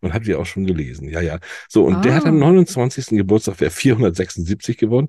und 0.02 0.14
habe 0.14 0.26
die 0.26 0.36
auch 0.36 0.46
schon 0.46 0.66
gelesen. 0.66 1.08
Ja, 1.10 1.22
ja. 1.22 1.40
So, 1.70 1.86
und 1.86 2.04
der 2.04 2.14
hat 2.16 2.26
am 2.26 2.36
Ah. 2.38 2.52
29. 2.52 3.18
Geburtstag, 3.18 3.60
wäre 3.62 3.72
476 3.72 4.78
geworden. 4.78 5.08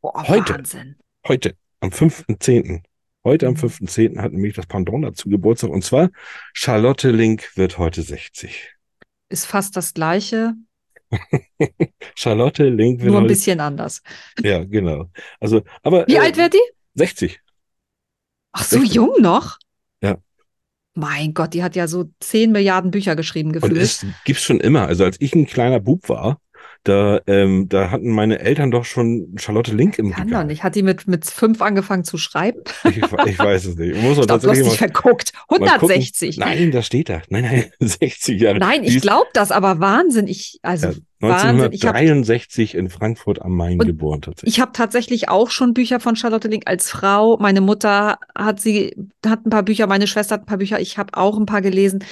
Boah, 0.00 0.26
Heute. 0.28 0.54
Wahnsinn. 0.54 0.96
Heute, 1.26 1.54
am 1.80 1.90
5.10. 1.90 2.82
Heute 3.24 3.46
am 3.46 3.54
Mhm. 3.54 3.58
5.10. 3.58 4.18
hat 4.20 4.32
nämlich 4.32 4.54
das 4.54 4.66
Pendant 4.66 5.04
dazu 5.04 5.28
Geburtstag. 5.28 5.70
Und 5.70 5.84
zwar 5.84 6.10
Charlotte 6.52 7.10
Link 7.10 7.56
wird 7.56 7.78
heute 7.78 8.02
60. 8.02 8.74
Ist 9.28 9.44
fast 9.46 9.76
das 9.76 9.92
Gleiche, 9.94 10.54
Charlotte 12.14 12.68
Link 12.68 13.00
wird 13.00 13.12
nur 13.12 13.20
ein 13.20 13.26
bisschen 13.26 13.60
anders. 13.60 14.02
ja, 14.42 14.64
genau. 14.64 15.10
Also, 15.40 15.62
aber 15.82 16.06
Wie 16.06 16.16
äh, 16.16 16.18
alt 16.18 16.36
wird 16.36 16.54
die? 16.54 16.60
60. 16.94 17.40
Ach, 18.52 18.64
so 18.64 18.78
60. 18.78 18.94
jung 18.94 19.14
noch? 19.20 19.58
Ja. 20.02 20.18
Mein 20.94 21.32
Gott, 21.34 21.54
die 21.54 21.62
hat 21.62 21.76
ja 21.76 21.86
so 21.86 22.10
10 22.20 22.52
Milliarden 22.52 22.90
Bücher 22.90 23.14
geschrieben 23.16 23.50
Und 23.50 23.60
gefühlt. 23.60 23.80
es 23.80 24.04
gibt's 24.24 24.42
schon 24.42 24.60
immer. 24.60 24.86
Also 24.86 25.04
als 25.04 25.20
ich 25.20 25.34
ein 25.34 25.46
kleiner 25.46 25.80
Bub 25.80 26.08
war, 26.08 26.40
da, 26.84 27.20
ähm, 27.26 27.68
da 27.68 27.90
hatten 27.90 28.10
meine 28.10 28.38
Eltern 28.38 28.70
doch 28.70 28.84
schon 28.84 29.34
Charlotte 29.38 29.74
Link 29.74 29.98
im 29.98 30.12
Kann 30.12 30.28
doch 30.30 30.44
nicht. 30.44 30.62
Hat 30.62 30.74
die 30.74 30.82
mit, 30.82 31.06
mit 31.06 31.24
fünf 31.26 31.60
angefangen 31.60 32.04
zu 32.04 32.18
schreiben? 32.18 32.60
Ich, 32.84 32.96
ich 32.98 33.38
weiß 33.38 33.66
es 33.66 33.76
nicht. 33.76 33.94
Muss 33.96 34.16
man 34.16 34.20
Ich 34.20 34.26
glaube, 34.26 34.42
du 34.42 34.50
hast 34.50 34.64
dich 34.64 34.78
verguckt. 34.78 35.32
mal 35.50 35.58
gucken. 35.58 35.90
160. 35.90 36.38
Nein, 36.38 36.70
da 36.70 36.82
steht 36.82 37.08
da. 37.08 37.22
Nein, 37.28 37.44
nein, 37.44 37.64
60 37.88 38.40
Jahre. 38.40 38.58
Nein, 38.58 38.84
ich 38.84 39.00
glaube 39.00 39.28
das, 39.34 39.50
aber 39.50 39.80
Wahnsinn. 39.80 40.26
Ich, 40.28 40.58
also 40.62 40.88
Ja, 40.88 40.94
Wahnsinn. 41.20 41.72
Ich 41.72 41.84
habe 41.84 41.98
1963 41.98 42.74
in 42.74 42.88
Frankfurt 42.88 43.42
am 43.42 43.56
Main 43.56 43.78
geboren 43.78 44.22
tatsächlich. 44.22 44.54
ich 44.54 44.60
hab 44.60 44.72
tatsächlich 44.72 45.28
auch 45.28 45.50
schon 45.50 45.74
Bücher 45.74 46.00
von 46.00 46.16
Charlotte 46.16 46.48
Link 46.48 46.64
als 46.66 46.90
Frau. 46.90 47.36
Meine 47.38 47.60
Mutter 47.60 48.18
hat 48.36 48.60
sie, 48.60 48.96
hat 49.26 49.44
ein 49.44 49.50
paar 49.50 49.62
Bücher, 49.62 49.86
meine 49.86 50.06
Schwester 50.06 50.36
hat 50.36 50.42
ein 50.42 50.46
paar 50.46 50.58
Bücher. 50.58 50.80
Ich 50.80 50.96
habe 50.96 51.14
auch 51.14 51.38
ein 51.38 51.46
paar 51.46 51.60
gelesen. 51.62 52.04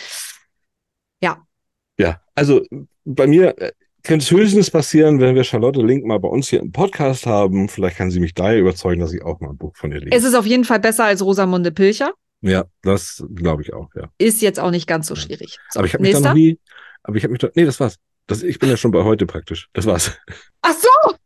Ja, 1.98 2.20
also 2.34 2.62
bei 3.04 3.26
mir 3.26 3.58
äh, 3.58 3.72
könnte 4.06 4.24
es 4.24 4.30
höchstens 4.30 4.70
passieren, 4.70 5.20
wenn 5.20 5.34
wir 5.34 5.44
Charlotte 5.44 5.80
Link 5.82 6.04
mal 6.04 6.18
bei 6.18 6.28
uns 6.28 6.48
hier 6.48 6.60
im 6.60 6.72
Podcast 6.72 7.26
haben. 7.26 7.68
Vielleicht 7.68 7.96
kann 7.96 8.10
sie 8.10 8.20
mich 8.20 8.34
daher 8.34 8.58
überzeugen, 8.58 9.00
dass 9.00 9.12
ich 9.12 9.22
auch 9.22 9.40
mal 9.40 9.50
ein 9.50 9.56
Buch 9.56 9.76
von 9.76 9.92
ihr 9.92 10.00
lese. 10.00 10.16
Es 10.16 10.24
ist 10.24 10.34
auf 10.34 10.46
jeden 10.46 10.64
Fall 10.64 10.80
besser 10.80 11.04
als 11.04 11.22
Rosamunde 11.22 11.72
Pilcher. 11.72 12.12
ja, 12.40 12.64
das 12.82 13.24
glaube 13.34 13.62
ich 13.62 13.72
auch, 13.72 13.88
ja. 13.94 14.08
Ist 14.18 14.42
jetzt 14.42 14.60
auch 14.60 14.70
nicht 14.70 14.86
ganz 14.86 15.06
so 15.08 15.14
Ja. 15.14 15.20
schwierig. 15.20 15.58
So, 15.70 15.80
Aber 15.80 15.86
ich 15.86 15.94
habe 15.94 16.02
mich 16.02 16.12
da 16.12 16.20
noch 16.20 16.34
nie, 16.34 16.58
aber 17.02 17.16
ich 17.16 17.22
habe 17.24 17.32
mich 17.32 17.40
da, 17.40 17.48
nee, 17.54 17.64
das 17.64 17.80
war's. 17.80 17.96
Das, 18.26 18.42
ich 18.42 18.58
bin 18.58 18.68
ja 18.68 18.76
schon 18.76 18.90
bei 18.90 19.04
heute 19.04 19.24
praktisch. 19.26 19.68
Das 19.72 19.86
war's. 19.86 20.16
Ach 20.62 20.74
so. 20.74 21.16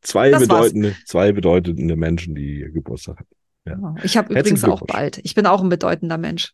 Zwei 0.00 0.30
Das 0.30 0.48
war's. 0.48 0.68
bedeutende, 0.68 0.96
zwei 1.06 1.32
bedeutende 1.32 1.96
Menschen, 1.96 2.36
die 2.36 2.60
Geburtstag 2.72 3.18
hatten. 3.18 3.34
Ja. 3.66 3.94
Ich 4.04 4.16
habe 4.16 4.32
übrigens 4.32 4.62
auch 4.64 4.80
bald. 4.86 5.18
Ich 5.24 5.34
bin 5.34 5.44
auch 5.44 5.60
ein 5.60 5.68
bedeutender 5.68 6.16
Mensch. 6.16 6.52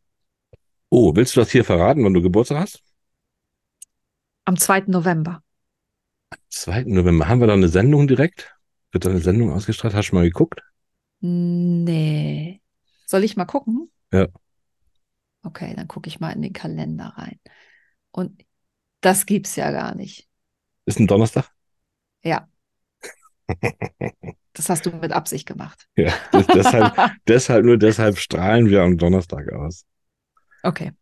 Oh, 0.89 1.15
willst 1.15 1.37
du 1.37 1.41
das 1.41 1.51
hier 1.51 1.63
verraten, 1.63 2.03
wann 2.03 2.15
du 2.15 2.23
Geburtstag 2.23 2.59
hast? 2.59 2.83
Am 4.47 4.57
2. 4.57 4.85
November. 4.87 5.43
2. 6.49 6.85
November. 6.95 7.29
Haben 7.29 7.41
wir 7.41 7.47
da 7.47 7.55
eine 7.55 7.69
Sendung 7.69 8.07
direkt? 8.07 8.55
Wird 8.93 9.05
da 9.05 9.11
eine 9.11 9.21
Sendung 9.21 9.51
ausgestrahlt? 9.51 9.95
Hast 9.95 10.11
du 10.11 10.17
mal 10.17 10.25
geguckt? 10.25 10.61
Nee. 11.21 12.61
Soll 13.07 13.25
ich 13.25 13.37
mal 13.37 13.45
gucken? 13.45 13.91
Ja. 14.13 14.29
Okay, 15.43 15.75
dann 15.77 15.89
gucke 15.89 16.09
ich 16.09 16.21
mal 16.21 16.31
in 16.31 16.43
den 16.43 16.53
Kalender 16.53 17.13
rein. 17.17 17.39
Und 18.11 18.45
das 19.01 19.27
gibt's 19.27 19.57
ja 19.57 19.71
gar 19.71 19.95
nicht. 19.95 20.29
Ist 20.87 20.99
ein 20.99 21.07
Donnerstag? 21.07 21.51
Ja. 22.23 22.49
Das 24.57 24.69
hast 24.69 24.87
du 24.87 24.91
mit 24.91 25.11
Absicht 25.11 25.49
gemacht. 25.49 25.89
Ja, 25.97 26.15
deshalb, 26.55 26.95
deshalb, 27.27 27.65
nur 27.65 27.77
deshalb 27.77 28.19
strahlen 28.19 28.69
wir 28.71 28.83
am 28.83 28.99
Donnerstag 28.99 29.53
aus. 29.53 29.85
Okay. 30.63 30.93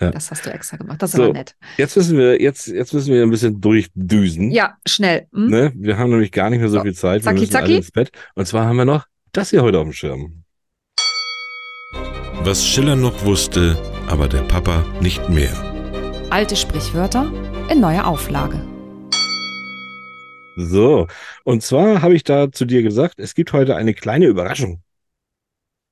Ja. 0.00 0.10
Das 0.10 0.30
hast 0.30 0.46
du 0.46 0.50
extra 0.52 0.76
gemacht. 0.78 1.02
Das 1.02 1.10
ist 1.10 1.16
So. 1.16 1.24
aber 1.24 1.32
nett. 1.34 1.54
Jetzt 1.76 1.96
müssen 1.96 2.16
wir, 2.16 2.40
jetzt, 2.40 2.66
jetzt 2.68 2.94
müssen 2.94 3.12
wir 3.12 3.22
ein 3.22 3.30
bisschen 3.30 3.60
durchdüsen. 3.60 4.50
Ja, 4.50 4.78
schnell. 4.86 5.26
Hm? 5.32 5.48
Ne? 5.50 5.72
Wir 5.76 5.98
haben 5.98 6.10
nämlich 6.10 6.32
gar 6.32 6.48
nicht 6.48 6.60
mehr 6.60 6.68
so, 6.70 6.78
So, 6.78 6.82
viel 6.82 6.94
Zeit. 6.94 7.22
zacki, 7.22 7.36
wir 7.36 7.40
müssen 7.42 7.56
alle 7.56 7.64
zacki. 7.66 7.76
ins 7.76 7.90
Bett. 7.90 8.10
Und 8.34 8.46
zwar 8.46 8.64
haben 8.66 8.76
wir 8.76 8.86
noch 8.86 9.06
das 9.32 9.50
hier 9.50 9.62
heute 9.62 9.78
auf 9.78 9.84
dem 9.84 9.92
Schirm. 9.92 10.44
Was 12.42 12.66
Schiller 12.66 12.96
noch 12.96 13.24
wusste, 13.24 13.76
aber 14.08 14.26
der 14.26 14.40
Papa 14.42 14.84
nicht 15.00 15.28
mehr. 15.28 15.52
Alte 16.30 16.56
Sprichwörter 16.56 17.30
in 17.70 17.80
neuer 17.80 18.06
Auflage. 18.06 18.58
So, 20.56 21.06
und 21.44 21.62
zwar 21.62 22.02
habe 22.02 22.14
ich 22.14 22.24
da 22.24 22.50
zu 22.50 22.64
dir 22.64 22.82
gesagt, 22.82 23.14
es 23.18 23.34
gibt 23.34 23.52
heute 23.52 23.76
eine 23.76 23.94
kleine 23.94 24.26
Überraschung. 24.26 24.82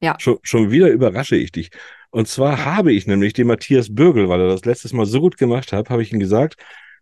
Ja. 0.00 0.16
Schon, 0.18 0.38
schon 0.42 0.70
wieder 0.70 0.88
überrasche 0.88 1.36
ich 1.36 1.52
dich. 1.52 1.70
Und 2.18 2.26
zwar 2.26 2.64
habe 2.64 2.92
ich 2.92 3.06
nämlich 3.06 3.32
den 3.32 3.46
Matthias 3.46 3.94
Bürgel, 3.94 4.28
weil 4.28 4.40
er 4.40 4.48
das 4.48 4.64
letztes 4.64 4.92
Mal 4.92 5.06
so 5.06 5.20
gut 5.20 5.38
gemacht 5.38 5.72
hat, 5.72 5.88
habe 5.88 6.02
ich 6.02 6.12
ihm 6.12 6.18
gesagt, 6.18 6.56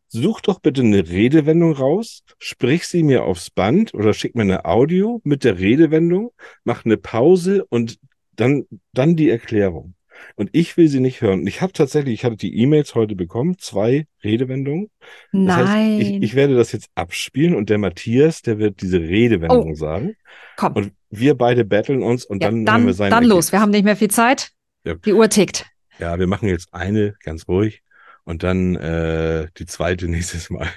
such 0.09 0.43
doch 0.43 0.61
bitte 0.61 0.83
eine 0.83 1.09
Redewendung 1.09 1.73
raus, 1.73 2.23
sprich 2.39 2.87
sie 2.87 3.03
mir 3.03 3.25
aufs 3.25 3.49
Band 3.49 3.95
oder 3.95 4.13
schick 4.13 4.35
mir 4.35 4.43
eine 4.43 4.67
Audio 4.67 5.23
mit 5.25 5.43
der 5.43 5.59
Redewendung, 5.59 6.33
mach 6.65 6.85
eine 6.85 6.99
Pause 6.99 7.65
und 7.71 7.99
dann, 8.35 8.67
dann 8.93 9.17
die 9.17 9.31
Erklärung. 9.31 9.95
Und 10.35 10.51
ich 10.53 10.77
will 10.77 10.89
sie 10.89 11.01
nicht 11.01 11.23
hören. 11.23 11.41
Und 11.41 11.47
ich 11.47 11.63
habe 11.63 11.73
tatsächlich, 11.73 12.13
ich 12.13 12.25
hatte 12.27 12.37
die 12.37 12.55
E-Mails 12.55 12.95
heute 12.95 13.17
bekommen, 13.17 13.57
zwei 13.59 14.07
Redewendungen. 14.23 14.91
Das 15.01 15.41
Nein. 15.41 15.67
heißt, 15.67 16.01
ich, 16.03 16.23
ich 16.25 16.35
werde 16.35 16.57
das 16.57 16.73
jetzt 16.73 16.91
abspielen 16.95 17.55
und 17.55 17.71
der 17.71 17.79
Matthias, 17.79 18.43
der 18.43 18.59
wird 18.59 18.83
diese 18.83 19.01
Redewendung 19.01 19.77
sagen. 19.77 20.15
Komm. 20.59 20.75
Und 20.75 20.93
wir 21.09 21.35
beide 21.37 21.65
battlen 21.65 22.03
uns 22.03 22.27
und 22.27 22.43
ja, 22.43 22.51
dann, 22.51 22.67
dann, 22.67 22.75
haben 22.75 22.87
wir 22.87 22.93
sein 22.93 23.11
dann 23.11 23.25
los. 23.25 23.51
Wir 23.51 23.57
Ergebnis. 23.57 23.63
haben 23.63 23.71
nicht 23.71 23.85
mehr 23.85 23.97
viel 23.97 24.11
Zeit. 24.11 24.53
Ja. 24.87 24.95
Die 24.95 25.13
Uhr 25.13 25.29
tickt. 25.29 25.67
Ja, 25.99 26.19
wir 26.19 26.29
machen 26.29 26.49
jetzt 26.49 26.73
eine 26.73 27.17
ganz 27.25 27.49
ruhig 27.49 27.83
und 28.25 28.43
dann 28.45 28.77
äh, 28.77 29.49
die 29.59 29.67
zweite 29.67 30.07
nächstes 30.09 30.49
Mal. 30.49 30.69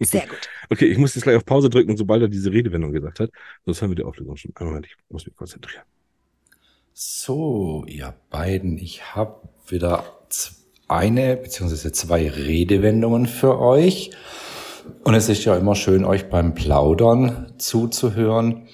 Sehr 0.00 0.26
gut. 0.26 0.48
Okay, 0.68 0.86
ich 0.86 0.98
muss 0.98 1.14
jetzt 1.14 1.24
gleich 1.24 1.36
auf 1.36 1.44
Pause 1.44 1.70
drücken, 1.70 1.96
sobald 1.96 2.22
er 2.22 2.28
diese 2.28 2.50
Redewendung 2.50 2.92
gesagt 2.92 3.20
hat. 3.20 3.30
Sonst 3.64 3.82
haben 3.82 3.90
wir 3.90 3.94
die 3.94 4.02
Auflösung 4.02 4.36
schon. 4.36 4.50
Einen 4.56 4.70
Moment, 4.70 4.86
ich 4.86 4.96
muss 5.08 5.26
mich 5.26 5.36
konzentrieren. 5.36 5.84
So, 6.92 7.84
ihr 7.86 8.14
beiden, 8.30 8.78
ich 8.78 9.14
habe 9.14 9.48
wieder 9.68 10.04
eine 10.88 11.36
beziehungsweise 11.36 11.92
zwei 11.92 12.28
Redewendungen 12.28 13.26
für 13.26 13.60
euch. 13.60 14.10
Und 15.04 15.14
es 15.14 15.28
ist 15.28 15.44
ja 15.44 15.56
immer 15.56 15.76
schön, 15.76 16.04
euch 16.04 16.28
beim 16.28 16.54
Plaudern 16.54 17.52
zuzuhören. 17.58 18.66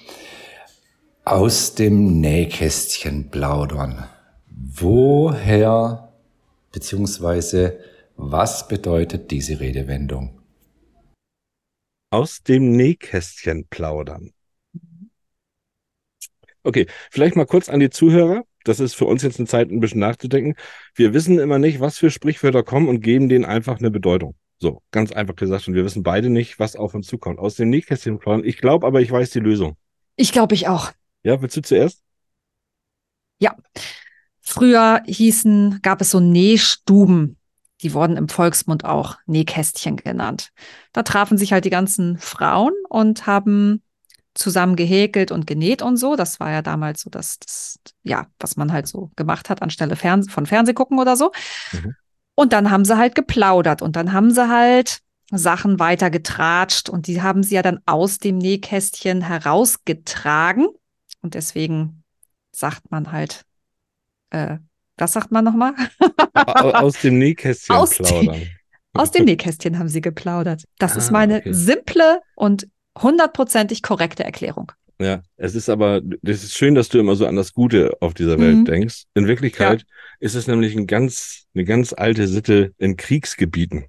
Aus 1.25 1.75
dem 1.75 2.21
Nähkästchen 2.21 3.31
plaudern. 3.31 4.09
Woher 4.75 6.15
beziehungsweise 6.73 7.79
was 8.17 8.69
bedeutet 8.69 9.31
diese 9.31 9.61
Redewendung? 9.61 10.41
Aus 12.11 12.43
dem 12.43 12.75
Nähkästchen 12.75 13.67
plaudern. 13.69 14.33
Okay, 16.63 16.87
vielleicht 17.11 17.37
mal 17.37 17.45
kurz 17.45 17.69
an 17.69 17.81
die 17.81 17.91
Zuhörer. 17.91 18.45
Das 18.65 18.81
ist 18.81 18.95
für 18.95 19.05
uns 19.05 19.23
jetzt 19.23 19.39
eine 19.39 19.49
Zeit, 19.49 19.71
ein 19.71 19.81
bisschen 19.81 20.01
nachzudenken. 20.01 20.55
Wir 20.95 21.13
wissen 21.13 21.39
immer 21.39 21.59
nicht, 21.59 21.81
was 21.81 21.99
für 21.99 22.11
Sprichwörter 22.11 22.63
kommen 22.63 22.89
und 22.89 23.01
geben 23.01 23.29
denen 23.29 23.45
einfach 23.45 23.79
eine 23.79 23.91
Bedeutung. 23.91 24.37
So, 24.59 24.81
ganz 24.91 25.13
einfach 25.13 25.37
gesagt. 25.37 25.69
Und 25.69 25.75
wir 25.75 25.85
wissen 25.85 26.03
beide 26.03 26.31
nicht, 26.31 26.59
was 26.59 26.77
auf 26.77 26.95
uns 26.95 27.09
zukommt. 27.09 27.39
Aus 27.39 27.57
dem 27.57 27.69
Nähkästchen 27.69 28.19
plaudern. 28.19 28.47
Ich 28.47 28.57
glaube 28.57 28.87
aber, 28.87 29.03
ich 29.03 29.11
weiß 29.11 29.31
die 29.31 29.41
Lösung. 29.41 29.77
Ich 30.17 30.33
glaube, 30.33 30.55
ich 30.55 30.69
auch. 30.69 30.93
Ja, 31.25 31.43
willst 31.43 31.57
du 31.57 31.63
zuerst? 31.63 32.03
Früher 34.43 35.03
hießen, 35.07 35.81
gab 35.83 36.01
es 36.01 36.11
so 36.11 36.21
Nähstuben. 36.21 37.39
Die 37.81 37.95
wurden 37.95 38.17
im 38.17 38.29
Volksmund 38.29 38.85
auch 38.85 39.17
Nähkästchen 39.27 39.97
genannt. 39.97 40.51
Da 40.93 41.03
trafen 41.03 41.39
sich 41.39 41.53
halt 41.53 41.65
die 41.65 41.71
ganzen 41.71 42.19
Frauen 42.19 42.73
und 42.89 43.27
haben 43.27 43.83
zusammen 44.35 44.77
gehäkelt 44.77 45.31
und 45.31 45.47
genäht 45.47 45.83
und 45.83 45.97
so. 45.97 46.17
Das 46.17 46.41
war 46.41 46.51
ja 46.51 46.63
damals 46.63 47.03
so 47.03 47.11
das, 47.11 47.39
das 47.39 47.79
ja, 48.03 48.27
was 48.39 48.57
man 48.57 48.73
halt 48.73 48.87
so 48.89 49.11
gemacht 49.17 49.49
hat 49.49 49.63
anstelle 49.63 49.97
Fern 49.97 50.25
von 50.25 50.47
Fernsehgucken 50.47 50.99
oder 50.99 51.17
so. 51.17 51.33
Mhm. 51.73 51.95
Und 52.35 52.53
dann 52.53 52.71
haben 52.71 52.85
sie 52.85 52.97
halt 52.97 53.15
geplaudert 53.15 53.83
und 53.83 53.95
dann 53.97 54.13
haben 54.13 54.31
sie 54.31 54.49
halt 54.49 55.01
Sachen 55.31 55.79
weiter 55.79 56.11
getratscht 56.11 56.89
und 56.89 57.07
die 57.07 57.23
haben 57.23 57.43
sie 57.43 57.55
ja 57.55 57.63
dann 57.63 57.81
aus 57.87 58.19
dem 58.19 58.39
Nähkästchen 58.39 59.23
herausgetragen. 59.23 60.69
Und 61.21 61.35
deswegen 61.35 62.05
sagt 62.53 62.91
man 62.91 63.13
halt, 63.13 63.45
äh, 64.33 64.59
was 64.99 65.13
sagt 65.13 65.33
man 65.33 65.45
nochmal? 65.45 65.75
Au- 66.35 66.71
Aus 66.73 67.01
dem 67.01 67.19
Nähkästchen 67.19 67.75
Aus 67.75 67.97
plaudern. 67.97 68.43
Aus 68.95 69.11
dem 69.11 69.25
Nähkästchen 69.25 69.79
haben 69.79 69.89
sie 69.89 70.01
geplaudert. 70.03 70.65
Das 70.79 70.97
ist 70.97 71.09
Ah, 71.09 71.13
meine 71.13 71.37
okay. 71.39 71.53
simple 71.53 72.21
und 72.35 72.69
hundertprozentig 73.01 73.83
korrekte 73.83 74.23
Erklärung. 74.25 74.73
Ja, 75.01 75.23
es 75.37 75.55
ist 75.55 75.69
aber, 75.71 76.01
das 76.23 76.45
ist 76.45 76.55
schön, 76.55 76.75
dass 76.75 76.89
du 76.91 76.99
immer 76.99 77.17
so 77.17 77.27
an 77.27 77.35
das 77.37 77.55
Gute 77.55 77.97
auf 78.01 78.13
dieser 78.15 78.39
Welt 78.39 78.59
Mhm. 78.59 78.65
denkst. 78.67 79.05
In 79.15 79.27
Wirklichkeit 79.27 79.85
ist 80.21 80.35
es 80.35 80.47
nämlich 80.47 80.77
ein 80.77 80.87
ganz, 80.87 81.47
eine 81.55 81.65
ganz 81.65 81.93
alte 81.93 82.29
Sitte 82.29 82.73
in 82.79 82.97
Kriegsgebieten. 82.97 83.87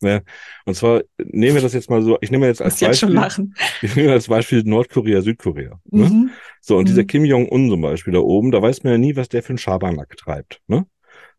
Mm, 0.00 0.18
Und 0.66 0.74
zwar 0.74 1.02
nehmen 1.18 1.54
wir 1.54 1.62
das 1.62 1.72
jetzt 1.72 1.88
mal 1.90 2.02
so, 2.02 2.18
ich 2.20 2.30
nehme 2.30 2.46
jetzt 2.46 2.60
als 2.62 2.80
jetzt 2.80 3.00
Beispiel, 3.00 3.14
lachen. 3.14 3.54
ich 3.82 3.96
nehme 3.96 4.12
als 4.12 4.28
Beispiel 4.28 4.62
Nordkorea, 4.64 5.22
Südkorea. 5.22 5.80
Ne? 5.90 6.04
Mhm. 6.04 6.30
So, 6.60 6.76
und 6.76 6.88
dieser 6.88 7.02
Mhm. 7.02 7.06
Kim 7.06 7.24
Jong-un 7.24 7.68
zum 7.70 7.80
Beispiel 7.80 8.12
da 8.12 8.18
oben, 8.20 8.50
da 8.50 8.60
weiß 8.60 8.82
man 8.84 8.92
ja 8.92 8.98
nie, 8.98 9.16
was 9.16 9.28
der 9.28 9.42
für 9.42 9.50
einen 9.50 9.58
Schabernack 9.58 10.16
treibt. 10.16 10.60
Ne? 10.66 10.86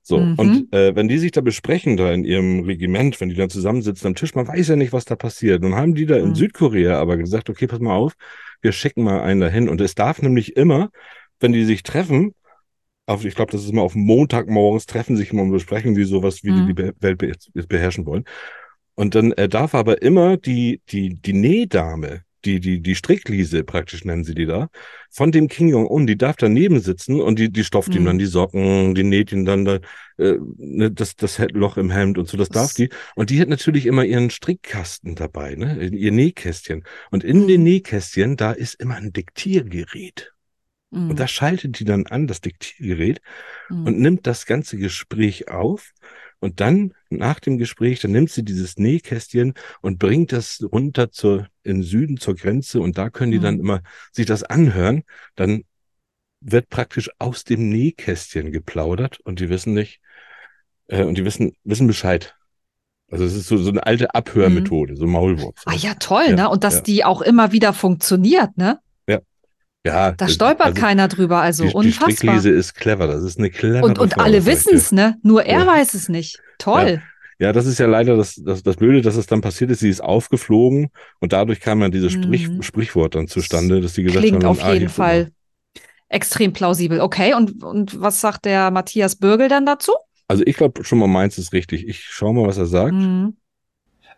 So, 0.02 0.20
Mhm. 0.20 0.34
und 0.38 0.74
äh, 0.74 0.96
wenn 0.96 1.08
die 1.08 1.18
sich 1.18 1.32
da 1.32 1.42
besprechen, 1.42 1.98
da 1.98 2.12
in 2.14 2.24
ihrem 2.24 2.62
Regiment, 2.62 3.20
wenn 3.20 3.30
die 3.30 3.36
da 3.36 3.50
zusammensitzen 3.50 4.08
am 4.08 4.16
Tisch, 4.16 4.34
man 4.36 4.48
weiß 4.48 4.70
ja 4.70 4.76
nicht, 4.76 4.94
was 4.94 5.06
da 5.06 5.16
passiert. 5.16 5.62
Nun 5.62 5.76
haben 5.76 5.94
die 5.96 6.06
da 6.06 6.16
in 6.18 6.30
Mhm. 6.30 6.36
Südkorea 6.36 6.98
aber 7.00 7.18
gesagt, 7.18 7.50
okay, 7.50 7.68
pass 7.68 7.80
mal 7.80 7.96
auf, 7.96 8.14
wir 8.62 8.72
schicken 8.72 9.04
mal 9.04 9.22
einen 9.22 9.42
dahin. 9.42 9.70
Und 9.70 9.82
es 9.82 9.96
darf 9.96 10.22
nämlich 10.22 10.56
immer, 10.56 10.90
wenn 11.40 11.52
die 11.54 11.66
sich 11.66 11.84
treffen, 11.84 12.34
auf, 13.08 13.26
ich 13.26 13.34
glaube, 13.36 13.52
das 13.52 13.64
ist 13.64 13.72
immer 13.72 13.82
auf 13.82 13.96
Montagmorgens, 13.96 14.86
treffen 14.86 15.16
sich 15.16 15.32
immer 15.32 15.42
und 15.44 15.52
besprechen 15.52 15.96
die 15.96 16.04
sowas, 16.04 16.44
wie 16.44 16.52
Mhm. 16.52 16.68
die 16.68 16.74
die 16.76 16.92
Welt 17.02 17.18
be 17.18 17.32
beherrschen 17.68 18.06
wollen. 18.06 18.26
Und 18.96 19.16
dann 19.16 19.32
äh, 19.34 19.48
darf 19.50 19.74
aber 19.76 20.02
immer 20.02 20.38
die, 20.38 20.82
die, 20.90 21.16
die 21.16 21.34
Nähdame, 21.34 22.24
die, 22.46 22.60
die, 22.60 22.82
die 22.82 22.96
Strickliese 22.96 23.64
praktisch 23.64 24.06
nennen 24.06 24.24
sie 24.24 24.34
die 24.36 24.46
da, 24.46 24.70
von 25.12 25.32
dem 25.32 25.48
Kim 25.48 25.68
Jong-un, 25.70 26.06
die 26.08 26.18
darf 26.18 26.36
daneben 26.36 26.80
sitzen 26.80 27.22
und 27.22 27.40
die, 27.40 27.50
die 27.52 27.64
stopft 27.64 27.94
ihm 27.96 28.02
Mhm. 28.02 28.06
dann 28.06 28.18
die 28.20 28.26
Socken, 28.26 28.94
die 28.96 29.04
näht 29.04 29.32
ihm 29.32 29.46
dann 29.46 29.66
da, 29.66 29.80
äh, 30.18 30.36
ne, 30.58 30.92
das, 30.92 31.16
das 31.16 31.40
Loch 31.54 31.78
im 31.78 31.90
Hemd 31.92 32.18
und 32.18 32.28
so, 32.28 32.38
das 32.38 32.50
darf 32.50 32.68
Das- 32.68 32.74
die. 32.76 32.90
Und 33.16 33.30
die 33.30 33.40
hat 33.40 33.50
natürlich 33.50 33.86
immer 33.86 34.04
ihren 34.04 34.30
Strickkasten 34.30 35.16
dabei, 35.16 35.56
ne, 35.56 35.86
ihr 35.88 36.12
Nähkästchen. 36.12 36.84
Und 37.12 37.24
in 37.24 37.44
Mhm. 37.44 37.48
den 37.48 37.64
Nähkästchen, 37.64 38.36
da 38.36 38.52
ist 38.52 38.76
immer 38.82 38.96
ein 38.96 39.14
Diktiergerät. 39.14 40.34
Mm, 40.92 41.10
Und 41.10 41.20
das 41.20 41.32
schaltet 41.32 41.80
die 41.80 41.86
dann 41.86 42.08
an, 42.08 42.28
das 42.28 42.42
Diktiergerät, 42.42 43.22
mm. 43.70 43.86
und 43.86 44.00
nimmt 44.00 44.28
das 44.28 44.46
ganze 44.46 44.78
Gespräch 44.78 45.50
auf. 45.50 45.92
Und 46.40 46.60
dann, 46.60 46.94
nach 47.10 47.40
dem 47.40 47.58
Gespräch, 47.58 48.00
dann 48.00 48.12
nimmt 48.12 48.30
sie 48.30 48.44
dieses 48.44 48.78
Nähkästchen 48.78 49.54
und 49.82 49.98
bringt 49.98 50.32
das 50.32 50.64
runter 50.72 51.12
zur, 51.12 51.48
in 51.64 51.82
Süden 51.82 52.18
zur 52.18 52.36
Grenze. 52.36 52.80
Und 52.80 52.98
da 52.98 53.10
können 53.10 53.32
die 53.32 53.40
dann 53.40 53.56
Mhm. 53.56 53.62
immer 53.62 53.82
sich 54.12 54.28
das 54.28 54.44
anhören. 54.44 55.04
Dann 55.36 55.64
wird 56.40 56.70
praktisch 56.70 57.10
aus 57.18 57.44
dem 57.44 57.70
Nähkästchen 57.70 58.52
geplaudert 58.52 59.20
und 59.24 59.40
die 59.40 59.50
wissen 59.50 59.74
nicht, 59.74 60.00
äh, 60.88 61.04
und 61.04 61.18
die 61.18 61.26
wissen, 61.26 61.54
wissen 61.64 61.88
Bescheid. 61.88 62.36
Also 63.10 63.24
es 63.24 63.34
ist 63.34 63.48
so, 63.48 63.58
so 63.58 63.72
eine 63.72 63.86
alte 63.86 64.14
Abhörmethode, 64.14 64.96
so 64.96 65.08
Maulwurf. 65.08 65.56
Ah 65.66 65.74
ja, 65.76 65.96
toll, 65.96 66.26
Ja, 66.30 66.36
ne? 66.36 66.50
Und 66.50 66.64
dass 66.64 66.76
ja. 66.76 66.82
die 66.82 67.06
auch 67.06 67.22
immer 67.22 67.52
wieder 67.52 67.74
funktioniert, 67.74 68.58
ne? 68.58 68.80
Ja, 69.88 70.12
Da 70.12 70.26
das- 70.26 70.34
stolpert 70.34 70.68
also 70.68 70.82
keiner 70.82 71.08
drüber, 71.08 71.40
also 71.42 71.64
die, 71.64 71.70
die 71.70 71.76
unfassbar. 71.76 72.12
Strickliese 72.12 72.50
ist 72.50 72.76
clever. 72.76 73.08
Das 73.08 73.24
ist 73.24 73.40
eine 73.40 73.50
clevere 73.50 73.84
Und, 73.84 74.00
und 74.00 74.14
Frau, 74.14 74.24
alle 74.24 74.40
dir. 74.42 74.46
wissen's, 74.46 74.92
ne? 74.92 75.18
Nur 75.24 75.44
er 75.44 75.62
Ja. 75.62 75.68
weiß 75.68 75.94
es 75.94 76.10
nicht. 76.10 76.40
Toll. 76.60 77.02
Ja, 77.40 77.54
das 77.54 77.68
ist 77.68 77.78
ja 77.78 77.86
leider 77.86 78.18
das, 78.18 78.36
das, 78.44 78.64
das 78.64 78.78
Blöde, 78.78 79.02
dass 79.02 79.16
es 79.16 79.28
dann 79.28 79.42
passiert 79.42 79.70
ist. 79.70 79.80
Sie 79.82 79.90
ist 79.90 80.02
aufgeflogen 80.04 80.90
und 81.20 81.34
dadurch 81.34 81.60
kam 81.60 81.80
dann 81.80 81.92
dieses 81.92 82.12
Sprich, 82.14 82.48
Mhm. 82.50 82.64
Sprichwort 82.64 83.14
dann 83.16 83.28
zustande, 83.28 83.80
dass 83.80 83.94
sie 83.94 84.04
gesagt 84.04 84.24
Klingt 84.26 84.44
haben, 84.44 84.50
auf 84.52 84.64
ah, 84.64 84.74
jeden. 84.74 84.90
Fall 84.90 85.32
extrem 86.10 86.54
plausibel. 86.54 87.00
Okay, 87.02 87.34
und, 87.36 87.64
und 87.64 88.02
was 88.02 88.22
sagt 88.22 88.46
der 88.46 88.72
Matthias 88.72 89.16
Bürgel 89.18 89.50
dann 89.50 89.66
dazu? 89.68 89.92
Also 90.28 90.44
ich 90.46 90.58
glaube 90.58 90.84
schon 90.84 90.98
mal 91.00 91.08
meins 91.08 91.38
ist 91.38 91.54
richtig. 91.54 91.88
Ich 91.88 92.02
schau 92.10 92.34
mal, 92.34 92.48
was 92.48 92.58
er 92.58 92.66
sagt. 92.66 92.94
Mhm. 92.94 93.36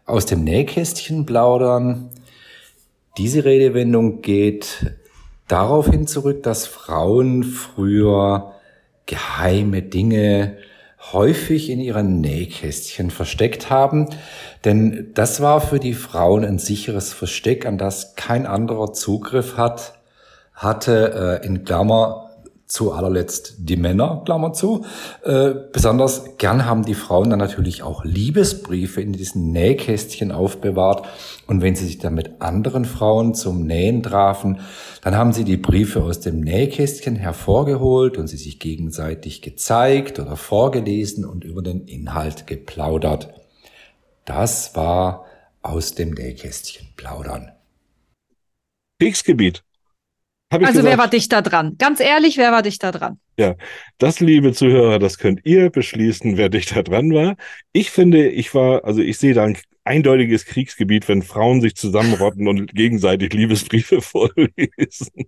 Aus 0.06 0.26
dem 0.26 0.44
Nähkästchen 0.44 1.26
plaudern 1.26 2.10
Diese 3.18 3.44
Redewendung 3.44 4.22
geht 4.22 4.96
darauf 5.50 5.90
hin 5.90 6.08
zurück, 6.08 6.44
dass 6.44 6.66
Frauen 6.66 7.44
früher 7.44 8.54
geheime 9.06 9.82
Dinge 9.82 10.58
häufig 11.12 11.70
in 11.70 11.80
ihren 11.80 12.22
Nähkästchen 12.22 13.10
versteckt 13.10 13.70
haben, 13.70 14.08
denn 14.66 15.12
das 15.14 15.42
war 15.42 15.60
für 15.62 15.80
die 15.80 15.94
Frauen 15.94 16.46
ein 16.46 16.60
sicheres 16.60 17.14
Versteck, 17.14 17.66
an 17.66 17.78
das 17.78 18.16
kein 18.16 18.46
anderer 18.46 18.94
Zugriff 18.94 19.58
hat, 19.58 19.94
hatte 20.54 21.42
äh, 21.42 21.46
in 21.46 21.64
Klammer 21.64 22.30
zu 22.70 22.92
allerletzt 22.92 23.56
die 23.58 23.78
Männer, 23.78 24.22
Klammer 24.26 24.54
zu. 24.54 24.86
Äh, 25.24 25.54
besonders 25.74 26.38
gern 26.38 26.66
haben 26.66 26.86
die 26.86 26.94
Frauen 26.94 27.32
dann 27.32 27.40
natürlich 27.40 27.82
auch 27.82 28.06
Liebesbriefe 28.06 29.02
in 29.02 29.12
diesen 29.14 29.52
Nähkästchen 29.52 30.32
aufbewahrt. 30.32 31.08
Und 31.50 31.64
wenn 31.64 31.76
sie 31.76 31.88
sich 31.88 31.98
dann 31.98 32.14
mit 32.14 32.42
anderen 32.42 32.86
Frauen 32.86 33.34
zum 33.34 33.66
Nähen 33.66 34.04
trafen, 34.04 34.60
dann 35.02 35.18
haben 35.18 35.34
sie 35.34 35.44
die 35.44 35.58
Briefe 35.58 36.04
aus 36.04 36.20
dem 36.20 36.42
Nähkästchen 36.42 37.16
hervorgeholt 37.16 38.20
und 38.20 38.28
sie 38.28 38.38
sich 38.38 38.60
gegenseitig 38.60 39.42
gezeigt 39.42 40.20
oder 40.20 40.38
vorgelesen 40.38 41.26
und 41.26 41.44
über 41.44 41.64
den 41.64 41.88
Inhalt 41.88 42.46
geplaudert. 42.46 43.34
Das 44.26 44.76
war 44.76 45.26
aus 45.64 45.96
dem 45.96 46.12
Nähkästchen 46.12 46.90
plaudern. 46.96 47.52
Kriegsgebiet. 49.00 49.64
Also 50.52 50.66
wer 50.66 50.72
gesagt. 50.74 50.98
war 51.00 51.08
dichter 51.08 51.42
dran? 51.42 51.76
Ganz 51.80 52.00
ehrlich, 52.00 52.38
wer 52.38 52.52
war 52.52 52.62
dichter 52.62 52.92
dran? 52.92 53.20
Ja, 53.40 53.56
das, 53.98 54.20
liebe 54.20 54.54
Zuhörer, 54.54 55.00
das 55.00 55.18
könnt 55.18 55.46
ihr 55.46 55.72
beschließen, 55.72 56.38
wer 56.38 56.50
dichter 56.50 56.84
dran 56.84 57.12
war. 57.12 57.38
Ich 57.72 57.90
finde, 57.90 58.28
ich 58.28 58.54
war, 58.54 58.84
also 58.84 59.02
ich 59.02 59.18
sehe 59.18 59.34
da 59.34 59.46
ein 59.46 59.58
eindeutiges 59.90 60.46
Kriegsgebiet, 60.46 61.08
wenn 61.10 61.22
Frauen 61.24 61.62
sich 61.62 61.76
zusammenrotten 61.76 62.48
und 62.48 62.74
gegenseitig 62.76 63.34
Liebesbriefe 63.34 64.02
vorlesen. 64.02 65.26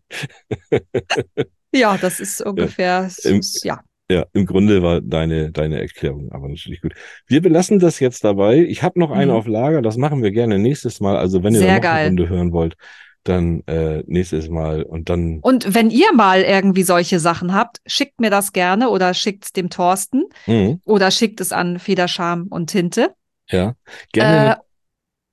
Ja, 1.73 1.97
das 1.97 2.19
ist 2.19 2.41
ungefähr, 2.41 3.05
es 3.07 3.25
Im- 3.25 3.41
ja. 3.63 3.81
Ja, 4.11 4.25
im 4.33 4.45
Grunde 4.45 4.83
war 4.83 4.99
deine, 4.99 5.53
deine 5.53 5.79
Erklärung 5.79 6.33
aber 6.33 6.49
natürlich 6.49 6.81
gut. 6.81 6.93
Wir 7.27 7.41
belassen 7.41 7.79
das 7.79 8.01
jetzt 8.01 8.25
dabei. 8.25 8.57
Ich 8.57 8.83
habe 8.83 8.99
noch 8.99 9.09
eine 9.09 9.31
Mhm. 9.31 9.37
auf 9.37 9.47
Lager, 9.47 9.81
das 9.81 9.95
machen 9.95 10.21
wir 10.21 10.31
gerne 10.31 10.59
nächstes 10.59 10.99
Mal. 10.99 11.15
Also 11.15 11.43
wenn 11.43 11.53
ihr 11.53 11.61
Sehr 11.61 11.67
noch 11.69 11.75
eine 11.77 11.81
geil. 11.81 12.07
Runde 12.07 12.27
hören 12.27 12.51
wollt, 12.51 12.75
dann 13.23 13.61
äh, 13.67 14.03
nächstes 14.07 14.49
Mal 14.49 14.83
und 14.83 15.07
dann 15.09 15.39
Und 15.41 15.73
wenn 15.73 15.91
ihr 15.91 16.11
mal 16.13 16.41
irgendwie 16.41 16.83
solche 16.83 17.21
Sachen 17.21 17.53
habt, 17.53 17.77
schickt 17.85 18.19
mir 18.19 18.29
das 18.29 18.51
gerne 18.51 18.89
oder 18.89 19.13
schickt 19.13 19.45
es 19.45 19.53
dem 19.53 19.69
Thorsten 19.69 20.23
Mhm, 20.45 20.81
oder 20.85 21.09
schickt 21.09 21.39
es 21.39 21.53
an 21.53 21.79
Federscham 21.79 22.47
und 22.49 22.69
Tinte. 22.69 23.13
Ja, 23.49 23.73
gerne, 24.13 24.57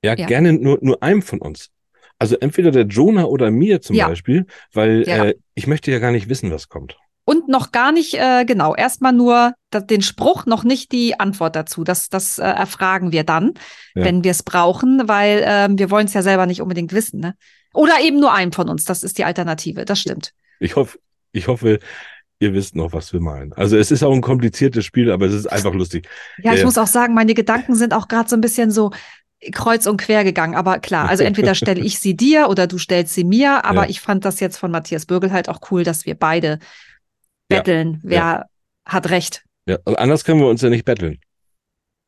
ja, 0.05 0.15
ja. 0.15 0.27
gerne 0.27 0.53
nur, 0.53 0.79
nur 0.81 1.03
einem 1.03 1.23
von 1.23 1.41
uns. 1.41 1.71
Also 2.19 2.37
entweder 2.37 2.71
der 2.71 2.85
Jonah 2.87 3.25
oder 3.25 3.51
mir 3.51 3.81
zum 3.81 3.95
Ja. 3.97 4.09
Beispiel, 4.09 4.47
weil 4.73 5.05
Ja. 5.07 5.27
äh, 5.27 5.35
ich 5.55 5.67
möchte 5.67 5.91
ja 5.91 5.99
gar 5.99 6.11
nicht 6.11 6.29
wissen, 6.29 6.51
was 6.51 6.69
kommt. 6.69 6.97
Und 7.25 7.47
noch 7.47 7.73
gar 7.73 7.93
nicht, 7.93 8.15
äh, 8.15 8.45
genau, 8.47 8.75
erstmal 8.75 9.13
nur 9.13 9.53
den 9.73 10.01
Spruch, 10.01 10.47
noch 10.47 10.65
nicht 10.65 10.93
die 10.93 11.21
Antwort 11.21 11.55
dazu. 11.57 11.85
Das, 11.85 12.09
das 12.09 12.39
äh, 12.39 12.43
erfragen 12.43 13.13
wir 13.13 13.23
dann, 13.23 13.53
Ja. 13.95 14.05
wenn 14.05 14.25
wir 14.25 14.31
es 14.31 14.43
brauchen, 14.43 15.07
weil 15.09 15.43
ähm, 15.45 15.79
wir 15.79 15.91
wollen 15.91 16.07
es 16.07 16.15
ja 16.15 16.23
selber 16.23 16.47
nicht 16.47 16.63
unbedingt 16.63 16.93
wissen. 16.93 17.21
Ne? 17.21 17.35
Oder 17.75 18.01
eben 18.01 18.19
nur 18.19 18.33
einen 18.33 18.53
von 18.53 18.69
uns. 18.71 18.85
Das 18.85 19.03
ist 19.03 19.19
die 19.19 19.25
Alternative. 19.25 19.85
Das 19.85 20.01
stimmt. 20.01 20.33
Ich 20.59 20.75
hoffe, 20.75 20.99
ich 21.33 21.49
hoffe, 21.49 21.81
ihr 22.41 22.53
wisst 22.55 22.77
noch, 22.77 22.93
was 22.93 23.13
wir 23.13 23.21
meinen. 23.21 23.53
Also 23.55 23.77
es 23.77 23.91
ist 23.91 24.03
auch 24.03 24.13
ein 24.13 24.21
kompliziertes 24.21 24.85
Spiel, 24.85 25.11
aber 25.11 25.27
es 25.27 25.35
ist 25.35 25.47
einfach 25.47 25.75
lustig. 25.75 26.09
Ja, 26.43 26.53
ich 26.53 26.61
Ja. 26.61 26.65
muss 26.65 26.79
auch 26.79 26.87
sagen, 26.87 27.15
meine 27.15 27.35
Gedanken 27.35 27.75
sind 27.75 27.93
auch 27.95 28.09
gerade 28.09 28.29
so 28.29 28.37
ein 28.37 28.41
bisschen 28.41 28.71
so 28.71 28.91
kreuz 29.53 29.87
und 29.87 29.97
quer 30.01 30.25
gegangen. 30.25 30.55
Aber 30.55 30.79
klar, 30.79 31.09
also 31.09 31.25
entweder 31.25 31.55
stelle 31.55 31.81
ich 31.81 31.99
sie 31.99 32.17
dir 32.17 32.49
oder 32.49 32.67
du 32.67 32.79
stellst 32.79 33.15
sie 33.15 33.25
mir. 33.25 33.65
Aber 33.65 33.85
Ja. 33.85 33.91
ich 33.91 34.01
fand 34.01 34.25
das 34.25 34.41
jetzt 34.41 34.57
von 34.57 34.71
Matthias 34.71 35.07
Bürgel 35.07 35.33
halt 35.33 35.49
auch 35.49 35.61
cool, 35.71 35.85
dass 35.85 36.07
wir 36.07 36.15
beide 36.15 36.59
Ja. 37.51 37.59
betteln. 37.59 38.01
Wer 38.03 38.47
hat 38.87 39.11
recht? 39.11 39.43
Ja, 39.67 39.77
also 39.85 39.97
anders 39.97 40.25
können 40.25 40.41
wir 40.41 40.49
uns 40.49 40.63
ja 40.63 40.71
nicht 40.71 40.85
betteln. 40.85 41.19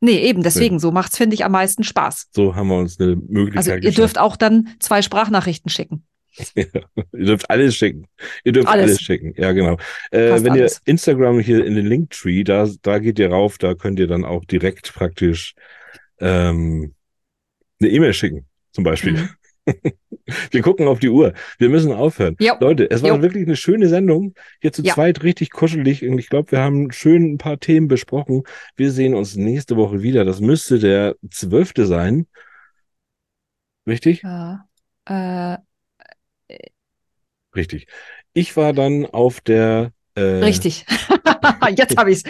Nee, 0.03 0.19
eben, 0.21 0.43
deswegen, 0.43 0.79
so 0.79 0.93
macht's, 0.93 1.19
finde 1.19 1.35
ich, 1.35 1.45
am 1.45 1.53
meisten 1.53 1.85
Spaß. 1.85 2.29
So 2.35 2.55
haben 2.57 2.69
wir 2.69 2.79
uns 2.79 2.99
eine 2.99 3.17
Möglichkeit 3.17 3.57
Also 3.59 3.71
ihr 3.73 3.77
geschaffen. 3.81 3.97
dürft 3.97 4.19
auch 4.19 4.37
dann 4.37 4.71
zwei 4.81 5.03
Sprachnachrichten 5.03 5.71
schicken. 5.71 6.07
Ihr 6.57 6.67
dürft 7.13 7.51
alles 7.51 7.77
schicken. 7.77 8.07
Ihr 8.45 8.53
dürft 8.53 8.69
alles, 8.69 8.91
Alles. 8.91 9.01
schicken. 9.01 9.35
Ja, 9.37 9.53
genau. 9.53 9.75
Äh, 10.11 10.43
wenn 10.43 10.51
alles. 10.53 10.81
ihr 10.85 10.91
Instagram 10.93 11.41
hier 11.41 11.65
in 11.65 11.75
den 11.75 11.87
Linktree, 11.87 12.45
da, 12.45 12.69
da 12.83 12.99
geht 12.99 13.19
ihr 13.19 13.31
rauf, 13.31 13.59
da 13.59 13.75
könnt 13.75 13.99
ihr 13.99 14.07
dann 14.07 14.25
auch 14.25 14.45
direkt 14.45 14.93
praktisch 14.95 15.55
ähm, 16.19 16.95
eine 17.81 17.91
E-Mail 17.91 18.13
schicken, 18.15 18.47
zum 18.73 18.85
Beispiel. 18.85 19.13
Mhm. 19.13 19.29
Wir 20.51 20.63
gucken 20.63 20.87
auf 20.87 21.01
die 21.01 21.09
Uhr. 21.09 21.33
Wir 21.59 21.69
müssen 21.69 21.93
aufhören. 21.93 22.37
Jo. 22.39 22.55
Leute, 22.61 22.89
es 22.91 23.03
war 23.03 23.11
Jo. 23.17 23.23
wirklich 23.23 23.47
eine 23.47 23.57
schöne 23.57 23.89
Sendung. 23.89 24.35
Hier 24.61 24.73
zu 24.73 24.83
Ja. 24.83 24.95
zweit 24.95 25.23
richtig 25.23 25.51
kuschelig. 25.51 26.07
Und 26.07 26.19
ich 26.19 26.29
glaube, 26.29 26.53
wir 26.53 26.61
haben 26.61 26.93
schön 26.93 27.33
ein 27.33 27.39
paar 27.39 27.59
Themen 27.59 27.89
besprochen. 27.89 28.45
Wir 28.77 28.91
sehen 28.93 29.15
uns 29.15 29.37
nächste 29.37 29.77
Woche 29.77 30.03
wieder. 30.03 30.25
Das 30.25 30.41
müsste 30.41 30.79
der 30.79 31.17
zwölfte 31.31 31.87
sein. 31.87 32.27
Richtig? 33.87 34.23
Ja. 34.23 34.67
Äh, 35.07 35.59
Richtig. 37.55 37.87
Ich 38.33 38.57
war 38.57 38.73
dann 38.73 39.07
auf 39.07 39.41
der 39.41 39.93
äh, 40.15 40.21
richtig. 40.23 40.87
Jetzt 41.77 41.97
habe 41.97 42.11
ich's. 42.13 42.25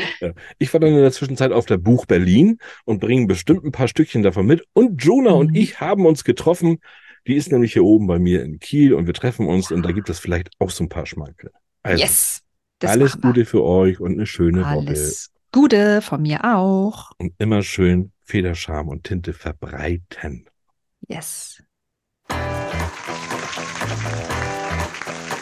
Ich 0.59 0.73
war 0.73 0.81
dann 0.81 0.91
in 0.91 1.01
der 1.01 1.13
Zwischenzeit 1.13 1.53
auf 1.53 1.67
der 1.67 1.79
Buch 1.79 2.07
Berlin 2.07 2.59
und 2.85 3.01
bringe 3.01 3.27
bestimmt 3.27 3.65
ein 3.65 3.73
paar 3.73 3.89
Stückchen 3.89 4.23
davon 4.23 4.47
mit. 4.47 4.65
Und 4.73 5.03
Jonah 5.03 5.33
und 5.33 5.51
Mhm. 5.51 5.57
ich 5.57 5.81
haben 5.81 6.07
uns 6.07 6.25
getroffen. 6.25 6.79
Die 7.27 7.37
ist 7.37 7.53
nämlich 7.53 7.75
hier 7.75 7.85
oben 7.85 8.07
bei 8.07 8.19
mir 8.19 8.43
in 8.43 8.59
Kiel 8.61 8.95
und 8.95 9.07
wir 9.07 9.15
treffen 9.15 9.47
uns 9.47 9.71
und 9.71 9.83
da 9.83 9.93
gibt 9.93 10.09
es 10.09 10.19
vielleicht 10.19 10.51
auch 10.59 10.71
so 10.71 10.85
ein 10.85 10.89
paar 10.89 11.07
Schmankerl. 11.07 11.53
Also, 11.83 12.03
yes. 12.03 12.43
Alles. 12.83 13.21
Gute 13.21 13.45
für 13.45 13.63
euch 13.63 14.01
und 14.01 14.13
eine 14.13 14.27
schöne 14.27 14.61
Woche. 14.63 14.69
Alles 14.69 15.31
Gute 15.53 16.01
von 16.01 16.23
mir 16.23 16.45
auch. 16.45 17.13
Und 17.19 17.35
immer 17.39 17.63
schön 17.63 18.13
Federscham 18.25 18.89
und 18.89 19.05
Tinte 19.05 19.33
verbreiten. 19.35 20.49
Yes. 21.09 21.63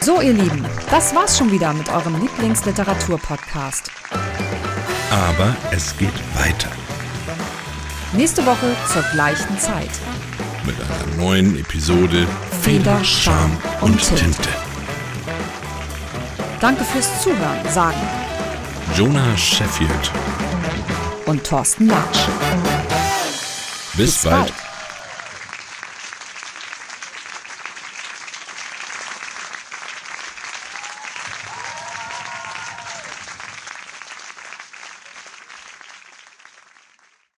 So, 0.09 0.21
ihr 0.21 0.33
Lieben, 0.33 0.65
das 0.89 1.13
war's 1.13 1.37
schon 1.37 1.51
wieder 1.51 1.71
mit 1.71 1.87
eurem 1.87 2.19
Lieblingsliteratur-Podcast. 2.19 3.91
Aber 5.11 5.55
es 5.69 5.95
geht 5.99 6.15
weiter 6.33 6.71
Nächste 8.13 8.43
Woche 8.43 8.75
zur 8.91 9.03
gleichen 9.13 9.59
Zeit. 9.59 9.91
mit 10.65 10.75
einer 10.81 11.15
neuen 11.23 11.59
Episode 11.59 12.25
Feder, 12.63 13.03
Scham 13.03 13.55
und 13.81 13.91
und 13.91 14.01
Tinte. 14.01 14.23
Tinte. 14.23 14.49
Danke 16.59 16.83
fürs 16.85 17.21
Zuhören, 17.21 17.69
sagen 17.69 18.01
Jonah 18.97 19.37
Sheffield. 19.37 20.11
und 21.27 21.43
Thorsten 21.43 21.85
Latsch. 21.85 22.25
Bis, 23.93 24.13
Bis 24.13 24.23
bald. 24.23 24.47
bald. 24.47 24.68